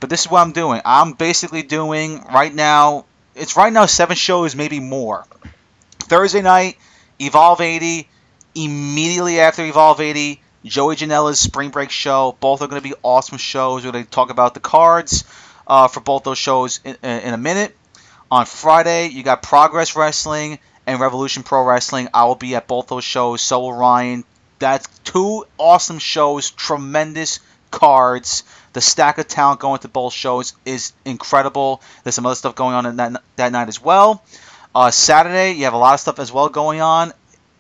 but 0.01 0.11
this 0.11 0.23
is 0.23 0.31
what 0.31 0.41
I'm 0.41 0.53
doing. 0.53 0.81
I'm 0.85 1.13
basically 1.13 1.63
doing 1.63 2.23
right 2.25 2.55
now, 2.55 3.05
it's 3.35 3.57
right 3.57 3.73
now 3.73 3.87
seven 3.87 4.17
shows, 4.17 4.57
maybe 4.57 4.81
more. 4.81 5.25
Thursday 5.99 6.43
night, 6.43 6.77
Evolve 7.19 7.61
80. 7.61 8.09
Immediately 8.57 9.41
after 9.41 9.65
Evolve 9.65 10.01
80, 10.01 10.41
Joey 10.65 10.95
Janela's 10.95 11.41
Spring 11.41 11.71
Break 11.71 11.91
show. 11.91 12.37
Both 12.39 12.63
are 12.63 12.69
going 12.69 12.81
to 12.81 12.89
be 12.89 12.95
awesome 13.03 13.39
shows. 13.39 13.85
We're 13.85 13.91
going 13.91 14.05
to 14.05 14.11
talk 14.11 14.31
about 14.31 14.55
the 14.55 14.61
cards 14.61 15.25
uh, 15.67 15.89
for 15.89 16.01
both 16.01 16.23
those 16.23 16.39
shows 16.39 16.79
in, 16.85 16.97
in 17.03 17.35
a 17.35 17.39
minute. 17.39 17.77
On 18.31 18.47
Friday, 18.47 19.09
you 19.09 19.23
got 19.23 19.43
Progress 19.43 19.97
Wrestling 19.97 20.59
and 20.87 21.01
Revolution 21.01 21.43
Pro 21.43 21.65
Wrestling. 21.65 22.09
I 22.15 22.25
will 22.25 22.35
be 22.35 22.55
at 22.55 22.67
both 22.67 22.89
those 22.89 23.05
shows. 23.05 23.43
So 23.43 23.61
will 23.61 23.73
Ryan. 23.73 24.25
That's 24.59 24.87
two 25.01 25.47
awesome 25.59 25.99
shows, 25.99 26.51
tremendous 26.51 27.41
cards. 27.71 28.45
The 28.73 28.81
stack 28.81 29.19
of 29.19 29.29
talent 29.29 29.61
going 29.61 29.81
to 29.81 29.89
both 29.89 30.13
shows 30.13 30.55
is 30.65 30.93
incredible. 31.05 31.83
There's 32.03 32.15
some 32.15 32.27
other 32.27 32.35
stuff 32.35 32.55
going 32.55 32.75
on 32.75 32.97
that, 32.97 33.23
that 33.37 33.53
night 33.53 33.69
as 33.69 33.83
well. 33.83 34.23
Uh, 34.75 34.91
Saturday, 34.91 35.53
you 35.53 35.65
have 35.65 35.75
a 35.75 35.79
lot 35.79 35.95
of 35.95 36.01
stuff 36.01 36.19
as 36.19 36.33
well 36.33 36.49
going 36.49 36.81
on. 36.81 37.13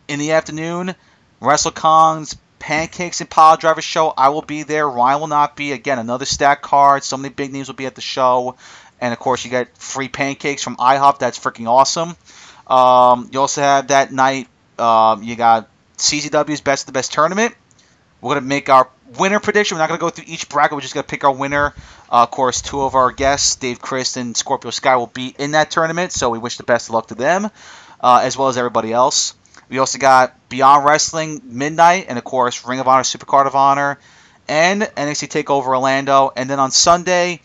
In 0.08 0.18
the 0.18 0.32
afternoon, 0.32 0.94
WrestleCon's 1.40 2.36
Pancakes 2.58 3.20
and 3.20 3.28
Pile 3.28 3.56
Driver 3.56 3.82
show. 3.82 4.12
I 4.16 4.30
will 4.30 4.42
be 4.42 4.62
there. 4.62 4.88
Ryan 4.88 5.20
will 5.20 5.26
not 5.26 5.54
be. 5.54 5.72
Again, 5.72 5.98
another 5.98 6.24
stack 6.24 6.62
card. 6.62 7.04
So 7.04 7.16
many 7.16 7.32
big 7.32 7.52
names 7.52 7.68
will 7.68 7.74
be 7.74 7.86
at 7.86 7.94
the 7.94 8.00
show. 8.00 8.56
And 9.00 9.12
of 9.12 9.18
course, 9.18 9.44
you 9.44 9.50
get 9.50 9.76
free 9.76 10.08
pancakes 10.08 10.62
from 10.62 10.76
IHOP. 10.76 11.18
That's 11.18 11.38
freaking 11.38 11.68
awesome. 11.68 12.16
Um, 12.66 13.28
you 13.32 13.40
also 13.40 13.60
have 13.60 13.88
that 13.88 14.12
night. 14.12 14.48
Um, 14.78 15.22
you 15.22 15.36
got 15.36 15.68
CZW's 15.98 16.60
Best 16.60 16.82
of 16.82 16.86
the 16.86 16.92
Best 16.92 17.12
tournament. 17.12 17.54
We're 18.20 18.34
gonna 18.34 18.46
make 18.46 18.68
our 18.70 18.88
winner 19.18 19.38
prediction. 19.40 19.76
We're 19.76 19.82
not 19.82 19.88
gonna 19.88 20.00
go 20.00 20.10
through 20.10 20.24
each 20.28 20.48
bracket. 20.48 20.74
We're 20.74 20.80
just 20.80 20.94
gonna 20.94 21.04
pick 21.04 21.24
our 21.24 21.32
winner. 21.32 21.74
Uh, 22.10 22.22
of 22.22 22.30
course, 22.30 22.62
two 22.62 22.82
of 22.82 22.94
our 22.94 23.10
guests, 23.12 23.56
Dave 23.56 23.80
Crist 23.80 24.16
and 24.16 24.36
Scorpio 24.36 24.70
Sky, 24.70 24.96
will 24.96 25.06
be 25.06 25.34
in 25.38 25.52
that 25.52 25.70
tournament. 25.70 26.12
So 26.12 26.30
we 26.30 26.38
wish 26.38 26.56
the 26.56 26.62
best 26.62 26.88
of 26.88 26.94
luck 26.94 27.08
to 27.08 27.14
them, 27.14 27.50
uh, 28.00 28.20
as 28.22 28.36
well 28.36 28.48
as 28.48 28.56
everybody 28.56 28.92
else. 28.92 29.34
We 29.68 29.78
also 29.78 29.98
got 29.98 30.34
Beyond 30.48 30.84
Wrestling 30.84 31.42
Midnight, 31.44 32.06
and 32.08 32.18
of 32.18 32.24
course 32.24 32.64
Ring 32.66 32.80
of 32.80 32.88
Honor 32.88 33.02
Supercard 33.02 33.46
of 33.46 33.54
Honor, 33.54 33.98
and 34.48 34.82
NXT 34.82 35.28
Takeover 35.28 35.66
Orlando. 35.66 36.32
And 36.36 36.48
then 36.48 36.60
on 36.60 36.70
Sunday, 36.70 37.40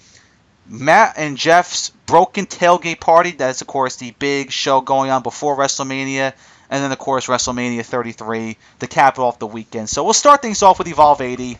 Matt 0.69 1.15
and 1.17 1.35
Jeff's 1.35 1.89
Broken 2.05 2.45
Tailgate 2.45 2.99
Party. 2.99 3.31
That's, 3.31 3.61
of 3.61 3.67
course, 3.67 3.95
the 3.95 4.11
big 4.11 4.51
show 4.51 4.81
going 4.81 5.09
on 5.09 5.23
before 5.23 5.57
WrestleMania. 5.57 6.33
And 6.69 6.83
then, 6.83 6.91
of 6.91 6.99
course, 6.99 7.25
WrestleMania 7.25 7.83
33, 7.83 8.55
the 8.77 8.87
capital 8.87 9.27
of 9.27 9.39
the 9.39 9.47
weekend. 9.47 9.89
So 9.89 10.03
we'll 10.03 10.13
start 10.13 10.43
things 10.43 10.61
off 10.61 10.77
with 10.77 10.87
Evolve 10.87 11.21
80. 11.21 11.57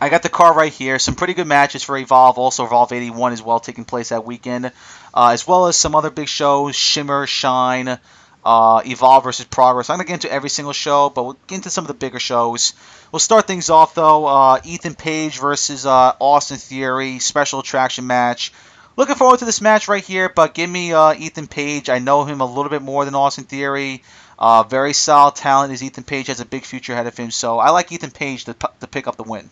I 0.00 0.08
got 0.08 0.22
the 0.22 0.28
card 0.28 0.56
right 0.56 0.72
here. 0.72 0.98
Some 0.98 1.14
pretty 1.14 1.34
good 1.34 1.46
matches 1.46 1.84
for 1.84 1.96
Evolve. 1.96 2.36
Also, 2.36 2.66
Evolve 2.66 2.92
81 2.92 3.32
as 3.32 3.42
well 3.42 3.60
taking 3.60 3.84
place 3.84 4.08
that 4.08 4.24
weekend. 4.24 4.66
Uh, 5.14 5.30
as 5.32 5.46
well 5.46 5.66
as 5.66 5.76
some 5.76 5.94
other 5.94 6.10
big 6.10 6.28
shows 6.28 6.74
Shimmer, 6.74 7.26
Shine, 7.26 7.98
uh, 8.44 8.82
Evolve 8.84 9.24
versus 9.24 9.46
Progress. 9.46 9.88
I'm 9.88 9.96
going 9.96 10.06
to 10.06 10.08
get 10.08 10.14
into 10.24 10.32
every 10.32 10.50
single 10.50 10.72
show, 10.72 11.08
but 11.08 11.22
we'll 11.22 11.36
get 11.46 11.56
into 11.56 11.70
some 11.70 11.84
of 11.84 11.88
the 11.88 11.94
bigger 11.94 12.18
shows. 12.18 12.74
We'll 13.12 13.20
start 13.20 13.46
things 13.46 13.70
off, 13.70 13.94
though. 13.94 14.26
Uh, 14.26 14.60
Ethan 14.64 14.94
Page 14.94 15.38
versus 15.38 15.86
uh, 15.86 16.12
Austin 16.18 16.58
Theory, 16.58 17.18
special 17.18 17.60
attraction 17.60 18.06
match. 18.06 18.52
Looking 18.96 19.14
forward 19.14 19.40
to 19.40 19.44
this 19.44 19.60
match 19.60 19.88
right 19.88 20.02
here, 20.02 20.28
but 20.28 20.54
give 20.54 20.68
me 20.68 20.92
uh, 20.92 21.14
Ethan 21.14 21.46
Page. 21.46 21.90
I 21.90 21.98
know 21.98 22.24
him 22.24 22.40
a 22.40 22.46
little 22.46 22.70
bit 22.70 22.82
more 22.82 23.04
than 23.04 23.14
Austin 23.14 23.44
Theory. 23.44 24.02
Uh, 24.38 24.62
very 24.64 24.92
solid 24.92 25.34
talent 25.34 25.72
is 25.72 25.82
Ethan 25.82 26.04
Page, 26.04 26.26
has 26.26 26.40
a 26.40 26.46
big 26.46 26.64
future 26.64 26.92
ahead 26.92 27.06
of 27.06 27.16
him, 27.16 27.30
so 27.30 27.58
I 27.58 27.70
like 27.70 27.92
Ethan 27.92 28.10
Page 28.10 28.46
to, 28.46 28.56
to 28.80 28.86
pick 28.86 29.06
up 29.06 29.16
the 29.16 29.22
win. 29.22 29.48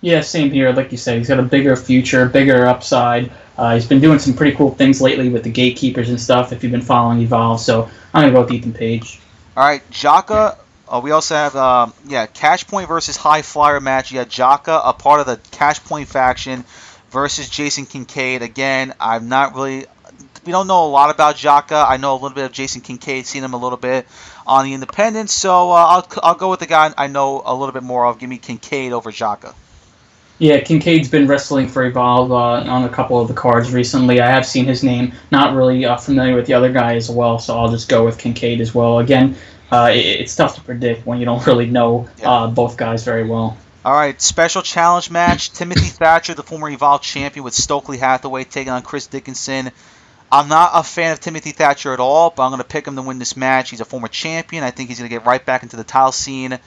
Yeah, 0.00 0.20
same 0.20 0.50
here. 0.50 0.72
Like 0.72 0.92
you 0.92 0.98
said, 0.98 1.18
he's 1.18 1.28
got 1.28 1.40
a 1.40 1.44
bigger 1.44 1.76
future, 1.76 2.26
bigger 2.26 2.66
upside. 2.66 3.32
Uh, 3.56 3.74
he's 3.74 3.86
been 3.86 4.00
doing 4.00 4.18
some 4.18 4.34
pretty 4.34 4.56
cool 4.56 4.70
things 4.70 5.00
lately 5.00 5.28
with 5.28 5.44
the 5.44 5.50
gatekeepers 5.50 6.10
and 6.10 6.20
stuff. 6.20 6.52
If 6.52 6.62
you've 6.62 6.72
been 6.72 6.82
following 6.82 7.20
Evolve, 7.20 7.60
so 7.60 7.88
I'm 8.12 8.22
gonna 8.22 8.32
go 8.32 8.42
with 8.42 8.52
Ethan 8.52 8.72
Page. 8.74 9.20
All 9.56 9.64
right, 9.64 9.82
Jaka. 9.90 10.58
Uh, 10.88 11.00
we 11.02 11.10
also 11.10 11.34
have 11.34 11.56
um, 11.56 11.94
yeah, 12.06 12.26
Catch 12.26 12.68
Point 12.68 12.88
versus 12.88 13.16
High 13.16 13.42
Flyer 13.42 13.80
match. 13.80 14.12
Got 14.12 14.28
Jaka, 14.28 14.80
a 14.84 14.92
part 14.92 15.20
of 15.20 15.26
the 15.26 15.40
Catch 15.50 15.84
Point 15.84 16.08
faction, 16.08 16.64
versus 17.10 17.48
Jason 17.48 17.86
Kincaid. 17.86 18.42
Again, 18.42 18.92
I'm 19.00 19.28
not 19.28 19.54
really. 19.54 19.86
We 20.44 20.52
don't 20.52 20.66
know 20.66 20.84
a 20.84 20.88
lot 20.88 21.08
about 21.08 21.36
Jaka. 21.36 21.88
I 21.88 21.96
know 21.96 22.12
a 22.12 22.18
little 22.20 22.34
bit 22.34 22.44
of 22.44 22.52
Jason 22.52 22.82
Kincaid, 22.82 23.24
seen 23.24 23.42
him 23.42 23.54
a 23.54 23.56
little 23.56 23.78
bit 23.78 24.06
on 24.46 24.66
the 24.66 24.74
Independents. 24.74 25.32
So 25.32 25.70
uh, 25.70 25.74
I'll 25.74 26.08
I'll 26.22 26.34
go 26.34 26.50
with 26.50 26.60
the 26.60 26.66
guy 26.66 26.92
I 26.98 27.06
know 27.06 27.42
a 27.44 27.54
little 27.54 27.72
bit 27.72 27.82
more 27.82 28.06
of. 28.06 28.18
Give 28.18 28.28
me 28.28 28.38
Kincaid 28.38 28.92
over 28.92 29.10
Jaka. 29.10 29.54
Yeah, 30.38 30.60
Kincaid's 30.60 31.08
been 31.08 31.28
wrestling 31.28 31.68
for 31.68 31.84
Evolve 31.84 32.32
uh, 32.32 32.68
on 32.68 32.84
a 32.84 32.88
couple 32.88 33.20
of 33.20 33.28
the 33.28 33.34
cards 33.34 33.72
recently. 33.72 34.20
I 34.20 34.28
have 34.28 34.44
seen 34.44 34.64
his 34.64 34.82
name. 34.82 35.12
Not 35.30 35.54
really 35.54 35.84
uh, 35.84 35.96
familiar 35.96 36.34
with 36.34 36.46
the 36.46 36.54
other 36.54 36.72
guy 36.72 36.96
as 36.96 37.08
well, 37.08 37.38
so 37.38 37.56
I'll 37.56 37.70
just 37.70 37.88
go 37.88 38.04
with 38.04 38.18
Kincaid 38.18 38.60
as 38.60 38.74
well. 38.74 38.98
Again, 38.98 39.36
uh, 39.74 39.88
it, 39.88 40.20
it's 40.20 40.36
tough 40.36 40.54
to 40.54 40.60
predict 40.62 41.06
when 41.06 41.18
you 41.18 41.24
don't 41.24 41.44
really 41.48 41.66
know 41.66 42.08
uh, 42.22 42.46
both 42.48 42.76
guys 42.76 43.04
very 43.04 43.24
well. 43.24 43.56
All 43.84 43.92
right, 43.92 44.20
special 44.20 44.62
challenge 44.62 45.10
match: 45.10 45.50
Timothy 45.50 45.88
Thatcher, 46.00 46.34
the 46.34 46.42
former 46.42 46.70
Evolve 46.70 47.02
champion, 47.02 47.44
with 47.44 47.54
Stokely 47.54 47.98
Hathaway 47.98 48.44
taking 48.44 48.72
on 48.72 48.82
Chris 48.82 49.06
Dickinson. 49.06 49.70
I'm 50.32 50.48
not 50.48 50.70
a 50.74 50.82
fan 50.82 51.12
of 51.12 51.20
Timothy 51.20 51.52
Thatcher 51.52 51.92
at 51.92 52.00
all, 52.00 52.30
but 52.30 52.44
I'm 52.44 52.50
going 52.50 52.62
to 52.62 52.66
pick 52.66 52.88
him 52.88 52.96
to 52.96 53.02
win 53.02 53.18
this 53.18 53.36
match. 53.36 53.70
He's 53.70 53.80
a 53.80 53.84
former 53.84 54.08
champion. 54.08 54.64
I 54.64 54.70
think 54.70 54.88
he's 54.88 54.98
going 54.98 55.08
to 55.08 55.14
get 55.14 55.26
right 55.26 55.44
back 55.44 55.62
into 55.62 55.76
the 55.76 55.84
title 55.84 56.12
scene. 56.12 56.58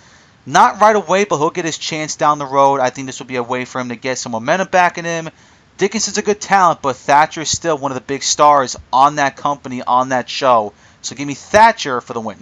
Not 0.46 0.80
right 0.80 0.96
away, 0.96 1.26
but 1.26 1.38
he'll 1.38 1.50
get 1.50 1.66
his 1.66 1.78
chance 1.78 2.16
down 2.16 2.40
the 2.40 2.46
road. 2.46 2.80
I 2.80 2.92
think 2.92 3.08
this 3.08 3.20
will 3.20 3.26
be 3.26 3.36
a 3.36 3.44
way 3.44 3.66
for 3.66 3.82
him 3.82 3.90
to 3.90 3.98
get 3.98 4.20
some 4.20 4.32
momentum 4.32 4.70
back 4.70 4.98
in 4.98 5.04
him. 5.04 5.30
Dickinson's 5.78 6.18
a 6.18 6.22
good 6.22 6.40
talent, 6.40 6.82
but 6.82 6.96
Thatcher 6.96 7.42
is 7.42 7.50
still 7.50 7.78
one 7.78 7.92
of 7.92 7.96
the 7.96 8.02
big 8.02 8.24
stars 8.24 8.78
on 8.94 9.16
that 9.16 9.36
company, 9.36 9.82
on 9.82 10.10
that 10.10 10.30
show. 10.30 10.72
So 11.02 11.16
give 11.16 11.28
me 11.28 11.34
Thatcher 11.34 12.00
for 12.00 12.14
the 12.14 12.22
win. 12.22 12.42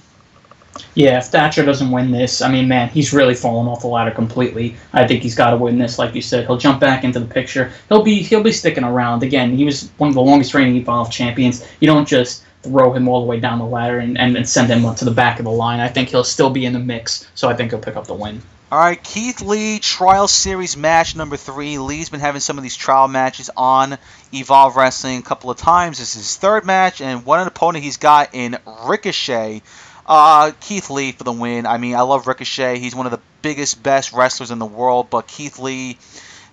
Yeah, 0.93 1.19
if 1.19 1.25
Thatcher 1.25 1.65
doesn't 1.65 1.91
win 1.91 2.11
this, 2.11 2.41
I 2.41 2.51
mean, 2.51 2.67
man, 2.67 2.89
he's 2.89 3.13
really 3.13 3.35
fallen 3.35 3.67
off 3.67 3.81
the 3.81 3.87
ladder 3.87 4.11
completely. 4.11 4.75
I 4.93 5.07
think 5.07 5.23
he's 5.23 5.35
got 5.35 5.51
to 5.51 5.57
win 5.57 5.77
this, 5.77 5.97
like 5.99 6.15
you 6.15 6.21
said. 6.21 6.45
He'll 6.45 6.57
jump 6.57 6.79
back 6.79 7.03
into 7.03 7.19
the 7.19 7.25
picture. 7.25 7.71
He'll 7.89 8.03
be 8.03 8.21
he'll 8.21 8.43
be 8.43 8.51
sticking 8.51 8.83
around 8.83 9.23
again. 9.23 9.55
He 9.55 9.63
was 9.63 9.89
one 9.97 10.09
of 10.09 10.15
the 10.15 10.21
longest 10.21 10.53
reigning 10.53 10.75
Evolve 10.75 11.11
champions. 11.11 11.65
You 11.79 11.87
don't 11.87 12.07
just 12.07 12.43
throw 12.63 12.91
him 12.93 13.07
all 13.07 13.21
the 13.21 13.27
way 13.27 13.39
down 13.39 13.59
the 13.59 13.65
ladder 13.65 13.99
and, 13.99 14.17
and, 14.17 14.35
and 14.35 14.47
send 14.47 14.69
him 14.69 14.93
to 14.95 15.05
the 15.05 15.11
back 15.11 15.39
of 15.39 15.45
the 15.45 15.51
line. 15.51 15.79
I 15.79 15.87
think 15.87 16.09
he'll 16.09 16.23
still 16.23 16.49
be 16.49 16.65
in 16.65 16.73
the 16.73 16.79
mix, 16.79 17.29
so 17.35 17.47
I 17.47 17.55
think 17.55 17.71
he'll 17.71 17.79
pick 17.79 17.95
up 17.95 18.07
the 18.07 18.15
win. 18.15 18.41
All 18.71 18.79
right, 18.79 19.01
Keith 19.01 19.41
Lee 19.41 19.77
Trial 19.77 20.27
Series 20.27 20.75
match 20.75 21.15
number 21.15 21.37
three. 21.37 21.77
Lee's 21.77 22.09
been 22.09 22.19
having 22.19 22.41
some 22.41 22.57
of 22.57 22.63
these 22.63 22.75
trial 22.75 23.07
matches 23.07 23.51
on 23.55 23.97
Evolve 24.33 24.75
Wrestling 24.75 25.19
a 25.19 25.21
couple 25.21 25.51
of 25.51 25.57
times. 25.57 25.99
This 25.99 26.15
is 26.15 26.21
his 26.21 26.37
third 26.37 26.65
match, 26.65 26.99
and 26.99 27.25
what 27.25 27.39
an 27.39 27.47
opponent 27.47 27.83
he's 27.83 27.97
got 27.97 28.31
in 28.33 28.57
Ricochet. 28.85 29.61
Uh, 30.07 30.51
Keith 30.59 30.89
Lee 30.89 31.11
for 31.11 31.23
the 31.23 31.31
win. 31.31 31.65
I 31.65 31.77
mean, 31.77 31.95
I 31.95 32.01
love 32.01 32.27
Ricochet. 32.27 32.79
He's 32.79 32.95
one 32.95 33.07
of 33.07 33.11
the 33.11 33.21
biggest, 33.41 33.81
best 33.81 34.13
wrestlers 34.13 34.51
in 34.51 34.59
the 34.59 34.65
world, 34.65 35.09
but 35.09 35.27
Keith 35.27 35.57
Lee 35.57 35.97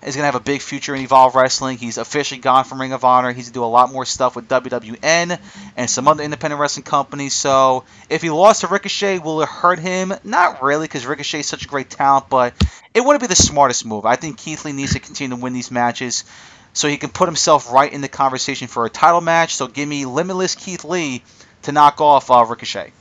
is 0.01 0.15
going 0.15 0.23
to 0.23 0.25
have 0.25 0.35
a 0.35 0.39
big 0.39 0.61
future 0.61 0.93
in 0.93 1.01
Evolve 1.01 1.35
Wrestling. 1.35 1.77
He's 1.77 1.97
officially 1.97 2.41
gone 2.41 2.65
from 2.65 2.81
Ring 2.81 2.93
of 2.93 3.05
Honor. 3.05 3.31
He's 3.31 3.45
going 3.45 3.53
to 3.53 3.59
do 3.59 3.63
a 3.63 3.65
lot 3.65 3.91
more 3.91 4.05
stuff 4.05 4.35
with 4.35 4.49
WWN 4.49 5.39
and 5.77 5.89
some 5.89 6.07
other 6.07 6.23
independent 6.23 6.59
wrestling 6.59 6.83
companies. 6.83 7.33
So 7.33 7.85
if 8.09 8.21
he 8.21 8.29
lost 8.29 8.61
to 8.61 8.67
Ricochet, 8.67 9.19
will 9.19 9.41
it 9.41 9.49
hurt 9.49 9.79
him? 9.79 10.13
Not 10.23 10.61
really, 10.61 10.85
because 10.85 11.05
Ricochet 11.05 11.41
is 11.41 11.47
such 11.47 11.65
a 11.65 11.67
great 11.67 11.89
talent, 11.89 12.29
but 12.29 12.53
it 12.93 13.01
wouldn't 13.01 13.21
be 13.21 13.27
the 13.27 13.35
smartest 13.35 13.85
move. 13.85 14.05
I 14.05 14.15
think 14.15 14.37
Keith 14.37 14.65
Lee 14.65 14.73
needs 14.73 14.93
to 14.93 14.99
continue 14.99 15.35
to 15.37 15.41
win 15.41 15.53
these 15.53 15.71
matches. 15.71 16.25
so 16.73 16.87
he 16.87 16.97
can 16.97 17.09
put 17.11 17.27
himself 17.27 17.71
right 17.71 17.93
in 17.93 18.01
the 18.01 18.09
conversation 18.09 18.67
for 18.67 18.85
a 18.85 18.89
title 18.89 19.21
match. 19.21 19.55
So 19.55 19.67
give 19.67 19.87
me 19.87 20.05
Limitless 20.05 20.55
Keith 20.55 20.83
Lee 20.83 21.23
to 21.63 21.71
knock 21.71 22.01
off 22.01 22.29
uh, 22.31 22.43
Ricochet. 22.43 22.91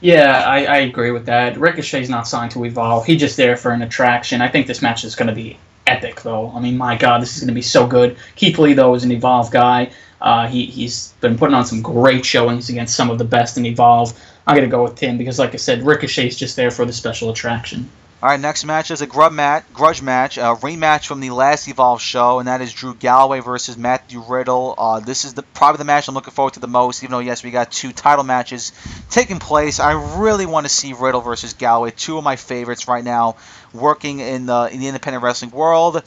Yeah, 0.00 0.44
I, 0.46 0.64
I 0.64 0.76
agree 0.78 1.10
with 1.10 1.26
that. 1.26 1.56
Ricochet's 1.58 2.08
not 2.08 2.28
signed 2.28 2.52
to 2.52 2.64
Evolve. 2.64 3.04
He's 3.04 3.20
just 3.20 3.36
there 3.36 3.56
for 3.56 3.72
an 3.72 3.82
attraction. 3.82 4.40
I 4.40 4.48
think 4.48 4.66
this 4.66 4.80
match 4.80 5.04
is 5.04 5.16
going 5.16 5.28
to 5.28 5.34
be 5.34 5.58
epic, 5.88 6.22
though. 6.22 6.52
I 6.54 6.60
mean, 6.60 6.76
my 6.76 6.96
God, 6.96 7.20
this 7.20 7.34
is 7.34 7.40
going 7.40 7.48
to 7.48 7.54
be 7.54 7.62
so 7.62 7.86
good. 7.86 8.16
Keith 8.36 8.58
Lee, 8.58 8.74
though, 8.74 8.94
is 8.94 9.02
an 9.02 9.10
Evolve 9.10 9.50
guy. 9.50 9.90
Uh, 10.20 10.46
he, 10.46 10.66
he's 10.66 11.14
been 11.20 11.36
putting 11.36 11.54
on 11.54 11.64
some 11.64 11.82
great 11.82 12.24
showings 12.24 12.68
against 12.68 12.94
some 12.94 13.10
of 13.10 13.18
the 13.18 13.24
best 13.24 13.56
in 13.58 13.66
Evolve. 13.66 14.12
I'm 14.46 14.56
going 14.56 14.68
to 14.68 14.70
go 14.70 14.84
with 14.84 14.98
him 14.98 15.18
because, 15.18 15.38
like 15.38 15.54
I 15.54 15.56
said, 15.58 15.82
Ricochet's 15.82 16.36
just 16.36 16.54
there 16.54 16.70
for 16.70 16.84
the 16.84 16.92
special 16.92 17.30
attraction. 17.30 17.88
All 18.20 18.28
right, 18.28 18.40
next 18.40 18.64
match 18.64 18.90
is 18.90 19.00
a 19.00 19.06
grub 19.06 19.32
mat, 19.32 19.64
grudge 19.72 20.02
match, 20.02 20.38
a 20.38 20.56
rematch 20.56 21.06
from 21.06 21.20
the 21.20 21.30
last 21.30 21.68
Evolve 21.68 22.00
show, 22.00 22.40
and 22.40 22.48
that 22.48 22.60
is 22.60 22.72
Drew 22.72 22.92
Galloway 22.92 23.38
versus 23.38 23.78
Matthew 23.78 24.20
Riddle. 24.20 24.74
Uh, 24.76 24.98
this 24.98 25.24
is 25.24 25.34
the 25.34 25.44
probably 25.44 25.78
the 25.78 25.84
match 25.84 26.08
I'm 26.08 26.16
looking 26.16 26.32
forward 26.32 26.54
to 26.54 26.60
the 26.60 26.66
most, 26.66 27.04
even 27.04 27.12
though 27.12 27.20
yes, 27.20 27.44
we 27.44 27.52
got 27.52 27.70
two 27.70 27.92
title 27.92 28.24
matches 28.24 28.72
taking 29.08 29.38
place. 29.38 29.78
I 29.78 29.92
really 30.20 30.46
want 30.46 30.66
to 30.66 30.68
see 30.68 30.94
Riddle 30.94 31.20
versus 31.20 31.52
Galloway, 31.52 31.92
two 31.92 32.18
of 32.18 32.24
my 32.24 32.34
favorites 32.34 32.88
right 32.88 33.04
now, 33.04 33.36
working 33.72 34.18
in 34.18 34.46
the 34.46 34.68
in 34.72 34.80
the 34.80 34.88
independent 34.88 35.22
wrestling 35.22 35.52
world. 35.52 36.02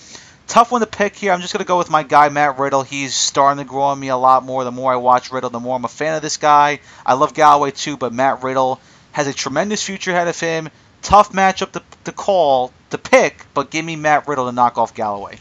Tough 0.47 0.69
one 0.69 0.81
to 0.81 0.87
pick 0.87 1.15
here. 1.15 1.31
I'm 1.31 1.39
just 1.39 1.53
gonna 1.53 1.63
go 1.63 1.77
with 1.77 1.89
my 1.89 2.03
guy 2.03 2.27
Matt 2.27 2.59
Riddle. 2.59 2.83
He's 2.83 3.15
starting 3.15 3.63
to 3.63 3.69
grow 3.69 3.83
on 3.83 3.97
me 3.97 4.09
a 4.09 4.17
lot 4.17 4.43
more. 4.43 4.65
The 4.65 4.71
more 4.71 4.91
I 4.91 4.97
watch 4.97 5.31
Riddle, 5.31 5.49
the 5.49 5.61
more 5.61 5.77
I'm 5.77 5.85
a 5.85 5.87
fan 5.87 6.15
of 6.15 6.21
this 6.21 6.35
guy. 6.35 6.81
I 7.05 7.13
love 7.13 7.33
Galloway 7.33 7.71
too, 7.71 7.95
but 7.95 8.11
Matt 8.11 8.43
Riddle 8.43 8.81
has 9.13 9.27
a 9.27 9.33
tremendous 9.33 9.81
future 9.81 10.11
ahead 10.11 10.27
of 10.27 10.37
him 10.37 10.67
tough 11.01 11.31
matchup 11.31 11.71
to, 11.73 11.81
to 12.05 12.11
call, 12.11 12.71
to 12.89 12.97
pick, 12.97 13.45
but 13.53 13.69
give 13.69 13.85
me 13.85 13.95
Matt 13.95 14.27
Riddle 14.27 14.45
to 14.45 14.51
knock 14.51 14.77
off 14.77 14.93
Galloway. 14.93 15.37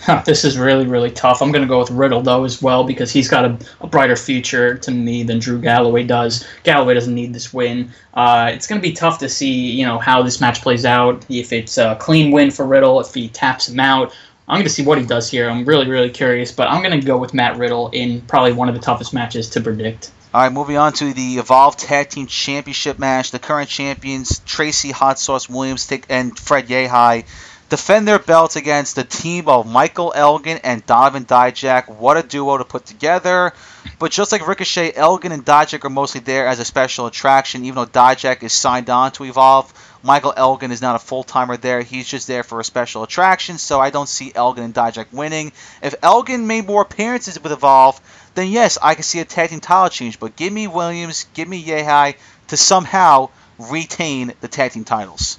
Huh, 0.00 0.22
this 0.26 0.44
is 0.44 0.58
really, 0.58 0.86
really 0.86 1.10
tough. 1.10 1.40
I'm 1.40 1.50
going 1.50 1.62
to 1.62 1.68
go 1.68 1.78
with 1.78 1.90
Riddle, 1.90 2.20
though, 2.20 2.44
as 2.44 2.60
well, 2.60 2.84
because 2.84 3.10
he's 3.10 3.28
got 3.28 3.44
a, 3.44 3.58
a, 3.80 3.86
brighter 3.86 4.14
future 4.14 4.76
to 4.76 4.90
me 4.90 5.22
than 5.22 5.38
Drew 5.38 5.58
Galloway 5.58 6.04
does. 6.04 6.46
Galloway 6.64 6.94
doesn't 6.94 7.14
need 7.14 7.32
this 7.32 7.52
win. 7.52 7.90
Uh, 8.12 8.50
it's 8.52 8.66
going 8.66 8.80
to 8.80 8.86
be 8.86 8.92
tough 8.92 9.18
to 9.20 9.28
see, 9.28 9.70
you 9.70 9.86
know, 9.86 9.98
how 9.98 10.22
this 10.22 10.40
match 10.40 10.60
plays 10.60 10.84
out. 10.84 11.24
If 11.30 11.52
it's 11.52 11.78
a 11.78 11.96
clean 11.98 12.30
win 12.30 12.50
for 12.50 12.66
Riddle, 12.66 13.00
if 13.00 13.14
he 13.14 13.28
taps 13.30 13.68
him 13.68 13.80
out. 13.80 14.14
I'm 14.48 14.56
going 14.56 14.64
to 14.64 14.70
see 14.70 14.84
what 14.84 14.98
he 14.98 15.04
does 15.04 15.28
here. 15.28 15.50
I'm 15.50 15.64
really, 15.64 15.88
really 15.88 16.10
curious, 16.10 16.52
but 16.52 16.68
I'm 16.68 16.82
going 16.82 16.98
to 17.00 17.04
go 17.04 17.16
with 17.16 17.34
Matt 17.34 17.56
Riddle 17.56 17.88
in 17.88 18.20
probably 18.22 18.52
one 18.52 18.68
of 18.68 18.76
the 18.76 18.80
toughest 18.80 19.12
matches 19.12 19.48
to 19.50 19.60
predict. 19.60 20.12
All 20.36 20.42
right, 20.42 20.52
moving 20.52 20.76
on 20.76 20.92
to 20.92 21.14
the 21.14 21.38
Evolve 21.38 21.78
Tag 21.78 22.10
Team 22.10 22.26
Championship 22.26 22.98
match. 22.98 23.30
The 23.30 23.38
current 23.38 23.70
champions 23.70 24.40
Tracy 24.40 24.90
Hot 24.90 25.18
Sauce 25.18 25.48
Williams 25.48 25.90
and 26.10 26.38
Fred 26.38 26.68
Yehi 26.68 27.24
defend 27.70 28.06
their 28.06 28.18
belts 28.18 28.54
against 28.54 28.96
the 28.96 29.04
team 29.04 29.48
of 29.48 29.66
Michael 29.66 30.12
Elgin 30.14 30.58
and 30.58 30.84
Donovan 30.84 31.24
Dijak. 31.24 31.88
What 31.88 32.18
a 32.18 32.22
duo 32.22 32.58
to 32.58 32.64
put 32.64 32.84
together. 32.84 33.54
But 33.98 34.12
just 34.12 34.30
like 34.30 34.46
Ricochet, 34.46 34.92
Elgin 34.94 35.32
and 35.32 35.42
Dijak 35.42 35.86
are 35.86 35.88
mostly 35.88 36.20
there 36.20 36.46
as 36.46 36.60
a 36.60 36.66
special 36.66 37.06
attraction, 37.06 37.64
even 37.64 37.76
though 37.76 37.86
Dijak 37.86 38.42
is 38.42 38.52
signed 38.52 38.90
on 38.90 39.12
to 39.12 39.24
Evolve. 39.24 39.72
Michael 40.02 40.34
Elgin 40.36 40.70
is 40.70 40.82
not 40.82 40.96
a 40.96 40.98
full 40.98 41.24
timer 41.24 41.56
there. 41.56 41.80
He's 41.80 42.06
just 42.06 42.28
there 42.28 42.42
for 42.42 42.60
a 42.60 42.64
special 42.64 43.02
attraction, 43.02 43.56
so 43.56 43.80
I 43.80 43.88
don't 43.88 44.08
see 44.08 44.32
Elgin 44.34 44.64
and 44.64 44.74
Dijak 44.74 45.06
winning. 45.12 45.52
If 45.82 45.94
Elgin 46.02 46.46
made 46.46 46.66
more 46.66 46.82
appearances 46.82 47.42
with 47.42 47.52
Evolve, 47.52 48.00
then 48.36 48.48
yes, 48.48 48.78
I 48.80 48.94
can 48.94 49.02
see 49.02 49.18
a 49.20 49.24
tag 49.24 49.50
team 49.50 49.60
title 49.60 49.88
change. 49.88 50.20
But 50.20 50.36
give 50.36 50.52
me 50.52 50.68
Williams, 50.68 51.26
give 51.34 51.48
me 51.48 51.62
Yehi 51.62 52.14
to 52.48 52.56
somehow 52.56 53.30
retain 53.58 54.32
the 54.40 54.48
tag 54.48 54.72
team 54.72 54.84
titles. 54.84 55.38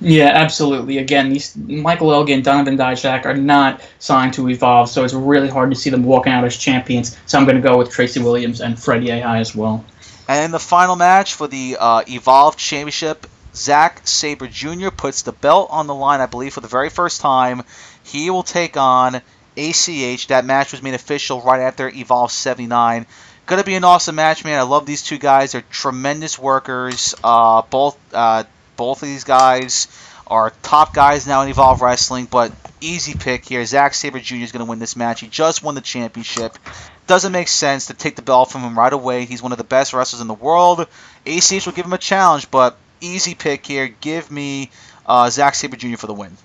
Yeah, 0.00 0.30
absolutely. 0.34 0.98
Again, 0.98 1.30
these 1.30 1.56
Michael 1.56 2.12
Elgin, 2.12 2.42
Donovan 2.42 2.76
Dijak 2.76 3.24
are 3.26 3.36
not 3.36 3.80
signed 4.00 4.34
to 4.34 4.48
Evolve, 4.48 4.88
so 4.88 5.04
it's 5.04 5.14
really 5.14 5.48
hard 5.48 5.70
to 5.70 5.76
see 5.76 5.90
them 5.90 6.02
walking 6.04 6.32
out 6.32 6.44
as 6.44 6.56
champions. 6.56 7.16
So 7.26 7.38
I'm 7.38 7.44
going 7.44 7.56
to 7.56 7.62
go 7.62 7.78
with 7.78 7.90
Tracy 7.90 8.20
Williams 8.20 8.60
and 8.60 8.78
Fred 8.78 9.02
Yehi 9.02 9.40
as 9.40 9.54
well. 9.54 9.84
And 10.26 10.44
in 10.44 10.50
the 10.50 10.58
final 10.58 10.96
match 10.96 11.34
for 11.34 11.46
the 11.46 11.76
uh, 11.78 12.02
Evolve 12.08 12.56
Championship, 12.56 13.26
Zack 13.54 14.00
Sabre 14.04 14.48
Jr. 14.48 14.90
puts 14.90 15.22
the 15.22 15.32
belt 15.32 15.68
on 15.70 15.86
the 15.86 15.94
line, 15.94 16.20
I 16.20 16.26
believe, 16.26 16.54
for 16.54 16.60
the 16.60 16.68
very 16.68 16.90
first 16.90 17.20
time. 17.20 17.62
He 18.02 18.30
will 18.30 18.42
take 18.42 18.76
on 18.76 19.22
ACH. 19.56 20.26
That 20.28 20.44
match 20.44 20.72
was 20.72 20.82
made 20.82 20.94
official 20.94 21.40
right 21.40 21.60
after 21.60 21.88
Evolve 21.88 22.32
79. 22.32 23.06
Gonna 23.46 23.64
be 23.64 23.74
an 23.74 23.84
awesome 23.84 24.14
match, 24.14 24.44
man. 24.44 24.58
I 24.58 24.62
love 24.62 24.86
these 24.86 25.02
two 25.02 25.18
guys. 25.18 25.52
They're 25.52 25.64
tremendous 25.70 26.38
workers. 26.38 27.14
Uh, 27.22 27.62
both 27.68 27.98
uh, 28.14 28.44
both 28.76 29.02
of 29.02 29.08
these 29.08 29.24
guys 29.24 29.88
are 30.26 30.52
top 30.62 30.94
guys 30.94 31.26
now 31.26 31.42
in 31.42 31.48
Evolve 31.48 31.82
Wrestling, 31.82 32.26
but 32.30 32.52
easy 32.80 33.14
pick 33.14 33.44
here. 33.44 33.64
Zack 33.64 33.94
Sabre 33.94 34.20
Jr. 34.20 34.36
is 34.36 34.52
going 34.52 34.64
to 34.64 34.68
win 34.70 34.78
this 34.78 34.96
match. 34.96 35.20
He 35.20 35.28
just 35.28 35.62
won 35.62 35.74
the 35.74 35.80
championship. 35.80 36.58
Doesn't 37.06 37.32
make 37.32 37.48
sense 37.48 37.86
to 37.86 37.94
take 37.94 38.16
the 38.16 38.22
belt 38.22 38.50
from 38.50 38.62
him 38.62 38.78
right 38.78 38.92
away. 38.92 39.26
He's 39.26 39.42
one 39.42 39.52
of 39.52 39.58
the 39.58 39.64
best 39.64 39.92
wrestlers 39.92 40.22
in 40.22 40.26
the 40.28 40.34
world. 40.34 40.86
ACH 41.26 41.66
will 41.66 41.72
give 41.72 41.84
him 41.84 41.92
a 41.92 41.98
challenge, 41.98 42.50
but 42.50 42.76
easy 43.00 43.34
pick 43.34 43.66
here. 43.66 43.88
Give 44.00 44.30
me 44.30 44.70
uh, 45.06 45.28
Zack 45.30 45.54
Sabre 45.54 45.76
Jr. 45.76 45.96
for 45.96 46.06
the 46.06 46.14
win. 46.14 46.36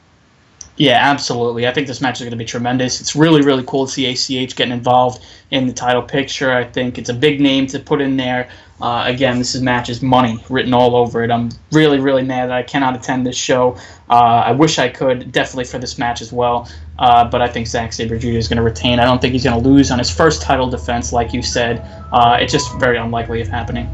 Yeah, 0.79 0.97
absolutely. 0.97 1.67
I 1.67 1.73
think 1.73 1.87
this 1.87 1.99
match 1.99 2.15
is 2.15 2.21
going 2.21 2.31
to 2.31 2.37
be 2.37 2.45
tremendous. 2.45 3.01
It's 3.01 3.13
really, 3.13 3.41
really 3.41 3.65
cool 3.67 3.85
to 3.85 3.91
see 3.91 4.05
ACH 4.07 4.55
getting 4.55 4.71
involved 4.71 5.25
in 5.51 5.67
the 5.67 5.73
title 5.73 6.01
picture. 6.01 6.53
I 6.53 6.63
think 6.63 6.97
it's 6.97 7.09
a 7.09 7.13
big 7.13 7.41
name 7.41 7.67
to 7.67 7.79
put 7.79 7.99
in 7.99 8.15
there. 8.15 8.49
Uh, 8.81 9.03
again, 9.05 9.39
this 9.39 9.55
is 9.55 9.61
match 9.61 9.89
is 9.89 10.01
money 10.01 10.41
written 10.49 10.73
all 10.73 10.95
over 10.95 11.21
it. 11.21 11.31
I'm 11.31 11.49
really, 11.73 11.99
really 11.99 12.23
mad 12.23 12.45
that 12.47 12.55
I 12.55 12.63
cannot 12.63 12.95
attend 12.95 13.27
this 13.27 13.35
show. 13.35 13.75
Uh, 14.09 14.43
I 14.45 14.53
wish 14.53 14.79
I 14.79 14.87
could, 14.87 15.33
definitely 15.33 15.65
for 15.65 15.79
this 15.79 15.97
match 15.97 16.21
as 16.21 16.31
well. 16.31 16.69
Uh, 16.97 17.25
but 17.25 17.41
I 17.41 17.49
think 17.49 17.67
Zack 17.67 17.91
Sabre 17.91 18.17
Jr. 18.17 18.29
is 18.29 18.47
going 18.47 18.55
to 18.55 18.63
retain. 18.63 19.01
I 19.01 19.05
don't 19.05 19.19
think 19.19 19.33
he's 19.33 19.43
going 19.43 19.61
to 19.61 19.69
lose 19.69 19.91
on 19.91 19.99
his 19.99 20.09
first 20.09 20.41
title 20.41 20.69
defense, 20.69 21.11
like 21.11 21.33
you 21.33 21.41
said. 21.41 21.85
Uh, 22.13 22.37
it's 22.39 22.53
just 22.53 22.73
very 22.79 22.95
unlikely 22.95 23.41
of 23.41 23.49
happening. 23.49 23.89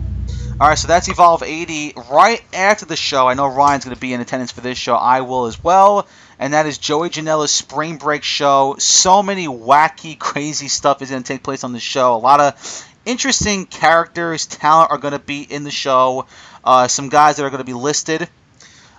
All 0.62 0.70
right, 0.70 0.78
so 0.78 0.88
that's 0.88 1.10
Evolve 1.10 1.42
80. 1.42 1.94
Right 2.12 2.44
after 2.54 2.86
the 2.86 2.96
show, 2.96 3.28
I 3.28 3.34
know 3.34 3.48
Ryan's 3.48 3.86
going 3.86 3.96
to 3.96 4.00
be 4.00 4.14
in 4.14 4.22
attendance 4.22 4.52
for 4.52 4.62
this 4.62 4.78
show. 4.78 4.96
I 4.96 5.22
will 5.22 5.48
as 5.48 5.62
well 5.64 6.08
and 6.40 6.54
that 6.54 6.66
is 6.66 6.78
Joey 6.78 7.10
Janela's 7.10 7.52
Spring 7.52 7.98
Break 7.98 8.24
show. 8.24 8.76
So 8.80 9.24
many 9.24 9.48
wacky, 9.48 10.18
crazy 10.20 10.68
stuff 10.68 11.02
is 11.02 11.10
going 11.10 11.24
to 11.24 11.28
take 11.28 11.44
place 11.44 11.64
on 11.64 11.74
the 11.74 11.80
show. 11.80 12.16
A 12.16 12.18
lot 12.18 12.40
of 12.40 12.86
interesting 13.06 13.66
characters, 13.66 14.46
talent 14.46 14.92
are 14.92 14.98
going 14.98 15.14
to 15.14 15.20
be 15.20 15.42
in 15.42 15.64
the 15.64 15.72
show. 15.72 16.26
Uh, 16.64 16.88
some 16.88 17.10
guys 17.10 17.38
that 17.38 17.46
are 17.46 17.50
going 17.50 17.60
to 17.60 17.66
be 17.66 17.74
listed 17.74 18.28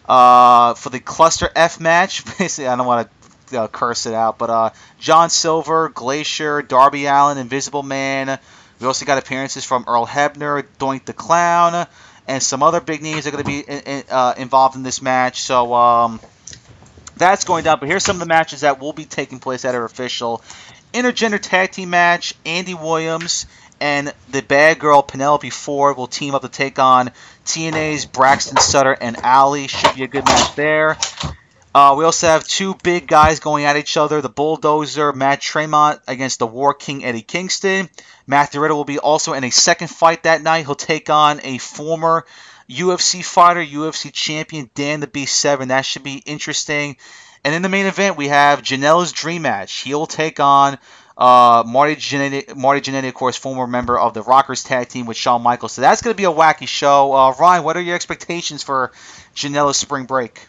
uh, 0.08 0.74
for 0.74 0.90
the 0.90 1.00
Cluster 1.00 1.50
F 1.54 1.80
match. 1.80 2.24
Basically, 2.38 2.68
I 2.68 2.76
don't 2.76 2.86
want 2.86 3.10
to 3.50 3.62
uh, 3.62 3.68
curse 3.68 4.06
it 4.06 4.14
out, 4.14 4.38
but 4.38 4.50
uh, 4.50 4.70
John 4.98 5.30
Silver, 5.30 5.88
Glacier, 5.88 6.62
Darby 6.62 7.06
Allin, 7.06 7.38
Invisible 7.38 7.82
Man. 7.82 8.38
We 8.80 8.86
also 8.86 9.04
got 9.04 9.18
appearances 9.18 9.64
from 9.64 9.84
Earl 9.88 10.06
Hebner, 10.06 10.64
Doink 10.78 11.06
the 11.06 11.12
Clown, 11.12 11.86
and 12.28 12.42
some 12.42 12.62
other 12.62 12.80
big 12.80 13.02
names 13.02 13.26
are 13.26 13.30
going 13.30 13.42
to 13.42 13.48
be 13.48 13.60
in, 13.60 13.80
in, 13.80 14.04
uh, 14.10 14.34
involved 14.36 14.76
in 14.76 14.82
this 14.82 15.02
match. 15.02 15.42
So. 15.42 15.74
Um, 15.74 16.20
that's 17.16 17.44
going 17.44 17.64
down. 17.64 17.78
But 17.80 17.88
here's 17.88 18.04
some 18.04 18.16
of 18.16 18.20
the 18.20 18.26
matches 18.26 18.60
that 18.60 18.80
will 18.80 18.92
be 18.92 19.04
taking 19.04 19.38
place 19.38 19.62
that 19.62 19.74
are 19.74 19.84
official. 19.84 20.42
Intergender 20.92 21.40
tag 21.40 21.72
team 21.72 21.90
match: 21.90 22.34
Andy 22.44 22.74
Williams 22.74 23.46
and 23.80 24.12
the 24.30 24.42
bad 24.42 24.78
girl 24.78 25.02
Penelope 25.02 25.50
Ford 25.50 25.96
will 25.96 26.06
team 26.06 26.34
up 26.34 26.42
to 26.42 26.48
take 26.48 26.78
on 26.78 27.10
TNA's 27.44 28.06
Braxton 28.06 28.56
Sutter 28.56 28.92
and 28.92 29.16
Allie. 29.18 29.68
Should 29.68 29.94
be 29.94 30.02
a 30.02 30.08
good 30.08 30.24
match 30.24 30.54
there. 30.54 30.96
Uh, 31.74 31.94
we 31.98 32.04
also 32.04 32.26
have 32.26 32.42
two 32.42 32.74
big 32.82 33.06
guys 33.06 33.40
going 33.40 33.66
at 33.66 33.76
each 33.76 33.98
other. 33.98 34.22
The 34.22 34.30
Bulldozer, 34.30 35.12
Matt 35.12 35.42
Tremont, 35.42 36.00
against 36.08 36.38
the 36.38 36.46
War 36.46 36.72
King, 36.72 37.04
Eddie 37.04 37.20
Kingston. 37.20 37.90
Matthew 38.26 38.62
Riddle 38.62 38.78
will 38.78 38.84
be 38.84 38.98
also 38.98 39.34
in 39.34 39.44
a 39.44 39.50
second 39.50 39.88
fight 39.88 40.22
that 40.22 40.40
night. 40.40 40.64
He'll 40.64 40.74
take 40.74 41.10
on 41.10 41.40
a 41.44 41.58
former 41.58 42.24
UFC 42.68 43.24
fighter, 43.24 43.64
UFC 43.64 44.12
champion 44.12 44.70
Dan 44.74 45.00
the 45.00 45.06
B7. 45.06 45.68
That 45.68 45.82
should 45.82 46.02
be 46.02 46.16
interesting. 46.16 46.96
And 47.44 47.54
in 47.54 47.62
the 47.62 47.68
main 47.68 47.86
event, 47.86 48.16
we 48.16 48.28
have 48.28 48.62
Janela's 48.62 49.12
Dream 49.12 49.42
Match. 49.42 49.72
He'll 49.82 50.06
take 50.06 50.40
on 50.40 50.78
uh, 51.16 51.62
Marty 51.66 51.96
Jannetty, 51.96 52.56
Marty 52.56 52.80
Jannetty, 52.80 53.08
of 53.08 53.14
course, 53.14 53.36
former 53.36 53.66
member 53.66 53.98
of 53.98 54.14
the 54.14 54.22
Rockers 54.22 54.64
tag 54.64 54.88
team 54.88 55.06
with 55.06 55.16
Shawn 55.16 55.42
Michaels. 55.42 55.72
So 55.72 55.82
that's 55.82 56.02
going 56.02 56.12
to 56.12 56.16
be 56.16 56.24
a 56.24 56.32
wacky 56.32 56.68
show. 56.68 57.12
Uh, 57.12 57.34
Ryan, 57.38 57.64
what 57.64 57.76
are 57.76 57.80
your 57.80 57.94
expectations 57.94 58.62
for 58.62 58.92
Janela's 59.34 59.76
Spring 59.76 60.06
Break? 60.06 60.46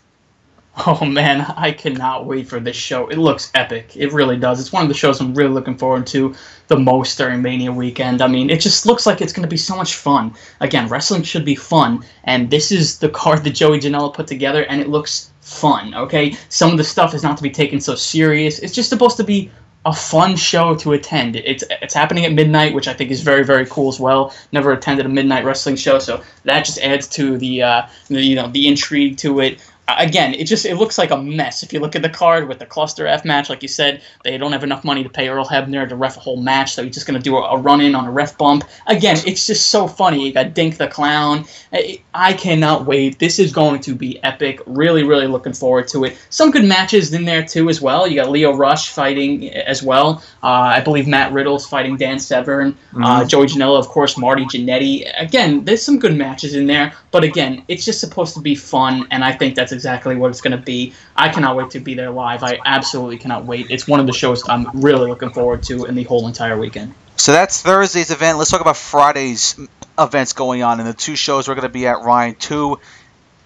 Oh 0.86 1.04
man, 1.06 1.42
I 1.58 1.72
cannot 1.72 2.28
wait 2.28 2.48
for 2.48 2.60
this 2.60 2.76
show. 2.76 3.08
It 3.08 3.18
looks 3.18 3.50
epic. 3.56 3.98
It 3.98 4.14
really 4.14 4.38
does. 4.38 4.60
It's 4.60 4.72
one 4.72 4.84
of 4.84 4.90
the 4.90 4.94
shows 4.94 5.20
I'm 5.20 5.34
really 5.34 5.50
looking 5.50 5.76
forward 5.76 6.06
to 6.08 6.36
the 6.68 6.78
most 6.78 7.18
during 7.18 7.42
Mania 7.42 7.72
weekend. 7.72 8.22
I 8.22 8.28
mean, 8.28 8.52
it 8.52 8.62
just 8.62 8.86
looks 8.86 9.08
like 9.08 9.20
it's 9.20 9.34
going 9.34 9.44
to 9.44 9.50
be 9.50 9.58
so 9.58 9.76
much 9.76 9.96
fun. 9.96 10.36
Again, 10.60 10.88
wrestling 10.88 11.24
should 11.24 11.46
be 11.46 11.56
fun, 11.56 12.06
and 12.26 12.52
this 12.52 12.72
is 12.72 13.00
the 13.00 13.10
card 13.10 13.44
that 13.44 13.56
Joey 13.56 13.80
Janela 13.80 14.14
put 14.14 14.28
together, 14.28 14.66
and 14.66 14.80
it 14.80 14.88
looks 14.88 15.32
fun, 15.42 15.96
okay? 15.96 16.36
Some 16.50 16.72
of 16.72 16.78
the 16.78 16.84
stuff 16.84 17.16
is 17.16 17.24
not 17.24 17.38
to 17.38 17.44
be 17.44 17.50
taken 17.50 17.82
so 17.82 17.96
serious. 17.96 18.60
It's 18.60 18.76
just 18.76 18.90
supposed 18.90 19.18
to 19.18 19.24
be 19.24 19.50
a 19.86 19.94
fun 19.94 20.36
show 20.36 20.76
to 20.76 20.94
attend. 20.94 21.38
It's 21.38 21.64
it's 21.82 21.94
happening 21.94 22.26
at 22.26 22.34
midnight, 22.34 22.74
which 22.74 22.90
I 22.90 22.94
think 22.94 23.10
is 23.10 23.22
very 23.22 23.44
very 23.44 23.66
cool 23.66 23.88
as 23.88 24.00
well. 24.00 24.34
Never 24.52 24.74
attended 24.74 25.06
a 25.06 25.10
midnight 25.10 25.46
wrestling 25.46 25.78
show, 25.78 25.98
so 25.98 26.22
that 26.44 26.66
just 26.66 26.78
adds 26.80 27.08
to 27.10 27.38
the, 27.38 27.64
uh, 27.64 27.82
you 28.10 28.36
know 28.36 28.50
the 28.50 28.68
intrigue 28.68 29.18
to 29.20 29.40
it. 29.40 29.62
Again, 29.88 30.34
it 30.34 30.46
just 30.46 30.66
it 30.66 30.76
looks 30.76 30.98
like 30.98 31.12
a 31.12 31.18
mess. 31.18 31.64
If 31.64 31.72
you 31.72 31.80
look 31.80 31.96
at 31.96 32.02
the 32.02 32.10
card 32.10 32.48
with 32.50 32.60
the 32.60 32.66
cluster 32.66 33.08
F 33.08 33.24
match, 33.24 33.50
like 33.50 33.62
you 33.62 33.70
said, 33.70 34.02
they 34.24 34.38
don't 34.38 34.52
have 34.52 34.64
enough 34.64 34.84
money 34.84 35.02
to 35.04 35.10
pay 35.10 35.30
Earl 35.30 35.46
Hebner 35.46 35.88
to 35.88 35.96
ref 35.96 36.18
a 36.18 36.20
whole 36.20 36.36
match, 36.36 36.74
so 36.74 36.84
he's 36.84 36.94
just 36.94 37.08
going 37.08 37.18
to 37.18 37.24
do 37.24 37.38
a, 37.38 37.56
a 37.56 37.58
run 37.58 37.80
in 37.80 37.96
on 37.96 38.06
a 38.06 38.12
ref 38.12 38.38
bump. 38.38 38.66
Again, 38.88 39.18
it's 39.26 39.48
just 39.48 39.68
so 39.68 39.88
funny. 39.88 40.26
You 40.26 40.34
got 40.34 40.48
Doink 40.48 40.76
the 40.76 40.88
Clown. 40.88 41.46
I, 41.72 42.02
I 42.14 42.34
cannot 42.34 42.86
wait. 42.86 43.20
This 43.20 43.40
is 43.40 43.54
going 43.54 43.80
to 43.82 43.96
be 43.96 44.22
epic. 44.24 44.60
Really, 44.66 45.04
really 45.04 45.28
looking 45.28 45.54
forward 45.54 45.88
to 45.90 46.04
it. 46.04 46.18
Some 46.30 46.52
good 46.52 46.66
matches 46.66 47.14
in 47.14 47.24
there 47.24 47.46
too 47.46 47.70
as 47.70 47.80
well. 47.80 48.08
You 48.08 48.16
got 48.16 48.30
Lio 48.30 48.54
Rush 48.54 48.90
fighting 48.90 49.50
as 49.52 49.82
well. 49.82 50.22
Uh, 50.44 50.48
I 50.48 50.82
believe 50.82 51.08
Matt 51.08 51.32
Riddle's 51.32 51.66
fighting 51.66 51.96
Dan 51.96 52.20
Severn. 52.20 52.68
Uh, 52.68 52.72
mm-hmm. 52.72 53.04
Uh, 53.04 53.26
Joey 53.26 53.48
Janela, 53.48 53.80
of 53.80 53.88
course, 53.88 54.18
Marty 54.18 54.44
Jannetty. 54.46 55.10
Again, 55.18 55.64
there's 55.64 55.82
some 55.82 55.98
good 55.98 56.16
matches 56.16 56.56
in 56.56 56.68
there, 56.68 56.94
but 57.12 57.24
again, 57.24 57.64
it's 57.68 57.86
just 57.86 58.00
supposed 58.00 58.34
to 58.34 58.42
be 58.42 58.56
fun, 58.56 59.08
and 59.12 59.24
I 59.24 59.32
think 59.32 59.56
that's 59.56 59.72
exactly 59.78 60.16
what 60.16 60.32
it's 60.32 60.42
going 60.42 60.58
to 60.58 60.64
be. 60.64 60.94
I 61.16 61.30
cannot 61.30 61.56
wait 61.56 61.70
to 61.72 61.80
be 61.80 61.94
there 61.94 62.12
live. 62.12 62.44
I 62.44 62.60
absolutely 62.66 63.18
cannot 63.18 63.46
wait. 63.46 63.70
It's 63.70 63.88
one 63.88 64.00
of 64.00 64.08
the 64.08 64.14
shows 64.14 64.44
I'm 64.50 64.68
really 64.82 65.08
looking 65.08 65.30
forward 65.30 65.64
to 65.64 65.86
in 65.86 65.96
the 65.96 66.04
whole 66.04 66.28
entire 66.28 66.58
weekend. 66.58 66.94
So 67.16 67.32
that's 67.32 67.62
Thursday's 67.62 68.12
event. 68.12 68.38
Let's 68.38 68.52
talk 68.52 68.62
about 68.62 68.78
Friday's 68.78 69.60
events 69.98 70.34
going 70.34 70.64
on. 70.64 70.80
And 70.80 70.88
the 70.90 70.94
two 70.94 71.16
shows 71.16 71.48
we're 71.48 71.56
going 71.56 71.64
to 71.64 71.70
be 71.70 71.88
at, 71.88 72.02
Ryan, 72.02 72.36
two 72.36 72.80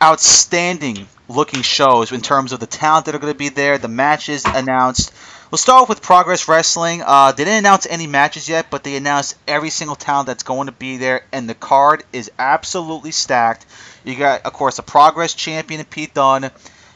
outstanding 0.01 1.07
looking 1.29 1.61
shows 1.61 2.11
in 2.11 2.21
terms 2.21 2.53
of 2.53 2.59
the 2.59 2.67
talent 2.67 3.05
that 3.05 3.15
are 3.15 3.19
going 3.19 3.33
to 3.33 3.37
be 3.37 3.49
there, 3.49 3.77
the 3.77 3.87
matches 3.87 4.43
announced. 4.45 5.13
We'll 5.51 5.57
start 5.57 5.81
off 5.81 5.89
with 5.89 6.01
Progress 6.01 6.47
Wrestling. 6.47 7.03
Uh, 7.05 7.33
they 7.33 7.43
didn't 7.43 7.59
announce 7.59 7.85
any 7.85 8.07
matches 8.07 8.47
yet, 8.47 8.67
but 8.69 8.85
they 8.85 8.95
announced 8.95 9.35
every 9.45 9.69
single 9.69 9.97
talent 9.97 10.27
that's 10.27 10.43
going 10.43 10.67
to 10.67 10.71
be 10.71 10.95
there, 10.95 11.25
and 11.33 11.49
the 11.49 11.53
card 11.53 12.05
is 12.13 12.31
absolutely 12.39 13.11
stacked. 13.11 13.65
You 14.05 14.15
got, 14.15 14.43
of 14.43 14.53
course, 14.53 14.79
a 14.79 14.81
Progress 14.81 15.33
champion 15.33 15.83
Pete 15.83 16.13
Dunne. 16.13 16.51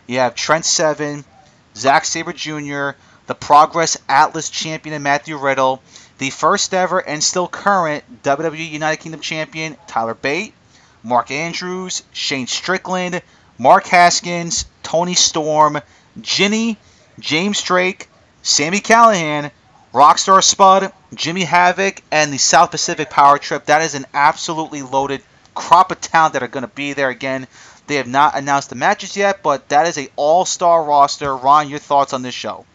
You 0.07 0.19
have 0.19 0.35
Trent 0.35 0.63
Seven, 0.63 1.25
Zack 1.75 2.05
Sabre 2.05 2.31
Jr., 2.31 2.91
the 3.27 3.35
Progress 3.37 3.97
Atlas 4.07 4.49
champion 4.49 5.03
Matthew 5.03 5.35
Riddle, 5.35 5.81
the 6.19 6.29
first 6.29 6.73
ever 6.73 6.99
and 6.99 7.21
still 7.21 7.49
current 7.49 8.05
WWE 8.23 8.69
United 8.69 9.03
Kingdom 9.03 9.19
champion 9.19 9.75
Tyler 9.85 10.13
Bate, 10.13 10.53
Mark 11.03 11.29
Andrews, 11.29 12.03
Shane 12.13 12.47
Strickland, 12.47 13.21
Mark 13.57 13.85
Haskins, 13.87 14.63
Toni 14.81 15.15
Storm, 15.15 15.81
Jinny, 16.21 16.77
James 17.19 17.61
Drake, 17.61 18.07
Sami 18.45 18.79
Callihan, 18.79 19.49
Rockstar 19.91 20.43
Spud, 20.43 20.93
Jimmy 21.15 21.45
Havoc, 21.45 22.03
and 22.11 22.31
the 22.31 22.37
South 22.37 22.69
Pacific 22.69 23.09
Power 23.09 23.39
Trip. 23.39 23.65
That 23.65 23.81
is 23.81 23.95
an 23.95 24.05
absolutely 24.13 24.83
loaded 24.83 25.23
crop 25.55 25.91
of 25.91 25.99
talent 25.99 26.33
that 26.33 26.43
are 26.43 26.47
going 26.47 26.61
to 26.61 26.67
be 26.67 26.93
there 26.93 27.09
again. 27.09 27.47
They 27.87 27.95
have 27.95 28.07
not 28.07 28.37
announced 28.37 28.69
the 28.69 28.75
matches 28.75 29.17
yet, 29.17 29.41
but 29.41 29.69
that 29.69 29.87
is 29.87 29.97
a 29.97 30.09
all-star 30.15 30.83
roster. 30.83 31.35
Ron, 31.35 31.69
your 31.69 31.79
thoughts 31.79 32.13
on 32.13 32.21
this 32.21 32.35
show? 32.35 32.67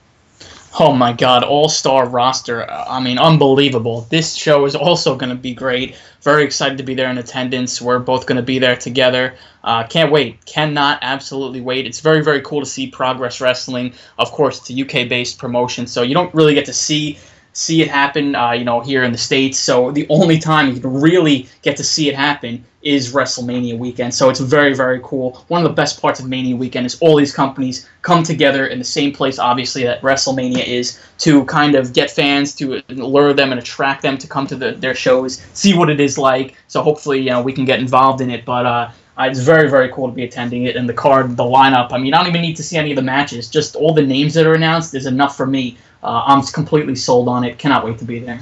Oh 0.79 0.93
my 0.93 1.13
God, 1.13 1.43
all 1.43 1.69
star 1.69 2.09
roster. 2.09 2.71
I 2.71 3.01
mean, 3.01 3.19
unbelievable. 3.19 4.07
This 4.09 4.35
show 4.37 4.67
is 4.67 4.77
also 4.77 5.17
going 5.17 5.31
to 5.31 5.37
be 5.37 5.53
great. 5.53 5.97
Very 6.23 6.45
excited 6.45 6.79
to 6.79 6.85
be 6.85 6.95
there 6.95 7.11
in 7.11 7.19
attendance. 7.19 7.83
We're 7.83 7.99
both 7.99 8.27
going 8.27 8.37
to 8.37 8.43
be 8.43 8.61
there 8.61 8.77
together. 8.77 9.35
Uh, 9.65 9.85
can't 9.85 10.13
wait. 10.13 10.45
Cannot 10.45 11.01
absolutely 11.03 11.61
wait. 11.61 11.87
It's 11.87 12.01
very, 12.01 12.23
very 12.23 12.41
cool 12.43 12.61
to 12.61 12.67
see 12.67 12.87
Progress 12.87 13.41
Wrestling. 13.41 13.95
Of 14.17 14.31
course, 14.31 14.61
it's 14.61 14.71
a 14.71 14.81
UK 14.83 15.09
based 15.09 15.39
promotion, 15.39 15.89
so 15.89 16.03
you 16.03 16.15
don't 16.15 16.33
really 16.35 16.55
get 16.55 16.67
to 16.67 16.73
see 16.73 17.19
see 17.53 17.83
it 17.83 17.89
happen, 17.89 18.35
uh, 18.35 18.53
you 18.53 18.65
know, 18.65 18.81
here 18.81 19.03
in 19.03 19.13
the 19.13 19.19
states. 19.19 19.59
So 19.59 19.91
the 19.91 20.07
only 20.09 20.39
time 20.39 20.73
you 20.73 20.81
can 20.81 21.01
really 21.01 21.49
get 21.63 21.77
to 21.79 21.85
see 21.85 22.09
it 22.09 22.15
happen 22.15 22.65
is 22.83 23.13
WrestleMania 23.13 23.77
weekend. 23.77 24.15
So 24.15 24.31
it's 24.31 24.41
very, 24.41 24.75
very 24.75 25.01
cool. 25.03 25.45
One 25.49 25.63
of 25.63 25.69
the 25.69 25.75
best 25.75 26.01
parts 26.01 26.19
of 26.21 26.29
Mania 26.29 26.57
weekend 26.57 26.87
is 26.87 26.99
all 27.01 27.17
these 27.17 27.35
companies 27.35 27.89
come 28.03 28.23
together 28.23 28.67
in 28.69 28.79
the 28.79 28.85
same 28.85 29.13
place, 29.13 29.39
obviously, 29.39 29.85
that 29.85 30.01
WrestleMania 30.01 30.67
is, 30.67 30.99
to 31.19 31.45
kind 31.45 31.75
of 31.75 31.93
get 31.93 32.11
fans, 32.11 32.55
to 32.57 32.83
lure 32.89 33.35
them 33.35 33.51
and 33.51 33.61
attract 33.61 34.01
them 34.01 34.17
to 34.17 34.27
come 34.27 34.47
to 34.47 34.57
the, 34.57 34.73
their 34.73 34.95
shows, 34.95 35.43
see 35.53 35.77
what 35.77 35.91
it 35.91 36.01
is 36.01 36.17
like. 36.17 36.57
So 36.69 36.83
hopefully, 36.83 37.19
you 37.19 37.31
know, 37.31 37.43
we 37.43 37.53
can 37.53 37.67
get 37.67 37.81
involved 37.81 38.23
in 38.23 38.31
it. 38.31 38.47
But 38.47 38.65
uh, 38.65 38.91
it's 39.19 39.41
very, 39.41 39.69
very 39.69 39.91
cool 39.91 40.09
to 40.09 40.15
be 40.15 40.25
attending 40.25 40.65
it. 40.65 40.77
And 40.77 40.89
the 40.89 40.95
card, 40.95 41.37
the 41.37 41.45
lineup, 41.45 41.93
I 41.93 41.99
mean, 41.99 42.15
I 42.15 42.19
don't 42.19 42.29
even 42.29 42.41
need 42.41 42.57
to 42.57 42.63
see 42.63 42.79
any 42.79 42.93
of 42.93 42.97
the 42.97 43.03
matches. 43.03 43.51
Just 43.51 43.77
all 43.77 43.93
the 43.93 44.03
names 44.03 44.33
that 44.35 44.47
are 44.47 44.55
announced 44.55 44.95
is 44.95 45.05
enough 45.05 45.37
for 45.37 45.47
me 45.47 45.77
uh, 46.03 46.23
I'm 46.27 46.43
completely 46.43 46.97
sold 46.97 47.29
on 47.29 47.45
it. 47.45 47.59
Cannot 47.59 47.85
wait 47.85 47.99
to 47.99 48.05
be 48.05 48.21
there. 48.21 48.41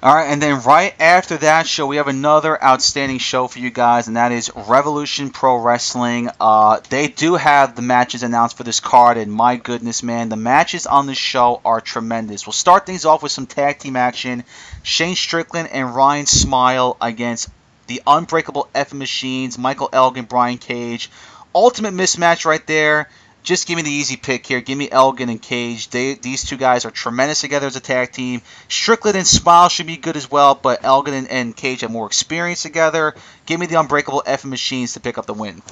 All 0.00 0.14
right, 0.14 0.26
and 0.26 0.40
then 0.40 0.62
right 0.62 0.94
after 1.00 1.38
that 1.38 1.66
show, 1.66 1.84
we 1.84 1.96
have 1.96 2.06
another 2.06 2.62
outstanding 2.62 3.18
show 3.18 3.48
for 3.48 3.58
you 3.58 3.70
guys, 3.70 4.06
and 4.06 4.16
that 4.16 4.30
is 4.30 4.48
Revolution 4.54 5.30
Pro 5.30 5.56
Wrestling. 5.56 6.28
Uh, 6.38 6.78
they 6.88 7.08
do 7.08 7.34
have 7.34 7.74
the 7.74 7.82
matches 7.82 8.22
announced 8.22 8.56
for 8.56 8.62
this 8.62 8.78
card, 8.78 9.16
and 9.16 9.32
my 9.32 9.56
goodness, 9.56 10.04
man, 10.04 10.28
the 10.28 10.36
matches 10.36 10.86
on 10.86 11.08
this 11.08 11.18
show 11.18 11.60
are 11.64 11.80
tremendous. 11.80 12.46
We'll 12.46 12.52
start 12.52 12.86
things 12.86 13.04
off 13.06 13.24
with 13.24 13.32
some 13.32 13.46
tag 13.46 13.80
team 13.80 13.96
action. 13.96 14.44
Shane 14.84 15.16
Strickland 15.16 15.70
and 15.72 15.92
Ryan 15.92 16.26
Smile 16.26 16.96
against 17.00 17.48
the 17.88 18.00
Unbreakable 18.06 18.68
F 18.76 18.94
Machines, 18.94 19.58
Michael 19.58 19.88
Elgin, 19.92 20.26
Brian 20.26 20.58
Cage. 20.58 21.10
Ultimate 21.52 21.94
mismatch 21.94 22.44
right 22.44 22.64
there 22.68 23.08
just 23.42 23.66
give 23.66 23.76
me 23.76 23.82
the 23.82 23.90
easy 23.90 24.16
pick 24.16 24.46
here. 24.46 24.60
Give 24.60 24.76
me 24.76 24.90
Elgin 24.90 25.28
and 25.28 25.40
Cage. 25.40 25.88
They, 25.90 26.14
these 26.14 26.44
two 26.44 26.56
guys 26.56 26.84
are 26.84 26.90
tremendous 26.90 27.40
together 27.40 27.66
as 27.66 27.76
a 27.76 27.80
tag 27.80 28.12
team. 28.12 28.42
Strickland 28.68 29.16
and 29.16 29.26
Smile 29.26 29.68
should 29.68 29.86
be 29.86 29.96
good 29.96 30.16
as 30.16 30.30
well, 30.30 30.54
but 30.54 30.84
Elgin 30.84 31.14
and, 31.14 31.28
and 31.28 31.56
Cage 31.56 31.80
have 31.80 31.90
more 31.90 32.06
experience 32.06 32.62
together. 32.62 33.14
Give 33.46 33.58
me 33.58 33.66
the 33.66 33.80
Unbreakable 33.80 34.22
F 34.26 34.44
Machines 34.44 34.94
to 34.94 35.00
pick 35.00 35.18
up 35.18 35.26
the 35.26 35.34
win. 35.34 35.62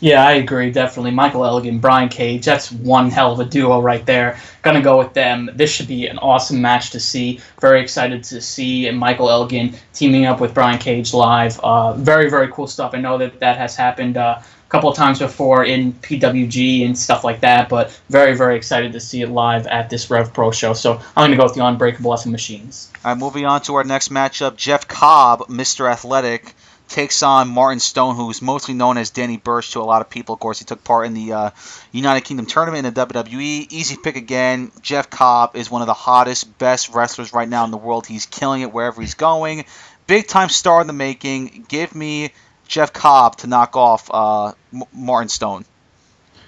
Yeah, 0.00 0.24
I 0.24 0.34
agree, 0.34 0.70
definitely. 0.70 1.10
Michael 1.10 1.44
Elgin, 1.44 1.80
Brian 1.80 2.08
Cage, 2.08 2.44
that's 2.44 2.70
one 2.70 3.10
hell 3.10 3.32
of 3.32 3.40
a 3.40 3.44
duo 3.44 3.80
right 3.80 4.04
there. 4.06 4.38
Gonna 4.62 4.80
go 4.80 4.98
with 4.98 5.12
them. 5.12 5.50
This 5.54 5.72
should 5.72 5.88
be 5.88 6.06
an 6.06 6.18
awesome 6.18 6.62
match 6.62 6.90
to 6.90 7.00
see. 7.00 7.40
Very 7.60 7.80
excited 7.80 8.22
to 8.24 8.40
see 8.40 8.88
Michael 8.92 9.28
Elgin 9.28 9.74
teaming 9.92 10.24
up 10.24 10.40
with 10.40 10.54
Brian 10.54 10.78
Cage 10.78 11.12
live. 11.12 11.58
Uh, 11.60 11.94
very, 11.94 12.30
very 12.30 12.46
cool 12.52 12.68
stuff. 12.68 12.94
I 12.94 13.00
know 13.00 13.18
that 13.18 13.40
that 13.40 13.56
has 13.56 13.74
happened 13.74 14.16
uh, 14.16 14.40
couple 14.68 14.90
of 14.90 14.96
times 14.96 15.18
before 15.18 15.64
in 15.64 15.92
PWG 15.94 16.84
and 16.84 16.96
stuff 16.96 17.24
like 17.24 17.40
that, 17.40 17.68
but 17.68 17.98
very, 18.10 18.36
very 18.36 18.56
excited 18.56 18.92
to 18.92 19.00
see 19.00 19.22
it 19.22 19.30
live 19.30 19.66
at 19.66 19.88
this 19.88 20.10
Rev 20.10 20.32
Pro 20.32 20.50
show. 20.50 20.74
So 20.74 20.94
I'm 20.94 21.02
going 21.16 21.30
to 21.30 21.36
go 21.36 21.44
with 21.44 21.54
the 21.54 21.64
Unbreakable 21.64 22.12
F 22.12 22.26
Machines. 22.26 22.90
All 23.04 23.12
right, 23.12 23.18
moving 23.18 23.46
on 23.46 23.62
to 23.62 23.76
our 23.76 23.84
next 23.84 24.10
matchup. 24.10 24.56
Jeff 24.56 24.86
Cobb, 24.86 25.48
Mr. 25.48 25.90
Athletic, 25.90 26.54
takes 26.88 27.22
on 27.22 27.48
Martin 27.48 27.80
Stone, 27.80 28.16
who's 28.16 28.42
mostly 28.42 28.74
known 28.74 28.98
as 28.98 29.10
Danny 29.10 29.36
Burch 29.36 29.72
to 29.72 29.80
a 29.80 29.82
lot 29.82 30.00
of 30.00 30.10
people. 30.10 30.34
Of 30.34 30.40
course, 30.40 30.58
he 30.58 30.64
took 30.64 30.82
part 30.84 31.06
in 31.06 31.14
the 31.14 31.32
uh, 31.32 31.50
United 31.92 32.22
Kingdom 32.22 32.46
tournament 32.46 32.86
in 32.86 32.92
the 32.92 33.06
WWE. 33.06 33.66
Easy 33.70 33.96
pick 33.96 34.16
again. 34.16 34.72
Jeff 34.82 35.10
Cobb 35.10 35.56
is 35.56 35.70
one 35.70 35.82
of 35.82 35.86
the 35.86 35.94
hottest, 35.94 36.58
best 36.58 36.90
wrestlers 36.90 37.32
right 37.32 37.48
now 37.48 37.64
in 37.64 37.70
the 37.70 37.76
world. 37.76 38.06
He's 38.06 38.26
killing 38.26 38.62
it 38.62 38.72
wherever 38.72 39.00
he's 39.00 39.14
going. 39.14 39.64
Big 40.06 40.26
time 40.26 40.48
star 40.48 40.80
in 40.80 40.86
the 40.86 40.92
making. 40.94 41.66
Give 41.68 41.94
me 41.94 42.32
Jeff 42.68 42.92
Cobb 42.92 43.36
to 43.38 43.46
knock 43.46 43.76
off 43.76 44.08
uh, 44.12 44.52
Martin 44.92 45.28
Stone. 45.28 45.64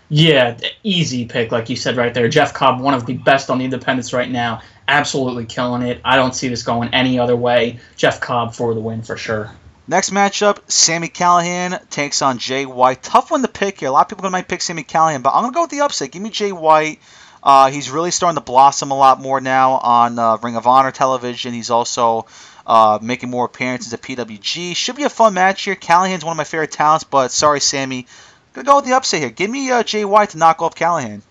Yeah, 0.09 0.59
easy 0.83 1.25
pick, 1.25 1.53
like 1.53 1.71
you 1.71 1.77
said 1.77 1.97
right 1.97 2.13
there. 2.13 2.29
Jeff 2.29 2.53
Cobb, 2.53 2.81
one 2.81 2.95
of 2.95 3.07
the 3.07 3.15
best 3.15 3.49
on 3.49 3.59
the 3.59 3.65
independents 3.65 4.13
right 4.13 4.31
now, 4.31 4.61
absolutely 4.87 5.47
killing 5.47 5.83
it. 5.83 6.01
I 6.05 6.17
don't 6.17 6.35
see 6.35 6.49
this 6.49 6.63
going 6.65 6.93
any 6.93 7.19
other 7.19 7.37
way. 7.37 7.79
Jeff 7.97 8.21
Cobb 8.21 8.55
for 8.55 8.75
the 8.75 8.81
win 8.81 9.03
for 9.03 9.17
sure. 9.17 9.53
Next 9.87 10.11
matchup, 10.11 10.71
Sammy 10.71 11.09
Callihan 11.09 11.89
takes 11.91 12.23
on 12.23 12.39
Jay 12.39 12.67
White. 12.67 13.03
Tough 13.03 13.31
one 13.31 13.43
to 13.43 13.49
pick 13.49 13.81
here. 13.81 13.89
A 13.89 13.93
lot 13.93 14.11
of 14.11 14.17
people 14.17 14.31
might 14.31 14.47
pick 14.47 14.63
Sammy 14.63 14.85
Callihan, 14.85 15.23
but 15.23 15.33
I'm 15.33 15.43
gonna 15.43 15.55
go 15.55 15.63
with 15.63 15.71
the 15.71 15.81
upset. 15.81 16.13
Give 16.13 16.23
me 16.23 16.31
Jay 16.31 16.53
White. 16.53 17.01
Uh, 17.43 17.71
he's 17.71 17.91
really 17.91 18.11
starting 18.11 18.37
to 18.37 18.45
blossom 18.45 18.91
a 18.91 18.97
lot 18.97 19.21
more 19.21 19.41
now 19.41 19.73
on 19.73 20.19
uh, 20.19 20.37
Ring 20.43 20.57
of 20.57 20.67
Honor 20.67 20.91
television. 20.91 21.55
He's 21.55 21.71
also 21.71 22.27
uh, 22.71 23.01
making 23.03 23.29
more 23.29 23.47
appearances 23.47 23.93
at 23.93 24.01
PWG. 24.01 24.77
Should 24.77 24.95
be 24.95 25.03
a 25.03 25.09
fun 25.09 25.35
match 25.35 25.65
here. 25.65 25.75
Callihan's 25.75 26.25
one 26.25 26.31
of 26.31 26.37
my 26.37 26.45
favorite 26.45 26.71
talents, 26.71 27.03
but 27.03 27.33
sorry, 27.33 27.59
Sammy. 27.59 28.07
Gonna 28.53 28.65
go 28.65 28.77
with 28.77 28.85
the 28.85 28.93
upset 28.93 29.21
here. 29.21 29.31
Give 29.31 29.51
me 29.51 29.73
uh, 29.73 29.83
Jay 29.83 30.05
White 30.05 30.31
to 30.31 30.39
knock 30.39 30.63
off 30.63 30.77
Callihan. 30.77 31.23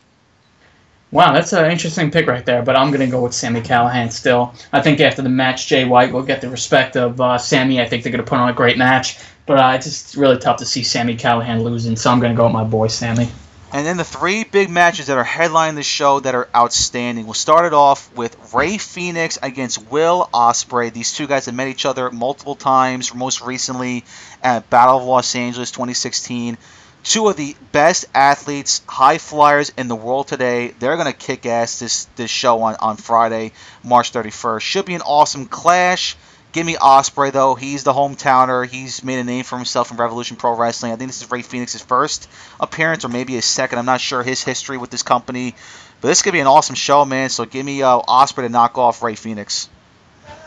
Wow, 1.11 1.33
that's 1.33 1.53
an 1.53 1.71
interesting 1.71 2.11
pick 2.11 2.27
right 2.27 2.45
there, 2.45 2.61
but 2.61 2.75
I'm 2.75 2.91
going 2.91 2.99
to 2.99 3.07
go 3.07 3.23
with 3.23 3.33
Sammy 3.33 3.61
Callihan 3.61 4.11
still. 4.11 4.53
I 4.71 4.81
think 4.81 4.99
after 4.99 5.23
the 5.23 5.29
match, 5.29 5.65
Jay 5.65 5.83
White 5.83 6.13
will 6.13 6.21
get 6.21 6.39
the 6.39 6.49
respect 6.49 6.95
of 6.95 7.19
uh, 7.19 7.39
Sami. 7.39 7.81
I 7.81 7.87
think 7.87 8.03
they're 8.03 8.11
going 8.11 8.23
to 8.23 8.29
put 8.29 8.37
on 8.37 8.47
a 8.47 8.53
great 8.53 8.77
match, 8.77 9.17
but 9.47 9.57
uh, 9.57 9.71
it's 9.73 9.87
just 9.87 10.15
really 10.15 10.37
tough 10.37 10.57
to 10.57 10.67
see 10.67 10.83
Sammy 10.83 11.17
Callihan 11.17 11.63
losing, 11.63 11.95
so 11.95 12.11
I'm 12.11 12.19
going 12.19 12.31
to 12.31 12.37
go 12.37 12.43
with 12.43 12.53
my 12.53 12.63
boy 12.63 12.89
Sami. 12.89 13.27
And 13.71 13.85
then 13.85 13.97
the 13.97 14.03
three 14.03 14.43
big 14.45 14.71
matches 14.71 15.07
that 15.07 15.17
are 15.17 15.23
headlining 15.23 15.75
the 15.75 15.83
show 15.83 16.19
that 16.21 16.33
are 16.33 16.49
outstanding. 16.55 17.25
We'll 17.25 17.35
start 17.35 17.65
it 17.65 17.73
off 17.73 18.11
with 18.15 18.35
Rey 18.51 18.79
Fenix 18.79 19.37
against 19.43 19.91
Will 19.91 20.27
Ospreay. 20.33 20.91
These 20.91 21.13
two 21.13 21.27
guys 21.27 21.45
have 21.45 21.53
met 21.53 21.67
each 21.67 21.85
other 21.85 22.09
multiple 22.09 22.55
times, 22.55 23.13
most 23.13 23.41
recently 23.41 24.05
at 24.41 24.71
Battle 24.71 24.97
of 24.97 25.03
Los 25.03 25.35
Angeles 25.35 25.69
2016. 25.69 26.57
Two 27.03 27.29
of 27.29 27.37
the 27.37 27.55
best 27.71 28.05
athletes, 28.15 28.81
high 28.87 29.19
flyers 29.19 29.71
in 29.77 29.87
the 29.87 29.95
world 29.95 30.27
today. 30.27 30.73
They're 30.79 30.97
going 30.97 31.11
to 31.11 31.17
kick 31.17 31.45
ass 31.45 31.77
this, 31.79 32.05
this 32.15 32.31
show 32.31 32.63
on, 32.63 32.75
on 32.79 32.97
Friday, 32.97 33.51
March 33.83 34.11
31st. 34.11 34.61
Should 34.61 34.85
be 34.85 34.95
an 34.95 35.01
awesome 35.01 35.45
clash. 35.45 36.17
Give 36.51 36.65
me 36.65 36.75
Ospreay 36.75 37.31
though. 37.31 37.53
He's 37.55 37.83
the 37.83 37.93
hometowner. 37.93 38.67
He's 38.67 39.03
made 39.03 39.19
a 39.19 39.23
name 39.23 39.43
for 39.43 39.55
himself 39.55 39.91
in 39.91 39.97
Revolution 39.97 40.35
Pro 40.35 40.55
Wrestling. 40.55 40.91
I 40.91 40.95
think 40.95 41.09
this 41.09 41.21
is 41.21 41.29
Rey 41.29 41.43
Fenix's 41.43 41.81
first 41.81 42.27
appearance, 42.59 43.05
or 43.05 43.09
maybe 43.09 43.33
his 43.33 43.45
second. 43.45 43.77
I'm 43.77 43.85
not 43.85 44.01
sure 44.01 44.23
his 44.23 44.43
history 44.43 44.77
with 44.77 44.89
this 44.89 45.03
company, 45.03 45.53
but 46.01 46.07
this 46.07 46.23
could 46.23 46.33
be 46.33 46.39
an 46.39 46.47
awesome 46.47 46.75
show, 46.75 47.05
man. 47.05 47.29
So 47.29 47.45
give 47.45 47.65
me 47.65 47.83
uh, 47.83 47.99
Ospreay 47.99 48.43
to 48.43 48.49
knock 48.49 48.77
off 48.79 49.03
Rey 49.03 49.15
Fenix. 49.15 49.69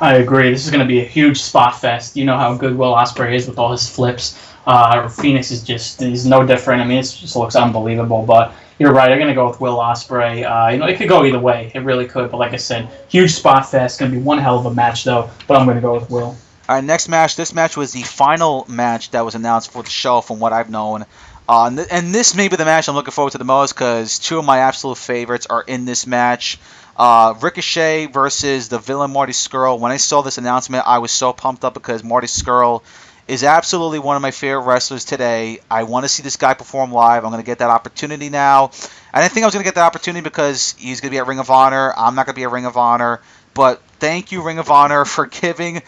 I 0.01 0.15
agree. 0.15 0.51
This 0.51 0.65
is 0.65 0.71
going 0.73 0.81
to 0.81 0.89
be 0.89 1.01
a 1.01 1.05
huge 1.05 1.41
spot 1.41 1.81
fest. 1.81 2.17
You 2.17 2.25
know 2.25 2.37
how 2.37 2.55
good 2.57 2.77
Will 2.77 2.93
Ospreay 2.93 3.35
is 3.35 3.47
with 3.47 3.59
all 3.59 3.71
his 3.71 3.89
flips. 3.89 4.39
Uh, 4.67 5.09
Fenix 5.09 5.51
is 5.51 5.63
just 5.63 6.01
he's 6.01 6.27
no 6.27 6.45
different. 6.45 6.83
I 6.83 6.85
mean, 6.85 6.99
it 6.99 7.03
just 7.03 7.37
looks 7.37 7.55
unbelievable. 7.55 8.25
But 8.27 8.53
you're 8.83 8.93
right. 8.93 9.11
I'm 9.11 9.19
going 9.19 9.29
to 9.29 9.35
go 9.35 9.49
with 9.49 9.61
Will 9.61 9.77
Ospreay. 9.77 10.45
Uh, 10.45 10.73
you 10.73 10.79
know, 10.79 10.87
it 10.87 10.97
could 10.97 11.09
go 11.09 11.25
either 11.25 11.39
way. 11.39 11.71
It 11.73 11.81
really 11.81 12.07
could. 12.07 12.31
But 12.31 12.39
like 12.39 12.53
I 12.53 12.57
said, 12.57 12.91
huge 13.09 13.31
spot 13.31 13.71
fest. 13.71 14.01
Going 14.01 14.11
to 14.11 14.19
be 14.19 14.23
one 14.23 14.39
hell 14.39 14.59
of 14.59 14.67
a 14.67 14.75
match, 14.75 15.05
though. 15.05 15.31
But 15.47 15.57
I'm 15.57 15.67
going 15.67 15.77
to 15.77 15.81
go 15.81 15.95
with 15.95 16.11
Will. 16.11 16.37
All 16.69 16.77
right, 16.77 16.85
next 16.85 17.09
match. 17.09 17.37
This 17.37 17.55
match 17.55 17.77
was 17.77 17.93
the 17.93 18.03
final 18.03 18.67
match 18.69 19.13
that 19.13 19.25
was 19.25 19.37
announced 19.37 19.71
for 19.71 19.83
the 19.83 19.91
show, 19.91 20.21
from 20.21 20.41
what 20.41 20.53
I've 20.53 20.69
known. 20.69 21.07
Uh, 21.49 21.67
and, 21.67 21.77
th- 21.77 21.89
and 21.91 22.15
this 22.15 22.35
may 22.35 22.49
be 22.49 22.57
the 22.57 22.65
match 22.65 22.89
I'm 22.89 22.95
looking 22.95 23.13
forward 23.13 23.33
to 23.33 23.39
the 23.39 23.45
most 23.45 23.73
because 23.73 24.19
two 24.19 24.39
of 24.39 24.45
my 24.45 24.59
absolute 24.59 24.99
favorites 24.99 25.47
are 25.49 25.63
in 25.63 25.85
this 25.85 26.07
match. 26.07 26.59
Uh, 26.97 27.35
Ricochet 27.41 28.07
versus 28.07 28.69
the 28.69 28.79
villain 28.79 29.13
Marty 29.13 29.33
Scurll. 29.33 29.79
When 29.79 29.93
I 29.93 29.97
saw 29.97 30.23
this 30.23 30.39
announcement, 30.39 30.87
I 30.87 30.99
was 30.99 31.11
so 31.11 31.33
pumped 31.33 31.65
up 31.65 31.75
because 31.75 32.05
Marty 32.05 32.27
Scurll 32.27 32.83
is 33.29 33.45
absolutely 33.45 33.99
one 33.99 34.17
of 34.17 34.23
my 34.23 34.31
favorite 34.31 34.65
wrestlers 34.65 35.05
today. 35.05 35.61
I 35.71 35.85
want 35.85 36.05
to 36.05 36.09
see 36.09 36.23
this 36.23 36.37
guy 36.37 36.55
perform 36.55 36.93
live. 36.93 37.25
I'm 37.25 37.31
going 37.31 37.43
to 37.43 37.47
get 37.47 37.59
that 37.59 37.71
opportunity 37.71 38.29
now. 38.29 38.67
And 38.67 38.73
I 39.13 39.23
didn't 39.23 39.33
think 39.33 39.45
I 39.45 39.47
was 39.47 39.55
going 39.55 39.63
to 39.63 39.69
get 39.69 39.77
that 39.77 39.87
opportunity 39.87 40.23
because 40.23 40.75
he's 40.79 41.01
going 41.01 41.11
to 41.11 41.15
be 41.15 41.19
at 41.19 41.27
Ring 41.27 41.39
of 41.39 41.51
Honor. 41.51 41.93
I'm 41.97 42.15
not 42.15 42.27
going 42.27 42.35
to 42.35 42.39
be 42.39 42.45
at 42.45 42.51
Ring 42.51 42.67
of 42.67 42.77
Honor. 42.77 43.21
But 43.55 43.81
thank 44.01 44.33
you, 44.33 44.43
Ring 44.43 44.59
of 44.59 44.71
Honor, 44.71 45.05
for 45.07 45.27
giving 45.27 45.83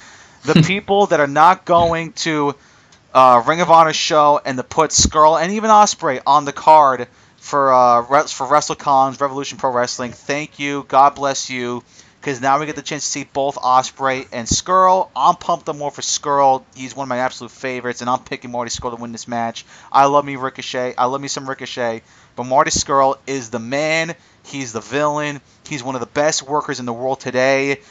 the 0.45 0.55
people 0.67 1.07
that 1.07 1.21
are 1.21 1.27
not 1.27 1.65
going 1.65 2.13
to 2.13 2.55
uh, 3.13 3.43
Ring 3.47 3.61
of 3.61 3.71
Honor 3.71 3.93
show 3.93 4.41
and 4.45 4.57
to 4.59 4.65
put 4.65 4.91
Scurll 4.91 5.41
and 5.41 5.53
even 5.53 5.71
Ospreay 5.71 6.21
on 6.27 6.45
the 6.45 6.53
card 6.53 7.09
for 7.37 7.73
uh, 7.73 8.03
for 8.27 8.47
WrestleCons, 8.47 9.21
Revolution 9.21 9.59
Pro 9.59 9.71
Wrestling. 9.71 10.13
Thank 10.13 10.59
you. 10.59 10.85
God 10.89 11.15
bless 11.15 11.51
you 11.51 11.83
because 12.25 12.41
now 12.41 12.59
we 12.59 12.65
get 12.65 12.75
the 12.75 12.81
chance 12.81 13.05
to 13.05 13.11
see 13.11 13.25
both 13.25 13.57
Ospreay 13.57 14.27
and 14.33 14.49
Scurll. 14.49 15.11
I'm 15.15 15.37
pumped 15.37 15.69
up 15.69 15.77
more 15.77 15.91
for 15.91 16.01
Scurll. 16.01 16.65
He's 16.75 16.97
one 16.97 17.05
of 17.05 17.11
my 17.11 17.19
absolute 17.19 17.51
favorites, 17.51 18.01
and 18.01 18.09
I'm 18.09 18.21
picking 18.21 18.51
Marty 18.51 18.71
Scurll 18.71 18.97
to 18.97 19.03
win 19.03 19.13
this 19.13 19.29
match. 19.29 19.67
I 19.93 20.07
love 20.07 20.25
me 20.25 20.37
Ricochet. 20.37 20.95
I 20.97 21.05
love 21.05 21.21
me 21.21 21.29
some 21.29 21.47
Ricochet, 21.47 22.01
but 22.35 22.45
Marty 22.45 22.71
Scurll 22.71 23.19
is 23.27 23.51
the 23.51 23.59
man. 23.59 24.15
He's 24.43 24.73
the 24.73 24.81
villain. 24.81 25.43
He's 25.69 25.85
one 25.85 25.97
of 25.97 26.01
the 26.01 26.07
best 26.07 26.43
workers 26.43 26.81
in 26.81 26.87
the 26.87 26.95
world 26.95 27.21
today. 27.21 27.83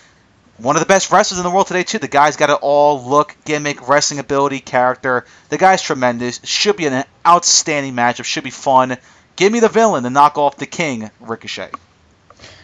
One 0.58 0.76
of 0.76 0.80
the 0.80 0.88
best 0.88 1.12
wrestlers 1.12 1.38
in 1.38 1.44
the 1.44 1.52
world 1.52 1.68
today, 1.68 1.84
too. 1.84 2.00
The 2.00 2.08
guy's 2.08 2.36
got 2.36 2.50
it 2.50 2.58
all 2.60 3.08
look, 3.08 3.36
gimmick, 3.46 3.88
wrestling 3.88 4.20
ability, 4.20 4.62
character. 4.62 5.26
The 5.50 5.60
guy's 5.60 5.84
tremendous. 5.84 6.42
Should 6.44 6.78
be 6.78 6.88
an 6.88 7.04
outstanding 7.24 7.94
matchup. 7.94 8.24
Should 8.24 8.44
be 8.44 8.50
fun. 8.50 8.98
Give 9.36 9.52
me 9.52 9.60
the 9.60 9.70
villain 9.70 10.02
to 10.06 10.10
knock 10.10 10.40
off 10.40 10.58
the 10.58 10.66
king, 10.66 11.12
Ricochet. 11.20 11.70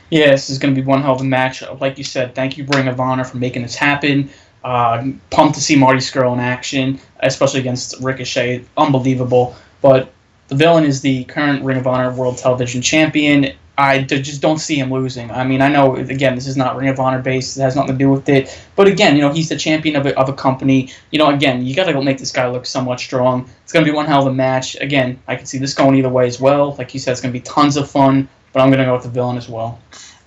Yeah, 0.10 0.32
this 0.32 0.50
is 0.50 0.58
going 0.58 0.74
to 0.74 0.82
be 0.82 0.86
one 0.86 1.02
hell 1.02 1.16
of 1.16 1.22
a 1.22 1.26
match. 1.26 1.64
Like 1.80 1.98
you 1.98 2.04
said, 2.04 2.34
thank 2.34 2.58
you, 2.58 2.66
Ring 2.66 2.88
of 2.88 3.00
Honor, 3.00 3.24
for 3.24 3.38
making 3.38 3.62
this 3.62 3.76
happen. 3.76 4.30
Uh, 4.64 5.12
pumped 5.30 5.56
to 5.56 5.62
see 5.62 5.76
Marty 5.76 6.00
Scurll 6.00 6.34
in 6.34 6.40
action, 6.40 7.00
especially 7.22 7.60
against 7.60 7.96
Ricochet. 8.02 8.66
Unbelievable. 8.76 9.56
But 9.82 10.12
the 10.48 10.56
villain 10.56 10.84
is 10.84 11.02
the 11.02 11.24
current 11.26 11.64
Ring 11.64 11.78
of 11.78 11.88
Honor 11.88 12.12
World 12.12 12.38
Television 12.38 12.82
Champion. 12.82 13.54
I 13.78 14.02
just 14.02 14.42
don't 14.42 14.58
see 14.58 14.76
him 14.76 14.92
losing. 14.92 15.32
I 15.32 15.46
mean, 15.46 15.62
I 15.62 15.70
know 15.70 15.96
again 15.96 16.36
this 16.36 16.48
is 16.48 16.58
not 16.58 16.76
Ring 16.76 16.90
of 16.90 17.00
Honor 17.00 17.22
based; 17.22 17.56
it 17.56 17.62
has 17.62 17.78
nothing 17.78 17.94
to 17.94 17.98
do 17.98 18.10
with 18.10 18.28
it. 18.28 18.60
But 18.76 18.88
again, 18.88 19.16
you 19.16 19.22
know, 19.22 19.32
he's 19.32 19.48
the 19.48 19.56
champion 19.56 19.96
of 19.96 20.06
a, 20.06 20.20
of 20.20 20.28
a 20.28 20.34
company. 20.34 20.92
You 21.12 21.20
know, 21.20 21.30
again, 21.30 21.66
you 21.66 21.74
got 21.74 21.86
to 21.86 21.94
go 21.94 22.02
make 22.02 22.18
this 22.18 22.34
guy 22.34 22.50
look 22.50 22.66
somewhat 22.66 23.00
strong. 23.00 23.50
It's 23.64 23.72
going 23.72 23.86
to 23.86 23.90
be 23.90 23.96
one 23.96 24.06
hell 24.06 24.22
of 24.22 24.28
a 24.28 24.34
match. 24.34 24.76
Again, 24.82 25.18
I 25.30 25.38
can 25.38 25.46
see 25.46 25.60
this 25.60 25.74
going 25.74 25.96
either 25.96 26.10
way 26.10 26.28
as 26.28 26.42
well. 26.42 26.76
Like 26.76 26.94
you 26.94 27.00
said, 27.00 27.14
it's 27.14 27.22
going 27.22 27.32
to 27.32 27.40
be 27.40 27.44
tons 27.44 27.78
of 27.78 27.90
fun 27.90 28.28
but 28.54 28.62
I'm 28.62 28.70
going 28.70 28.80
to 28.80 28.86
go 28.86 28.94
with 28.94 29.04
the 29.04 29.10
villain 29.10 29.38
as 29.38 29.50
well. 29.50 29.80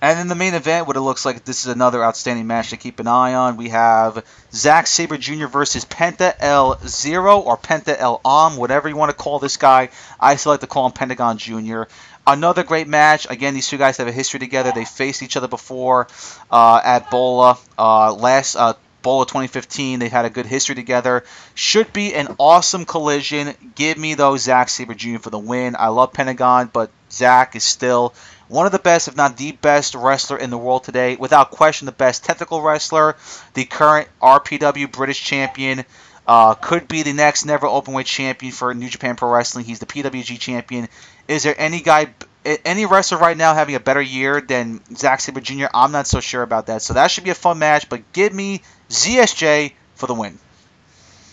And 0.03 0.19
in 0.19 0.27
the 0.27 0.35
main 0.35 0.53
event, 0.53 0.85
what 0.85 0.97
it 0.97 1.01
looks 1.01 1.23
like, 1.23 1.45
this 1.45 1.65
is 1.65 1.71
another 1.71 2.03
outstanding 2.03 2.45
match 2.45 2.71
to 2.71 2.77
keep 2.77 2.99
an 2.99 3.07
eye 3.07 3.35
on. 3.35 3.55
We 3.55 3.69
have 3.69 4.25
Zack 4.51 4.85
Sabre 4.85 5.17
Jr. 5.17 5.47
versus 5.47 5.85
Penta 5.85 6.35
El 6.41 6.77
Zero 6.85 7.39
or 7.39 7.57
Penta 7.57 7.95
El 7.97 8.19
Am, 8.25 8.57
whatever 8.57 8.89
you 8.89 8.97
want 8.97 9.11
to 9.11 9.15
call 9.15 9.39
this 9.39 9.55
guy. 9.55 9.89
I 10.19 10.35
still 10.35 10.51
like 10.51 10.59
to 10.59 10.67
call 10.67 10.87
him 10.87 10.91
Pentagon 10.91 11.37
Jr. 11.37 11.83
Another 12.27 12.63
great 12.63 12.89
match. 12.89 13.27
Again, 13.29 13.53
these 13.53 13.69
two 13.69 13.77
guys 13.77 13.95
have 13.95 14.09
a 14.09 14.11
history 14.11 14.41
together. 14.41 14.73
They 14.75 14.83
faced 14.83 15.23
each 15.23 15.37
other 15.37 15.47
before 15.47 16.07
uh, 16.51 16.81
at 16.83 17.09
Bola 17.09 17.57
uh, 17.79 18.13
last 18.13 18.57
uh, 18.57 18.73
Bola 19.03 19.25
2015. 19.25 19.99
They 19.99 20.09
had 20.09 20.25
a 20.25 20.29
good 20.29 20.45
history 20.45 20.75
together. 20.75 21.23
Should 21.55 21.93
be 21.93 22.13
an 22.13 22.35
awesome 22.39 22.83
collision. 22.83 23.53
Give 23.75 23.97
me 23.97 24.15
though 24.15 24.35
Zack 24.35 24.67
Sabre 24.67 24.95
Jr. 24.95 25.19
for 25.19 25.29
the 25.29 25.39
win. 25.39 25.77
I 25.79 25.89
love 25.89 26.11
Pentagon, 26.11 26.69
but 26.73 26.91
Zack 27.13 27.55
is 27.55 27.63
still 27.63 28.13
one 28.47 28.65
of 28.65 28.71
the 28.71 28.79
best, 28.79 29.07
if 29.07 29.15
not 29.15 29.37
the 29.37 29.51
best 29.51 29.95
wrestler 29.95 30.37
in 30.37 30.49
the 30.49 30.57
world 30.57 30.83
today. 30.83 31.15
Without 31.15 31.51
question, 31.51 31.85
the 31.85 31.91
best 31.91 32.23
technical 32.23 32.61
wrestler. 32.61 33.15
The 33.53 33.65
current 33.65 34.07
RPW 34.21 34.91
British 34.91 35.23
champion. 35.23 35.85
Uh, 36.25 36.53
could 36.53 36.87
be 36.87 37.03
the 37.03 37.11
next 37.11 37.45
never 37.45 37.67
openweight 37.67 38.05
champion 38.05 38.53
for 38.53 38.73
New 38.73 38.87
Japan 38.87 39.17
Pro 39.17 39.29
Wrestling. 39.29 39.65
He's 39.65 39.79
the 39.79 39.85
PWG 39.85 40.39
champion. 40.39 40.87
Is 41.27 41.43
there 41.43 41.55
any 41.57 41.81
guy, 41.81 42.13
any 42.63 42.85
wrestler 42.85 43.17
right 43.17 43.35
now 43.35 43.53
having 43.53 43.75
a 43.75 43.79
better 43.79 44.01
year 44.01 44.39
than 44.39 44.79
Zack 44.95 45.19
Sabre 45.19 45.41
Jr.? 45.41 45.65
I'm 45.73 45.91
not 45.91 46.07
so 46.07 46.21
sure 46.21 46.41
about 46.41 46.67
that. 46.67 46.81
So 46.81 46.93
that 46.93 47.11
should 47.11 47.25
be 47.25 47.31
a 47.31 47.35
fun 47.35 47.59
match. 47.59 47.89
But 47.89 48.13
give 48.13 48.33
me 48.33 48.61
ZSJ 48.89 49.73
for 49.95 50.07
the 50.07 50.13
win. 50.13 50.39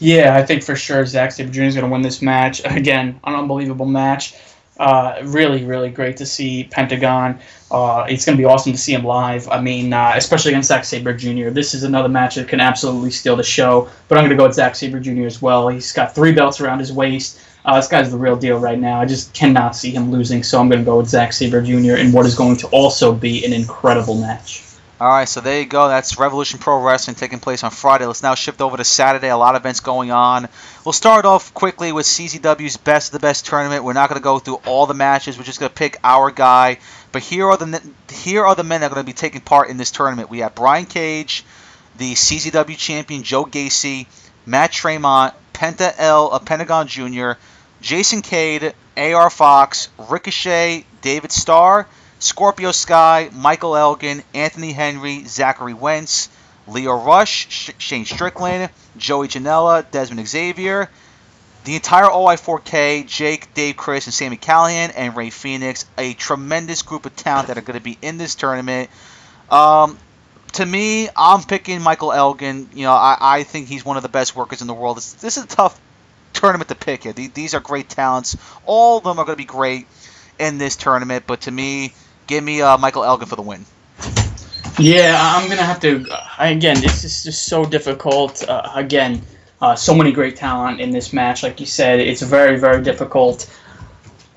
Yeah, 0.00 0.34
I 0.34 0.44
think 0.44 0.64
for 0.64 0.74
sure 0.74 1.06
Zack 1.06 1.32
Sabre 1.32 1.52
Jr. 1.52 1.62
is 1.62 1.74
going 1.74 1.86
to 1.86 1.92
win 1.92 2.02
this 2.02 2.20
match. 2.20 2.62
Again, 2.64 3.20
an 3.22 3.34
unbelievable 3.34 3.86
match. 3.86 4.34
Uh, 4.80 5.20
really, 5.24 5.62
really 5.62 5.90
great 5.90 6.16
to 6.16 6.24
see 6.24 6.64
Pentagon. 6.64 7.38
Uh, 7.70 8.06
it's 8.08 8.24
going 8.24 8.34
to 8.34 8.40
be 8.40 8.46
awesome 8.46 8.72
to 8.72 8.78
see 8.78 8.94
him 8.94 9.04
live. 9.04 9.46
I 9.50 9.60
mean, 9.60 9.92
uh, 9.92 10.14
especially 10.16 10.52
against 10.52 10.68
Zack 10.68 10.86
Sabre 10.86 11.12
Jr. 11.12 11.50
This 11.50 11.74
is 11.74 11.82
another 11.82 12.08
match 12.08 12.36
that 12.36 12.48
can 12.48 12.60
absolutely 12.60 13.10
steal 13.10 13.36
the 13.36 13.42
show. 13.42 13.90
But 14.08 14.16
I'm 14.16 14.24
going 14.24 14.30
to 14.30 14.36
go 14.36 14.46
with 14.46 14.54
Zack 14.54 14.74
Sabre 14.74 14.98
Jr. 14.98 15.26
as 15.26 15.42
well. 15.42 15.68
He's 15.68 15.92
got 15.92 16.14
three 16.14 16.32
belts 16.32 16.62
around 16.62 16.78
his 16.78 16.94
waist. 16.94 17.42
Uh, 17.66 17.76
this 17.76 17.88
guy's 17.88 18.10
the 18.10 18.16
real 18.16 18.36
deal 18.36 18.58
right 18.58 18.78
now. 18.78 19.02
I 19.02 19.04
just 19.04 19.34
cannot 19.34 19.76
see 19.76 19.90
him 19.90 20.10
losing. 20.10 20.42
So 20.42 20.58
I'm 20.58 20.70
going 20.70 20.80
to 20.80 20.84
go 20.86 20.96
with 20.96 21.08
Zack 21.08 21.34
Sabre 21.34 21.60
Jr. 21.60 21.96
in 21.96 22.10
what 22.10 22.24
is 22.24 22.34
going 22.34 22.56
to 22.56 22.66
also 22.68 23.12
be 23.14 23.44
an 23.44 23.52
incredible 23.52 24.14
match. 24.14 24.69
All 25.00 25.08
right, 25.08 25.26
so 25.26 25.40
there 25.40 25.58
you 25.58 25.64
go. 25.64 25.88
That's 25.88 26.18
Revolution 26.18 26.58
Pro 26.58 26.78
Wrestling 26.82 27.14
taking 27.14 27.40
place 27.40 27.64
on 27.64 27.70
Friday. 27.70 28.04
Let's 28.04 28.22
now 28.22 28.34
shift 28.34 28.60
over 28.60 28.76
to 28.76 28.84
Saturday. 28.84 29.28
A 29.28 29.36
lot 29.38 29.54
of 29.54 29.62
events 29.62 29.80
going 29.80 30.10
on. 30.10 30.46
We'll 30.84 30.92
start 30.92 31.24
off 31.24 31.54
quickly 31.54 31.90
with 31.90 32.04
CZW's 32.04 32.76
Best 32.76 33.08
of 33.08 33.12
the 33.12 33.26
Best 33.26 33.46
tournament. 33.46 33.82
We're 33.82 33.94
not 33.94 34.10
going 34.10 34.20
to 34.20 34.22
go 34.22 34.38
through 34.38 34.60
all 34.66 34.84
the 34.84 34.92
matches. 34.92 35.38
We're 35.38 35.44
just 35.44 35.58
going 35.58 35.70
to 35.70 35.74
pick 35.74 35.96
our 36.04 36.30
guy. 36.30 36.80
But 37.12 37.22
here 37.22 37.48
are 37.48 37.56
the 37.56 37.80
here 38.10 38.44
are 38.44 38.54
the 38.54 38.62
men 38.62 38.82
that 38.82 38.92
are 38.92 38.94
going 38.94 39.06
to 39.06 39.10
be 39.10 39.14
taking 39.14 39.40
part 39.40 39.70
in 39.70 39.78
this 39.78 39.90
tournament. 39.90 40.28
We 40.28 40.40
have 40.40 40.54
Brian 40.54 40.84
Cage, 40.84 41.46
the 41.96 42.12
CZW 42.12 42.76
champion 42.76 43.22
Joe 43.22 43.46
Gacy, 43.46 44.06
Matt 44.44 44.70
Tremont, 44.70 45.32
Penta 45.54 45.94
L, 45.96 46.30
a 46.30 46.40
Pentagon 46.40 46.88
Jr., 46.88 47.32
Jason 47.80 48.20
Cade, 48.20 48.74
AR 48.98 49.30
Fox, 49.30 49.88
Ricochet, 50.10 50.84
David 51.00 51.32
Starr. 51.32 51.86
Scorpio 52.20 52.70
Sky, 52.70 53.30
Michael 53.32 53.76
Elgin, 53.76 54.22
Anthony 54.34 54.72
Henry, 54.72 55.24
Zachary 55.24 55.74
Wentz, 55.74 56.28
Lio 56.68 56.92
Rush, 56.92 57.48
Sh- 57.50 57.70
Shane 57.78 58.04
Strickland, 58.04 58.70
Joey 58.96 59.26
Janela, 59.26 59.90
Desmond 59.90 60.28
Xavier, 60.28 60.90
the 61.64 61.74
entire 61.74 62.04
OI4K, 62.04 63.06
Jake, 63.06 63.52
Dave, 63.54 63.76
Crist, 63.76 64.06
and 64.06 64.14
Sammy 64.14 64.36
Callihan, 64.36 64.92
and 64.94 65.16
Rey 65.16 65.30
Fenix, 65.30 65.86
A 65.98 66.12
tremendous 66.14 66.82
group 66.82 67.06
of 67.06 67.16
talent 67.16 67.48
that 67.48 67.58
are 67.58 67.62
going 67.62 67.78
to 67.78 67.84
be 67.84 67.98
in 68.02 68.18
this 68.18 68.34
tournament. 68.34 68.90
Um, 69.50 69.98
to 70.52 70.66
me, 70.66 71.08
I'm 71.16 71.42
picking 71.42 71.80
Michael 71.80 72.12
Elgin. 72.12 72.68
You 72.74 72.84
know, 72.84 72.92
I, 72.92 73.16
I 73.20 73.42
think 73.44 73.68
he's 73.68 73.84
one 73.84 73.96
of 73.96 74.02
the 74.02 74.08
best 74.08 74.36
workers 74.36 74.60
in 74.60 74.66
the 74.66 74.74
world. 74.74 74.98
This, 74.98 75.14
this 75.14 75.36
is 75.38 75.44
a 75.44 75.48
tough 75.48 75.80
tournament 76.34 76.68
to 76.68 76.74
pick 76.74 77.04
here. 77.04 77.12
These 77.12 77.54
are 77.54 77.60
great 77.60 77.88
talents. 77.88 78.36
All 78.66 78.98
of 78.98 79.04
them 79.04 79.18
are 79.18 79.24
going 79.24 79.36
to 79.36 79.42
be 79.42 79.44
great 79.44 79.86
in 80.38 80.58
this 80.58 80.76
tournament, 80.76 81.24
but 81.26 81.42
to 81.42 81.50
me, 81.50 81.92
Give 82.30 82.44
me 82.44 82.62
uh, 82.62 82.78
Michael 82.78 83.02
Elgin 83.02 83.26
for 83.26 83.34
the 83.34 83.42
win. 83.42 83.66
Yeah, 84.78 85.18
I'm 85.20 85.48
gonna 85.48 85.64
have 85.64 85.80
to. 85.80 86.06
Uh, 86.08 86.26
again, 86.38 86.80
this 86.80 87.02
is 87.02 87.24
just 87.24 87.46
so 87.46 87.64
difficult. 87.64 88.48
Uh, 88.48 88.70
again, 88.72 89.20
uh, 89.60 89.74
so 89.74 89.92
many 89.92 90.12
great 90.12 90.36
talent 90.36 90.80
in 90.80 90.92
this 90.92 91.12
match. 91.12 91.42
Like 91.42 91.58
you 91.58 91.66
said, 91.66 91.98
it's 91.98 92.22
very, 92.22 92.56
very 92.58 92.82
difficult. 92.82 93.50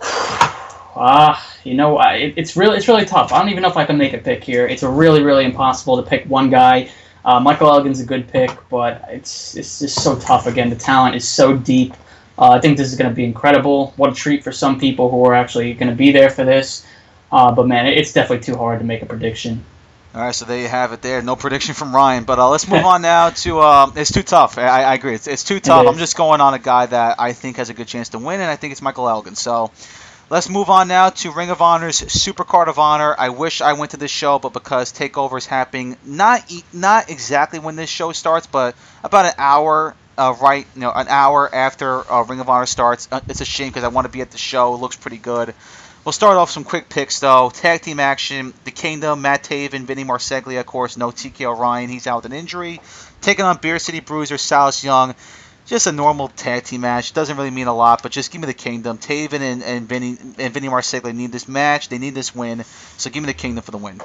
Ah, 0.95 1.33
uh, 1.33 1.59
you 1.63 1.73
know, 1.73 1.99
it, 1.99 2.35
it's 2.37 2.55
really, 2.55 2.77
it's 2.77 2.87
really 2.87 3.03
tough. 3.03 3.33
I 3.33 3.39
don't 3.39 3.49
even 3.49 3.63
know 3.63 3.69
if 3.69 3.77
I 3.77 3.83
can 3.83 3.97
make 3.97 4.13
a 4.13 4.19
pick 4.19 4.43
here. 4.43 4.67
It's 4.67 4.83
really, 4.83 5.23
really 5.23 5.43
impossible 5.43 5.97
to 5.97 6.07
pick 6.07 6.23
one 6.25 6.51
guy. 6.51 6.91
Uh, 7.25 7.39
Michael 7.39 7.67
Elgin's 7.67 7.99
a 7.99 8.05
good 8.05 8.27
pick, 8.27 8.51
but 8.69 9.03
it's 9.09 9.55
it's 9.57 9.79
just 9.79 10.03
so 10.03 10.19
tough. 10.19 10.45
Again, 10.45 10.69
the 10.69 10.75
talent 10.75 11.15
is 11.15 11.27
so 11.27 11.57
deep. 11.57 11.95
Uh, 12.37 12.51
I 12.51 12.59
think 12.59 12.77
this 12.77 12.91
is 12.91 12.95
going 12.95 13.09
to 13.09 13.15
be 13.15 13.23
incredible. 13.23 13.93
What 13.97 14.11
a 14.11 14.15
treat 14.15 14.43
for 14.43 14.51
some 14.51 14.79
people 14.79 15.09
who 15.09 15.25
are 15.25 15.33
actually 15.33 15.73
going 15.73 15.89
to 15.89 15.95
be 15.95 16.11
there 16.11 16.29
for 16.29 16.43
this. 16.43 16.85
Uh, 17.34 17.51
but 17.51 17.68
man, 17.68 17.88
it's 17.88 18.14
definitely 18.14 18.45
too 18.45 18.55
hard 18.55 18.77
to 18.77 18.85
make 18.85 19.01
a 19.01 19.07
prediction. 19.07 19.65
All 20.14 20.22
right, 20.22 20.35
so 20.35 20.45
there 20.45 20.60
you 20.60 20.68
have 20.68 20.93
it. 20.93 21.01
There, 21.01 21.23
no 21.23 21.35
prediction 21.35 21.73
from 21.73 21.95
Ryan. 21.95 22.26
But 22.26 22.38
uh, 22.38 22.47
let's 22.49 22.68
move 22.68 22.85
on 22.85 23.01
now 23.01 23.31
to. 23.31 23.61
Um, 23.61 23.93
it's 23.95 24.11
too 24.11 24.22
tough. 24.22 24.60
I, 24.60 24.84
I 24.84 24.93
agree. 24.93 25.15
It's, 25.15 25.26
it's 25.26 25.43
too 25.43 25.60
tough. 25.60 25.88
I'm 25.88 25.97
just 25.97 26.15
going 26.15 26.39
on 26.39 26.53
a 26.53 26.60
guy 26.60 26.85
that 26.85 27.15
I 27.19 27.34
think 27.34 27.57
has 27.57 27.72
a 27.72 27.73
good 27.73 27.88
chance 27.88 28.10
to 28.10 28.19
win, 28.19 28.39
and 28.39 28.51
I 28.51 28.55
think 28.55 28.72
it's 28.73 28.84
Michael 28.84 29.10
Elgin. 29.10 29.34
So 29.34 29.72
let's 30.30 30.47
move 30.47 30.69
on 30.69 30.88
now 30.88 31.10
to 31.10 31.31
Ring 31.31 31.49
of 31.49 31.64
Honor's 31.64 31.97
Super 31.97 32.43
Card 32.43 32.68
of 32.68 32.77
Honor. 32.77 33.15
I 33.18 33.30
wish 33.30 33.61
I 33.61 33.73
went 33.73 33.91
to 33.91 33.97
this 33.97 34.11
show, 34.11 34.38
but 34.38 34.53
because 34.53 34.93
Takeover 34.93 35.39
is 35.39 35.47
happening 35.47 35.97
not 36.05 36.53
not 36.72 37.10
exactly 37.10 37.57
when 37.57 37.76
this 37.76 37.89
show 37.89 38.11
starts, 38.11 38.45
but 38.45 38.76
about 39.03 39.26
an 39.26 39.34
hour 39.39 39.95
uh, 40.18 40.35
right, 40.39 40.68
you 40.76 40.81
know, 40.81 40.91
an 40.91 41.07
hour 41.07 41.53
after 41.53 42.11
uh, 42.11 42.23
Ring 42.23 42.39
of 42.39 42.49
Honor 42.49 42.65
starts. 42.65 43.07
Uh, 43.11 43.19
it's 43.27 43.41
a 43.41 43.45
shame 43.45 43.69
because 43.69 43.84
I 43.84 43.88
want 43.88 44.05
to 44.05 44.11
be 44.11 44.22
at 44.22 44.31
the 44.31 44.38
show. 44.38 44.76
It 44.76 44.77
looks 44.77 44.95
pretty 44.95 45.18
good. 45.18 45.55
We'll 46.05 46.11
start 46.11 46.35
off 46.35 46.51
some 46.51 46.65
quick 46.65 46.89
picks 46.89 47.21
though. 47.21 47.49
Tag 47.49 47.81
team 47.81 47.99
action: 47.99 48.53
The 48.65 48.71
Kingdom, 48.71 49.21
Matt 49.21 49.43
Taven, 49.43 49.85
Vinny 49.85 50.03
Marseglia, 50.03 50.59
of 50.59 50.65
course. 50.65 50.97
No 50.97 51.11
TK 51.11 51.45
O'Ryan, 51.45 51.89
he's 51.89 52.07
out 52.07 52.23
with 52.23 52.31
an 52.31 52.38
injury. 52.38 52.81
Taking 53.21 53.45
on 53.45 53.57
Beer 53.57 53.80
City 53.80 54.01
Bruiser, 54.01 54.38
Silas 54.38 54.84
Young. 54.84 55.15
Just 55.65 55.88
a 55.88 55.93
normal 55.93 56.27
tag 56.27 56.65
team 56.65 56.81
match. 56.81 57.13
Doesn't 57.13 57.38
really 57.38 57.51
mean 57.51 57.67
a 57.67 57.73
lot, 57.73 58.03
but 58.03 58.11
just 58.11 58.31
give 58.31 58.41
me 58.41 58.47
the 58.47 58.53
Kingdom. 58.53 58.97
Taven 58.97 59.39
and, 59.39 59.63
and 59.63 59.88
Vinny 59.88 60.17
and 60.38 60.53
Vinny 60.53 60.67
Marseglia 60.67 61.15
need 61.15 61.31
this 61.31 61.47
match. 61.47 61.88
They 61.88 61.99
need 61.99 62.15
this 62.15 62.35
win. 62.35 62.65
So 62.97 63.09
give 63.09 63.23
me 63.23 63.27
the 63.27 63.34
Kingdom 63.34 63.63
for 63.63 63.71
the 63.71 63.77
win. 63.77 64.01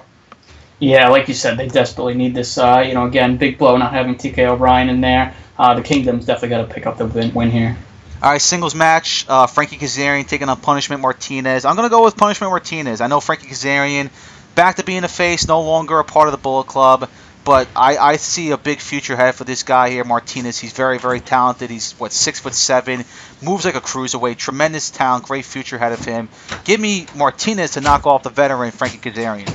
Yeah, 0.78 1.08
like 1.08 1.26
you 1.26 1.34
said, 1.34 1.56
they 1.56 1.66
desperately 1.66 2.14
need 2.14 2.32
this. 2.32 2.56
Uh, 2.56 2.84
you 2.86 2.94
know, 2.94 3.06
again, 3.06 3.38
big 3.38 3.58
blow 3.58 3.76
not 3.76 3.92
having 3.92 4.14
TK 4.14 4.38
O'Ryan 4.46 4.88
in 4.88 5.00
there. 5.00 5.34
Uh, 5.58 5.74
the 5.74 5.82
Kingdom's 5.82 6.26
definitely 6.26 6.50
got 6.50 6.68
to 6.68 6.72
pick 6.72 6.86
up 6.86 6.96
the 6.96 7.06
win, 7.06 7.34
win 7.34 7.50
here. 7.50 7.76
All 8.20 8.32
right, 8.32 8.40
singles 8.42 8.74
match. 8.74 9.24
Uh, 9.28 9.46
Frankie 9.46 9.76
Kazarian 9.76 10.26
taking 10.26 10.48
on 10.48 10.60
Punishment 10.60 11.00
Martinez. 11.00 11.64
I'm 11.64 11.76
gonna 11.76 11.88
go 11.88 12.02
with 12.02 12.16
Punishment 12.16 12.50
Martinez. 12.50 13.00
I 13.00 13.06
know 13.06 13.20
Frankie 13.20 13.46
Kazarian 13.46 14.10
back 14.56 14.76
to 14.76 14.84
being 14.84 15.04
a 15.04 15.08
face, 15.08 15.46
no 15.46 15.60
longer 15.60 16.00
a 16.00 16.04
part 16.04 16.26
of 16.26 16.32
the 16.32 16.38
Bullet 16.38 16.66
Club, 16.66 17.08
but 17.44 17.68
I, 17.76 17.96
I 17.96 18.16
see 18.16 18.50
a 18.50 18.58
big 18.58 18.80
future 18.80 19.14
ahead 19.14 19.36
for 19.36 19.44
this 19.44 19.62
guy 19.62 19.90
here, 19.90 20.02
Martinez. 20.02 20.58
He's 20.58 20.72
very 20.72 20.98
very 20.98 21.20
talented. 21.20 21.70
He's 21.70 21.92
what 21.92 22.12
six 22.12 22.40
foot 22.40 22.54
seven, 22.54 23.04
moves 23.40 23.64
like 23.64 23.76
a 23.76 23.80
cruiserweight, 23.80 24.36
tremendous 24.36 24.90
talent, 24.90 25.24
great 25.24 25.44
future 25.44 25.76
ahead 25.76 25.92
of 25.92 26.04
him. 26.04 26.28
Give 26.64 26.80
me 26.80 27.06
Martinez 27.14 27.72
to 27.72 27.80
knock 27.80 28.04
off 28.04 28.24
the 28.24 28.30
veteran 28.30 28.72
Frankie 28.72 28.98
Kazarian. 28.98 29.48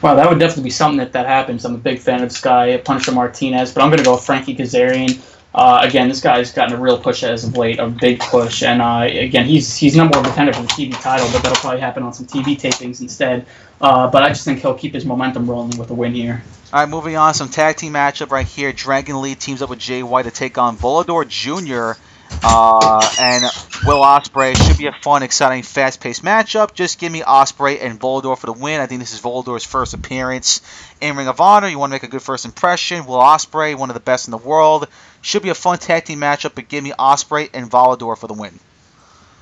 Wow, 0.00 0.14
that 0.14 0.30
would 0.30 0.38
definitely 0.38 0.64
be 0.64 0.70
something 0.70 0.98
that 1.00 1.12
that 1.12 1.26
happens. 1.26 1.66
I'm 1.66 1.74
a 1.74 1.78
big 1.78 1.98
fan 1.98 2.22
of 2.22 2.30
this 2.30 2.40
guy, 2.40 2.74
Punisher 2.78 3.12
Martinez, 3.12 3.74
but 3.74 3.82
I'm 3.82 3.90
gonna 3.90 4.02
go 4.02 4.12
with 4.12 4.24
Frankie 4.24 4.56
Kazarian. 4.56 5.20
Uh, 5.54 5.80
again, 5.82 6.08
this 6.08 6.20
guy's 6.20 6.50
gotten 6.50 6.74
a 6.74 6.80
real 6.80 6.98
push 6.98 7.22
as 7.22 7.44
of 7.44 7.56
late, 7.56 7.78
a 7.78 7.86
big 7.86 8.18
push, 8.18 8.64
and 8.64 8.82
uh, 8.82 9.06
again, 9.08 9.46
he's 9.46 9.76
he's 9.76 9.94
number 9.94 10.18
one 10.18 10.24
contender 10.24 10.52
for 10.52 10.62
the 10.62 10.68
TV 10.68 11.00
title, 11.00 11.28
but 11.30 11.42
that'll 11.42 11.56
probably 11.58 11.80
happen 11.80 12.02
on 12.02 12.12
some 12.12 12.26
TV 12.26 12.58
tapings 12.58 13.00
instead. 13.00 13.46
Uh, 13.80 14.10
but 14.10 14.24
I 14.24 14.30
just 14.30 14.44
think 14.44 14.60
he'll 14.60 14.74
keep 14.74 14.94
his 14.94 15.04
momentum 15.04 15.48
rolling 15.48 15.78
with 15.78 15.90
a 15.90 15.94
win 15.94 16.12
here. 16.12 16.42
All 16.72 16.80
right, 16.80 16.88
moving 16.88 17.16
on, 17.16 17.34
some 17.34 17.48
tag 17.50 17.76
team 17.76 17.92
matchup 17.92 18.32
right 18.32 18.46
here. 18.46 18.72
Dragon 18.72 19.20
Lee 19.20 19.36
teams 19.36 19.62
up 19.62 19.70
with 19.70 19.78
Jay 19.78 20.02
White 20.02 20.24
to 20.24 20.32
take 20.32 20.58
on 20.58 20.76
Volador 20.76 21.24
Jr. 21.28 22.00
Uh, 22.42 23.00
and 23.18 23.44
Will 23.86 24.00
Ospreay 24.00 24.56
should 24.56 24.78
be 24.78 24.86
a 24.86 24.92
fun, 24.92 25.22
exciting, 25.22 25.62
fast-paced 25.62 26.22
matchup. 26.22 26.74
Just 26.74 26.98
give 26.98 27.12
me 27.12 27.20
Ospreay 27.20 27.82
and 27.82 28.00
Volador 28.00 28.36
for 28.36 28.46
the 28.46 28.52
win. 28.52 28.80
I 28.80 28.86
think 28.86 29.00
this 29.00 29.12
is 29.12 29.20
Volador's 29.20 29.64
first 29.64 29.94
appearance 29.94 30.60
in 31.00 31.16
Ring 31.16 31.28
of 31.28 31.40
Honor. 31.40 31.68
You 31.68 31.78
want 31.78 31.90
to 31.90 31.94
make 31.94 32.02
a 32.02 32.08
good 32.08 32.22
first 32.22 32.44
impression. 32.44 33.06
Will 33.06 33.18
Ospreay, 33.18 33.76
one 33.76 33.90
of 33.90 33.94
the 33.94 34.00
best 34.00 34.26
in 34.26 34.30
the 34.30 34.38
world. 34.38 34.88
Should 35.20 35.42
be 35.42 35.50
a 35.50 35.54
fun 35.54 35.78
tag 35.78 36.04
team 36.04 36.20
matchup, 36.20 36.54
but 36.54 36.68
give 36.68 36.82
me 36.82 36.92
Ospreay 36.98 37.50
and 37.52 37.70
Volador 37.70 38.16
for 38.16 38.26
the 38.26 38.34
win. 38.34 38.58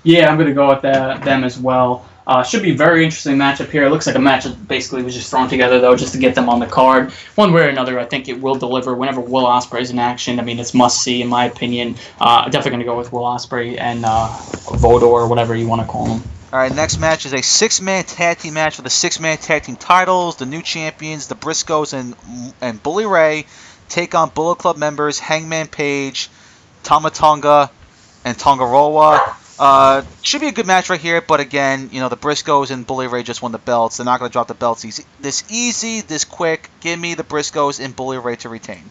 Yeah, 0.02 0.28
I'm 0.28 0.36
going 0.36 0.48
to 0.48 0.54
go 0.54 0.68
with 0.68 0.82
that, 0.82 1.22
them 1.22 1.44
as 1.44 1.58
well. 1.58 2.04
Uh, 2.26 2.42
should 2.42 2.62
be 2.62 2.70
a 2.70 2.76
very 2.76 3.04
interesting 3.04 3.36
matchup 3.36 3.68
here. 3.68 3.84
It 3.84 3.90
looks 3.90 4.06
like 4.06 4.14
a 4.14 4.20
match 4.20 4.44
that 4.44 4.68
basically 4.68 5.02
was 5.02 5.14
just 5.14 5.30
thrown 5.30 5.48
together 5.48 5.80
though, 5.80 5.96
just 5.96 6.12
to 6.12 6.18
get 6.20 6.34
them 6.34 6.48
on 6.48 6.60
the 6.60 6.66
card. 6.66 7.10
One 7.34 7.52
way 7.52 7.62
or 7.62 7.68
another, 7.68 7.98
I 7.98 8.04
think 8.04 8.28
it 8.28 8.40
will 8.40 8.54
deliver. 8.54 8.94
Whenever 8.94 9.20
Will 9.20 9.44
Ospreay's 9.44 9.90
in 9.90 9.98
action, 9.98 10.38
I 10.38 10.42
mean, 10.44 10.60
it's 10.60 10.72
must 10.72 11.02
see 11.02 11.20
in 11.20 11.28
my 11.28 11.46
opinion. 11.46 11.96
Uh, 12.20 12.44
definitely 12.44 12.70
going 12.70 12.80
to 12.80 12.86
go 12.86 12.96
with 12.96 13.12
Will 13.12 13.24
Ospreay 13.24 13.80
and 13.80 14.04
uh, 14.04 14.28
Vodor 14.76 15.06
or 15.06 15.26
whatever 15.28 15.56
you 15.56 15.66
want 15.66 15.80
to 15.80 15.86
call 15.86 16.06
him. 16.06 16.22
All 16.52 16.58
right, 16.58 16.72
next 16.72 16.98
match 16.98 17.24
is 17.24 17.32
a 17.32 17.40
six-man 17.40 18.04
tag 18.04 18.38
team 18.38 18.54
match 18.54 18.76
for 18.76 18.82
the 18.82 18.90
six-man 18.90 19.38
tag 19.38 19.62
team 19.62 19.76
titles. 19.76 20.36
The 20.36 20.44
new 20.46 20.60
champions, 20.60 21.26
the 21.26 21.34
Briscoes 21.34 21.94
and 21.94 22.14
and 22.60 22.80
Bully 22.82 23.06
Ray, 23.06 23.46
take 23.88 24.14
on 24.14 24.28
Bullet 24.28 24.56
Club 24.56 24.76
members 24.76 25.18
Hangman 25.18 25.66
Page, 25.66 26.28
Tama 26.82 27.10
Tonga, 27.10 27.70
and 28.24 28.38
Tanga 28.38 28.64
Loa. 28.64 29.34
Uh, 29.62 30.02
should 30.22 30.40
be 30.40 30.48
a 30.48 30.52
good 30.52 30.66
match 30.66 30.90
right 30.90 31.00
here, 31.00 31.20
but 31.20 31.38
again, 31.38 31.88
you 31.92 32.00
know 32.00 32.08
the 32.08 32.16
Briscoes 32.16 32.72
and 32.72 32.84
Bully 32.84 33.06
Ray 33.06 33.22
just 33.22 33.42
won 33.42 33.52
the 33.52 33.58
belts. 33.58 33.98
They're 33.98 34.04
not 34.04 34.18
going 34.18 34.28
to 34.28 34.32
drop 34.32 34.48
the 34.48 34.54
belts 34.54 34.84
easy. 34.84 35.04
This 35.20 35.44
easy, 35.52 36.00
this 36.00 36.24
quick. 36.24 36.68
Give 36.80 36.98
me 36.98 37.14
the 37.14 37.22
Briscoes 37.22 37.78
and 37.78 37.94
Bully 37.94 38.18
Ray 38.18 38.34
to 38.34 38.48
retain. 38.48 38.90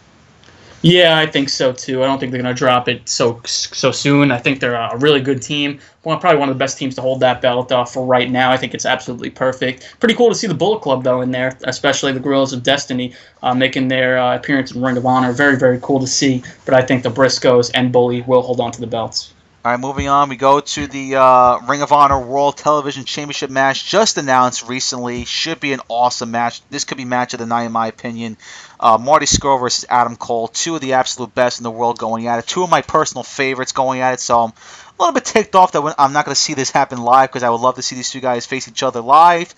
Yeah, 0.81 1.17
I 1.17 1.25
think 1.25 1.49
so 1.49 1.73
too. 1.73 2.01
I 2.01 2.07
don't 2.07 2.19
think 2.19 2.31
they're 2.31 2.41
going 2.41 2.55
to 2.55 2.57
drop 2.57 2.87
it 2.87 3.09
so 3.09 3.41
so 3.43 3.91
soon. 3.91 4.31
I 4.31 4.37
think 4.37 4.61
they're 4.61 4.75
a 4.75 4.95
really 4.95 5.19
good 5.19 5.41
team. 5.41 5.81
Probably 6.03 6.37
one 6.37 6.47
of 6.47 6.55
the 6.55 6.59
best 6.59 6.77
teams 6.77 6.95
to 6.95 7.01
hold 7.01 7.19
that 7.19 7.41
belt 7.41 7.69
uh, 7.73 7.83
for 7.83 8.05
right 8.05 8.31
now. 8.31 8.49
I 8.49 8.55
think 8.55 8.73
it's 8.73 8.85
absolutely 8.85 9.29
perfect. 9.29 9.97
Pretty 9.99 10.15
cool 10.15 10.29
to 10.29 10.35
see 10.35 10.47
the 10.47 10.53
Bullet 10.53 10.81
Club 10.81 11.03
though 11.03 11.19
in 11.19 11.31
there, 11.31 11.53
especially 11.65 12.13
the 12.13 12.21
Guerrillas 12.21 12.53
of 12.53 12.63
Destiny 12.63 13.13
uh, 13.43 13.53
making 13.53 13.89
their 13.89 14.17
uh, 14.17 14.37
appearance 14.37 14.71
in 14.71 14.81
Ring 14.81 14.95
of 14.95 15.05
Honor. 15.05 15.33
Very 15.33 15.57
very 15.57 15.81
cool 15.81 15.99
to 15.99 16.07
see. 16.07 16.41
But 16.63 16.75
I 16.75 16.81
think 16.81 17.03
the 17.03 17.11
Briscoes 17.11 17.71
and 17.73 17.91
Bully 17.91 18.21
will 18.21 18.41
hold 18.41 18.61
on 18.61 18.71
to 18.71 18.79
the 18.79 18.87
belts. 18.87 19.33
All 19.63 19.71
right, 19.71 19.79
moving 19.79 20.07
on, 20.07 20.29
we 20.29 20.37
go 20.37 20.59
to 20.59 20.87
the 20.87 21.17
uh, 21.17 21.59
Ring 21.67 21.83
of 21.83 21.91
Honor 21.91 22.19
World 22.19 22.57
Television 22.57 23.05
Championship 23.05 23.51
match 23.51 23.87
just 23.87 24.17
announced 24.17 24.67
recently. 24.67 25.23
Should 25.25 25.59
be 25.59 25.71
an 25.71 25.81
awesome 25.87 26.31
match. 26.31 26.63
This 26.71 26.83
could 26.83 26.97
be 26.97 27.05
match 27.05 27.35
of 27.35 27.39
the 27.39 27.45
night, 27.45 27.65
in 27.65 27.71
my 27.71 27.85
opinion. 27.85 28.37
Uh, 28.79 28.97
Marty 28.99 29.27
Scurll 29.27 29.59
versus 29.59 29.85
Adam 29.87 30.15
Cole, 30.15 30.47
two 30.47 30.73
of 30.73 30.81
the 30.81 30.93
absolute 30.93 31.35
best 31.35 31.59
in 31.59 31.63
the 31.63 31.69
world 31.69 31.99
going 31.99 32.25
at 32.25 32.39
it. 32.39 32.47
Two 32.47 32.63
of 32.63 32.71
my 32.71 32.81
personal 32.81 33.21
favorites 33.21 33.71
going 33.71 34.01
at 34.01 34.15
it. 34.15 34.19
So 34.19 34.39
I'm 34.39 34.49
a 34.49 34.53
little 34.97 35.13
bit 35.13 35.25
ticked 35.25 35.53
off 35.53 35.73
that 35.73 35.95
I'm 35.99 36.11
not 36.11 36.25
going 36.25 36.33
to 36.33 36.41
see 36.41 36.55
this 36.55 36.71
happen 36.71 36.99
live 37.03 37.29
because 37.29 37.43
I 37.43 37.51
would 37.51 37.61
love 37.61 37.75
to 37.75 37.83
see 37.83 37.95
these 37.95 38.09
two 38.09 38.19
guys 38.19 38.47
face 38.47 38.67
each 38.67 38.81
other 38.81 39.01
live. 39.01 39.53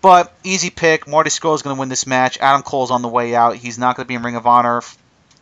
But 0.00 0.32
easy 0.44 0.70
pick. 0.70 1.08
Marty 1.08 1.30
Scurll 1.30 1.56
is 1.56 1.62
going 1.62 1.74
to 1.74 1.80
win 1.80 1.88
this 1.88 2.06
match. 2.06 2.38
Adam 2.38 2.62
Cole's 2.62 2.92
on 2.92 3.02
the 3.02 3.08
way 3.08 3.34
out. 3.34 3.56
He's 3.56 3.80
not 3.80 3.96
going 3.96 4.04
to 4.04 4.08
be 4.08 4.14
in 4.14 4.22
Ring 4.22 4.36
of 4.36 4.46
Honor 4.46 4.80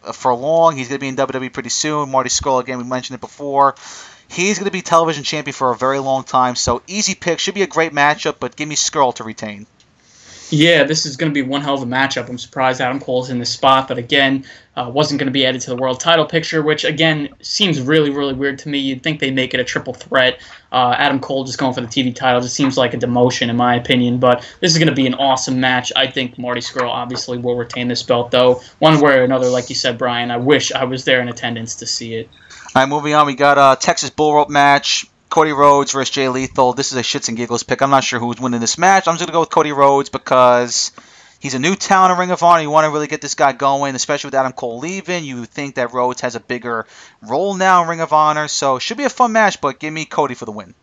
Uh, 0.08 0.12
for 0.12 0.34
long. 0.34 0.76
He's 0.76 0.88
going 0.88 0.98
to 0.98 1.00
be 1.00 1.08
in 1.08 1.16
WWE 1.16 1.52
pretty 1.52 1.68
soon. 1.68 2.10
Marty 2.10 2.30
Scurll, 2.30 2.60
again, 2.60 2.78
we 2.78 2.84
mentioned 2.84 3.16
it 3.16 3.20
before. 3.20 3.74
He's 4.30 4.58
going 4.58 4.66
to 4.66 4.70
be 4.70 4.82
television 4.82 5.24
champion 5.24 5.54
for 5.54 5.70
a 5.70 5.76
very 5.76 5.98
long 5.98 6.24
time. 6.24 6.56
So 6.56 6.82
easy 6.86 7.14
pick. 7.14 7.38
Should 7.38 7.54
be 7.54 7.62
a 7.62 7.66
great 7.66 7.92
matchup, 7.92 8.36
but 8.40 8.56
give 8.56 8.68
me 8.68 8.76
Scurll 8.76 9.14
to 9.16 9.24
retain. 9.24 9.66
Yeah, 10.50 10.84
this 10.84 11.04
is 11.04 11.16
going 11.16 11.30
to 11.30 11.34
be 11.34 11.46
one 11.46 11.60
hell 11.60 11.74
of 11.74 11.82
a 11.82 11.86
matchup. 11.86 12.28
I'm 12.28 12.38
surprised 12.38 12.80
Adam 12.80 13.00
Cole's 13.00 13.28
in 13.28 13.38
this 13.38 13.50
spot, 13.50 13.86
but 13.86 13.98
again, 13.98 14.46
uh, 14.76 14.88
wasn't 14.88 15.18
going 15.18 15.26
to 15.26 15.32
be 15.32 15.44
added 15.44 15.60
to 15.62 15.70
the 15.70 15.76
world 15.76 16.00
title 16.00 16.24
picture, 16.24 16.62
which 16.62 16.84
again 16.84 17.28
seems 17.42 17.82
really, 17.82 18.08
really 18.08 18.32
weird 18.32 18.58
to 18.60 18.70
me. 18.70 18.78
You'd 18.78 19.02
think 19.02 19.20
they 19.20 19.30
make 19.30 19.52
it 19.52 19.60
a 19.60 19.64
triple 19.64 19.92
threat. 19.92 20.40
Uh, 20.72 20.94
Adam 20.96 21.20
Cole 21.20 21.44
just 21.44 21.58
going 21.58 21.74
for 21.74 21.82
the 21.82 21.86
TV 21.86 22.14
title 22.14 22.40
just 22.40 22.54
seems 22.54 22.78
like 22.78 22.94
a 22.94 22.96
demotion, 22.96 23.50
in 23.50 23.56
my 23.56 23.74
opinion. 23.74 24.18
But 24.18 24.40
this 24.60 24.72
is 24.72 24.78
going 24.78 24.88
to 24.88 24.94
be 24.94 25.06
an 25.06 25.14
awesome 25.14 25.60
match. 25.60 25.92
I 25.96 26.06
think 26.06 26.38
Marty 26.38 26.60
Scurll 26.60 26.88
obviously 26.88 27.36
will 27.36 27.56
retain 27.56 27.88
this 27.88 28.02
belt, 28.02 28.30
though. 28.30 28.62
One 28.78 29.00
way 29.00 29.18
or 29.18 29.24
another, 29.24 29.50
like 29.50 29.68
you 29.68 29.74
said, 29.74 29.98
Brian, 29.98 30.30
I 30.30 30.38
wish 30.38 30.72
I 30.72 30.84
was 30.84 31.04
there 31.04 31.20
in 31.20 31.28
attendance 31.28 31.74
to 31.76 31.86
see 31.86 32.14
it. 32.14 32.30
All 32.74 32.82
right, 32.82 32.88
moving 32.88 33.12
on, 33.12 33.26
we 33.26 33.34
got 33.34 33.58
a 33.58 33.78
Texas 33.78 34.10
Bull 34.10 34.34
Rope 34.34 34.48
match. 34.48 35.06
Cody 35.28 35.52
Rhodes 35.52 35.92
versus 35.92 36.10
Jay 36.10 36.28
Lethal. 36.28 36.72
This 36.72 36.92
is 36.92 36.98
a 36.98 37.02
shits 37.02 37.28
and 37.28 37.36
giggles 37.36 37.62
pick. 37.62 37.82
I'm 37.82 37.90
not 37.90 38.04
sure 38.04 38.18
who's 38.18 38.40
winning 38.40 38.60
this 38.60 38.78
match. 38.78 39.06
I'm 39.06 39.14
just 39.14 39.20
gonna 39.20 39.32
go 39.32 39.40
with 39.40 39.50
Cody 39.50 39.72
Rhodes 39.72 40.08
because 40.08 40.92
he's 41.38 41.54
a 41.54 41.58
new 41.58 41.74
talent 41.74 42.12
in 42.12 42.18
Ring 42.18 42.30
of 42.30 42.42
Honor. 42.42 42.62
You 42.62 42.70
want 42.70 42.86
to 42.86 42.90
really 42.90 43.06
get 43.06 43.20
this 43.20 43.34
guy 43.34 43.52
going, 43.52 43.94
especially 43.94 44.28
with 44.28 44.34
Adam 44.34 44.52
Cole 44.52 44.78
leaving. 44.78 45.24
You 45.24 45.44
think 45.44 45.74
that 45.74 45.92
Rhodes 45.92 46.22
has 46.22 46.34
a 46.34 46.40
bigger 46.40 46.86
role 47.22 47.54
now 47.54 47.82
in 47.82 47.88
Ring 47.88 48.00
of 48.00 48.12
Honor, 48.12 48.48
so 48.48 48.78
should 48.78 48.96
be 48.96 49.04
a 49.04 49.10
fun 49.10 49.32
match. 49.32 49.60
But 49.60 49.78
give 49.78 49.92
me 49.92 50.06
Cody 50.06 50.34
for 50.34 50.46
the 50.46 50.52
win. 50.52 50.74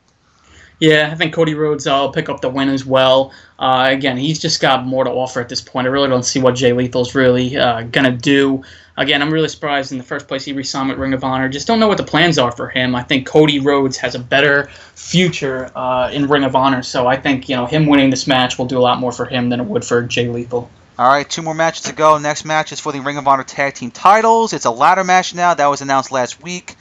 Yeah, 0.80 1.10
I 1.12 1.16
think 1.16 1.34
Cody 1.34 1.56
Rhodes 1.56 1.86
will 1.86 2.12
pick 2.12 2.28
up 2.28 2.42
the 2.42 2.50
win 2.50 2.70
as 2.70 2.86
well. 2.86 3.32
Uh, 3.58 3.88
again, 3.90 4.18
he's 4.18 4.40
just 4.40 4.60
got 4.60 4.86
more 4.86 5.06
to 5.06 5.10
offer 5.10 5.40
at 5.40 5.48
this 5.48 5.62
point. 5.62 5.88
I 5.88 5.90
really 5.90 6.10
don't 6.10 6.26
see 6.26 6.42
what 6.42 6.56
Jay 6.56 6.74
Lethal's 6.74 7.16
really 7.16 7.56
uh, 7.56 7.84
gonna 7.84 8.12
do 8.12 8.64
again, 8.98 9.22
I'm 9.22 9.32
really 9.32 9.48
surprised 9.48 9.92
in 9.92 9.98
the 9.98 10.04
first 10.04 10.28
place 10.28 10.46
he 10.46 10.54
re-signed 10.54 10.90
with 10.90 10.98
Ring 10.98 11.14
of 11.14 11.24
Honor. 11.24 11.50
Just 11.50 11.68
don't 11.68 11.80
know 11.80 11.88
what 11.88 11.98
the 11.98 12.04
plans 12.04 12.38
are 12.38 12.52
for 12.52 12.70
him. 12.70 12.96
I 12.96 13.04
think 13.04 13.28
Cody 13.28 13.60
Rhodes 13.60 13.98
has 13.98 14.16
a 14.16 14.20
better 14.20 14.70
future 14.96 15.72
uh, 15.76 16.10
in 16.12 16.28
Ring 16.28 16.44
of 16.44 16.56
Honor, 16.56 16.84
so 16.84 17.08
I 17.08 17.18
think 17.18 17.50
you 17.50 17.56
know 17.56 17.66
him 17.66 17.86
winning 17.86 18.10
this 18.10 18.28
match 18.28 18.58
will 18.58 18.66
do 18.66 18.78
a 18.78 18.82
lot 18.82 19.00
more 19.00 19.12
for 19.12 19.26
him 19.26 19.50
than 19.50 19.60
it 19.60 19.66
would 19.66 19.86
for 19.86 20.02
Jay 20.04 20.28
Lethal. 20.28 20.70
All 20.98 21.10
right, 21.10 21.30
two 21.30 21.42
more 21.42 21.54
matches 21.54 21.84
to 21.84 21.94
go. 21.94 22.18
Next 22.18 22.46
match 22.46 22.72
is 22.72 22.80
for 22.80 22.94
the 22.94 23.02
Ring 23.02 23.18
of 23.18 23.28
Honor 23.28 23.44
Tag 23.44 23.74
Team 23.74 23.92
titles. 23.92 24.54
It's 24.54 24.66
a 24.66 24.72
ladder 24.72 25.04
match 25.04 25.36
now. 25.36 25.54
That 25.54 25.68
was 25.68 25.82
announced 25.82 26.12
last 26.12 26.42
week. 26.42 26.76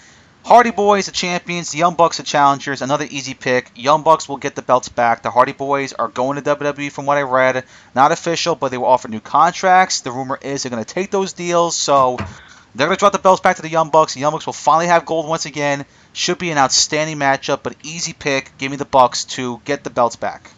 Hardy 0.44 0.72
Boys, 0.72 1.06
the 1.06 1.12
champions. 1.12 1.72
The 1.72 1.78
Young 1.78 1.94
Bucks, 1.94 2.18
the 2.18 2.22
challengers. 2.22 2.82
Another 2.82 3.06
easy 3.08 3.32
pick. 3.32 3.70
Young 3.74 4.02
Bucks 4.02 4.28
will 4.28 4.36
get 4.36 4.54
the 4.54 4.60
belts 4.60 4.90
back. 4.90 5.22
The 5.22 5.30
Hardy 5.30 5.52
Boys 5.52 5.94
are 5.94 6.08
going 6.08 6.36
to 6.36 6.42
WWE 6.56 6.92
from 6.92 7.06
what 7.06 7.16
I 7.16 7.22
read. 7.22 7.64
Not 7.94 8.12
official, 8.12 8.54
but 8.54 8.70
they 8.70 8.76
will 8.76 8.84
offer 8.84 9.08
new 9.08 9.20
contracts. 9.20 10.02
The 10.02 10.12
rumor 10.12 10.38
is 10.42 10.62
they're 10.62 10.70
going 10.70 10.84
to 10.84 10.94
take 10.94 11.10
those 11.10 11.32
deals. 11.32 11.76
So 11.76 12.18
they're 12.74 12.86
going 12.86 12.96
to 12.96 13.00
drop 13.00 13.14
the 13.14 13.18
belts 13.18 13.40
back 13.40 13.56
to 13.56 13.62
the 13.62 13.70
Young 13.70 13.88
Bucks. 13.88 14.12
The 14.12 14.20
Young 14.20 14.32
Bucks 14.32 14.44
will 14.44 14.52
finally 14.52 14.88
have 14.88 15.06
gold 15.06 15.26
once 15.26 15.46
again. 15.46 15.86
Should 16.12 16.36
be 16.36 16.50
an 16.50 16.58
outstanding 16.58 17.18
matchup, 17.18 17.62
but 17.62 17.76
easy 17.82 18.12
pick. 18.12 18.52
Give 18.58 18.70
me 18.70 18.76
the 18.76 18.84
Bucks 18.84 19.24
to 19.24 19.62
get 19.64 19.82
the 19.82 19.90
belts 19.90 20.16
back. 20.16 20.50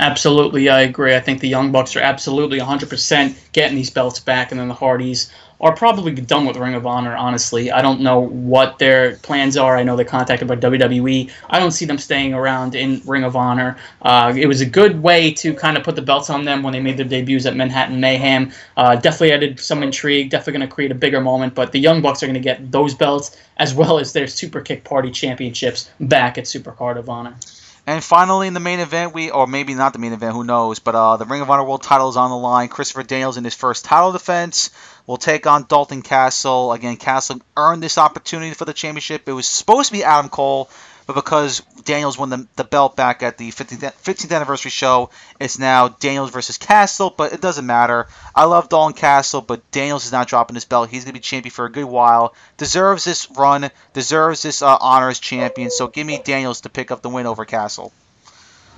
Absolutely, 0.00 0.68
I 0.68 0.80
agree. 0.80 1.14
I 1.14 1.20
think 1.20 1.40
the 1.40 1.48
Young 1.48 1.70
Bucks 1.70 1.94
are 1.94 2.00
absolutely 2.00 2.58
100% 2.58 3.52
getting 3.52 3.76
these 3.76 3.90
belts 3.90 4.18
back, 4.18 4.50
and 4.50 4.58
then 4.58 4.66
the 4.66 4.74
Hardys 4.74 5.30
are 5.62 5.74
probably 5.74 6.12
done 6.12 6.44
with 6.44 6.56
Ring 6.56 6.74
of 6.74 6.86
Honor, 6.86 7.14
honestly. 7.14 7.70
I 7.70 7.82
don't 7.82 8.00
know 8.00 8.18
what 8.18 8.80
their 8.80 9.14
plans 9.18 9.56
are. 9.56 9.76
I 9.76 9.84
know 9.84 9.94
they're 9.94 10.04
contacted 10.04 10.48
by 10.48 10.56
WWE. 10.56 11.30
I 11.48 11.60
don't 11.60 11.70
see 11.70 11.84
them 11.84 11.98
staying 11.98 12.34
around 12.34 12.74
in 12.74 13.00
Ring 13.06 13.22
of 13.22 13.36
Honor. 13.36 13.78
Uh, 14.02 14.34
it 14.36 14.46
was 14.46 14.60
a 14.60 14.66
good 14.66 15.00
way 15.00 15.32
to 15.34 15.54
kind 15.54 15.76
of 15.76 15.84
put 15.84 15.94
the 15.94 16.02
belts 16.02 16.30
on 16.30 16.44
them 16.44 16.64
when 16.64 16.72
they 16.72 16.80
made 16.80 16.96
their 16.96 17.06
debuts 17.06 17.46
at 17.46 17.54
Manhattan 17.54 18.00
Mayhem. 18.00 18.50
Uh, 18.76 18.96
definitely 18.96 19.32
added 19.32 19.60
some 19.60 19.84
intrigue, 19.84 20.30
definitely 20.30 20.58
going 20.58 20.68
to 20.68 20.74
create 20.74 20.90
a 20.90 20.96
bigger 20.96 21.20
moment, 21.20 21.54
but 21.54 21.70
the 21.70 21.78
Young 21.78 22.02
Bucks 22.02 22.24
are 22.24 22.26
going 22.26 22.34
to 22.34 22.40
get 22.40 22.72
those 22.72 22.94
belts 22.94 23.36
as 23.56 23.72
well 23.72 24.00
as 24.00 24.12
their 24.12 24.26
Super 24.26 24.60
Kick 24.60 24.82
Party 24.82 25.12
championships 25.12 25.88
back 26.00 26.38
at 26.38 26.44
Supercard 26.44 26.98
of 26.98 27.08
Honor. 27.08 27.36
And 27.84 28.02
finally, 28.02 28.46
in 28.46 28.54
the 28.54 28.60
main 28.60 28.78
event, 28.78 29.12
we 29.12 29.30
or 29.30 29.48
maybe 29.48 29.74
not 29.74 29.92
the 29.92 29.98
main 29.98 30.12
event, 30.12 30.34
who 30.34 30.44
knows? 30.44 30.78
But 30.78 30.94
uh, 30.94 31.16
the 31.16 31.24
Ring 31.24 31.40
of 31.40 31.50
Honor 31.50 31.64
World 31.64 31.82
Title 31.82 32.08
is 32.08 32.16
on 32.16 32.30
the 32.30 32.36
line. 32.36 32.68
Christopher 32.68 33.02
Daniels 33.02 33.36
in 33.36 33.42
his 33.42 33.54
first 33.54 33.84
title 33.84 34.12
defense 34.12 34.70
will 35.06 35.16
take 35.16 35.46
on 35.46 35.66
Dalton 35.68 36.02
Castle. 36.02 36.72
Again, 36.72 36.96
Castle 36.96 37.40
earned 37.56 37.82
this 37.82 37.98
opportunity 37.98 38.54
for 38.54 38.64
the 38.64 38.72
championship. 38.72 39.28
It 39.28 39.32
was 39.32 39.48
supposed 39.48 39.88
to 39.88 39.92
be 39.92 40.04
Adam 40.04 40.28
Cole, 40.28 40.70
but 41.06 41.14
because 41.14 41.60
Daniels 41.84 42.16
won 42.16 42.30
the, 42.30 42.46
the 42.56 42.64
belt 42.64 42.96
back 42.96 43.22
at 43.22 43.36
the 43.38 43.50
15th, 43.50 43.80
15th 43.80 44.34
anniversary 44.34 44.70
show, 44.70 45.10
it's 45.40 45.58
now 45.58 45.88
Daniels 45.88 46.30
versus 46.30 46.58
Castle, 46.58 47.12
but 47.16 47.32
it 47.32 47.40
doesn't 47.40 47.66
matter. 47.66 48.06
I 48.34 48.44
love 48.44 48.68
Dalton 48.68 48.96
Castle, 48.96 49.40
but 49.40 49.68
Daniels 49.72 50.04
is 50.04 50.12
not 50.12 50.28
dropping 50.28 50.54
his 50.54 50.64
belt. 50.64 50.90
He's 50.90 51.04
going 51.04 51.14
to 51.14 51.18
be 51.18 51.20
champion 51.20 51.52
for 51.52 51.64
a 51.64 51.72
good 51.72 51.84
while. 51.84 52.34
Deserves 52.56 53.04
this 53.04 53.30
run, 53.30 53.70
deserves 53.92 54.42
this 54.42 54.62
uh, 54.62 54.76
honor 54.80 55.08
as 55.08 55.18
champion, 55.18 55.70
so 55.70 55.88
give 55.88 56.06
me 56.06 56.20
Daniels 56.22 56.60
to 56.62 56.68
pick 56.68 56.90
up 56.90 57.02
the 57.02 57.08
win 57.08 57.26
over 57.26 57.44
Castle. 57.44 57.92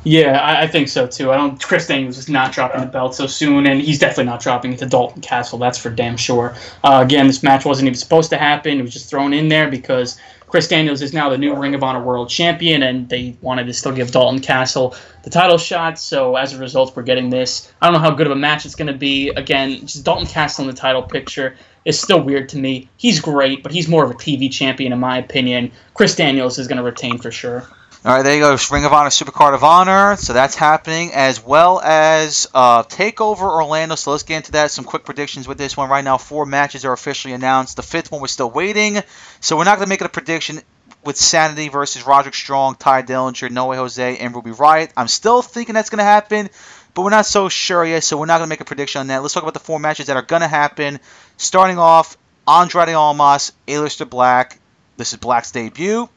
Yeah, 0.05 0.39
I, 0.39 0.63
I, 0.63 0.67
think 0.67 0.89
so 0.89 1.07
too. 1.07 1.33
I 1.33 1.37
don't. 1.37 1.61
Chris 1.63 1.87
Daniels 1.87 2.19
is 2.19 2.29
not 2.29 2.53
dropping 2.53 2.83
the 2.83 2.87
belt 2.87 3.15
so 3.15 3.27
soon, 3.27 3.67
and 3.67 3.81
he's 3.81 3.99
definitely 3.99 4.27
not 4.27 4.41
dropping 4.41 4.75
it 4.75 4.79
to 4.81 4.87
Dalton 4.87 5.23
Castle. 5.23 5.59
That's 5.59 5.79
for 5.79 5.89
damn 5.89 6.19
sure. 6.19 6.55
Uh, 6.85 7.01
again, 7.03 7.27
this 7.27 7.43
match 7.43 7.65
wasn't 7.65 7.87
even 7.87 7.97
supposed 7.97 8.29
to 8.31 8.37
happen. 8.37 8.79
It 8.79 8.83
was 8.83 8.93
just 8.93 9.09
thrown 9.09 9.33
in 9.33 9.49
there 9.49 9.71
because 9.71 10.19
Chris 10.47 10.69
Daniels 10.69 11.03
is 11.03 11.13
now 11.15 11.31
the 11.31 11.39
new 11.39 11.55
Ring 11.55 11.75
of 11.75 11.83
Honor 11.83 12.03
World 12.03 12.29
Champion, 12.29 12.83
and 12.83 13.09
they 13.09 13.35
wanted 13.41 13.67
to 13.67 13.73
still 13.73 13.93
give 13.93 14.13
Dalton 14.13 14.41
Castle 14.41 14.95
the 15.23 15.31
title 15.31 15.59
shot. 15.59 15.99
So 15.99 16.37
as 16.37 16.53
a 16.53 16.59
result, 16.59 16.95
we're 16.95 17.03
getting 17.03 17.31
this. 17.31 17.73
I 17.81 17.87
don't 17.87 17.95
know 17.95 17.99
how 17.99 18.11
good 18.11 18.27
of 18.27 18.33
a 18.33 18.37
match 18.37 18.67
it's 18.67 18.75
going 18.75 18.93
to 18.93 18.99
be. 18.99 19.31
Again, 19.31 19.81
just 19.81 20.05
Dalton 20.05 20.27
Castle 20.27 20.63
in 20.63 20.71
the 20.71 20.77
title 20.77 21.03
picture 21.03 21.57
is 21.85 21.99
still 21.99 22.23
weird 22.23 22.51
to 22.51 22.59
me. 22.59 22.89
He's 22.99 23.21
great, 23.21 23.63
but 23.63 23.73
he's 23.73 23.89
more 23.89 24.05
of 24.05 24.11
a 24.11 24.15
TV 24.15 24.51
champion 24.51 24.93
in 24.93 25.01
my 25.01 25.19
opinion. 25.19 25.73
Chris 25.95 26.15
Daniels 26.15 26.59
is 26.59 26.69
going 26.69 26.79
to 26.79 26.85
retain 26.85 27.19
for 27.19 27.31
sure. 27.31 27.67
All 28.07 28.13
right, 28.13 28.23
there 28.23 28.35
you 28.35 28.41
go. 28.43 28.55
Ring 28.71 28.85
of 28.85 28.93
Honor, 28.93 29.09
Supercard 29.09 29.55
of 29.55 29.65
Honor. 29.65 30.17
So 30.17 30.35
that's 30.35 30.55
happening, 30.55 31.15
as 31.15 31.43
well 31.43 31.81
as 31.81 32.47
uh, 32.53 32.83
Takeover 32.83 33.45
Orlando. 33.51 33.95
So 33.95 34.11
let's 34.11 34.25
get 34.25 34.37
into 34.37 34.53
that. 34.53 34.71
Some 34.71 34.85
quick 34.85 35.07
predictions 35.07 35.49
with 35.49 35.57
this 35.57 35.75
one 35.75 35.89
right 35.89 36.05
now. 36.05 36.19
Four 36.19 36.45
matches 36.45 36.85
are 36.85 36.93
officially 36.93 37.33
announced. 37.33 37.77
The 37.77 37.83
fifth 37.83 38.13
one 38.13 38.21
we're 38.21 38.27
still 38.27 38.51
waiting. 38.51 38.99
So 39.41 39.57
we're 39.57 39.65
not 39.65 39.77
going 39.77 39.87
to 39.87 39.89
make 39.89 40.03
it 40.03 40.07
a 40.07 40.11
prediction 40.11 40.61
with 41.03 41.17
Sanity 41.17 41.71
versus 41.71 42.07
Roderick 42.07 42.35
Strong, 42.35 42.75
Tye 42.75 43.03
Dillinger, 43.03 43.51
No 43.51 43.69
Way 43.69 43.79
Jose, 43.79 44.19
and 44.19 44.35
Ruby 44.35 44.51
Riott. 44.51 44.93
I'm 44.99 45.09
still 45.09 45.41
thinking 45.41 45.75
that's 45.75 45.89
going 45.89 46.01
to 46.01 46.05
happen, 46.05 46.51
but 46.93 47.05
we're 47.05 47.11
not 47.11 47.25
so 47.25 47.49
sure 47.49 47.87
yet. 47.87 48.05
So 48.05 48.19
we're 48.19 48.27
not 48.27 48.37
going 48.37 48.49
to 48.49 48.53
make 48.53 48.61
a 48.61 48.67
prediction 48.67 49.01
on 49.01 49.07
that. 49.07 49.23
Let's 49.23 49.33
talk 49.33 49.45
about 49.45 49.55
the 49.55 49.61
four 49.61 49.81
matches 49.81 50.09
that 50.09 50.17
are 50.19 50.23
going 50.23 50.43
to 50.43 50.49
happen. 50.49 51.01
Starting 51.39 51.79
off, 51.79 52.19
Andrade 52.47 52.91
Almas, 52.91 53.53
Aleister 53.67 54.09
Black. 54.09 54.59
This 54.99 55.15
is 55.15 55.19
Black's 55.21 55.53
debut. 55.53 56.11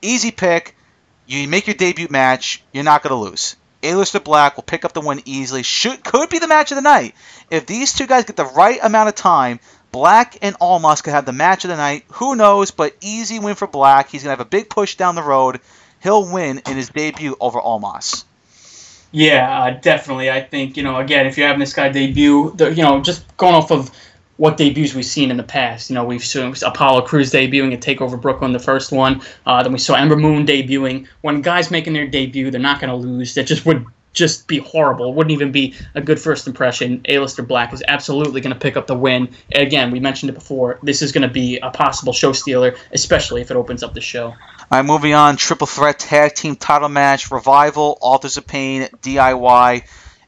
Easy 0.00 0.30
pick. 0.30 0.74
You 1.26 1.48
make 1.48 1.66
your 1.66 1.74
debut 1.74 2.08
match, 2.10 2.62
you're 2.72 2.84
not 2.84 3.02
going 3.02 3.10
to 3.10 3.30
lose. 3.30 3.56
Aleister 3.82 4.22
Black 4.22 4.56
will 4.56 4.62
pick 4.62 4.84
up 4.84 4.92
the 4.92 5.00
win 5.00 5.22
easily. 5.26 5.62
Should 5.62 6.02
could 6.02 6.30
be 6.30 6.38
the 6.38 6.48
match 6.48 6.72
of 6.72 6.76
the 6.76 6.82
night. 6.82 7.14
If 7.50 7.66
these 7.66 7.92
two 7.92 8.06
guys 8.06 8.24
get 8.24 8.36
the 8.36 8.46
right 8.46 8.78
amount 8.82 9.10
of 9.10 9.14
time, 9.14 9.60
Black 9.92 10.38
and 10.42 10.56
Almas 10.60 11.02
could 11.02 11.12
have 11.12 11.26
the 11.26 11.32
match 11.32 11.64
of 11.64 11.68
the 11.68 11.76
night. 11.76 12.04
Who 12.14 12.34
knows? 12.34 12.70
But 12.70 12.96
easy 13.00 13.38
win 13.38 13.54
for 13.54 13.66
Black. 13.66 14.08
He's 14.08 14.22
gonna 14.22 14.32
have 14.32 14.40
a 14.40 14.46
big 14.46 14.70
push 14.70 14.96
down 14.96 15.14
the 15.14 15.22
road. 15.22 15.60
He'll 16.02 16.30
win 16.30 16.62
in 16.66 16.76
his 16.76 16.88
debut 16.88 17.36
over 17.40 17.60
Almas. 17.60 18.24
Yeah, 19.12 19.62
uh, 19.62 19.70
definitely. 19.70 20.30
I 20.30 20.40
think 20.40 20.76
you 20.76 20.82
know 20.82 20.96
again 20.96 21.26
if 21.26 21.38
you're 21.38 21.46
having 21.46 21.60
this 21.60 21.74
guy 21.74 21.90
debut, 21.90 22.52
the, 22.56 22.74
you 22.74 22.82
know 22.82 23.00
just 23.00 23.36
going 23.36 23.54
off 23.54 23.70
of 23.70 23.90
what 24.36 24.56
debuts 24.56 24.94
we've 24.94 25.04
seen 25.04 25.30
in 25.30 25.36
the 25.36 25.42
past. 25.42 25.90
You 25.90 25.94
know, 25.94 26.04
we've 26.04 26.24
seen 26.24 26.54
Apollo 26.64 27.02
Crews 27.02 27.30
debuting 27.30 27.72
at 27.72 27.80
Takeover 27.80 28.20
Brooklyn, 28.20 28.52
the 28.52 28.58
first 28.58 28.92
one. 28.92 29.22
Uh, 29.46 29.62
then 29.62 29.72
we 29.72 29.78
saw 29.78 29.94
Ember 29.94 30.16
Moon 30.16 30.46
debuting. 30.46 31.06
When 31.20 31.40
guys 31.40 31.70
making 31.70 31.92
their 31.92 32.06
debut, 32.06 32.50
they're 32.50 32.60
not 32.60 32.80
going 32.80 32.90
to 32.90 32.96
lose. 32.96 33.34
That 33.34 33.44
just 33.44 33.64
would 33.64 33.86
just 34.12 34.46
be 34.46 34.58
horrible. 34.58 35.10
It 35.10 35.14
wouldn't 35.14 35.32
even 35.32 35.52
be 35.52 35.74
a 35.94 36.00
good 36.00 36.20
first 36.20 36.46
impression. 36.46 37.00
Aleister 37.00 37.46
Black 37.46 37.72
is 37.72 37.82
absolutely 37.86 38.40
going 38.40 38.54
to 38.54 38.58
pick 38.58 38.76
up 38.76 38.86
the 38.86 38.96
win. 38.96 39.28
And 39.52 39.66
again, 39.66 39.90
we 39.90 40.00
mentioned 40.00 40.30
it 40.30 40.34
before. 40.34 40.78
This 40.82 41.02
is 41.02 41.12
going 41.12 41.22
to 41.22 41.32
be 41.32 41.58
a 41.58 41.70
possible 41.70 42.12
show 42.12 42.32
stealer, 42.32 42.76
especially 42.92 43.40
if 43.40 43.50
it 43.50 43.56
opens 43.56 43.82
up 43.82 43.92
the 43.92 44.00
show. 44.00 44.28
All 44.28 44.36
right, 44.70 44.82
moving 44.84 45.14
on. 45.14 45.36
Triple 45.36 45.66
threat 45.66 45.98
tag 45.98 46.34
team 46.34 46.56
title 46.56 46.88
match: 46.88 47.30
Revival, 47.30 47.98
Authors 48.00 48.36
of 48.36 48.46
Pain, 48.46 48.88
DIY 49.02 49.84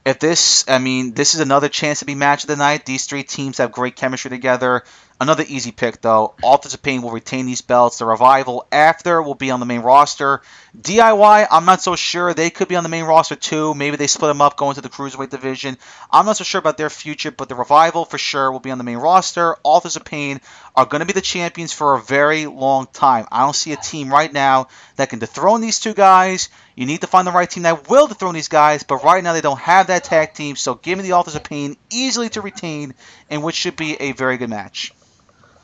if 0.07 0.21
this, 0.21 0.65
I 0.69 0.79
mean, 0.79 1.15
this 1.15 1.35
is 1.35 1.41
another 1.41 1.69
chance 1.69 1.99
to 1.99 2.05
be 2.05 2.15
match 2.15 2.45
of 2.45 2.49
the 2.49 2.55
night. 2.55 2.87
These 2.87 3.07
three 3.07 3.25
teams 3.25 3.59
have 3.59 3.73
great 3.73 3.97
chemistry 3.97 4.31
together. 4.31 4.85
Another 5.21 5.45
easy 5.49 5.73
pick, 5.73 6.01
though. 6.01 6.37
Authors 6.45 6.75
of 6.75 6.83
Pain 6.83 7.03
will 7.03 7.11
retain 7.11 7.45
these 7.45 7.61
belts. 7.61 7.99
The 7.99 8.05
Revival 8.05 8.69
after 8.71 9.21
will 9.21 9.35
be 9.35 9.51
on 9.51 9.59
the 9.59 9.67
main 9.67 9.81
roster. 9.81 10.43
DIY, 10.79 11.47
I'm 11.51 11.65
not 11.65 11.81
so 11.81 11.97
sure. 11.97 12.35
They 12.35 12.51
could 12.51 12.69
be 12.69 12.77
on 12.77 12.83
the 12.83 12.91
main 12.91 13.05
roster 13.05 13.35
too. 13.35 13.75
Maybe 13.75 13.97
they 13.97 14.07
split 14.07 14.29
them 14.29 14.43
up 14.43 14.59
going 14.59 14.75
to 14.75 14.83
the 14.83 14.91
Cruiserweight 14.91 15.31
division. 15.31 15.79
I'm 16.11 16.27
not 16.27 16.37
so 16.37 16.45
sure 16.45 16.59
about 16.59 16.77
their 16.77 16.91
future, 16.91 17.31
but 17.31 17.49
the 17.49 17.55
Revival 17.55 18.05
for 18.05 18.19
sure 18.19 18.53
will 18.53 18.61
be 18.61 18.71
on 18.71 18.77
the 18.77 18.85
main 18.85 18.99
roster. 18.99 19.57
Authors 19.63 19.97
of 19.97 20.05
Pain 20.05 20.41
are 20.75 20.85
going 20.85 21.01
to 21.01 21.07
be 21.07 21.15
the 21.15 21.23
champions 21.23 21.73
for 21.73 21.95
a 21.95 22.03
very 22.03 22.45
long 22.45 22.87
time. 22.93 23.27
I 23.33 23.45
don't 23.45 23.57
see 23.57 23.73
a 23.73 23.77
team 23.77 24.11
right 24.11 24.31
now 24.31 24.69
that 24.97 25.09
can 25.09 25.19
dethrone 25.19 25.63
these 25.63 25.81
two 25.81 25.95
guys. 25.95 26.51
You 26.75 26.85
need 26.85 27.01
to 27.01 27.07
find 27.07 27.27
the 27.27 27.33
right 27.33 27.49
team 27.49 27.63
that 27.63 27.89
will 27.89 28.07
dethrone 28.07 28.35
these 28.35 28.49
guys, 28.49 28.83
but 28.83 29.03
right 29.03 29.25
now 29.25 29.33
they 29.33 29.41
don't 29.41 29.61
have 29.61 29.87
that 29.87 30.05
tag 30.05 30.35
team. 30.35 30.57
So 30.57 30.75
give 30.75 30.99
me 30.99 31.05
the 31.05 31.15
Authors 31.15 31.37
of 31.37 31.45
Pain 31.45 31.77
easily 31.89 32.29
to 32.31 32.43
retain, 32.43 32.93
and 33.31 33.43
which 33.43 33.57
should 33.57 33.77
be 33.77 33.97
a 33.99 34.13
very 34.13 34.37
good 34.37 34.51
match 34.51 34.93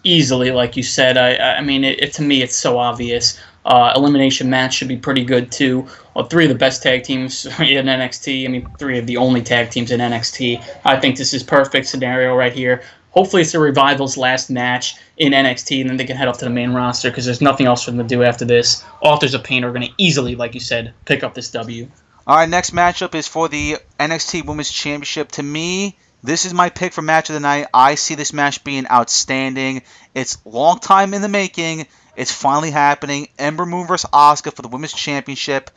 easily, 0.05 0.51
like 0.51 0.76
you 0.76 0.82
said. 0.82 1.16
I, 1.16 1.59
I 1.59 1.60
mean, 1.60 1.84
it, 1.84 2.01
it 2.01 2.12
to 2.14 2.22
me, 2.22 2.43
it's 2.43 2.56
so 2.56 2.78
obvious. 2.78 3.39
Uh, 3.64 3.93
elimination 3.94 4.51
match 4.51 4.74
should 4.74 4.89
be 4.89 4.97
pretty 4.97 5.24
good 5.24 5.52
too. 5.52 5.86
Well, 6.14 6.26
three 6.26 6.44
of 6.44 6.48
the 6.48 6.59
best 6.59 6.82
tag 6.82 7.05
teams 7.05 7.47
in 7.60 7.86
NXT. 7.86 8.44
I 8.44 8.48
mean, 8.48 8.68
three 8.78 8.98
of 8.98 9.06
the 9.06 9.16
only 9.16 9.43
tag 9.43 9.70
teams 9.70 9.90
in 9.90 10.01
NXT. 10.01 10.64
I 10.84 10.98
think 10.98 11.16
this 11.16 11.32
is 11.32 11.43
perfect 11.43 11.86
scenario 11.86 12.34
right 12.34 12.52
here. 12.52 12.82
Hopefully, 13.12 13.43
it's 13.43 13.52
the 13.52 13.60
Revival's 13.60 14.16
last 14.16 14.48
match 14.51 14.97
in 15.18 15.32
NXT, 15.32 15.82
and 15.82 15.90
then 15.90 15.97
they 15.98 16.06
can 16.06 16.16
head 16.16 16.28
off 16.28 16.39
to 16.39 16.47
the 16.47 16.51
main 16.51 16.72
roster 16.72 17.10
because 17.10 17.26
there's 17.26 17.43
nothing 17.43 17.66
else 17.66 17.84
for 17.84 17.90
them 17.90 17.98
to 17.98 18.14
do 18.14 18.22
after 18.22 18.47
this. 18.47 18.82
Authors 19.02 19.34
of 19.34 19.44
Pain 19.44 19.64
are 19.64 19.70
going 19.70 19.86
to 19.86 19.93
easily, 19.98 20.34
like 20.34 20.55
you 20.55 20.60
said, 20.60 20.94
pick 21.05 21.22
up 21.22 21.34
this 21.34 21.51
W. 21.51 21.89
All 22.26 22.36
right, 22.36 22.48
next 22.48 22.70
matchup 22.70 23.14
is 23.14 23.28
for 23.28 23.48
the 23.48 23.76
NXT 24.01 24.47
Women's 24.47 24.70
Championship. 24.70 25.32
To 25.32 25.43
me, 25.43 25.98
this 26.22 26.47
is 26.47 26.55
my 26.55 26.70
pick 26.70 26.93
for 26.93 27.02
match 27.02 27.28
of 27.28 27.34
the 27.34 27.40
night. 27.40 27.66
I 27.74 27.97
see 27.97 28.14
this 28.14 28.32
match 28.32 28.64
being 28.64 28.89
outstanding. 28.89 29.82
It's 30.14 30.39
long 30.47 30.78
time 30.78 31.14
in 31.14 31.20
the 31.20 31.28
making. 31.28 31.86
It's 32.16 32.32
finally 32.32 32.70
happening. 32.70 33.28
Ember 33.39 33.66
Moon 33.66 33.86
versus 33.86 34.10
Asuka 34.10 34.52
for 34.52 34.62
the 34.62 34.68
women's 34.68 34.93
championship. 34.93 35.70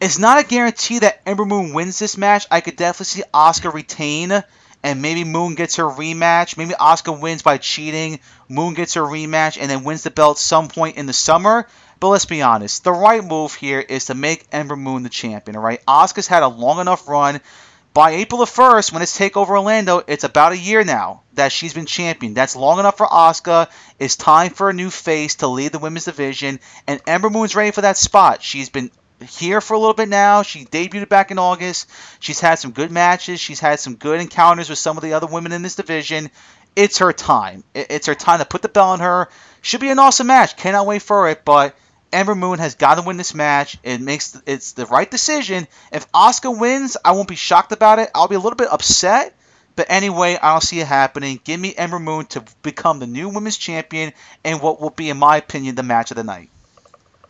It's 0.00 0.18
not 0.18 0.42
a 0.42 0.46
guarantee 0.46 1.00
that 1.00 1.20
Ember 1.26 1.44
Moon 1.44 1.74
wins 1.74 1.98
this 1.98 2.16
match. 2.16 2.46
I 2.50 2.60
could 2.60 2.76
definitely 2.76 3.04
see 3.04 3.22
Asuka 3.34 3.72
retain, 3.72 4.42
and 4.82 5.02
maybe 5.02 5.24
Moon 5.24 5.54
gets 5.54 5.76
her 5.76 5.84
rematch. 5.84 6.56
Maybe 6.56 6.72
Asuka 6.72 7.20
wins 7.20 7.42
by 7.42 7.58
cheating. 7.58 8.20
Moon 8.48 8.72
gets 8.72 8.94
her 8.94 9.02
rematch 9.02 9.58
and 9.60 9.70
then 9.70 9.84
wins 9.84 10.02
the 10.02 10.10
belt 10.10 10.38
some 10.38 10.68
point 10.68 10.96
in 10.96 11.04
the 11.04 11.12
summer. 11.12 11.66
But 12.00 12.08
let's 12.08 12.24
be 12.24 12.40
honest, 12.40 12.82
the 12.82 12.92
right 12.92 13.22
move 13.22 13.54
here 13.54 13.78
is 13.78 14.06
to 14.06 14.14
make 14.14 14.46
Ember 14.50 14.76
Moon 14.76 15.02
the 15.02 15.10
champion. 15.10 15.56
All 15.56 15.62
right, 15.62 15.84
Asuka's 15.84 16.26
had 16.26 16.42
a 16.42 16.48
long 16.48 16.80
enough 16.80 17.06
run 17.06 17.42
by 17.92 18.12
April 18.12 18.38
the 18.38 18.44
1st, 18.44 18.92
when 18.92 19.02
it's 19.02 19.18
Takeover 19.18 19.50
Orlando, 19.50 20.02
it's 20.06 20.24
about 20.24 20.52
a 20.52 20.58
year 20.58 20.84
now 20.84 21.22
that 21.34 21.52
she's 21.52 21.74
been 21.74 21.86
champion. 21.86 22.34
That's 22.34 22.54
long 22.54 22.78
enough 22.78 22.96
for 22.96 23.06
Asuka. 23.06 23.68
It's 23.98 24.16
time 24.16 24.52
for 24.52 24.70
a 24.70 24.74
new 24.74 24.90
face 24.90 25.36
to 25.36 25.48
lead 25.48 25.72
the 25.72 25.78
women's 25.78 26.04
division, 26.04 26.60
and 26.86 27.00
Ember 27.06 27.30
Moon's 27.30 27.56
ready 27.56 27.72
for 27.72 27.80
that 27.80 27.96
spot. 27.96 28.42
She's 28.42 28.68
been 28.68 28.90
here 29.28 29.60
for 29.60 29.74
a 29.74 29.78
little 29.78 29.94
bit 29.94 30.08
now. 30.08 30.42
She 30.42 30.64
debuted 30.64 31.08
back 31.08 31.30
in 31.30 31.38
August. 31.38 31.90
She's 32.20 32.40
had 32.40 32.54
some 32.54 32.70
good 32.70 32.90
matches. 32.90 33.40
She's 33.40 33.60
had 33.60 33.80
some 33.80 33.96
good 33.96 34.20
encounters 34.20 34.70
with 34.70 34.78
some 34.78 34.96
of 34.96 35.02
the 35.02 35.14
other 35.14 35.26
women 35.26 35.52
in 35.52 35.62
this 35.62 35.74
division. 35.74 36.30
It's 36.76 36.98
her 36.98 37.12
time. 37.12 37.64
It's 37.74 38.06
her 38.06 38.14
time 38.14 38.38
to 38.38 38.44
put 38.44 38.62
the 38.62 38.68
bell 38.68 38.90
on 38.90 39.00
her. 39.00 39.28
Should 39.62 39.80
be 39.80 39.90
an 39.90 39.98
awesome 39.98 40.28
match. 40.28 40.56
Cannot 40.56 40.86
wait 40.86 41.02
for 41.02 41.28
it, 41.28 41.44
but 41.44 41.76
Ember 42.12 42.34
Moon 42.34 42.58
has 42.58 42.74
got 42.74 42.96
to 42.96 43.02
win 43.02 43.16
this 43.16 43.34
match. 43.34 43.78
It 43.82 44.00
makes 44.00 44.40
it's 44.46 44.72
the 44.72 44.86
right 44.86 45.10
decision. 45.10 45.66
If 45.92 46.10
Asuka 46.12 46.58
wins, 46.58 46.96
I 47.04 47.12
won't 47.12 47.28
be 47.28 47.36
shocked 47.36 47.72
about 47.72 47.98
it. 47.98 48.10
I'll 48.14 48.28
be 48.28 48.34
a 48.34 48.40
little 48.40 48.56
bit 48.56 48.68
upset, 48.70 49.34
but 49.76 49.86
anyway, 49.90 50.38
I 50.40 50.52
don't 50.52 50.62
see 50.62 50.80
it 50.80 50.86
happening. 50.86 51.40
Give 51.44 51.58
me 51.60 51.74
Ember 51.76 51.98
Moon 51.98 52.26
to 52.26 52.44
become 52.62 52.98
the 52.98 53.06
new 53.06 53.28
women's 53.28 53.56
champion 53.56 54.12
and 54.44 54.60
what 54.60 54.80
will 54.80 54.90
be, 54.90 55.10
in 55.10 55.16
my 55.18 55.36
opinion, 55.36 55.74
the 55.74 55.82
match 55.82 56.10
of 56.10 56.16
the 56.16 56.24
night. 56.24 56.50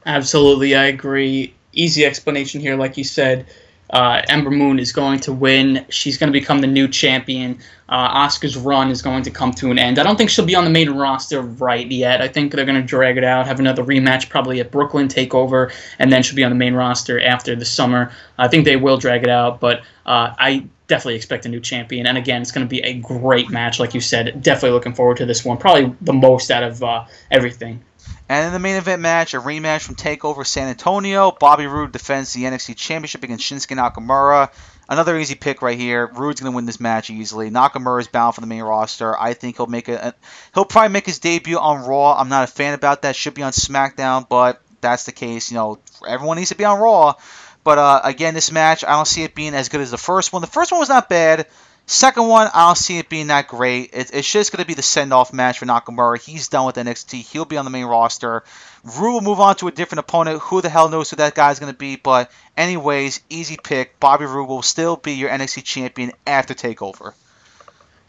Absolutely, 0.06 0.74
I 0.74 0.84
agree. 0.86 1.54
Easy 1.72 2.04
explanation 2.04 2.60
here, 2.60 2.76
like 2.76 2.96
you 2.96 3.04
said. 3.04 3.46
uh, 3.92 4.22
Ember 4.28 4.50
Moon 4.50 4.78
is 4.78 4.92
going 4.92 5.20
to 5.20 5.32
win. 5.32 5.84
She's 5.88 6.16
going 6.16 6.32
to 6.32 6.38
become 6.38 6.60
the 6.60 6.66
new 6.66 6.88
champion. 6.88 7.58
Uh, 7.90 8.26
Asuka's 8.26 8.56
run 8.56 8.90
is 8.90 9.02
going 9.02 9.24
to 9.24 9.30
come 9.30 9.50
to 9.54 9.70
an 9.72 9.78
end. 9.78 9.98
I 9.98 10.04
don't 10.04 10.16
think 10.16 10.30
she'll 10.30 10.46
be 10.46 10.54
on 10.54 10.64
the 10.64 10.70
main 10.70 10.90
roster 10.90 11.42
right 11.42 11.90
yet. 11.90 12.22
I 12.22 12.28
think 12.28 12.52
they're 12.52 12.64
going 12.64 12.80
to 12.80 12.86
drag 12.86 13.16
it 13.16 13.24
out, 13.24 13.46
have 13.46 13.58
another 13.58 13.82
rematch 13.82 14.28
probably 14.28 14.60
at 14.60 14.70
Brooklyn 14.70 15.08
Takeover, 15.08 15.72
and 15.98 16.12
then 16.12 16.22
she'll 16.22 16.36
be 16.36 16.44
on 16.44 16.50
the 16.50 16.56
main 16.56 16.74
roster 16.74 17.20
after 17.20 17.56
the 17.56 17.64
summer. 17.64 18.12
I 18.38 18.46
think 18.46 18.64
they 18.64 18.76
will 18.76 18.96
drag 18.96 19.24
it 19.24 19.28
out, 19.28 19.58
but 19.58 19.80
uh, 20.06 20.34
I 20.38 20.66
definitely 20.86 21.16
expect 21.16 21.46
a 21.46 21.48
new 21.48 21.60
champion. 21.60 22.06
And 22.06 22.16
again, 22.16 22.42
it's 22.42 22.52
going 22.52 22.66
to 22.66 22.70
be 22.70 22.80
a 22.80 22.94
great 22.94 23.50
match, 23.50 23.80
like 23.80 23.94
you 23.94 24.00
said. 24.00 24.40
Definitely 24.40 24.70
looking 24.70 24.94
forward 24.94 25.16
to 25.18 25.26
this 25.26 25.44
one. 25.44 25.58
Probably 25.58 25.94
the 26.00 26.12
most 26.12 26.50
out 26.50 26.62
of 26.62 26.82
uh, 26.82 27.06
everything. 27.30 27.82
And 28.28 28.46
in 28.46 28.52
the 28.52 28.60
main 28.60 28.76
event 28.76 29.02
match, 29.02 29.34
a 29.34 29.40
rematch 29.40 29.82
from 29.82 29.96
TakeOver 29.96 30.46
San 30.46 30.68
Antonio. 30.68 31.32
Bobby 31.32 31.66
Roode 31.66 31.90
defends 31.90 32.32
the 32.32 32.44
NXT 32.44 32.76
Championship 32.76 33.24
against 33.24 33.44
Shinsuke 33.44 33.76
Nakamura. 33.76 34.50
Another 34.90 35.16
easy 35.16 35.36
pick 35.36 35.62
right 35.62 35.78
here. 35.78 36.08
Roode's 36.08 36.40
going 36.40 36.52
to 36.52 36.56
win 36.56 36.66
this 36.66 36.80
match 36.80 37.10
easily. 37.10 37.48
Nakamura 37.48 38.00
is 38.00 38.08
bound 38.08 38.34
for 38.34 38.40
the 38.40 38.48
main 38.48 38.64
roster. 38.64 39.16
I 39.16 39.34
think 39.34 39.56
he'll 39.56 39.68
make 39.68 39.86
a, 39.88 40.14
he'll 40.52 40.64
probably 40.64 40.92
make 40.92 41.06
his 41.06 41.20
debut 41.20 41.58
on 41.58 41.86
Raw. 41.86 42.16
I'm 42.18 42.28
not 42.28 42.48
a 42.48 42.52
fan 42.52 42.74
about 42.74 43.02
that. 43.02 43.14
Should 43.14 43.34
be 43.34 43.44
on 43.44 43.52
SmackDown, 43.52 44.28
but 44.28 44.60
that's 44.80 45.04
the 45.04 45.12
case. 45.12 45.52
You 45.52 45.58
know, 45.58 45.78
everyone 46.06 46.38
needs 46.38 46.48
to 46.48 46.56
be 46.56 46.64
on 46.64 46.80
Raw. 46.80 47.14
But 47.62 47.78
uh, 47.78 48.00
again, 48.02 48.34
this 48.34 48.50
match, 48.50 48.82
I 48.82 48.92
don't 48.92 49.06
see 49.06 49.22
it 49.22 49.36
being 49.36 49.54
as 49.54 49.68
good 49.68 49.80
as 49.80 49.92
the 49.92 49.98
first 49.98 50.32
one. 50.32 50.42
The 50.42 50.48
first 50.48 50.72
one 50.72 50.80
was 50.80 50.88
not 50.88 51.08
bad. 51.08 51.46
Second 51.86 52.26
one, 52.26 52.48
I 52.52 52.66
don't 52.66 52.78
see 52.78 52.98
it 52.98 53.08
being 53.08 53.28
that 53.28 53.48
great. 53.48 53.90
It, 53.92 54.10
it's 54.12 54.30
just 54.30 54.52
going 54.52 54.62
to 54.62 54.66
be 54.66 54.74
the 54.74 54.82
send 54.82 55.12
off 55.12 55.32
match 55.32 55.58
for 55.58 55.66
Nakamura. 55.66 56.20
He's 56.20 56.48
done 56.48 56.66
with 56.66 56.76
NXT. 56.76 57.30
He'll 57.30 57.44
be 57.44 57.56
on 57.56 57.64
the 57.64 57.70
main 57.70 57.84
roster. 57.84 58.44
Roode 58.82 59.12
will 59.12 59.20
move 59.20 59.40
on 59.40 59.56
to 59.56 59.68
a 59.68 59.72
different 59.72 60.00
opponent. 60.00 60.40
Who 60.40 60.60
the 60.62 60.70
hell 60.70 60.88
knows 60.88 61.10
who 61.10 61.16
that 61.16 61.34
guy's 61.34 61.58
going 61.58 61.72
to 61.72 61.78
be? 61.78 61.96
But, 61.96 62.30
anyways, 62.56 63.20
easy 63.28 63.58
pick. 63.62 64.00
Bobby 64.00 64.24
Roode 64.24 64.48
will 64.48 64.62
still 64.62 64.96
be 64.96 65.12
your 65.12 65.30
NXT 65.30 65.64
champion 65.64 66.12
after 66.26 66.54
TakeOver. 66.54 67.12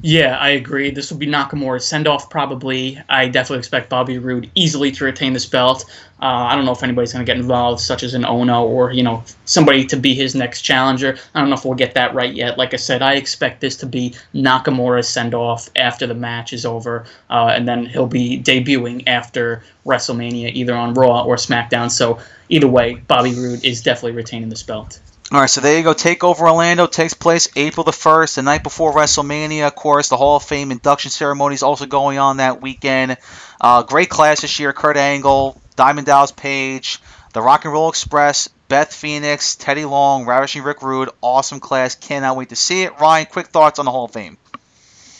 Yeah, 0.03 0.37
I 0.37 0.49
agree. 0.49 0.89
This 0.89 1.11
will 1.11 1.19
be 1.19 1.27
Nakamura's 1.27 1.85
send 1.85 2.07
off, 2.07 2.27
probably. 2.27 2.99
I 3.07 3.27
definitely 3.27 3.59
expect 3.59 3.89
Bobby 3.89 4.17
Roode 4.17 4.49
easily 4.55 4.91
to 4.93 5.05
retain 5.05 5.33
this 5.33 5.45
belt. 5.45 5.85
Uh, 6.19 6.25
I 6.25 6.55
don't 6.55 6.65
know 6.65 6.71
if 6.71 6.81
anybody's 6.81 7.13
going 7.13 7.23
to 7.23 7.31
get 7.31 7.39
involved, 7.39 7.81
such 7.81 8.01
as 8.01 8.15
an 8.15 8.23
Ohno 8.23 8.63
or, 8.63 8.91
you 8.91 9.03
know, 9.03 9.23
somebody 9.45 9.85
to 9.85 9.97
be 9.97 10.15
his 10.15 10.33
next 10.33 10.63
challenger. 10.63 11.17
I 11.35 11.39
don't 11.39 11.49
know 11.49 11.55
if 11.55 11.65
we'll 11.65 11.75
get 11.75 11.93
that 11.93 12.15
right 12.15 12.33
yet. 12.33 12.57
Like 12.57 12.73
I 12.73 12.77
said, 12.77 13.03
I 13.03 13.13
expect 13.13 13.61
this 13.61 13.75
to 13.77 13.85
be 13.85 14.15
Nakamura's 14.33 15.07
send 15.07 15.35
off 15.35 15.69
after 15.75 16.07
the 16.07 16.15
match 16.15 16.51
is 16.51 16.65
over, 16.65 17.05
uh, 17.29 17.53
and 17.55 17.67
then 17.67 17.85
he'll 17.85 18.07
be 18.07 18.41
debuting 18.41 19.03
after 19.05 19.61
WrestleMania, 19.85 20.51
either 20.51 20.73
on 20.73 20.95
Raw 20.95 21.23
or 21.23 21.35
SmackDown. 21.35 21.91
So, 21.91 22.17
either 22.49 22.67
way, 22.67 22.95
Bobby 22.95 23.35
Roode 23.35 23.63
is 23.63 23.83
definitely 23.83 24.13
retaining 24.13 24.49
this 24.49 24.63
belt. 24.63 24.99
All 25.33 25.39
right, 25.39 25.49
so 25.49 25.61
there 25.61 25.77
you 25.77 25.83
go. 25.85 25.93
Takeover 25.93 26.41
Orlando 26.41 26.87
takes 26.87 27.13
place 27.13 27.47
April 27.55 27.85
the 27.85 27.93
1st, 27.93 28.35
the 28.35 28.41
night 28.41 28.63
before 28.63 28.91
WrestleMania. 28.91 29.65
Of 29.65 29.75
course, 29.75 30.09
the 30.09 30.17
Hall 30.17 30.35
of 30.35 30.43
Fame 30.43 30.71
induction 30.71 31.09
ceremony 31.09 31.55
is 31.55 31.63
also 31.63 31.85
going 31.85 32.17
on 32.17 32.37
that 32.37 32.61
weekend. 32.61 33.15
Uh, 33.61 33.83
great 33.83 34.09
class 34.09 34.41
this 34.41 34.59
year. 34.59 34.73
Kurt 34.73 34.97
Angle, 34.97 35.61
Diamond 35.77 36.05
Dallas 36.05 36.33
Page, 36.33 36.99
the 37.31 37.41
Rock 37.41 37.63
and 37.63 37.71
Roll 37.71 37.87
Express, 37.87 38.49
Beth 38.67 38.93
Phoenix, 38.93 39.55
Teddy 39.55 39.85
Long, 39.85 40.25
Ravishing 40.25 40.63
Rick 40.63 40.81
Rude. 40.81 41.09
Awesome 41.21 41.61
class. 41.61 41.95
Cannot 41.95 42.35
wait 42.35 42.49
to 42.49 42.57
see 42.57 42.83
it. 42.83 42.99
Ryan, 42.99 43.25
quick 43.25 43.47
thoughts 43.47 43.79
on 43.79 43.85
the 43.85 43.91
Hall 43.91 44.05
of 44.05 44.11
Fame. 44.11 44.37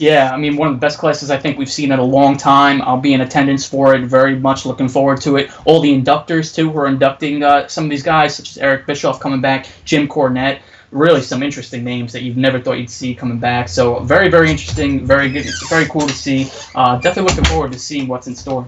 Yeah, 0.02 0.32
I 0.34 0.38
mean, 0.38 0.57
one 0.57 0.68
of 0.68 0.73
the 0.73 0.80
best 0.80 0.98
classes 0.98 1.30
I 1.30 1.38
think 1.38 1.60
we've 1.60 1.72
seen 1.72 1.91
in 1.91 1.99
a 1.99 2.03
long 2.03 2.36
time. 2.36 2.82
I'll 2.82 2.99
be 2.99 3.14
in 3.14 3.22
attendance 3.22 3.68
for 3.68 3.94
it. 3.94 4.03
Very 4.03 4.36
much 4.36 4.65
looking 4.65 4.90
forward 4.90 5.22
to 5.22 5.38
it. 5.38 5.52
All 5.64 5.80
the 5.80 5.94
inductors, 5.94 6.56
too, 6.56 6.72
who 6.72 6.80
are 6.80 6.88
inducting 6.88 7.44
uh, 7.44 7.68
some 7.68 7.84
of 7.84 7.91
these 7.91 8.02
guys, 8.02 8.36
such 8.36 8.49
as 8.49 8.57
Eric 8.57 8.88
Bischoff 8.88 9.19
coming 9.19 9.41
back, 9.41 9.68
Jim 9.86 10.07
Cornette. 10.07 10.61
Really, 10.90 11.22
some 11.22 11.44
interesting 11.44 11.84
names 11.84 12.14
that 12.14 12.23
you've 12.23 12.36
never 12.36 12.60
thought 12.60 12.80
you'd 12.80 12.90
see 12.90 13.14
coming 13.14 13.38
back. 13.38 13.69
So, 13.69 13.99
very, 13.99 14.28
very 14.28 14.49
interesting. 14.49 15.06
Very 15.06 15.30
good. 15.30 15.45
Very 15.69 15.86
cool 15.86 16.07
to 16.07 16.14
see. 16.14 16.49
Uh, 16.73 16.98
definitely 16.98 17.30
looking 17.30 17.45
forward 17.45 17.72
to 17.73 17.78
seeing 17.78 18.07
what's 18.07 18.26
in 18.26 18.36
store. 18.36 18.68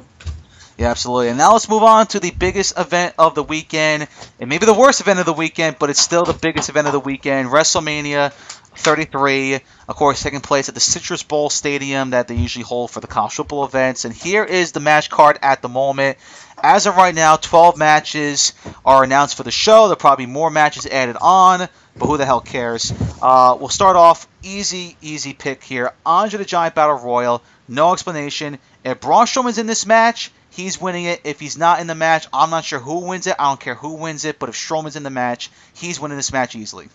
Yeah, 0.78 0.92
absolutely. 0.92 1.30
And 1.30 1.38
now 1.38 1.54
let's 1.54 1.70
move 1.70 1.84
on 1.84 2.08
to 2.08 2.20
the 2.20 2.32
biggest 2.32 2.78
event 2.78 3.16
of 3.18 3.36
the 3.36 3.44
weekend. 3.44 4.08
It 4.40 4.48
may 4.48 4.58
be 4.58 4.66
the 4.66 4.74
worst 4.74 5.02
event 5.02 5.20
of 5.20 5.26
the 5.26 5.34
weekend, 5.34 5.78
but 5.80 5.90
it's 5.90 6.00
still 6.00 6.26
the 6.26 6.34
biggest 6.34 6.70
event 6.70 6.88
of 6.88 6.94
the 6.94 7.00
weekend. 7.00 7.50
WrestleMania 7.50 8.34
33, 8.76 9.56
of 9.88 9.96
course, 9.96 10.22
taking 10.22 10.42
place 10.42 10.70
at 10.70 10.76
the 10.76 10.82
Citrus 10.82 11.24
Bowl 11.24 11.50
Stadium 11.50 12.12
that 12.12 12.28
they 12.28 12.36
usually 12.36 12.64
hold 12.64 12.92
for 12.92 13.00
the 13.00 13.08
college 13.08 13.34
football 13.34 13.66
events. 13.66 14.06
And 14.06 14.14
here 14.14 14.44
is 14.44 14.72
the 14.72 14.80
match 14.80 15.10
card 15.10 15.40
at 15.42 15.62
the 15.62 15.70
moment. 15.70 16.18
As 16.62 16.86
of 16.86 16.96
right 16.96 17.14
now, 17.14 17.36
12 17.36 17.78
matches 17.78 18.54
are 18.86 19.04
announced 19.04 19.36
for 19.36 19.44
the 19.44 19.52
show. 19.52 19.84
There'll 19.84 19.96
probably 19.96 20.26
be 20.26 20.32
more 20.32 20.50
matches 20.50 20.86
added 20.86 21.18
on, 21.20 21.68
but 21.98 22.06
who 22.06 22.18
the 22.18 22.26
hell 22.26 22.42
cares? 22.42 22.94
Uh, 23.22 23.58
we'll 23.60 23.70
start 23.70 23.96
off 23.96 24.28
easy, 24.44 24.96
easy 25.02 25.34
pick 25.34 25.64
here. 25.64 25.94
Andre 26.06 26.38
the 26.38 26.46
Giant 26.46 26.76
Battle 26.76 26.98
Royal. 26.98 27.42
No 27.68 27.94
explanation. 27.94 28.60
If 28.84 29.02
Braun 29.02 29.26
Strowman's 29.26 29.58
in 29.58 29.68
this 29.68 29.86
match, 29.86 30.32
he's 30.52 30.80
winning 30.80 31.06
it. 31.06 31.22
If 31.24 31.40
he's 31.40 31.58
not 31.58 31.80
in 31.80 31.88
the 31.88 31.96
match, 31.96 32.28
I'm 32.34 32.50
not 32.50 32.66
sure 32.66 32.80
who 32.80 33.00
wins 33.00 33.28
it. 33.28 33.36
I 33.40 33.50
don't 33.50 33.60
care 33.60 33.76
who 33.76 33.94
wins 33.94 34.26
it, 34.26 34.40
but 34.40 34.50
if 34.50 34.56
Strowman's 34.56 34.96
in 34.96 35.04
the 35.04 35.10
match, 35.10 35.50
he's 35.74 36.00
winning 36.00 36.18
this 36.18 36.34
match 36.34 36.56
easily. 36.56 36.90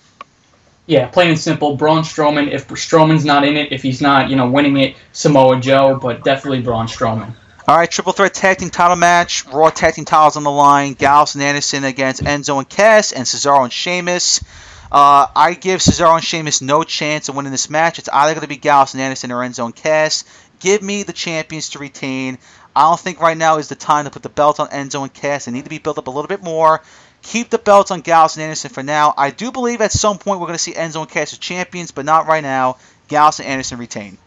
Yeah, 0.89 1.06
plain 1.06 1.28
and 1.28 1.39
simple. 1.39 1.77
Braun 1.77 2.02
Strowman. 2.02 2.51
If 2.51 2.66
Strowman's 2.69 3.23
not 3.23 3.44
in 3.44 3.59
it, 3.59 3.73
if 3.73 3.82
he's 3.82 4.01
not, 4.01 4.31
you 4.31 4.36
know, 4.36 4.51
winning 4.51 4.78
it, 4.78 4.97
Samoa 5.12 5.60
Joe, 5.60 5.98
but 6.01 6.24
definitely 6.24 6.62
Braun 6.62 6.86
Strowman. 6.86 7.35
All 7.69 7.77
right, 7.77 7.90
triple 7.90 8.15
threat 8.15 8.32
tag 8.32 8.56
team 8.56 8.70
title 8.70 8.97
match. 8.97 9.44
Raw 9.48 9.69
tag 9.69 9.93
team 9.93 10.06
titles 10.06 10.39
on 10.39 10.44
the 10.44 10.51
line. 10.51 10.94
Gallows 10.94 11.35
and 11.35 11.44
Anderson 11.44 11.85
against 11.85 12.23
Enzo 12.23 12.56
and 12.56 12.66
Cass, 12.66 13.12
and 13.12 13.27
Cesaro 13.27 13.65
and 13.65 13.73
Sheamus. 13.73 14.43
Uh, 14.90 15.27
I 15.36 15.52
give 15.52 15.81
Cesaro 15.81 16.15
and 16.15 16.24
Sheamus 16.24 16.62
no 16.62 16.82
chance 16.85 17.28
of 17.28 17.36
winning 17.36 17.52
this 17.52 17.69
match. 17.69 17.98
It's 17.98 18.09
either 18.09 18.32
going 18.32 18.40
to 18.40 18.48
be 18.48 18.56
Gallows 18.56 18.94
and 18.94 19.02
Anderson 19.02 19.31
or 19.31 19.47
Enzo 19.47 19.66
and 19.66 19.77
Cass. 19.77 20.24
Give 20.59 20.81
me 20.81 21.02
the 21.02 21.12
champions 21.12 21.69
to 21.70 21.81
retain. 21.81 22.39
I 22.74 22.89
don't 22.89 22.98
think 22.98 23.20
right 23.20 23.36
now 23.36 23.59
is 23.59 23.69
the 23.69 23.74
time 23.74 24.06
to 24.06 24.10
put 24.10 24.23
the 24.23 24.31
belt 24.31 24.59
on 24.59 24.69
Enzo 24.69 25.02
and 25.02 25.12
Cass. 25.12 25.44
They 25.44 25.52
need 25.52 25.65
to 25.65 25.70
be 25.70 25.78
built 25.78 25.98
up 25.98 26.06
a 26.06 26.10
little 26.10 26.28
bit 26.28 26.43
more. 26.43 26.81
Keep 27.23 27.51
the 27.51 27.59
belts 27.59 27.90
on 27.90 28.01
Gallows 28.01 28.36
and 28.36 28.43
Anderson 28.43 28.70
for 28.70 28.82
now. 28.82 29.12
I 29.16 29.31
do 29.31 29.53
believe 29.53 29.81
at 29.81 29.93
some 29.93 30.19
point 30.19 30.40
we're 30.40 30.47
going 30.47 30.57
to 30.57 30.62
see 30.62 30.73
Enzo 30.73 31.01
and 31.01 31.11
Cass 31.11 31.32
as 31.32 31.39
champions, 31.39 31.90
but 31.90 32.05
not 32.05 32.27
right 32.27 32.43
now. 32.43 32.78
Gallows 33.09 33.40
and 33.40 33.49
Anderson 33.49 33.78
retain. 33.78 34.19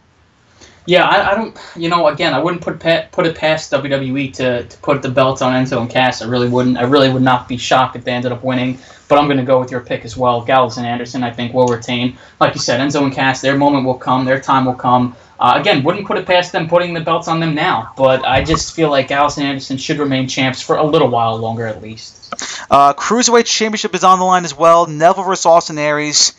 Yeah, 0.87 1.05
I, 1.05 1.31
I 1.31 1.35
don't. 1.35 1.57
You 1.75 1.89
know, 1.89 2.07
again, 2.07 2.33
I 2.33 2.39
wouldn't 2.39 2.63
put 2.63 2.79
put 3.11 3.25
it 3.27 3.35
past 3.35 3.71
WWE 3.71 4.33
to, 4.33 4.63
to 4.63 4.77
put 4.79 5.01
the 5.03 5.09
belts 5.09 5.41
on 5.41 5.53
Enzo 5.53 5.79
and 5.79 5.89
Cass. 5.89 6.23
I 6.23 6.27
really 6.27 6.49
wouldn't. 6.49 6.77
I 6.77 6.83
really 6.83 7.11
would 7.11 7.21
not 7.21 7.47
be 7.47 7.57
shocked 7.57 7.95
if 7.95 8.03
they 8.03 8.11
ended 8.11 8.31
up 8.31 8.43
winning. 8.43 8.79
But 9.07 9.19
I'm 9.19 9.25
going 9.25 9.37
to 9.37 9.43
go 9.43 9.59
with 9.59 9.71
your 9.71 9.81
pick 9.81 10.05
as 10.05 10.17
well. 10.17 10.41
Gallows 10.41 10.77
and 10.77 10.87
Anderson, 10.87 11.21
I 11.21 11.31
think, 11.31 11.53
will 11.53 11.67
retain. 11.67 12.17
Like 12.39 12.55
you 12.55 12.61
said, 12.61 12.79
Enzo 12.79 13.03
and 13.03 13.13
Cass, 13.13 13.41
their 13.41 13.57
moment 13.57 13.85
will 13.85 13.97
come. 13.97 14.25
Their 14.25 14.39
time 14.39 14.65
will 14.65 14.73
come. 14.73 15.15
Uh, 15.39 15.57
again, 15.59 15.83
wouldn't 15.83 16.07
put 16.07 16.17
it 16.17 16.25
past 16.25 16.51
them 16.51 16.67
putting 16.67 16.93
the 16.93 17.01
belts 17.01 17.27
on 17.27 17.39
them 17.39 17.53
now. 17.53 17.93
But 17.97 18.25
I 18.25 18.43
just 18.43 18.73
feel 18.75 18.89
like 18.89 19.07
Gallows 19.09 19.37
and 19.37 19.45
Anderson 19.45 19.77
should 19.77 19.99
remain 19.99 20.27
champs 20.27 20.61
for 20.61 20.77
a 20.77 20.83
little 20.83 21.09
while 21.09 21.35
longer, 21.37 21.67
at 21.67 21.81
least. 21.81 22.20
Uh, 22.69 22.93
Cruiserweight 22.93 23.45
Championship 23.45 23.95
is 23.95 24.03
on 24.03 24.19
the 24.19 24.25
line 24.25 24.45
as 24.45 24.55
well. 24.55 24.87
Neville 24.87 25.23
versus 25.23 25.45
Austin 25.45 25.77
Aries. 25.77 26.33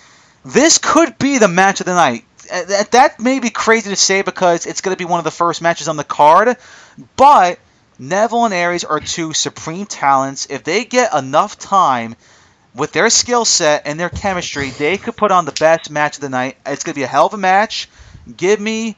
This 0.44 0.78
could 0.78 1.18
be 1.18 1.38
the 1.38 1.48
match 1.48 1.80
of 1.80 1.86
the 1.86 1.94
night. 1.94 2.24
Uh, 2.52 2.84
that 2.90 3.20
may 3.20 3.38
be 3.38 3.50
crazy 3.50 3.90
to 3.90 3.96
say 3.96 4.22
because 4.22 4.66
it's 4.66 4.80
going 4.80 4.94
to 4.94 4.98
be 4.98 5.08
one 5.08 5.18
of 5.18 5.24
the 5.24 5.30
first 5.30 5.62
matches 5.62 5.88
on 5.88 5.96
the 5.96 6.04
card, 6.04 6.56
but 7.16 7.58
Neville 7.98 8.46
and 8.46 8.54
Aries 8.54 8.84
are 8.84 8.98
two 8.98 9.32
supreme 9.32 9.86
talents. 9.86 10.48
If 10.50 10.64
they 10.64 10.84
get 10.84 11.14
enough 11.14 11.58
time 11.58 12.16
with 12.74 12.92
their 12.92 13.10
skill 13.10 13.44
set 13.44 13.86
and 13.86 13.98
their 13.98 14.08
chemistry, 14.08 14.70
they 14.70 14.98
could 14.98 15.16
put 15.16 15.30
on 15.30 15.44
the 15.44 15.52
best 15.52 15.90
match 15.90 16.16
of 16.16 16.22
the 16.22 16.28
night. 16.28 16.56
It's 16.66 16.84
going 16.84 16.94
to 16.94 16.98
be 16.98 17.04
a 17.04 17.08
hell 17.08 17.26
of 17.26 17.34
a 17.34 17.38
match. 17.38 17.88
Give 18.36 18.58
me. 18.58 18.96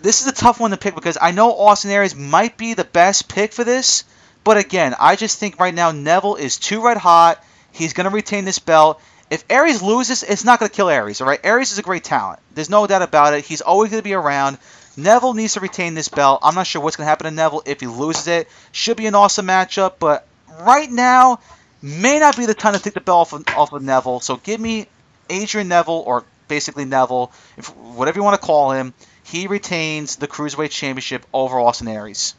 This 0.00 0.20
is 0.20 0.26
a 0.26 0.32
tough 0.32 0.60
one 0.60 0.70
to 0.70 0.76
pick 0.76 0.94
because 0.94 1.16
I 1.20 1.30
know 1.30 1.54
Austin 1.56 1.90
Aries 1.90 2.14
might 2.14 2.56
be 2.56 2.74
the 2.74 2.84
best 2.84 3.28
pick 3.28 3.52
for 3.52 3.64
this, 3.64 4.04
but 4.48 4.56
again, 4.56 4.94
I 4.98 5.14
just 5.14 5.38
think 5.38 5.60
right 5.60 5.74
now 5.74 5.90
Neville 5.90 6.36
is 6.36 6.56
too 6.56 6.82
red 6.82 6.96
hot. 6.96 7.44
He's 7.70 7.92
going 7.92 8.06
to 8.06 8.10
retain 8.10 8.46
this 8.46 8.58
belt. 8.58 8.98
If 9.28 9.44
Aries 9.50 9.82
loses, 9.82 10.22
it's 10.22 10.42
not 10.42 10.58
going 10.58 10.70
to 10.70 10.74
kill 10.74 10.88
Aries, 10.88 11.20
all 11.20 11.28
right? 11.28 11.38
Aries 11.44 11.70
is 11.70 11.78
a 11.78 11.82
great 11.82 12.02
talent. 12.02 12.40
There's 12.54 12.70
no 12.70 12.86
doubt 12.86 13.02
about 13.02 13.34
it. 13.34 13.44
He's 13.44 13.60
always 13.60 13.90
going 13.90 14.00
to 14.00 14.08
be 14.08 14.14
around. 14.14 14.56
Neville 14.96 15.34
needs 15.34 15.52
to 15.52 15.60
retain 15.60 15.92
this 15.92 16.08
belt. 16.08 16.40
I'm 16.42 16.54
not 16.54 16.66
sure 16.66 16.80
what's 16.80 16.96
going 16.96 17.04
to 17.04 17.10
happen 17.10 17.26
to 17.26 17.30
Neville 17.30 17.62
if 17.66 17.80
he 17.80 17.88
loses 17.88 18.26
it. 18.26 18.48
Should 18.72 18.96
be 18.96 19.04
an 19.04 19.14
awesome 19.14 19.46
matchup, 19.46 19.96
but 19.98 20.26
right 20.60 20.90
now 20.90 21.40
may 21.82 22.18
not 22.18 22.38
be 22.38 22.46
the 22.46 22.54
time 22.54 22.72
to 22.72 22.80
take 22.80 22.94
the 22.94 23.02
belt 23.02 23.30
off 23.30 23.32
of, 23.34 23.44
off 23.54 23.74
of 23.74 23.82
Neville. 23.82 24.20
So 24.20 24.38
give 24.38 24.58
me 24.58 24.86
Adrian 25.28 25.68
Neville, 25.68 26.02
or 26.06 26.24
basically 26.48 26.86
Neville, 26.86 27.32
if, 27.58 27.66
whatever 27.76 28.18
you 28.18 28.24
want 28.24 28.40
to 28.40 28.46
call 28.46 28.70
him. 28.72 28.94
He 29.24 29.46
retains 29.46 30.16
the 30.16 30.26
Cruiserweight 30.26 30.70
Championship 30.70 31.26
over 31.34 31.60
Austin 31.60 31.88
Aries. 31.88 32.34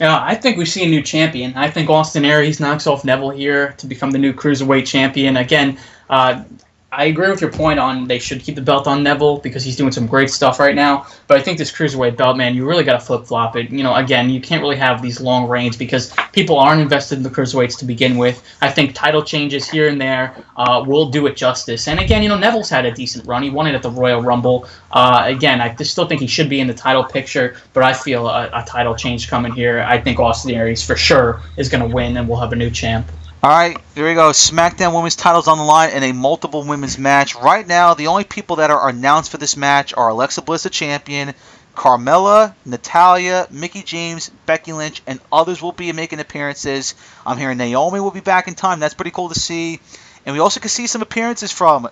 Yeah, 0.00 0.22
I 0.22 0.36
think 0.36 0.56
we 0.56 0.64
see 0.64 0.84
a 0.84 0.88
new 0.88 1.02
champion. 1.02 1.54
I 1.56 1.70
think 1.70 1.90
Austin 1.90 2.24
Aries 2.24 2.60
knocks 2.60 2.86
off 2.86 3.04
Neville 3.04 3.30
here 3.30 3.72
to 3.78 3.86
become 3.86 4.12
the 4.12 4.18
new 4.18 4.32
cruiserweight 4.32 4.86
champion. 4.86 5.36
Again, 5.36 5.76
uh, 6.08 6.44
I 6.90 7.04
agree 7.04 7.28
with 7.28 7.42
your 7.42 7.52
point 7.52 7.78
on 7.78 8.08
they 8.08 8.18
should 8.18 8.40
keep 8.40 8.54
the 8.54 8.62
belt 8.62 8.86
on 8.86 9.02
Neville 9.02 9.40
because 9.40 9.62
he's 9.62 9.76
doing 9.76 9.92
some 9.92 10.06
great 10.06 10.30
stuff 10.30 10.58
right 10.58 10.74
now. 10.74 11.06
But 11.26 11.36
I 11.36 11.42
think 11.42 11.58
this 11.58 11.70
cruiserweight 11.70 12.16
belt, 12.16 12.38
man, 12.38 12.54
you 12.54 12.66
really 12.66 12.82
got 12.82 12.94
to 12.94 13.00
flip 13.00 13.26
flop 13.26 13.56
it. 13.56 13.70
You 13.70 13.82
know, 13.82 13.94
again, 13.94 14.30
you 14.30 14.40
can't 14.40 14.62
really 14.62 14.76
have 14.76 15.02
these 15.02 15.20
long 15.20 15.46
reigns 15.46 15.76
because 15.76 16.14
people 16.32 16.58
aren't 16.58 16.80
invested 16.80 17.18
in 17.18 17.22
the 17.22 17.28
cruiserweights 17.28 17.78
to 17.80 17.84
begin 17.84 18.16
with. 18.16 18.42
I 18.62 18.70
think 18.70 18.94
title 18.94 19.22
changes 19.22 19.68
here 19.68 19.88
and 19.88 20.00
there 20.00 20.34
uh, 20.56 20.82
will 20.86 21.10
do 21.10 21.26
it 21.26 21.36
justice. 21.36 21.88
And 21.88 22.00
again, 22.00 22.22
you 22.22 22.30
know, 22.30 22.38
Neville's 22.38 22.70
had 22.70 22.86
a 22.86 22.90
decent 22.90 23.26
run. 23.26 23.42
He 23.42 23.50
won 23.50 23.66
it 23.66 23.74
at 23.74 23.82
the 23.82 23.90
Royal 23.90 24.22
Rumble. 24.22 24.66
Uh, 24.90 25.24
again, 25.26 25.60
I 25.60 25.74
still 25.74 26.06
think 26.06 26.22
he 26.22 26.26
should 26.26 26.48
be 26.48 26.60
in 26.60 26.66
the 26.66 26.74
title 26.74 27.04
picture, 27.04 27.56
but 27.74 27.82
I 27.82 27.92
feel 27.92 28.26
a, 28.26 28.48
a 28.54 28.64
title 28.66 28.94
change 28.94 29.28
coming 29.28 29.52
here. 29.52 29.80
I 29.80 30.00
think 30.00 30.18
Austin 30.18 30.52
Aries 30.52 30.82
for 30.82 30.96
sure 30.96 31.42
is 31.58 31.68
going 31.68 31.86
to 31.86 31.94
win, 31.94 32.16
and 32.16 32.26
we'll 32.26 32.40
have 32.40 32.54
a 32.54 32.56
new 32.56 32.70
champ. 32.70 33.06
All 33.40 33.50
right, 33.50 33.78
there 33.94 34.04
we 34.04 34.14
go. 34.14 34.30
SmackDown 34.30 34.92
Women's 34.92 35.14
titles 35.14 35.46
on 35.46 35.58
the 35.58 35.64
line 35.64 35.90
in 35.90 36.02
a 36.02 36.10
multiple 36.10 36.64
women's 36.64 36.98
match. 36.98 37.36
Right 37.36 37.64
now, 37.64 37.94
the 37.94 38.08
only 38.08 38.24
people 38.24 38.56
that 38.56 38.72
are 38.72 38.88
announced 38.88 39.30
for 39.30 39.38
this 39.38 39.56
match 39.56 39.94
are 39.94 40.08
Alexa 40.08 40.42
Bliss, 40.42 40.64
the 40.64 40.70
champion, 40.70 41.34
Carmella, 41.76 42.54
Natalya, 42.64 43.46
Mickie 43.52 43.84
James, 43.84 44.28
Becky 44.46 44.72
Lynch, 44.72 45.02
and 45.06 45.20
others 45.30 45.62
will 45.62 45.70
be 45.70 45.92
making 45.92 46.18
appearances. 46.18 46.96
I'm 47.24 47.38
hearing 47.38 47.58
Naomi 47.58 48.00
will 48.00 48.10
be 48.10 48.18
back 48.18 48.48
in 48.48 48.56
time. 48.56 48.80
That's 48.80 48.94
pretty 48.94 49.12
cool 49.12 49.28
to 49.28 49.38
see. 49.38 49.78
And 50.26 50.34
we 50.34 50.40
also 50.40 50.58
can 50.58 50.68
see 50.68 50.88
some 50.88 51.02
appearances 51.02 51.52
from, 51.52 51.86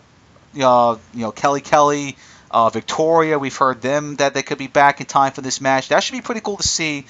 uh, 0.60 0.96
you 1.14 1.20
know, 1.20 1.30
Kelly 1.30 1.60
Kelly, 1.60 2.16
uh, 2.50 2.70
Victoria. 2.70 3.38
We've 3.38 3.56
heard 3.56 3.80
them 3.80 4.16
that 4.16 4.34
they 4.34 4.42
could 4.42 4.58
be 4.58 4.66
back 4.66 5.00
in 5.00 5.06
time 5.06 5.30
for 5.30 5.42
this 5.42 5.60
match. 5.60 5.90
That 5.90 6.02
should 6.02 6.14
be 6.14 6.22
pretty 6.22 6.40
cool 6.40 6.56
to 6.56 6.66
see. 6.66 7.06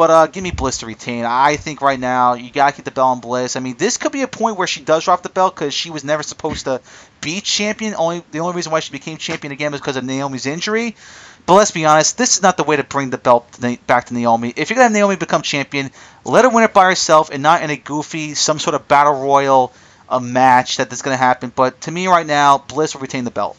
But 0.00 0.10
uh, 0.10 0.26
give 0.28 0.42
me 0.42 0.50
Bliss 0.50 0.78
to 0.78 0.86
retain. 0.86 1.26
I 1.26 1.56
think 1.56 1.82
right 1.82 2.00
now 2.00 2.32
you 2.32 2.50
gotta 2.50 2.72
keep 2.72 2.86
the 2.86 2.90
belt 2.90 3.08
on 3.16 3.20
Bliss. 3.20 3.54
I 3.54 3.60
mean, 3.60 3.76
this 3.76 3.98
could 3.98 4.12
be 4.12 4.22
a 4.22 4.28
point 4.28 4.56
where 4.56 4.66
she 4.66 4.80
does 4.80 5.04
drop 5.04 5.22
the 5.22 5.28
belt 5.28 5.54
because 5.54 5.74
she 5.74 5.90
was 5.90 6.04
never 6.04 6.22
supposed 6.22 6.64
to 6.64 6.80
be 7.20 7.42
champion. 7.42 7.94
Only 7.94 8.24
the 8.30 8.40
only 8.40 8.54
reason 8.54 8.72
why 8.72 8.80
she 8.80 8.92
became 8.92 9.18
champion 9.18 9.52
again 9.52 9.72
was 9.72 9.80
because 9.82 9.96
of 9.96 10.04
Naomi's 10.04 10.46
injury. 10.46 10.96
But 11.44 11.56
let's 11.56 11.72
be 11.72 11.84
honest, 11.84 12.16
this 12.16 12.34
is 12.34 12.42
not 12.42 12.56
the 12.56 12.64
way 12.64 12.76
to 12.76 12.82
bring 12.82 13.10
the 13.10 13.18
belt 13.18 13.46
back 13.86 14.06
to 14.06 14.14
Naomi. 14.14 14.54
If 14.56 14.70
you're 14.70 14.76
gonna 14.76 14.84
have 14.84 14.92
Naomi 14.92 15.16
become 15.16 15.42
champion, 15.42 15.90
let 16.24 16.46
her 16.46 16.50
win 16.50 16.64
it 16.64 16.72
by 16.72 16.86
herself 16.86 17.28
and 17.28 17.42
not 17.42 17.60
in 17.60 17.68
a 17.68 17.76
goofy, 17.76 18.34
some 18.34 18.58
sort 18.58 18.76
of 18.76 18.88
battle 18.88 19.20
royal 19.20 19.70
a 20.08 20.18
match 20.18 20.78
that 20.78 20.90
is 20.94 21.02
gonna 21.02 21.18
happen. 21.18 21.52
But 21.54 21.82
to 21.82 21.90
me 21.90 22.06
right 22.06 22.26
now, 22.26 22.56
Bliss 22.56 22.94
will 22.94 23.02
retain 23.02 23.24
the 23.24 23.30
belt. 23.30 23.58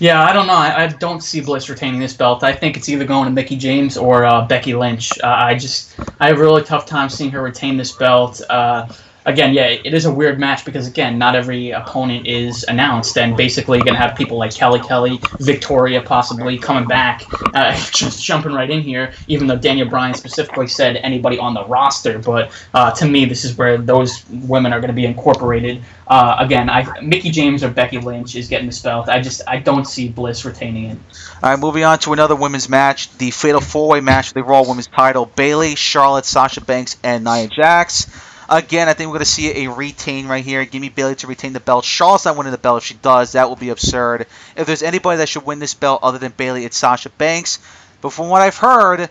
Yeah, 0.00 0.24
I 0.24 0.32
don't 0.32 0.46
know. 0.46 0.54
I, 0.54 0.84
I, 0.84 0.86
don't 0.86 1.20
see 1.20 1.42
Bliss 1.42 1.68
retaining 1.68 2.00
this 2.00 2.14
belt. 2.14 2.42
I 2.42 2.54
think 2.54 2.78
it's 2.78 2.88
either 2.88 3.04
going 3.04 3.26
to 3.26 3.30
Mickie 3.30 3.56
James 3.56 3.98
or 3.98 4.24
uh, 4.24 4.46
Becky 4.46 4.74
Lynch. 4.74 5.12
Uh, 5.22 5.26
I 5.26 5.54
just 5.54 5.94
I 6.18 6.28
have 6.28 6.38
a 6.38 6.40
really 6.40 6.62
tough 6.62 6.86
time 6.86 7.10
seeing 7.10 7.30
her 7.32 7.42
retain 7.42 7.76
this 7.76 7.92
belt. 7.92 8.40
Uh, 8.48 8.88
again, 9.24 9.54
yeah, 9.54 9.66
it 9.66 9.94
is 9.94 10.04
a 10.04 10.12
weird 10.12 10.38
match 10.38 10.64
because 10.64 10.86
again, 10.86 11.18
not 11.18 11.34
every 11.34 11.70
opponent 11.70 12.26
is 12.26 12.64
announced, 12.64 13.16
and 13.18 13.36
basically 13.36 13.78
you're 13.78 13.84
gonna 13.84 13.98
have 13.98 14.16
people 14.16 14.36
like 14.36 14.54
Kelly 14.54 14.80
Kelly, 14.80 15.20
Victoria 15.38 16.02
possibly 16.02 16.58
coming 16.58 16.88
back, 16.88 17.22
uh, 17.54 17.74
just 17.92 18.24
jumping 18.24 18.52
right 18.52 18.70
in 18.70 18.82
here. 18.82 19.12
Even 19.28 19.46
though 19.46 19.56
Daniel 19.56 19.88
Bryan 19.88 20.14
specifically 20.14 20.66
said 20.66 20.96
anybody 20.96 21.38
on 21.38 21.54
the 21.54 21.64
roster, 21.66 22.18
but 22.18 22.50
uh, 22.74 22.90
to 22.92 23.06
me, 23.06 23.24
this 23.24 23.44
is 23.44 23.56
where 23.56 23.78
those 23.78 24.24
women 24.28 24.72
are 24.72 24.80
gonna 24.80 24.92
be 24.92 25.06
incorporated. 25.06 25.82
Uh, 26.06 26.36
again, 26.40 26.68
I 26.68 27.00
Mickie 27.00 27.30
James 27.30 27.62
or 27.62 27.70
Becky 27.70 27.98
Lynch 27.98 28.34
is 28.34 28.48
getting 28.48 28.70
belt. 28.82 29.08
I 29.08 29.20
just 29.20 29.42
I 29.46 29.58
don't 29.58 29.84
see 29.84 30.08
Bliss 30.08 30.44
retaining 30.44 30.86
it. 30.86 30.98
All 31.42 31.50
right, 31.50 31.58
moving 31.58 31.84
on 31.84 31.98
to 32.00 32.12
another 32.12 32.34
women's 32.34 32.68
match, 32.68 33.16
the 33.18 33.30
Fatal 33.30 33.60
Four 33.60 33.88
Way 33.88 34.00
match 34.00 34.28
for 34.28 34.34
the 34.34 34.42
Raw 34.42 34.62
Women's 34.62 34.88
Title: 34.88 35.26
Bayley, 35.26 35.76
Charlotte, 35.76 36.24
Sasha 36.24 36.60
Banks, 36.60 36.96
and 37.02 37.24
Nia 37.24 37.48
Jax. 37.48 38.08
Again, 38.52 38.88
I 38.88 38.94
think 38.94 39.06
we're 39.06 39.18
going 39.18 39.20
to 39.20 39.30
see 39.30 39.64
a 39.64 39.70
retain 39.70 40.26
right 40.26 40.44
here. 40.44 40.64
Give 40.64 40.82
me 40.82 40.88
Bayley 40.88 41.14
to 41.16 41.28
retain 41.28 41.52
the 41.52 41.60
belt. 41.60 41.84
Charlotte's 41.84 42.24
not 42.24 42.36
winning 42.36 42.50
the 42.50 42.58
belt. 42.58 42.78
If 42.78 42.84
she 42.84 42.94
does, 42.94 43.32
that 43.32 43.48
will 43.48 43.54
be 43.54 43.68
absurd. 43.68 44.26
If 44.56 44.66
there's 44.66 44.82
anybody 44.82 45.18
that 45.18 45.28
should 45.28 45.46
win 45.46 45.60
this 45.60 45.74
belt 45.74 46.00
other 46.02 46.18
than 46.18 46.32
Bayley, 46.32 46.64
it's 46.64 46.76
Sasha 46.76 47.10
Banks. 47.10 47.60
But 48.00 48.12
from 48.12 48.28
what 48.28 48.42
I've 48.42 48.56
heard, 48.56 49.08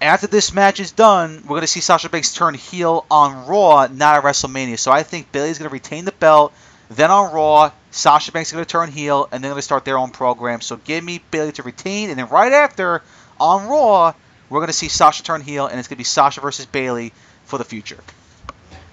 after 0.00 0.26
this 0.26 0.54
match 0.54 0.80
is 0.80 0.92
done, 0.92 1.42
we're 1.42 1.56
going 1.56 1.60
to 1.62 1.66
see 1.66 1.80
Sasha 1.80 2.08
Banks 2.08 2.32
turn 2.32 2.54
heel 2.54 3.04
on 3.10 3.46
Raw, 3.46 3.88
not 3.92 4.16
at 4.16 4.22
WrestleMania. 4.24 4.78
So 4.78 4.90
I 4.90 5.02
think 5.02 5.32
Bayley's 5.32 5.58
going 5.58 5.68
to 5.68 5.72
retain 5.72 6.06
the 6.06 6.12
belt. 6.12 6.54
Then 6.88 7.10
on 7.10 7.30
Raw, 7.30 7.72
Sasha 7.90 8.32
Banks 8.32 8.48
is 8.48 8.52
going 8.54 8.64
to 8.64 8.70
turn 8.70 8.90
heel, 8.90 9.28
and 9.30 9.44
they're 9.44 9.50
going 9.50 9.58
to 9.58 9.62
start 9.62 9.84
their 9.84 9.98
own 9.98 10.10
program. 10.10 10.62
So 10.62 10.76
give 10.76 11.04
me 11.04 11.20
Bayley 11.30 11.52
to 11.52 11.62
retain, 11.62 12.08
and 12.08 12.18
then 12.18 12.28
right 12.28 12.52
after, 12.52 13.02
on 13.38 13.68
Raw, 13.68 14.14
we're 14.48 14.60
going 14.60 14.68
to 14.68 14.72
see 14.72 14.88
Sasha 14.88 15.22
turn 15.22 15.42
heel, 15.42 15.66
and 15.66 15.78
it's 15.78 15.88
going 15.88 15.96
to 15.96 16.00
be 16.00 16.04
Sasha 16.04 16.40
versus 16.40 16.64
Bayley 16.64 17.12
for 17.44 17.58
the 17.58 17.64
future. 17.64 17.98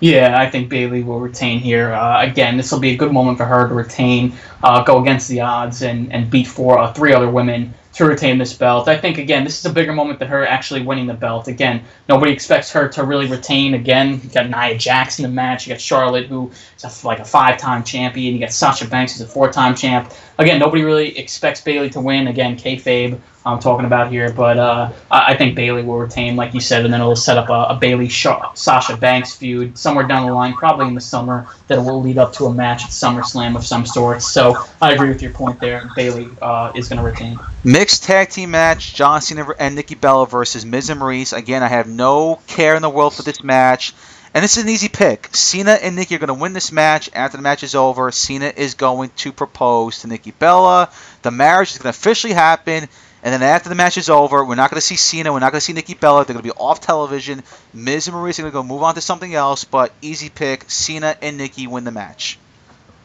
Yeah, 0.01 0.37
I 0.37 0.49
think 0.49 0.69
Bayley 0.69 1.03
will 1.03 1.19
retain 1.19 1.59
here. 1.59 1.93
Uh, 1.93 2.21
again, 2.21 2.57
this 2.57 2.71
will 2.71 2.79
be 2.79 2.91
a 2.91 2.97
good 2.97 3.13
moment 3.13 3.37
for 3.37 3.45
her 3.45 3.67
to 3.67 3.73
retain, 3.73 4.33
uh, 4.61 4.83
go 4.83 5.01
against 5.01 5.29
the 5.29 5.39
odds, 5.39 5.83
and, 5.83 6.11
and 6.11 6.29
beat 6.29 6.47
four, 6.47 6.77
uh, 6.77 6.91
three 6.93 7.13
other 7.13 7.29
women 7.29 7.73
to 7.93 8.03
retain 8.03 8.37
this 8.37 8.51
belt. 8.51 8.89
I 8.89 8.97
think 8.97 9.17
again, 9.17 9.45
this 9.45 9.57
is 9.57 9.65
a 9.65 9.71
bigger 9.71 9.93
moment 9.93 10.19
than 10.19 10.27
her 10.27 10.45
actually 10.45 10.83
winning 10.83 11.07
the 11.07 11.13
belt. 11.13 11.47
Again, 11.47 11.81
nobody 12.09 12.33
expects 12.33 12.69
her 12.73 12.89
to 12.89 13.05
really 13.05 13.27
retain. 13.27 13.73
Again, 13.73 14.19
you 14.21 14.29
got 14.29 14.49
Nia 14.49 14.77
Jax 14.77 15.17
in 15.17 15.23
the 15.23 15.29
match. 15.29 15.65
You 15.65 15.73
got 15.73 15.79
Charlotte, 15.79 16.25
who 16.25 16.51
is 16.75 16.83
a, 16.83 17.07
like 17.07 17.19
a 17.19 17.25
five-time 17.25 17.85
champion. 17.85 18.33
You 18.33 18.41
got 18.41 18.51
Sasha 18.51 18.85
Banks, 18.85 19.13
who's 19.13 19.21
a 19.21 19.31
four-time 19.31 19.75
champ. 19.75 20.11
Again, 20.39 20.59
nobody 20.59 20.83
really 20.83 21.17
expects 21.17 21.61
Bayley 21.61 21.89
to 21.91 22.01
win. 22.01 22.27
Again, 22.27 22.57
kayfabe. 22.57 23.17
I'm 23.45 23.59
talking 23.59 23.85
about 23.85 24.11
here, 24.11 24.31
but 24.31 24.57
uh, 24.57 24.91
I 25.11 25.35
think 25.35 25.55
Bayley 25.55 25.83
will 25.83 25.99
retain, 25.99 26.35
like 26.35 26.55
you 26.55 26.59
said, 26.59 26.83
and 26.83 26.91
then 26.91 26.99
it'll 26.99 27.15
set 27.15 27.37
up 27.37 27.49
a, 27.49 27.75
a 27.75 27.77
Bayley 27.79 28.09
Sasha 28.09 28.97
Banks 28.97 29.35
feud 29.35 29.77
somewhere 29.77 30.07
down 30.07 30.25
the 30.25 30.33
line, 30.33 30.53
probably 30.53 30.87
in 30.87 30.95
the 30.95 31.01
summer, 31.01 31.47
that 31.67 31.79
will 31.79 32.01
lead 32.01 32.17
up 32.17 32.33
to 32.33 32.45
a 32.45 32.53
match 32.53 32.83
at 32.83 32.89
SummerSlam 32.89 33.55
of 33.55 33.63
some 33.63 33.85
sort. 33.85 34.23
So 34.23 34.55
I 34.81 34.93
agree 34.93 35.09
with 35.09 35.21
your 35.21 35.31
point 35.31 35.59
there. 35.59 35.87
Bayley 35.95 36.27
uh, 36.41 36.71
is 36.75 36.89
going 36.89 36.97
to 36.97 37.05
retain. 37.05 37.39
Mixed 37.63 38.03
tag 38.03 38.29
team 38.29 38.51
match: 38.51 38.95
John 38.95 39.21
Cena 39.21 39.47
and 39.59 39.75
Nikki 39.75 39.95
Bella 39.95 40.25
versus 40.25 40.65
Miz 40.65 40.89
and 40.89 40.99
Maryse. 40.99 41.37
Again, 41.37 41.61
I 41.61 41.67
have 41.67 41.87
no 41.87 42.39
care 42.47 42.75
in 42.75 42.81
the 42.81 42.89
world 42.89 43.13
for 43.13 43.21
this 43.21 43.43
match. 43.43 43.93
And 44.33 44.43
this 44.43 44.57
is 44.57 44.63
an 44.63 44.69
easy 44.69 44.89
pick. 44.89 45.29
Cena 45.33 45.71
and 45.71 45.95
Nikki 45.95 46.15
are 46.15 46.19
going 46.19 46.27
to 46.27 46.33
win 46.33 46.51
this 46.51 46.69
match. 46.69 47.09
After 47.13 47.37
the 47.37 47.43
match 47.43 47.63
is 47.63 47.73
over, 47.73 48.11
Cena 48.11 48.51
is 48.53 48.73
going 48.73 49.11
to 49.17 49.31
propose 49.31 49.99
to 49.99 50.07
Nikki 50.07 50.31
Bella. 50.31 50.89
The 51.21 51.31
marriage 51.31 51.71
is 51.71 51.77
going 51.77 51.93
to 51.93 51.97
officially 51.97 52.33
happen. 52.33 52.89
And 53.25 53.33
then 53.33 53.41
after 53.41 53.69
the 53.69 53.75
match 53.75 53.97
is 53.97 54.07
over, 54.07 54.45
we're 54.45 54.53
not 54.53 54.69
going 54.69 54.79
to 54.79 54.85
see 54.85 54.97
Cena. 54.97 55.33
We're 55.33 55.39
not 55.39 55.51
going 55.51 55.59
to 55.59 55.65
see 55.65 55.73
Nikki 55.73 55.95
Bella. 55.95 56.25
They're 56.25 56.35
going 56.35 56.45
to 56.45 56.53
be 56.53 56.55
off 56.55 56.79
television. 56.79 57.41
Miz 57.73 58.07
and 58.07 58.15
Maryse 58.15 58.37
are 58.37 58.43
going 58.43 58.51
to 58.51 58.53
go 58.53 58.61
move 58.61 58.83
on 58.83 58.93
to 58.93 59.01
something 59.01 59.33
else. 59.33 59.63
But 59.63 59.91
easy 59.99 60.29
pick. 60.29 60.69
Cena 60.69 61.17
and 61.23 61.35
Nikki 61.35 61.65
win 61.65 61.85
the 61.85 61.91
match. 61.91 62.37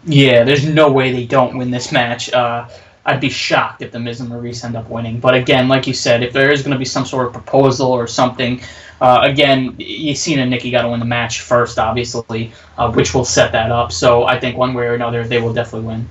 Yeah, 0.05 0.45
there's 0.45 0.67
no 0.67 0.93
way 0.93 1.13
they 1.13 1.25
don't 1.25 1.57
win 1.57 1.71
this 1.71 1.91
match. 1.91 2.31
Uh, 2.31 2.69
I'd 3.07 3.23
be 3.23 3.31
shocked 3.31 3.81
if 3.81 3.93
the 3.93 3.99
Miz 3.99 4.21
and 4.21 4.31
Maryse 4.31 4.63
end 4.63 4.77
up 4.77 4.91
winning. 4.91 5.21
But 5.21 5.37
again, 5.37 5.69
like 5.69 5.87
you 5.87 5.95
said, 5.95 6.23
if 6.23 6.35
there 6.35 6.53
is 6.53 6.61
going 6.61 6.73
to 6.73 6.79
be 6.79 6.85
some 6.85 7.07
sort 7.07 7.27
of 7.27 7.33
proposal 7.33 7.91
or 7.91 8.07
something, 8.07 8.61
uh, 9.01 9.21
again, 9.23 9.79
Cena 10.15 10.43
and 10.43 10.51
Nikki 10.51 10.71
got 10.71 10.83
to 10.83 10.91
win 10.91 11.01
the 11.01 11.07
match 11.07 11.41
first, 11.41 11.79
obviously, 11.79 12.53
uh, 12.77 12.93
which 12.93 13.15
will 13.15 13.25
set 13.25 13.53
that 13.53 13.71
up. 13.71 13.91
So 13.91 14.25
I 14.25 14.39
think 14.39 14.59
one 14.59 14.75
way 14.75 14.85
or 14.85 14.93
another, 14.93 15.27
they 15.27 15.41
will 15.41 15.55
definitely 15.55 15.89
win. 15.89 16.09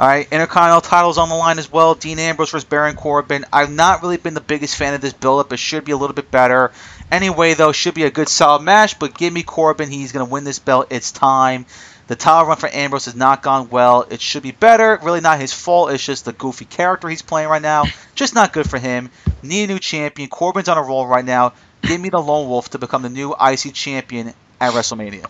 All 0.00 0.06
right, 0.06 0.26
Intercontinental 0.32 0.80
titles 0.80 1.18
on 1.18 1.28
the 1.28 1.34
line 1.34 1.58
as 1.58 1.70
well. 1.70 1.94
Dean 1.94 2.18
Ambrose 2.18 2.52
versus 2.52 2.64
Baron 2.64 2.96
Corbin. 2.96 3.44
I've 3.52 3.70
not 3.70 4.00
really 4.00 4.16
been 4.16 4.32
the 4.32 4.40
biggest 4.40 4.76
fan 4.76 4.94
of 4.94 5.02
this 5.02 5.12
build-up. 5.12 5.52
It 5.52 5.58
should 5.58 5.84
be 5.84 5.92
a 5.92 5.96
little 5.98 6.14
bit 6.14 6.30
better. 6.30 6.72
Anyway, 7.12 7.52
though, 7.52 7.72
should 7.72 7.92
be 7.92 8.04
a 8.04 8.10
good 8.10 8.30
solid 8.30 8.62
match. 8.62 8.98
But 8.98 9.12
give 9.12 9.30
me 9.30 9.42
Corbin. 9.42 9.90
He's 9.90 10.12
going 10.12 10.26
to 10.26 10.32
win 10.32 10.44
this 10.44 10.58
belt. 10.58 10.86
It's 10.88 11.12
time. 11.12 11.66
The 12.06 12.16
title 12.16 12.46
run 12.46 12.56
for 12.56 12.70
Ambrose 12.72 13.04
has 13.04 13.14
not 13.14 13.42
gone 13.42 13.68
well. 13.68 14.06
It 14.08 14.22
should 14.22 14.42
be 14.42 14.52
better. 14.52 14.98
Really 15.02 15.20
not 15.20 15.38
his 15.38 15.52
fault. 15.52 15.92
It's 15.92 16.02
just 16.02 16.24
the 16.24 16.32
goofy 16.32 16.64
character 16.64 17.10
he's 17.10 17.20
playing 17.20 17.50
right 17.50 17.60
now. 17.60 17.84
Just 18.14 18.34
not 18.34 18.54
good 18.54 18.70
for 18.70 18.78
him. 18.78 19.10
Need 19.42 19.64
a 19.64 19.74
new 19.74 19.78
champion. 19.78 20.30
Corbin's 20.30 20.70
on 20.70 20.78
a 20.78 20.82
roll 20.82 21.06
right 21.06 21.26
now. 21.26 21.52
Give 21.82 22.00
me 22.00 22.08
the 22.08 22.22
Lone 22.22 22.48
Wolf 22.48 22.70
to 22.70 22.78
become 22.78 23.02
the 23.02 23.10
new 23.10 23.34
IC 23.38 23.74
champion 23.74 24.32
at 24.62 24.72
WrestleMania 24.72 25.26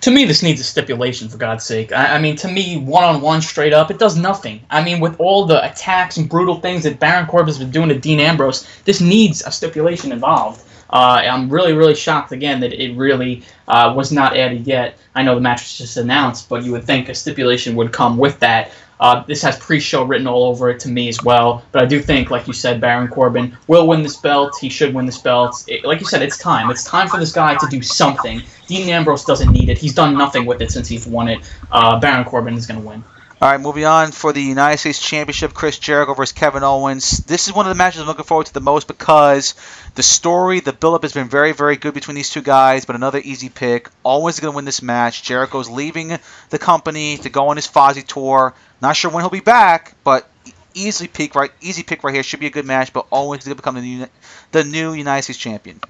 to 0.00 0.10
me, 0.10 0.24
this 0.24 0.42
needs 0.42 0.60
a 0.60 0.64
stipulation 0.64 1.28
for 1.28 1.36
God's 1.36 1.64
sake. 1.64 1.92
I, 1.92 2.16
I 2.16 2.20
mean, 2.20 2.36
to 2.36 2.48
me, 2.48 2.78
one 2.78 3.04
on 3.04 3.20
one, 3.20 3.42
straight 3.42 3.72
up, 3.72 3.90
it 3.90 3.98
does 3.98 4.16
nothing. 4.16 4.60
I 4.70 4.82
mean, 4.82 5.00
with 5.00 5.18
all 5.20 5.44
the 5.44 5.64
attacks 5.64 6.16
and 6.16 6.28
brutal 6.28 6.60
things 6.60 6.84
that 6.84 6.98
Baron 6.98 7.26
Corbin's 7.26 7.58
been 7.58 7.70
doing 7.70 7.88
to 7.88 7.98
Dean 7.98 8.20
Ambrose, 8.20 8.66
this 8.84 9.00
needs 9.00 9.42
a 9.42 9.50
stipulation 9.50 10.12
involved. 10.12 10.62
Uh, 10.90 11.22
I'm 11.22 11.48
really, 11.48 11.72
really 11.72 11.94
shocked 11.94 12.32
again 12.32 12.60
that 12.60 12.72
it 12.72 12.96
really 12.96 13.42
uh, 13.68 13.92
was 13.96 14.10
not 14.10 14.36
added 14.36 14.66
yet. 14.66 14.98
I 15.14 15.22
know 15.22 15.34
the 15.36 15.40
match 15.40 15.60
was 15.60 15.78
just 15.78 15.96
announced, 15.96 16.48
but 16.48 16.64
you 16.64 16.72
would 16.72 16.84
think 16.84 17.08
a 17.08 17.14
stipulation 17.14 17.76
would 17.76 17.92
come 17.92 18.18
with 18.18 18.40
that. 18.40 18.72
Uh, 19.00 19.24
this 19.24 19.42
has 19.42 19.58
pre-show 19.58 20.04
written 20.04 20.26
all 20.26 20.44
over 20.44 20.70
it 20.70 20.78
to 20.80 20.88
me 20.88 21.08
as 21.08 21.22
well. 21.24 21.64
But 21.72 21.82
I 21.82 21.86
do 21.86 22.00
think, 22.00 22.30
like 22.30 22.46
you 22.46 22.52
said, 22.52 22.80
Baron 22.80 23.08
Corbin 23.08 23.56
will 23.66 23.88
win 23.88 24.02
this 24.02 24.18
belt. 24.18 24.52
He 24.60 24.68
should 24.68 24.94
win 24.94 25.06
this 25.06 25.18
belt. 25.18 25.64
It, 25.68 25.84
like 25.84 26.00
you 26.00 26.06
said, 26.06 26.22
it's 26.22 26.38
time. 26.38 26.70
It's 26.70 26.84
time 26.84 27.08
for 27.08 27.18
this 27.18 27.32
guy 27.32 27.56
to 27.56 27.66
do 27.68 27.80
something. 27.80 28.42
Dean 28.66 28.88
Ambrose 28.90 29.24
doesn't 29.24 29.50
need 29.50 29.70
it. 29.70 29.78
He's 29.78 29.94
done 29.94 30.16
nothing 30.16 30.44
with 30.44 30.60
it 30.60 30.70
since 30.70 30.86
he's 30.86 31.06
won 31.06 31.28
it. 31.28 31.40
Uh, 31.72 31.98
Baron 31.98 32.24
Corbin 32.24 32.54
is 32.54 32.66
going 32.66 32.80
to 32.80 32.86
win. 32.86 33.02
All 33.42 33.48
right, 33.50 33.58
moving 33.58 33.86
on 33.86 34.12
for 34.12 34.34
the 34.34 34.42
United 34.42 34.76
States 34.76 35.00
Championship, 35.00 35.54
Chris 35.54 35.78
Jericho 35.78 36.12
versus 36.12 36.34
Kevin 36.34 36.62
Owens. 36.62 37.24
This 37.24 37.48
is 37.48 37.54
one 37.54 37.64
of 37.64 37.70
the 37.70 37.74
matches 37.74 38.02
I'm 38.02 38.06
looking 38.06 38.26
forward 38.26 38.44
to 38.48 38.52
the 38.52 38.60
most 38.60 38.86
because 38.86 39.54
the 39.94 40.02
story, 40.02 40.60
the 40.60 40.74
build-up 40.74 41.00
has 41.04 41.14
been 41.14 41.30
very, 41.30 41.52
very 41.52 41.76
good 41.76 41.94
between 41.94 42.16
these 42.16 42.28
two 42.28 42.42
guys, 42.42 42.84
but 42.84 42.96
another 42.96 43.18
easy 43.24 43.48
pick. 43.48 43.88
Owens 44.04 44.40
going 44.40 44.52
to 44.52 44.56
win 44.56 44.66
this 44.66 44.82
match. 44.82 45.22
Jericho's 45.22 45.70
leaving 45.70 46.18
the 46.50 46.58
company 46.58 47.16
to 47.16 47.30
go 47.30 47.48
on 47.48 47.56
his 47.56 47.66
Fozzy 47.66 48.06
tour. 48.06 48.52
Not 48.82 48.94
sure 48.94 49.10
when 49.10 49.22
he'll 49.22 49.30
be 49.30 49.40
back, 49.40 49.94
but 50.04 50.28
easily 50.74 51.08
pick 51.08 51.34
right, 51.34 51.50
easy 51.62 51.82
pick 51.82 52.04
right 52.04 52.12
here. 52.12 52.22
Should 52.22 52.40
be 52.40 52.46
a 52.46 52.50
good 52.50 52.66
match, 52.66 52.92
but 52.92 53.06
Owens 53.10 53.44
is 53.44 53.46
going 53.46 53.56
to 53.56 53.62
become 53.62 53.76
the 53.76 53.80
new, 53.80 54.06
the 54.52 54.64
new 54.64 54.92
United 54.92 55.22
States 55.22 55.38
champion. 55.38 55.80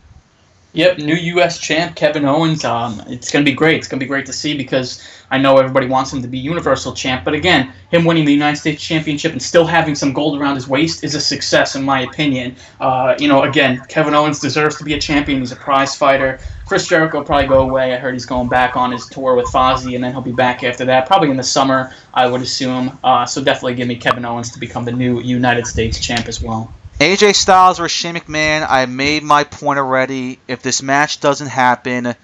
Yep, 0.72 0.98
new 0.98 1.16
U.S. 1.16 1.58
champ 1.58 1.96
Kevin 1.96 2.24
Owens. 2.24 2.64
Um, 2.64 3.02
it's 3.08 3.32
going 3.32 3.44
to 3.44 3.50
be 3.50 3.54
great. 3.54 3.78
It's 3.78 3.88
going 3.88 3.98
to 3.98 4.04
be 4.04 4.08
great 4.08 4.24
to 4.26 4.32
see 4.32 4.56
because 4.56 5.02
I 5.28 5.36
know 5.36 5.56
everybody 5.56 5.88
wants 5.88 6.12
him 6.12 6.22
to 6.22 6.28
be 6.28 6.38
Universal 6.38 6.94
champ. 6.94 7.24
But 7.24 7.34
again, 7.34 7.72
him 7.90 8.04
winning 8.04 8.24
the 8.24 8.32
United 8.32 8.56
States 8.56 8.80
Championship 8.80 9.32
and 9.32 9.42
still 9.42 9.66
having 9.66 9.96
some 9.96 10.12
gold 10.12 10.40
around 10.40 10.54
his 10.54 10.68
waist 10.68 11.02
is 11.02 11.16
a 11.16 11.20
success, 11.20 11.74
in 11.74 11.82
my 11.82 12.02
opinion. 12.02 12.54
Uh, 12.78 13.16
you 13.18 13.26
know, 13.26 13.42
again, 13.42 13.82
Kevin 13.88 14.14
Owens 14.14 14.38
deserves 14.38 14.76
to 14.76 14.84
be 14.84 14.94
a 14.94 15.00
champion. 15.00 15.40
He's 15.40 15.50
a 15.50 15.56
prize 15.56 15.96
fighter. 15.96 16.38
Chris 16.66 16.86
Jericho 16.86 17.18
will 17.18 17.24
probably 17.24 17.48
go 17.48 17.62
away. 17.68 17.92
I 17.92 17.98
heard 17.98 18.14
he's 18.14 18.26
going 18.26 18.48
back 18.48 18.76
on 18.76 18.92
his 18.92 19.06
tour 19.06 19.34
with 19.34 19.46
Fozzy, 19.46 19.96
and 19.96 20.04
then 20.04 20.12
he'll 20.12 20.20
be 20.20 20.30
back 20.30 20.62
after 20.62 20.84
that, 20.84 21.04
probably 21.04 21.30
in 21.30 21.36
the 21.36 21.42
summer, 21.42 21.92
I 22.14 22.28
would 22.28 22.42
assume. 22.42 22.96
Uh, 23.02 23.26
so 23.26 23.42
definitely 23.42 23.74
give 23.74 23.88
me 23.88 23.96
Kevin 23.96 24.24
Owens 24.24 24.52
to 24.52 24.60
become 24.60 24.84
the 24.84 24.92
new 24.92 25.20
United 25.20 25.66
States 25.66 25.98
champ 25.98 26.28
as 26.28 26.40
well. 26.40 26.72
AJ 27.00 27.34
Styles 27.34 27.78
versus 27.78 27.96
Shane 27.96 28.14
McMahon. 28.14 28.66
I 28.68 28.84
made 28.84 29.22
my 29.22 29.44
point 29.44 29.78
already. 29.78 30.38
If 30.46 30.60
this 30.60 30.82
match 30.82 31.18
doesn't 31.20 31.46
happen, 31.46 32.14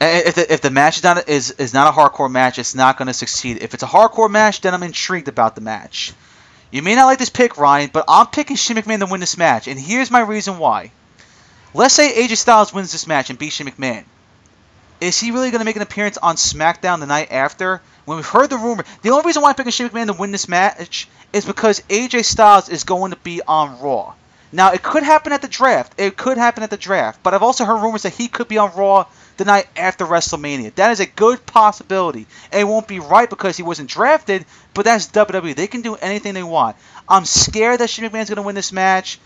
if 0.00 0.34
the, 0.36 0.52
if 0.52 0.60
the 0.60 0.70
match 0.70 0.98
is 0.98 1.02
not 1.02 1.28
is, 1.28 1.50
is 1.50 1.74
not 1.74 1.92
a 1.92 1.96
hardcore 1.96 2.30
match, 2.30 2.60
it's 2.60 2.76
not 2.76 2.96
going 2.96 3.08
to 3.08 3.12
succeed. 3.12 3.58
If 3.60 3.74
it's 3.74 3.82
a 3.82 3.88
hardcore 3.88 4.30
match, 4.30 4.60
then 4.60 4.72
I'm 4.72 4.84
intrigued 4.84 5.26
about 5.26 5.56
the 5.56 5.62
match. 5.62 6.12
You 6.70 6.80
may 6.80 6.94
not 6.94 7.06
like 7.06 7.18
this 7.18 7.28
pick, 7.28 7.58
Ryan, 7.58 7.90
but 7.92 8.04
I'm 8.06 8.28
picking 8.28 8.54
Shane 8.54 8.76
McMahon 8.76 9.00
to 9.00 9.06
win 9.06 9.18
this 9.18 9.36
match, 9.36 9.66
and 9.66 9.80
here's 9.80 10.12
my 10.12 10.20
reason 10.20 10.58
why. 10.58 10.92
Let's 11.74 11.94
say 11.94 12.24
AJ 12.24 12.36
Styles 12.36 12.72
wins 12.72 12.92
this 12.92 13.08
match 13.08 13.30
and 13.30 13.38
beats 13.38 13.56
Shane 13.56 13.66
McMahon. 13.66 14.04
Is 15.02 15.18
he 15.18 15.32
really 15.32 15.50
going 15.50 15.58
to 15.58 15.64
make 15.64 15.74
an 15.74 15.82
appearance 15.82 16.16
on 16.16 16.36
SmackDown 16.36 17.00
the 17.00 17.06
night 17.06 17.32
after? 17.32 17.82
When 18.04 18.18
we've 18.18 18.24
heard 18.24 18.50
the 18.50 18.56
rumor, 18.56 18.84
the 19.02 19.10
only 19.10 19.26
reason 19.26 19.42
why 19.42 19.48
I'm 19.48 19.56
picking 19.56 19.72
Shane 19.72 19.88
McMahon 19.88 20.06
to 20.06 20.12
win 20.12 20.30
this 20.30 20.48
match 20.48 21.08
is 21.32 21.44
because 21.44 21.80
AJ 21.88 22.24
Styles 22.24 22.68
is 22.68 22.84
going 22.84 23.10
to 23.10 23.16
be 23.16 23.42
on 23.42 23.80
Raw. 23.80 24.14
Now, 24.52 24.70
it 24.70 24.80
could 24.80 25.02
happen 25.02 25.32
at 25.32 25.42
the 25.42 25.48
draft. 25.48 25.94
It 25.98 26.16
could 26.16 26.38
happen 26.38 26.62
at 26.62 26.70
the 26.70 26.76
draft. 26.76 27.20
But 27.24 27.34
I've 27.34 27.42
also 27.42 27.64
heard 27.64 27.82
rumors 27.82 28.02
that 28.02 28.12
he 28.12 28.28
could 28.28 28.46
be 28.46 28.58
on 28.58 28.76
Raw 28.76 29.06
the 29.38 29.44
night 29.44 29.66
after 29.76 30.06
WrestleMania. 30.06 30.72
That 30.76 30.92
is 30.92 31.00
a 31.00 31.06
good 31.06 31.44
possibility. 31.46 32.28
And 32.52 32.60
it 32.60 32.64
won't 32.64 32.86
be 32.86 33.00
right 33.00 33.28
because 33.28 33.56
he 33.56 33.64
wasn't 33.64 33.90
drafted, 33.90 34.46
but 34.72 34.84
that's 34.84 35.08
WWE. 35.08 35.56
They 35.56 35.66
can 35.66 35.82
do 35.82 35.96
anything 35.96 36.34
they 36.34 36.44
want. 36.44 36.76
I'm 37.08 37.24
scared 37.24 37.80
that 37.80 37.90
Shane 37.90 38.08
McMahon's 38.08 38.28
going 38.28 38.36
to 38.36 38.42
win 38.42 38.54
this 38.54 38.72
match 38.72 39.18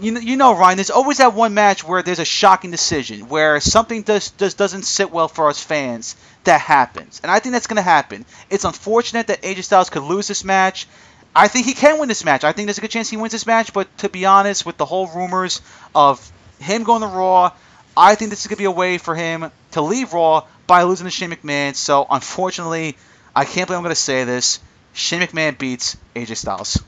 you 0.00 0.12
know, 0.12 0.20
you 0.20 0.36
know, 0.36 0.56
Ryan. 0.56 0.76
There's 0.76 0.90
always 0.90 1.18
that 1.18 1.34
one 1.34 1.54
match 1.54 1.84
where 1.84 2.02
there's 2.02 2.18
a 2.18 2.24
shocking 2.24 2.70
decision, 2.70 3.28
where 3.28 3.60
something 3.60 4.04
just 4.04 4.36
does, 4.36 4.54
doesn't 4.54 4.82
sit 4.82 5.10
well 5.10 5.28
for 5.28 5.48
us 5.48 5.62
fans. 5.62 6.16
That 6.44 6.60
happens, 6.60 7.20
and 7.22 7.30
I 7.30 7.38
think 7.38 7.52
that's 7.52 7.68
going 7.68 7.76
to 7.76 7.82
happen. 7.82 8.24
It's 8.50 8.64
unfortunate 8.64 9.28
that 9.28 9.42
AJ 9.42 9.64
Styles 9.64 9.90
could 9.90 10.02
lose 10.02 10.26
this 10.26 10.44
match. 10.44 10.88
I 11.34 11.48
think 11.48 11.66
he 11.66 11.74
can 11.74 11.98
win 11.98 12.08
this 12.08 12.24
match. 12.24 12.44
I 12.44 12.52
think 12.52 12.66
there's 12.66 12.78
a 12.78 12.82
good 12.82 12.90
chance 12.90 13.08
he 13.08 13.16
wins 13.16 13.32
this 13.32 13.46
match. 13.46 13.72
But 13.72 13.96
to 13.98 14.08
be 14.08 14.26
honest, 14.26 14.66
with 14.66 14.76
the 14.76 14.84
whole 14.84 15.06
rumors 15.06 15.62
of 15.94 16.30
him 16.60 16.82
going 16.84 17.02
to 17.02 17.08
Raw, 17.08 17.52
I 17.96 18.14
think 18.14 18.30
this 18.30 18.40
is 18.40 18.48
going 18.48 18.56
to 18.56 18.60
be 18.60 18.66
a 18.66 18.70
way 18.70 18.98
for 18.98 19.14
him 19.14 19.50
to 19.72 19.80
leave 19.80 20.12
Raw 20.12 20.44
by 20.66 20.82
losing 20.82 21.06
to 21.06 21.10
Shane 21.10 21.30
McMahon. 21.30 21.74
So 21.74 22.06
unfortunately, 22.10 22.96
I 23.34 23.44
can't 23.44 23.66
believe 23.66 23.78
I'm 23.78 23.84
going 23.84 23.94
to 23.94 24.00
say 24.00 24.24
this. 24.24 24.60
Shane 24.92 25.22
McMahon 25.22 25.56
beats 25.56 25.96
AJ 26.14 26.36
Styles. 26.36 26.82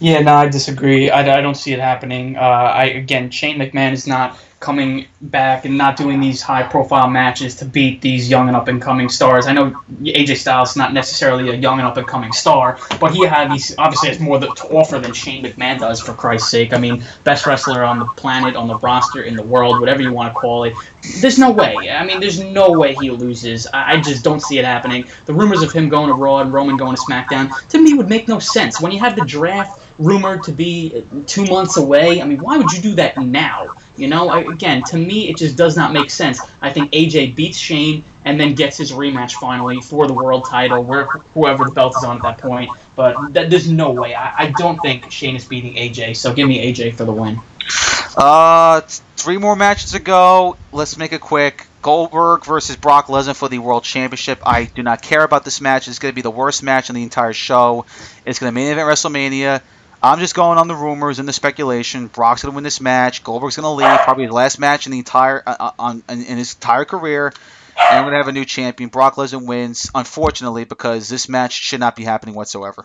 Yeah, 0.00 0.20
no, 0.20 0.34
I 0.34 0.48
disagree. 0.48 1.10
I, 1.10 1.38
I 1.38 1.40
don't 1.40 1.56
see 1.56 1.72
it 1.72 1.80
happening. 1.80 2.36
Uh, 2.36 2.40
I 2.40 2.84
again, 2.84 3.30
Shane 3.30 3.58
McMahon 3.58 3.92
is 3.92 4.06
not 4.06 4.38
coming 4.60 5.06
back 5.20 5.64
and 5.64 5.78
not 5.78 5.96
doing 5.96 6.20
these 6.20 6.42
high 6.42 6.64
profile 6.64 7.08
matches 7.08 7.54
to 7.56 7.64
beat 7.64 8.00
these 8.00 8.28
young 8.28 8.48
and 8.48 8.56
up 8.56 8.66
and 8.66 8.82
coming 8.82 9.08
stars. 9.08 9.46
I 9.46 9.52
know 9.52 9.70
AJ 10.02 10.36
Styles 10.36 10.70
is 10.70 10.76
not 10.76 10.92
necessarily 10.92 11.50
a 11.50 11.54
young 11.54 11.78
and 11.78 11.86
up 11.86 11.96
and 11.96 12.06
coming 12.06 12.32
star, 12.32 12.78
but 13.00 13.12
he 13.12 13.28
he's 13.52 13.76
obviously 13.78 14.08
has 14.08 14.18
more 14.18 14.40
to 14.40 14.48
offer 14.70 14.98
than 14.98 15.12
Shane 15.12 15.44
McMahon 15.44 15.78
does 15.78 16.00
for 16.00 16.12
Christ's 16.12 16.50
sake. 16.50 16.72
I 16.72 16.78
mean, 16.78 17.04
best 17.24 17.46
wrestler 17.46 17.84
on 17.84 18.00
the 18.00 18.06
planet, 18.06 18.56
on 18.56 18.66
the 18.66 18.78
roster, 18.78 19.22
in 19.22 19.36
the 19.36 19.42
world, 19.42 19.80
whatever 19.80 20.02
you 20.02 20.12
want 20.12 20.34
to 20.34 20.38
call 20.38 20.64
it. 20.64 20.74
There's 21.20 21.38
no 21.38 21.52
way. 21.52 21.90
I 21.90 22.04
mean, 22.04 22.18
there's 22.18 22.40
no 22.40 22.72
way 22.72 22.94
he 22.94 23.10
loses. 23.10 23.66
I 23.72 24.00
just 24.00 24.24
don't 24.24 24.40
see 24.40 24.58
it 24.58 24.64
happening. 24.64 25.06
The 25.26 25.34
rumors 25.34 25.62
of 25.62 25.72
him 25.72 25.88
going 25.88 26.08
to 26.08 26.14
Raw 26.14 26.38
and 26.38 26.52
Roman 26.52 26.76
going 26.76 26.96
to 26.96 27.02
SmackDown 27.02 27.68
to 27.68 27.80
me 27.80 27.94
would 27.94 28.08
make 28.08 28.26
no 28.26 28.40
sense. 28.40 28.80
When 28.80 28.90
you 28.90 28.98
have 28.98 29.14
the 29.14 29.24
draft 29.24 29.84
rumored 29.98 30.44
to 30.44 30.52
be 30.52 31.04
two 31.26 31.44
months 31.46 31.76
away. 31.76 32.22
I 32.22 32.24
mean, 32.24 32.38
why 32.38 32.56
would 32.56 32.72
you 32.72 32.80
do 32.80 32.94
that 32.94 33.16
now? 33.18 33.68
You 33.98 34.08
know, 34.08 34.28
I, 34.28 34.40
again, 34.40 34.82
to 34.84 34.96
me, 34.96 35.28
it 35.28 35.36
just 35.36 35.56
does 35.56 35.76
not 35.76 35.92
make 35.92 36.10
sense. 36.10 36.40
I 36.60 36.72
think 36.72 36.92
AJ 36.92 37.34
beats 37.34 37.58
Shane 37.58 38.04
and 38.24 38.38
then 38.38 38.54
gets 38.54 38.76
his 38.76 38.92
rematch 38.92 39.32
finally 39.32 39.80
for 39.80 40.06
the 40.06 40.14
world 40.14 40.46
title, 40.48 40.84
where 40.84 41.04
whoever 41.34 41.64
the 41.64 41.70
belt 41.70 41.96
is 41.96 42.04
on 42.04 42.16
at 42.16 42.22
that 42.22 42.38
point. 42.38 42.70
But 42.94 43.34
th- 43.34 43.50
there's 43.50 43.68
no 43.68 43.90
way. 43.90 44.14
I, 44.14 44.44
I 44.44 44.50
don't 44.50 44.80
think 44.80 45.10
Shane 45.10 45.36
is 45.36 45.44
beating 45.44 45.74
AJ. 45.74 46.16
So 46.16 46.32
give 46.32 46.48
me 46.48 46.72
AJ 46.72 46.94
for 46.94 47.04
the 47.04 47.12
win. 47.12 47.40
Uh, 48.16 48.80
three 49.16 49.38
more 49.38 49.56
matches 49.56 49.92
to 49.92 50.00
go. 50.00 50.56
Let's 50.72 50.96
make 50.96 51.12
it 51.12 51.20
quick. 51.20 51.66
Goldberg 51.82 52.44
versus 52.44 52.76
Brock 52.76 53.06
Lesnar 53.06 53.36
for 53.36 53.48
the 53.48 53.58
World 53.58 53.84
Championship. 53.84 54.40
I 54.44 54.64
do 54.64 54.82
not 54.82 55.00
care 55.00 55.22
about 55.22 55.44
this 55.44 55.60
match. 55.60 55.86
It's 55.88 55.98
going 56.00 56.12
to 56.12 56.14
be 56.14 56.22
the 56.22 56.30
worst 56.30 56.62
match 56.62 56.88
in 56.88 56.96
the 56.96 57.02
entire 57.02 57.32
show. 57.32 57.86
It's 58.26 58.38
going 58.38 58.52
to 58.52 58.54
main 58.54 58.72
event 58.72 58.88
WrestleMania. 58.88 59.62
I'm 60.02 60.20
just 60.20 60.34
going 60.34 60.58
on 60.58 60.68
the 60.68 60.76
rumors 60.76 61.18
and 61.18 61.28
the 61.28 61.32
speculation. 61.32 62.06
Brock's 62.06 62.42
gonna 62.42 62.54
win 62.54 62.64
this 62.64 62.80
match. 62.80 63.24
Goldberg's 63.24 63.56
gonna 63.56 63.72
leave, 63.72 64.00
probably 64.00 64.24
his 64.24 64.32
last 64.32 64.58
match 64.58 64.86
in 64.86 64.92
the 64.92 64.98
entire 64.98 65.42
uh, 65.44 65.56
uh 65.58 65.70
on 65.78 66.02
in, 66.08 66.24
in 66.24 66.38
his 66.38 66.54
entire 66.54 66.84
career. 66.84 67.32
And 67.78 68.04
we're 68.04 68.10
gonna 68.10 68.22
have 68.22 68.28
a 68.28 68.32
new 68.32 68.44
champion. 68.44 68.90
Brock 68.90 69.16
Lesnar 69.16 69.44
wins, 69.44 69.90
unfortunately, 69.94 70.64
because 70.64 71.08
this 71.08 71.28
match 71.28 71.52
should 71.52 71.80
not 71.80 71.96
be 71.96 72.04
happening 72.04 72.34
whatsoever. 72.34 72.84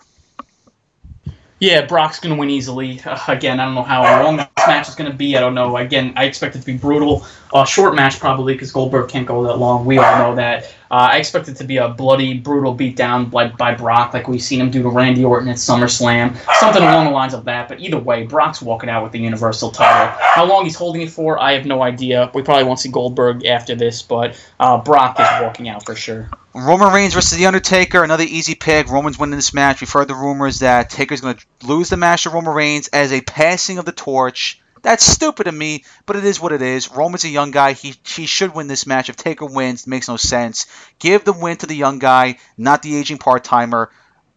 Yeah, 1.60 1.86
Brock's 1.86 2.20
going 2.20 2.34
to 2.34 2.38
win 2.38 2.50
easily. 2.50 3.00
Uh, 3.00 3.18
again, 3.28 3.60
I 3.60 3.64
don't 3.64 3.74
know 3.74 3.84
how 3.84 4.22
long 4.22 4.36
this 4.36 4.48
match 4.66 4.88
is 4.88 4.96
going 4.96 5.10
to 5.10 5.16
be. 5.16 5.36
I 5.36 5.40
don't 5.40 5.54
know. 5.54 5.76
Again, 5.76 6.12
I 6.16 6.24
expect 6.24 6.56
it 6.56 6.58
to 6.60 6.66
be 6.66 6.76
brutal. 6.76 7.26
Uh, 7.52 7.64
short 7.64 7.94
match 7.94 8.18
probably 8.18 8.54
because 8.54 8.72
Goldberg 8.72 9.08
can't 9.08 9.26
go 9.26 9.44
that 9.44 9.56
long. 9.56 9.86
We 9.86 9.96
all 9.98 10.18
know 10.18 10.34
that. 10.36 10.74
Uh, 10.90 11.08
I 11.12 11.18
expect 11.18 11.48
it 11.48 11.56
to 11.56 11.64
be 11.64 11.78
a 11.78 11.88
bloody, 11.88 12.34
brutal 12.34 12.76
beatdown 12.76 13.30
by, 13.30 13.48
by 13.48 13.74
Brock, 13.74 14.14
like 14.14 14.28
we've 14.28 14.42
seen 14.42 14.60
him 14.60 14.70
do 14.70 14.82
to 14.82 14.88
Randy 14.88 15.24
Orton 15.24 15.48
at 15.48 15.56
SummerSlam, 15.56 16.36
something 16.58 16.82
along 16.82 17.06
the 17.06 17.10
lines 17.10 17.34
of 17.34 17.44
that. 17.46 17.68
But 17.68 17.80
either 17.80 17.98
way, 17.98 18.24
Brock's 18.26 18.60
walking 18.60 18.90
out 18.90 19.02
with 19.02 19.12
the 19.12 19.18
Universal 19.18 19.70
title. 19.72 20.14
How 20.20 20.44
long 20.44 20.64
he's 20.64 20.76
holding 20.76 21.02
it 21.02 21.10
for, 21.10 21.40
I 21.40 21.52
have 21.52 21.66
no 21.66 21.82
idea. 21.82 22.30
We 22.34 22.42
probably 22.42 22.64
won't 22.64 22.80
see 22.80 22.90
Goldberg 22.90 23.44
after 23.46 23.74
this, 23.74 24.02
but 24.02 24.38
uh, 24.60 24.78
Brock 24.78 25.18
is 25.18 25.26
walking 25.40 25.68
out 25.68 25.84
for 25.84 25.94
sure. 25.94 26.30
Roman 26.54 26.92
Reigns 26.92 27.14
versus 27.14 27.36
The 27.36 27.46
Undertaker, 27.46 28.04
another 28.04 28.24
easy 28.24 28.54
pick. 28.54 28.88
Roman's 28.88 29.18
winning 29.18 29.36
this 29.36 29.52
match. 29.52 29.80
We've 29.80 29.90
heard 29.90 30.06
the 30.06 30.14
rumors 30.14 30.60
that 30.60 30.90
Taker's 30.90 31.20
going 31.20 31.36
to 31.36 31.66
lose 31.66 31.88
the 31.88 31.96
match 31.96 32.22
to 32.24 32.30
Roman 32.30 32.54
Reigns 32.54 32.88
as 32.88 33.12
a 33.12 33.20
passing 33.20 33.78
of 33.78 33.84
the 33.84 33.92
torch. 33.92 34.60
That's 34.84 35.02
stupid 35.02 35.46
of 35.46 35.54
me, 35.54 35.84
but 36.04 36.16
it 36.16 36.24
is 36.24 36.38
what 36.38 36.52
it 36.52 36.60
is. 36.60 36.92
Roman's 36.92 37.24
a 37.24 37.30
young 37.30 37.52
guy. 37.52 37.72
He 37.72 37.94
he 38.06 38.26
should 38.26 38.54
win 38.54 38.66
this 38.66 38.86
match. 38.86 39.08
If 39.08 39.16
Taker 39.16 39.46
wins, 39.46 39.84
it 39.84 39.88
makes 39.88 40.08
no 40.08 40.18
sense. 40.18 40.66
Give 40.98 41.24
the 41.24 41.32
win 41.32 41.56
to 41.56 41.66
the 41.66 41.74
young 41.74 41.98
guy, 41.98 42.36
not 42.58 42.82
the 42.82 42.94
aging 42.94 43.16
part 43.16 43.44
timer. 43.44 43.90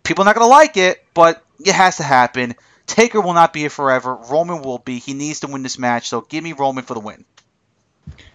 People 0.03 0.23
are 0.23 0.25
not 0.25 0.35
gonna 0.35 0.47
like 0.47 0.77
it, 0.77 1.03
but 1.13 1.43
it 1.59 1.73
has 1.73 1.97
to 1.97 2.03
happen. 2.03 2.55
Taker 2.85 3.19
will 3.19 3.33
not 3.33 3.51
be 3.51 3.59
here 3.59 3.69
forever. 3.69 4.15
Roman 4.15 4.61
will 4.61 4.77
be. 4.77 4.99
He 4.99 5.13
needs 5.13 5.41
to 5.41 5.47
win 5.47 5.63
this 5.63 5.77
match, 5.77 6.07
so 6.07 6.21
give 6.21 6.45
me 6.45 6.53
Roman 6.53 6.85
for 6.85 6.93
the 6.93 7.01
win. 7.01 7.25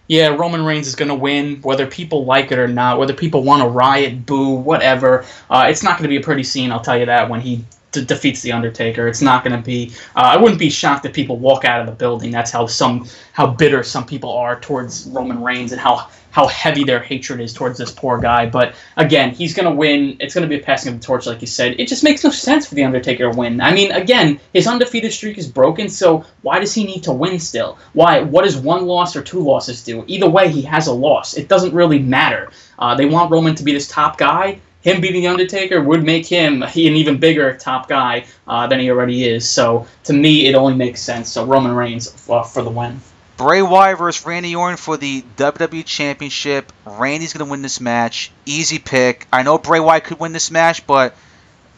Yeah, 0.07 0.27
Roman 0.27 0.63
Reigns 0.63 0.85
is 0.85 0.93
going 0.93 1.09
to 1.09 1.15
win, 1.15 1.61
whether 1.63 1.87
people 1.87 2.25
like 2.25 2.51
it 2.51 2.59
or 2.59 2.67
not, 2.67 2.99
whether 2.99 3.13
people 3.13 3.41
want 3.41 3.63
to 3.63 3.69
riot, 3.69 4.25
boo, 4.25 4.51
whatever. 4.51 5.25
Uh, 5.49 5.65
it's 5.69 5.81
not 5.81 5.97
going 5.97 6.03
to 6.03 6.09
be 6.09 6.17
a 6.17 6.21
pretty 6.21 6.43
scene, 6.43 6.71
I'll 6.71 6.81
tell 6.81 6.97
you 6.97 7.07
that, 7.07 7.29
when 7.29 7.41
he 7.41 7.65
d- 7.93 8.03
defeats 8.03 8.41
the 8.41 8.51
Undertaker. 8.51 9.07
It's 9.07 9.21
not 9.21 9.43
going 9.43 9.55
to 9.55 9.63
be. 9.63 9.93
Uh, 10.15 10.21
I 10.33 10.37
wouldn't 10.37 10.59
be 10.59 10.69
shocked 10.69 11.05
if 11.05 11.13
people 11.13 11.37
walk 11.37 11.63
out 11.63 11.79
of 11.79 11.85
the 11.85 11.93
building. 11.93 12.31
That's 12.31 12.51
how 12.51 12.67
some 12.67 13.07
how 13.31 13.47
bitter 13.47 13.83
some 13.83 14.05
people 14.05 14.31
are 14.31 14.59
towards 14.59 15.05
Roman 15.07 15.41
Reigns 15.41 15.71
and 15.71 15.79
how 15.79 16.09
how 16.31 16.47
heavy 16.47 16.83
their 16.83 16.99
hatred 16.99 17.39
is 17.39 17.53
towards 17.53 17.77
this 17.77 17.91
poor 17.91 18.17
guy. 18.17 18.47
But 18.47 18.73
again, 18.97 19.35
he's 19.35 19.53
going 19.53 19.69
to 19.69 19.75
win. 19.75 20.17
It's 20.19 20.33
going 20.33 20.41
to 20.41 20.47
be 20.47 20.59
a 20.59 20.63
passing 20.63 20.91
of 20.91 20.99
the 20.99 21.05
torch, 21.05 21.27
like 21.27 21.41
you 21.41 21.47
said. 21.47 21.79
It 21.79 21.87
just 21.87 22.03
makes 22.03 22.23
no 22.23 22.31
sense 22.31 22.65
for 22.65 22.73
the 22.73 22.83
Undertaker 22.83 23.31
to 23.31 23.37
win. 23.37 23.61
I 23.61 23.71
mean, 23.71 23.91
again, 23.91 24.39
his 24.51 24.65
undefeated 24.65 25.13
streak 25.13 25.37
is 25.37 25.47
broken. 25.47 25.87
So 25.87 26.25
why 26.41 26.59
does 26.59 26.73
he 26.73 26.83
need 26.85 27.03
to 27.03 27.13
win 27.13 27.39
still? 27.39 27.77
Why? 27.93 28.21
What 28.21 28.45
does 28.45 28.57
one 28.57 28.87
loss 28.87 29.15
or 29.15 29.21
two 29.21 29.41
losses 29.41 29.83
do? 29.83 30.03
Either 30.07 30.27
way, 30.27 30.49
he 30.49 30.63
has 30.63 30.87
a 30.87 30.93
loss. 30.93 31.35
It 31.35 31.47
doesn't 31.47 31.73
really 31.73 31.99
matter. 31.99 32.51
Uh, 32.79 32.95
they 32.95 33.05
want 33.05 33.31
Roman 33.31 33.53
to 33.53 33.63
be 33.63 33.71
this 33.71 33.87
top 33.87 34.17
guy 34.17 34.59
him 34.83 35.01
beating 35.01 35.21
the 35.21 35.27
Undertaker 35.27 35.81
would 35.81 36.03
make 36.03 36.25
him 36.25 36.61
an 36.61 36.77
even 36.77 37.17
bigger 37.17 37.55
top 37.55 37.87
guy 37.87 38.25
uh, 38.47 38.67
than 38.67 38.79
he 38.79 38.89
already 38.91 39.23
is. 39.23 39.49
So 39.49 39.87
to 40.03 40.13
me, 40.13 40.47
it 40.47 40.55
only 40.55 40.75
makes 40.75 41.01
sense. 41.01 41.31
So 41.31 41.45
Roman 41.45 41.73
Reigns 41.73 42.29
uh, 42.29 42.43
for 42.43 42.61
the 42.61 42.69
win. 42.69 42.99
Bray 43.37 43.61
Wyatt 43.61 43.97
versus 43.97 44.25
Randy 44.25 44.55
Orton 44.55 44.77
for 44.77 44.97
the 44.97 45.23
WWE 45.37 45.85
Championship. 45.85 46.71
Randy's 46.85 47.33
going 47.33 47.45
to 47.45 47.49
win 47.49 47.61
this 47.63 47.81
match. 47.81 48.31
Easy 48.45 48.77
pick. 48.77 49.25
I 49.33 49.41
know 49.41 49.57
Bray 49.57 49.79
Wyatt 49.79 50.03
could 50.03 50.19
win 50.19 50.33
this 50.33 50.51
match, 50.51 50.85
but 50.85 51.15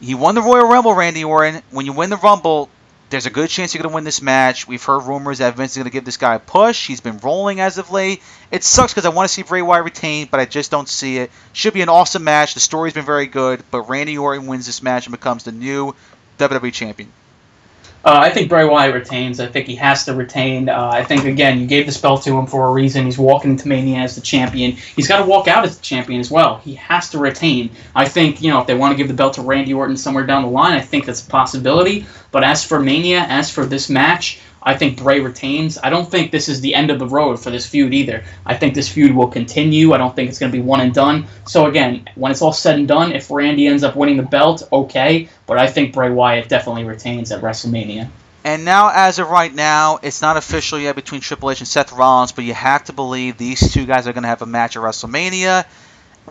he 0.02 0.16
won 0.16 0.36
the 0.36 0.42
Royal 0.42 0.68
Rumble, 0.68 0.94
Randy 0.94 1.24
Orton. 1.24 1.62
When 1.72 1.86
you 1.86 1.94
win 1.94 2.10
the 2.10 2.18
Rumble, 2.18 2.70
there's 3.10 3.26
a 3.26 3.30
good 3.30 3.50
chance 3.50 3.74
you're 3.74 3.84
going 3.84 3.92
to 3.92 3.96
win 3.96 4.04
this 4.04 4.22
match. 4.22 4.68
We've 4.68 4.84
heard 4.84 5.04
rumors 5.04 5.38
that 5.38 5.56
Vince 5.56 5.72
is 5.72 5.78
going 5.78 5.86
to 5.86 5.92
give 5.92 6.06
this 6.06 6.18
guy 6.18 6.36
a 6.36 6.40
push. 6.40 6.88
He's 6.88 7.02
been 7.02 7.20
rolling 7.20 7.60
as 7.60 7.78
of 7.78 7.92
late. 7.92 8.22
It 8.52 8.64
sucks 8.64 8.94
because 8.94 9.06
I 9.06 9.10
want 9.10 9.28
to 9.28 9.34
see 9.34 9.44
Bray 9.44 9.62
Wyatt 9.62 9.86
retain, 9.86 10.28
but 10.30 10.40
I 10.40 10.46
just 10.46 10.72
don't 10.72 10.90
see 10.90 11.18
it. 11.18 11.32
Should 11.54 11.74
be 11.74 11.82
an 11.82 11.90
awesome 11.90 12.24
match. 12.24 12.56
The 12.56 12.60
story's 12.60 12.94
been 12.94 13.06
very 13.06 13.28
good, 13.28 13.64
but 13.70 13.90
Randy 13.90 14.18
Orton 14.18 14.48
wins 14.48 14.66
this 14.66 14.82
match 14.82 15.06
and 15.06 15.12
becomes 15.12 15.44
the 15.44 15.52
new 15.52 15.96
WWE 16.40 16.74
Champion. 16.74 17.12
Uh, 18.06 18.20
I 18.22 18.30
think 18.30 18.50
Bray 18.50 18.66
Wyatt 18.66 18.94
retains. 18.94 19.40
I 19.40 19.48
think 19.48 19.66
he 19.66 19.76
has 19.78 20.06
to 20.06 20.14
retain. 20.14 20.70
Uh, 20.70 20.92
I 20.94 21.04
think 21.04 21.26
again, 21.26 21.60
you 21.60 21.66
gave 21.66 21.88
this 21.88 22.00
belt 22.00 22.22
to 22.26 22.38
him 22.38 22.46
for 22.46 22.68
a 22.68 22.72
reason. 22.72 23.04
He's 23.04 23.18
walking 23.18 23.50
into 23.50 23.68
Mania 23.68 23.98
as 23.98 24.14
the 24.14 24.22
champion. 24.22 24.74
He's 24.74 25.08
got 25.08 25.18
to 25.18 25.26
walk 25.26 25.48
out 25.48 25.66
as 25.66 25.76
the 25.78 25.82
champion 25.82 26.20
as 26.20 26.30
well. 26.30 26.58
He 26.60 26.76
has 26.76 27.10
to 27.10 27.18
retain. 27.18 27.72
I 27.96 28.08
think 28.08 28.44
you 28.44 28.52
know 28.52 28.62
if 28.62 28.68
they 28.68 28.76
want 28.76 28.92
to 28.92 28.96
give 28.98 29.08
the 29.08 29.16
belt 29.16 29.34
to 29.34 29.42
Randy 29.42 29.74
Orton 29.74 29.98
somewhere 29.98 30.24
down 30.24 30.44
the 30.44 30.50
line, 30.50 30.78
I 30.78 30.82
think 30.82 31.06
that's 31.06 31.26
a 31.26 31.30
possibility. 31.30 32.06
But 32.30 32.44
as 32.44 32.64
for 32.64 32.80
Mania, 32.80 33.26
as 33.28 33.50
for 33.50 33.66
this 33.66 33.90
match, 33.90 34.40
I 34.66 34.76
think 34.76 34.98
Bray 34.98 35.20
retains. 35.20 35.78
I 35.78 35.92
don't 35.92 36.10
think 36.10 36.32
this 36.32 36.50
is 36.50 36.60
the 36.60 36.74
end 36.74 36.90
of 36.90 36.98
the 36.98 37.08
road 37.08 37.40
for 37.40 37.52
this 37.52 37.68
feud 37.68 37.94
either. 37.94 38.24
I 38.46 38.56
think 38.56 38.74
this 38.74 38.90
feud 38.90 39.16
will 39.16 39.28
continue. 39.28 39.94
I 39.94 40.00
don't 40.00 40.16
think 40.16 40.30
it's 40.30 40.40
going 40.40 40.52
to 40.52 40.58
be 40.58 40.64
one 40.64 40.82
and 40.82 40.94
done. 40.94 41.28
So 41.46 41.68
again, 41.68 42.10
when 42.16 42.32
it's 42.32 42.42
all 42.42 42.52
said 42.52 42.80
and 42.80 42.88
done, 42.88 43.12
if 43.12 43.30
Randy 43.30 43.68
ends 43.68 43.84
up 43.84 43.96
winning 43.96 44.18
the 44.18 44.24
belt, 44.24 44.68
okay. 44.74 45.30
But 45.46 45.60
I 45.60 45.68
think 45.68 45.94
Bray 45.94 46.10
Wyatt 46.10 46.50
definitely 46.50 46.86
retains 46.86 47.32
at 47.32 47.42
WrestleMania. 47.42 48.10
And 48.44 48.64
now, 48.64 48.92
as 48.94 49.18
of 49.18 49.30
right 49.30 49.54
now, 49.54 50.00
it's 50.04 50.22
not 50.22 50.38
official 50.38 50.78
yet 50.78 50.96
between 50.96 51.22
Triple 51.22 51.50
H 51.50 51.62
and 51.62 51.68
Seth 51.68 51.92
Rollins, 51.92 52.32
but 52.32 52.44
you 52.44 52.54
have 52.54 52.84
to 52.86 52.94
believe 52.94 53.38
these 53.38 53.72
two 53.72 53.86
guys 53.86 54.08
are 54.08 54.14
going 54.14 54.24
to 54.24 54.30
have 54.30 54.44
a 54.44 54.46
match 54.46 54.76
at 54.76 54.84
WrestleMania 54.84 55.66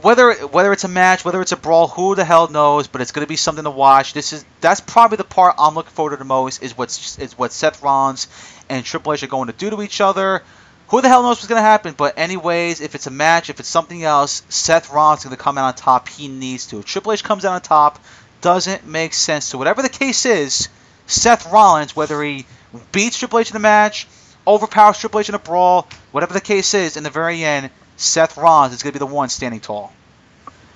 whether 0.01 0.33
whether 0.49 0.73
it's 0.73 0.85
a 0.85 0.89
match, 0.89 1.25
whether 1.25 1.41
it's 1.41 1.53
a 1.53 1.57
brawl, 1.57 1.89
who 1.89 2.15
the 2.15 2.25
hell 2.25 2.49
knows? 2.49 2.89
But 2.89 3.01
it's 3.01 3.13
going 3.13 3.25
to 3.25 3.29
be 3.29 3.37
something 3.37 3.65
to 3.65 3.71
watch. 3.71 4.13
This 4.13 4.33
is 4.33 4.45
that's 4.61 4.81
probably 4.81 5.17
the 5.17 5.25
part 5.25 5.55
I'm 5.59 5.75
looking 5.75 5.93
forward 5.93 6.11
to 6.11 6.17
the 6.17 6.25
most 6.25 6.63
is 6.63 6.77
what's 6.77 7.19
is 7.19 7.39
what 7.39 7.53
Seth 7.53 7.83
Rollins 7.83 8.27
and 8.69 8.85
Triple 8.85 9.13
H 9.13 9.23
are 9.23 9.29
going 9.29 9.47
to 9.47 9.53
do 9.53 9.71
to 9.71 9.83
each 9.83 10.01
other. 10.01 10.43
Who 10.89 11.01
the 11.01 11.09
hell 11.09 11.23
knows 11.23 11.39
what's 11.39 11.47
going 11.47 11.59
to 11.59 11.63
happen? 11.63 11.95
But 11.97 12.19
anyways, 12.19 12.81
if 12.81 12.95
it's 12.95 13.07
a 13.07 13.11
match, 13.11 13.49
if 13.49 13.59
it's 13.59 13.69
something 13.69 14.05
else, 14.05 14.43
Seth 14.49 14.93
Rollins 14.93 15.21
is 15.21 15.25
going 15.25 15.37
to 15.37 15.43
come 15.43 15.57
out 15.57 15.65
on 15.65 15.75
top. 15.75 16.09
He 16.09 16.29
needs 16.29 16.67
to. 16.67 16.79
If 16.79 16.85
Triple 16.85 17.13
H 17.13 17.25
comes 17.25 17.45
out 17.45 17.55
on 17.55 17.63
top, 17.63 17.99
doesn't 18.43 18.87
make 18.87 19.15
sense. 19.15 19.47
So 19.47 19.57
whatever 19.57 19.81
the 19.81 19.89
case 19.89 20.27
is, 20.27 20.69
Seth 21.07 21.51
Rollins, 21.51 21.97
whether 21.97 22.23
he 22.23 22.45
beats 22.93 23.19
Triple 23.19 23.39
H 23.39 23.51
in 23.51 23.55
the 23.55 23.61
match, 23.61 24.07
overpowers 24.47 24.99
Triple 24.99 25.21
H 25.21 25.31
in 25.31 25.35
a 25.35 25.39
brawl, 25.39 25.89
whatever 26.13 26.35
the 26.35 26.41
case 26.41 26.75
is, 26.75 26.99
in 26.99 27.03
the 27.03 27.11
very 27.11 27.43
end, 27.43 27.71
Seth 27.97 28.37
Rollins 28.37 28.75
is 28.75 28.83
going 28.83 28.93
to 28.93 28.99
be 28.99 29.05
the 29.05 29.13
one 29.13 29.29
standing 29.29 29.61
tall. 29.61 29.93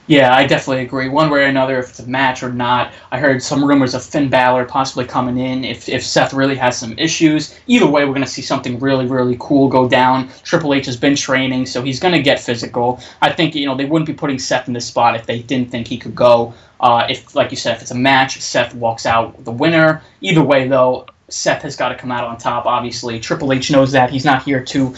Yeah, 0.08 0.34
I 0.34 0.46
definitely 0.46 0.84
agree. 0.84 1.10
One 1.10 1.28
way 1.28 1.42
or 1.42 1.48
another, 1.48 1.78
if 1.78 1.90
it's 1.90 1.98
a 1.98 2.06
match 2.06 2.42
or 2.42 2.50
not. 2.50 2.94
I 3.12 3.18
heard 3.18 3.42
some 3.42 3.62
rumors 3.62 3.92
of 3.92 4.02
Finn 4.02 4.30
Balor 4.30 4.64
possibly 4.64 5.04
coming 5.04 5.36
in 5.36 5.66
if, 5.66 5.86
if 5.86 6.02
Seth 6.02 6.32
really 6.32 6.56
has 6.56 6.78
some 6.78 6.98
issues. 6.98 7.54
Either 7.66 7.86
way, 7.86 8.06
we're 8.06 8.14
going 8.14 8.24
to 8.24 8.30
see 8.30 8.40
something 8.40 8.78
really, 8.78 9.04
really 9.04 9.36
cool 9.38 9.68
go 9.68 9.86
down. 9.86 10.30
Triple 10.44 10.72
H 10.72 10.86
has 10.86 10.96
been 10.96 11.14
training, 11.14 11.66
so 11.66 11.82
he's 11.82 12.00
going 12.00 12.14
to 12.14 12.22
get 12.22 12.40
physical. 12.40 13.00
I 13.20 13.30
think, 13.32 13.54
you 13.54 13.66
know, 13.66 13.76
they 13.76 13.84
wouldn't 13.84 14.06
be 14.06 14.14
putting 14.14 14.38
Seth 14.38 14.66
in 14.66 14.72
this 14.72 14.86
spot 14.86 15.14
if 15.14 15.26
they 15.26 15.40
didn't 15.40 15.70
think 15.70 15.86
he 15.86 15.98
could 15.98 16.14
go. 16.14 16.54
Uh, 16.80 17.06
if, 17.10 17.34
like 17.34 17.50
you 17.50 17.58
said, 17.58 17.76
if 17.76 17.82
it's 17.82 17.90
a 17.90 17.94
match, 17.94 18.40
Seth 18.40 18.74
walks 18.74 19.04
out 19.04 19.44
the 19.44 19.52
winner. 19.52 20.00
Either 20.22 20.42
way, 20.42 20.66
though, 20.68 21.06
Seth 21.28 21.60
has 21.60 21.76
got 21.76 21.90
to 21.90 21.94
come 21.94 22.10
out 22.10 22.24
on 22.24 22.38
top, 22.38 22.64
obviously. 22.64 23.20
Triple 23.20 23.52
H 23.52 23.70
knows 23.70 23.92
that. 23.92 24.08
He's 24.08 24.24
not 24.24 24.42
here 24.42 24.64
to 24.64 24.94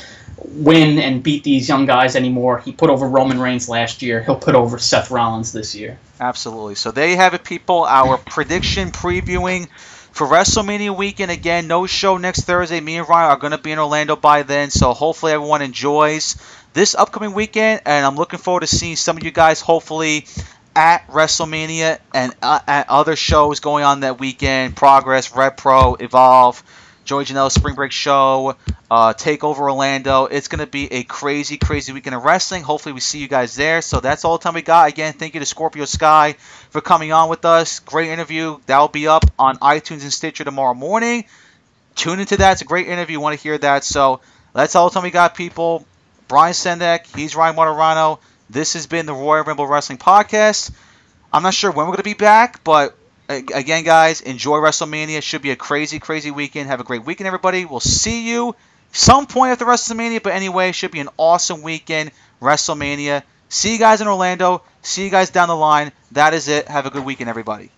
win 0.50 0.98
and 0.98 1.22
beat 1.22 1.44
these 1.44 1.68
young 1.68 1.86
guys 1.86 2.16
anymore. 2.16 2.58
He 2.58 2.72
put 2.72 2.90
over 2.90 3.08
Roman 3.08 3.40
Reigns 3.40 3.68
last 3.68 4.02
year. 4.02 4.22
He'll 4.22 4.36
put 4.36 4.54
over 4.54 4.78
Seth 4.78 5.10
Rollins 5.10 5.52
this 5.52 5.74
year. 5.74 5.98
Absolutely. 6.18 6.74
So 6.74 6.90
there 6.90 7.08
you 7.08 7.16
have 7.16 7.34
it, 7.34 7.44
people. 7.44 7.84
Our 7.84 8.18
prediction 8.18 8.90
previewing 8.90 9.68
for 10.12 10.26
WrestleMania 10.26 10.96
weekend. 10.96 11.30
Again, 11.30 11.66
no 11.66 11.86
show 11.86 12.16
next 12.16 12.42
Thursday. 12.42 12.80
Me 12.80 12.96
and 12.96 13.08
Ryan 13.08 13.30
are 13.30 13.38
going 13.38 13.52
to 13.52 13.58
be 13.58 13.72
in 13.72 13.78
Orlando 13.78 14.16
by 14.16 14.42
then. 14.42 14.70
So 14.70 14.92
hopefully 14.92 15.32
everyone 15.32 15.62
enjoys 15.62 16.36
this 16.72 16.94
upcoming 16.94 17.32
weekend. 17.32 17.82
And 17.86 18.04
I'm 18.04 18.16
looking 18.16 18.38
forward 18.38 18.60
to 18.60 18.66
seeing 18.66 18.96
some 18.96 19.16
of 19.16 19.24
you 19.24 19.30
guys, 19.30 19.60
hopefully, 19.60 20.26
at 20.74 21.06
WrestleMania 21.08 21.98
and 22.12 22.34
uh, 22.42 22.60
at 22.66 22.88
other 22.88 23.16
shows 23.16 23.60
going 23.60 23.84
on 23.84 24.00
that 24.00 24.18
weekend. 24.18 24.76
Progress, 24.76 25.34
Red 25.34 25.56
Pro, 25.56 25.94
Evolve. 25.94 26.62
Joey 27.04 27.24
Janela 27.24 27.50
Spring 27.50 27.74
Break 27.74 27.92
Show, 27.92 28.56
uh, 28.90 29.14
Takeover 29.14 29.58
Orlando. 29.58 30.26
It's 30.26 30.48
going 30.48 30.64
to 30.64 30.70
be 30.70 30.92
a 30.92 31.02
crazy, 31.02 31.56
crazy 31.56 31.92
weekend 31.92 32.14
of 32.14 32.24
wrestling. 32.24 32.62
Hopefully, 32.62 32.92
we 32.92 33.00
see 33.00 33.18
you 33.18 33.28
guys 33.28 33.56
there. 33.56 33.82
So 33.82 34.00
that's 34.00 34.24
all 34.24 34.38
the 34.38 34.42
time 34.42 34.54
we 34.54 34.62
got. 34.62 34.88
Again, 34.88 35.12
thank 35.12 35.34
you 35.34 35.40
to 35.40 35.46
Scorpio 35.46 35.84
Sky 35.86 36.34
for 36.70 36.80
coming 36.80 37.12
on 37.12 37.28
with 37.28 37.44
us. 37.44 37.80
Great 37.80 38.10
interview. 38.10 38.58
That'll 38.66 38.88
be 38.88 39.08
up 39.08 39.24
on 39.38 39.56
iTunes 39.58 40.02
and 40.02 40.12
Stitcher 40.12 40.44
tomorrow 40.44 40.74
morning. 40.74 41.24
Tune 41.96 42.20
into 42.20 42.36
that. 42.36 42.52
It's 42.52 42.62
a 42.62 42.66
great 42.66 42.88
interview. 42.88 43.14
You 43.14 43.20
want 43.20 43.36
to 43.36 43.42
hear 43.42 43.58
that. 43.58 43.84
So 43.84 44.20
that's 44.52 44.76
all 44.76 44.88
the 44.88 44.94
time 44.94 45.02
we 45.02 45.10
got, 45.10 45.34
people. 45.34 45.84
Brian 46.28 46.52
Sendek. 46.52 47.14
He's 47.16 47.34
Ryan 47.34 47.56
Martirano. 47.56 48.20
This 48.48 48.74
has 48.74 48.86
been 48.86 49.06
the 49.06 49.14
Royal 49.14 49.44
Rumble 49.44 49.66
Wrestling 49.66 49.98
Podcast. 49.98 50.70
I'm 51.32 51.42
not 51.42 51.54
sure 51.54 51.70
when 51.70 51.86
we're 51.86 51.92
going 51.92 51.98
to 51.98 52.02
be 52.04 52.14
back, 52.14 52.62
but 52.64 52.96
again, 53.30 53.84
guys, 53.84 54.20
enjoy 54.20 54.58
WrestleMania. 54.58 55.18
It 55.18 55.24
Should 55.24 55.42
be 55.42 55.50
a 55.50 55.56
crazy, 55.56 55.98
crazy 55.98 56.30
weekend. 56.30 56.68
Have 56.68 56.80
a 56.80 56.84
great 56.84 57.04
weekend, 57.04 57.26
everybody. 57.26 57.64
We'll 57.64 57.80
see 57.80 58.28
you 58.28 58.54
some 58.92 59.26
point 59.26 59.52
after 59.52 59.64
WrestleMania, 59.64 60.22
but 60.22 60.32
anyway, 60.32 60.72
should 60.72 60.90
be 60.90 61.00
an 61.00 61.08
awesome 61.16 61.62
weekend. 61.62 62.10
WrestleMania. 62.42 63.22
See 63.48 63.72
you 63.72 63.78
guys 63.78 64.00
in 64.00 64.08
Orlando. 64.08 64.62
See 64.82 65.04
you 65.04 65.10
guys 65.10 65.30
down 65.30 65.48
the 65.48 65.56
line. 65.56 65.92
That 66.12 66.34
is 66.34 66.48
it. 66.48 66.68
Have 66.68 66.86
a 66.86 66.90
good 66.90 67.04
weekend, 67.04 67.28
everybody. 67.28 67.70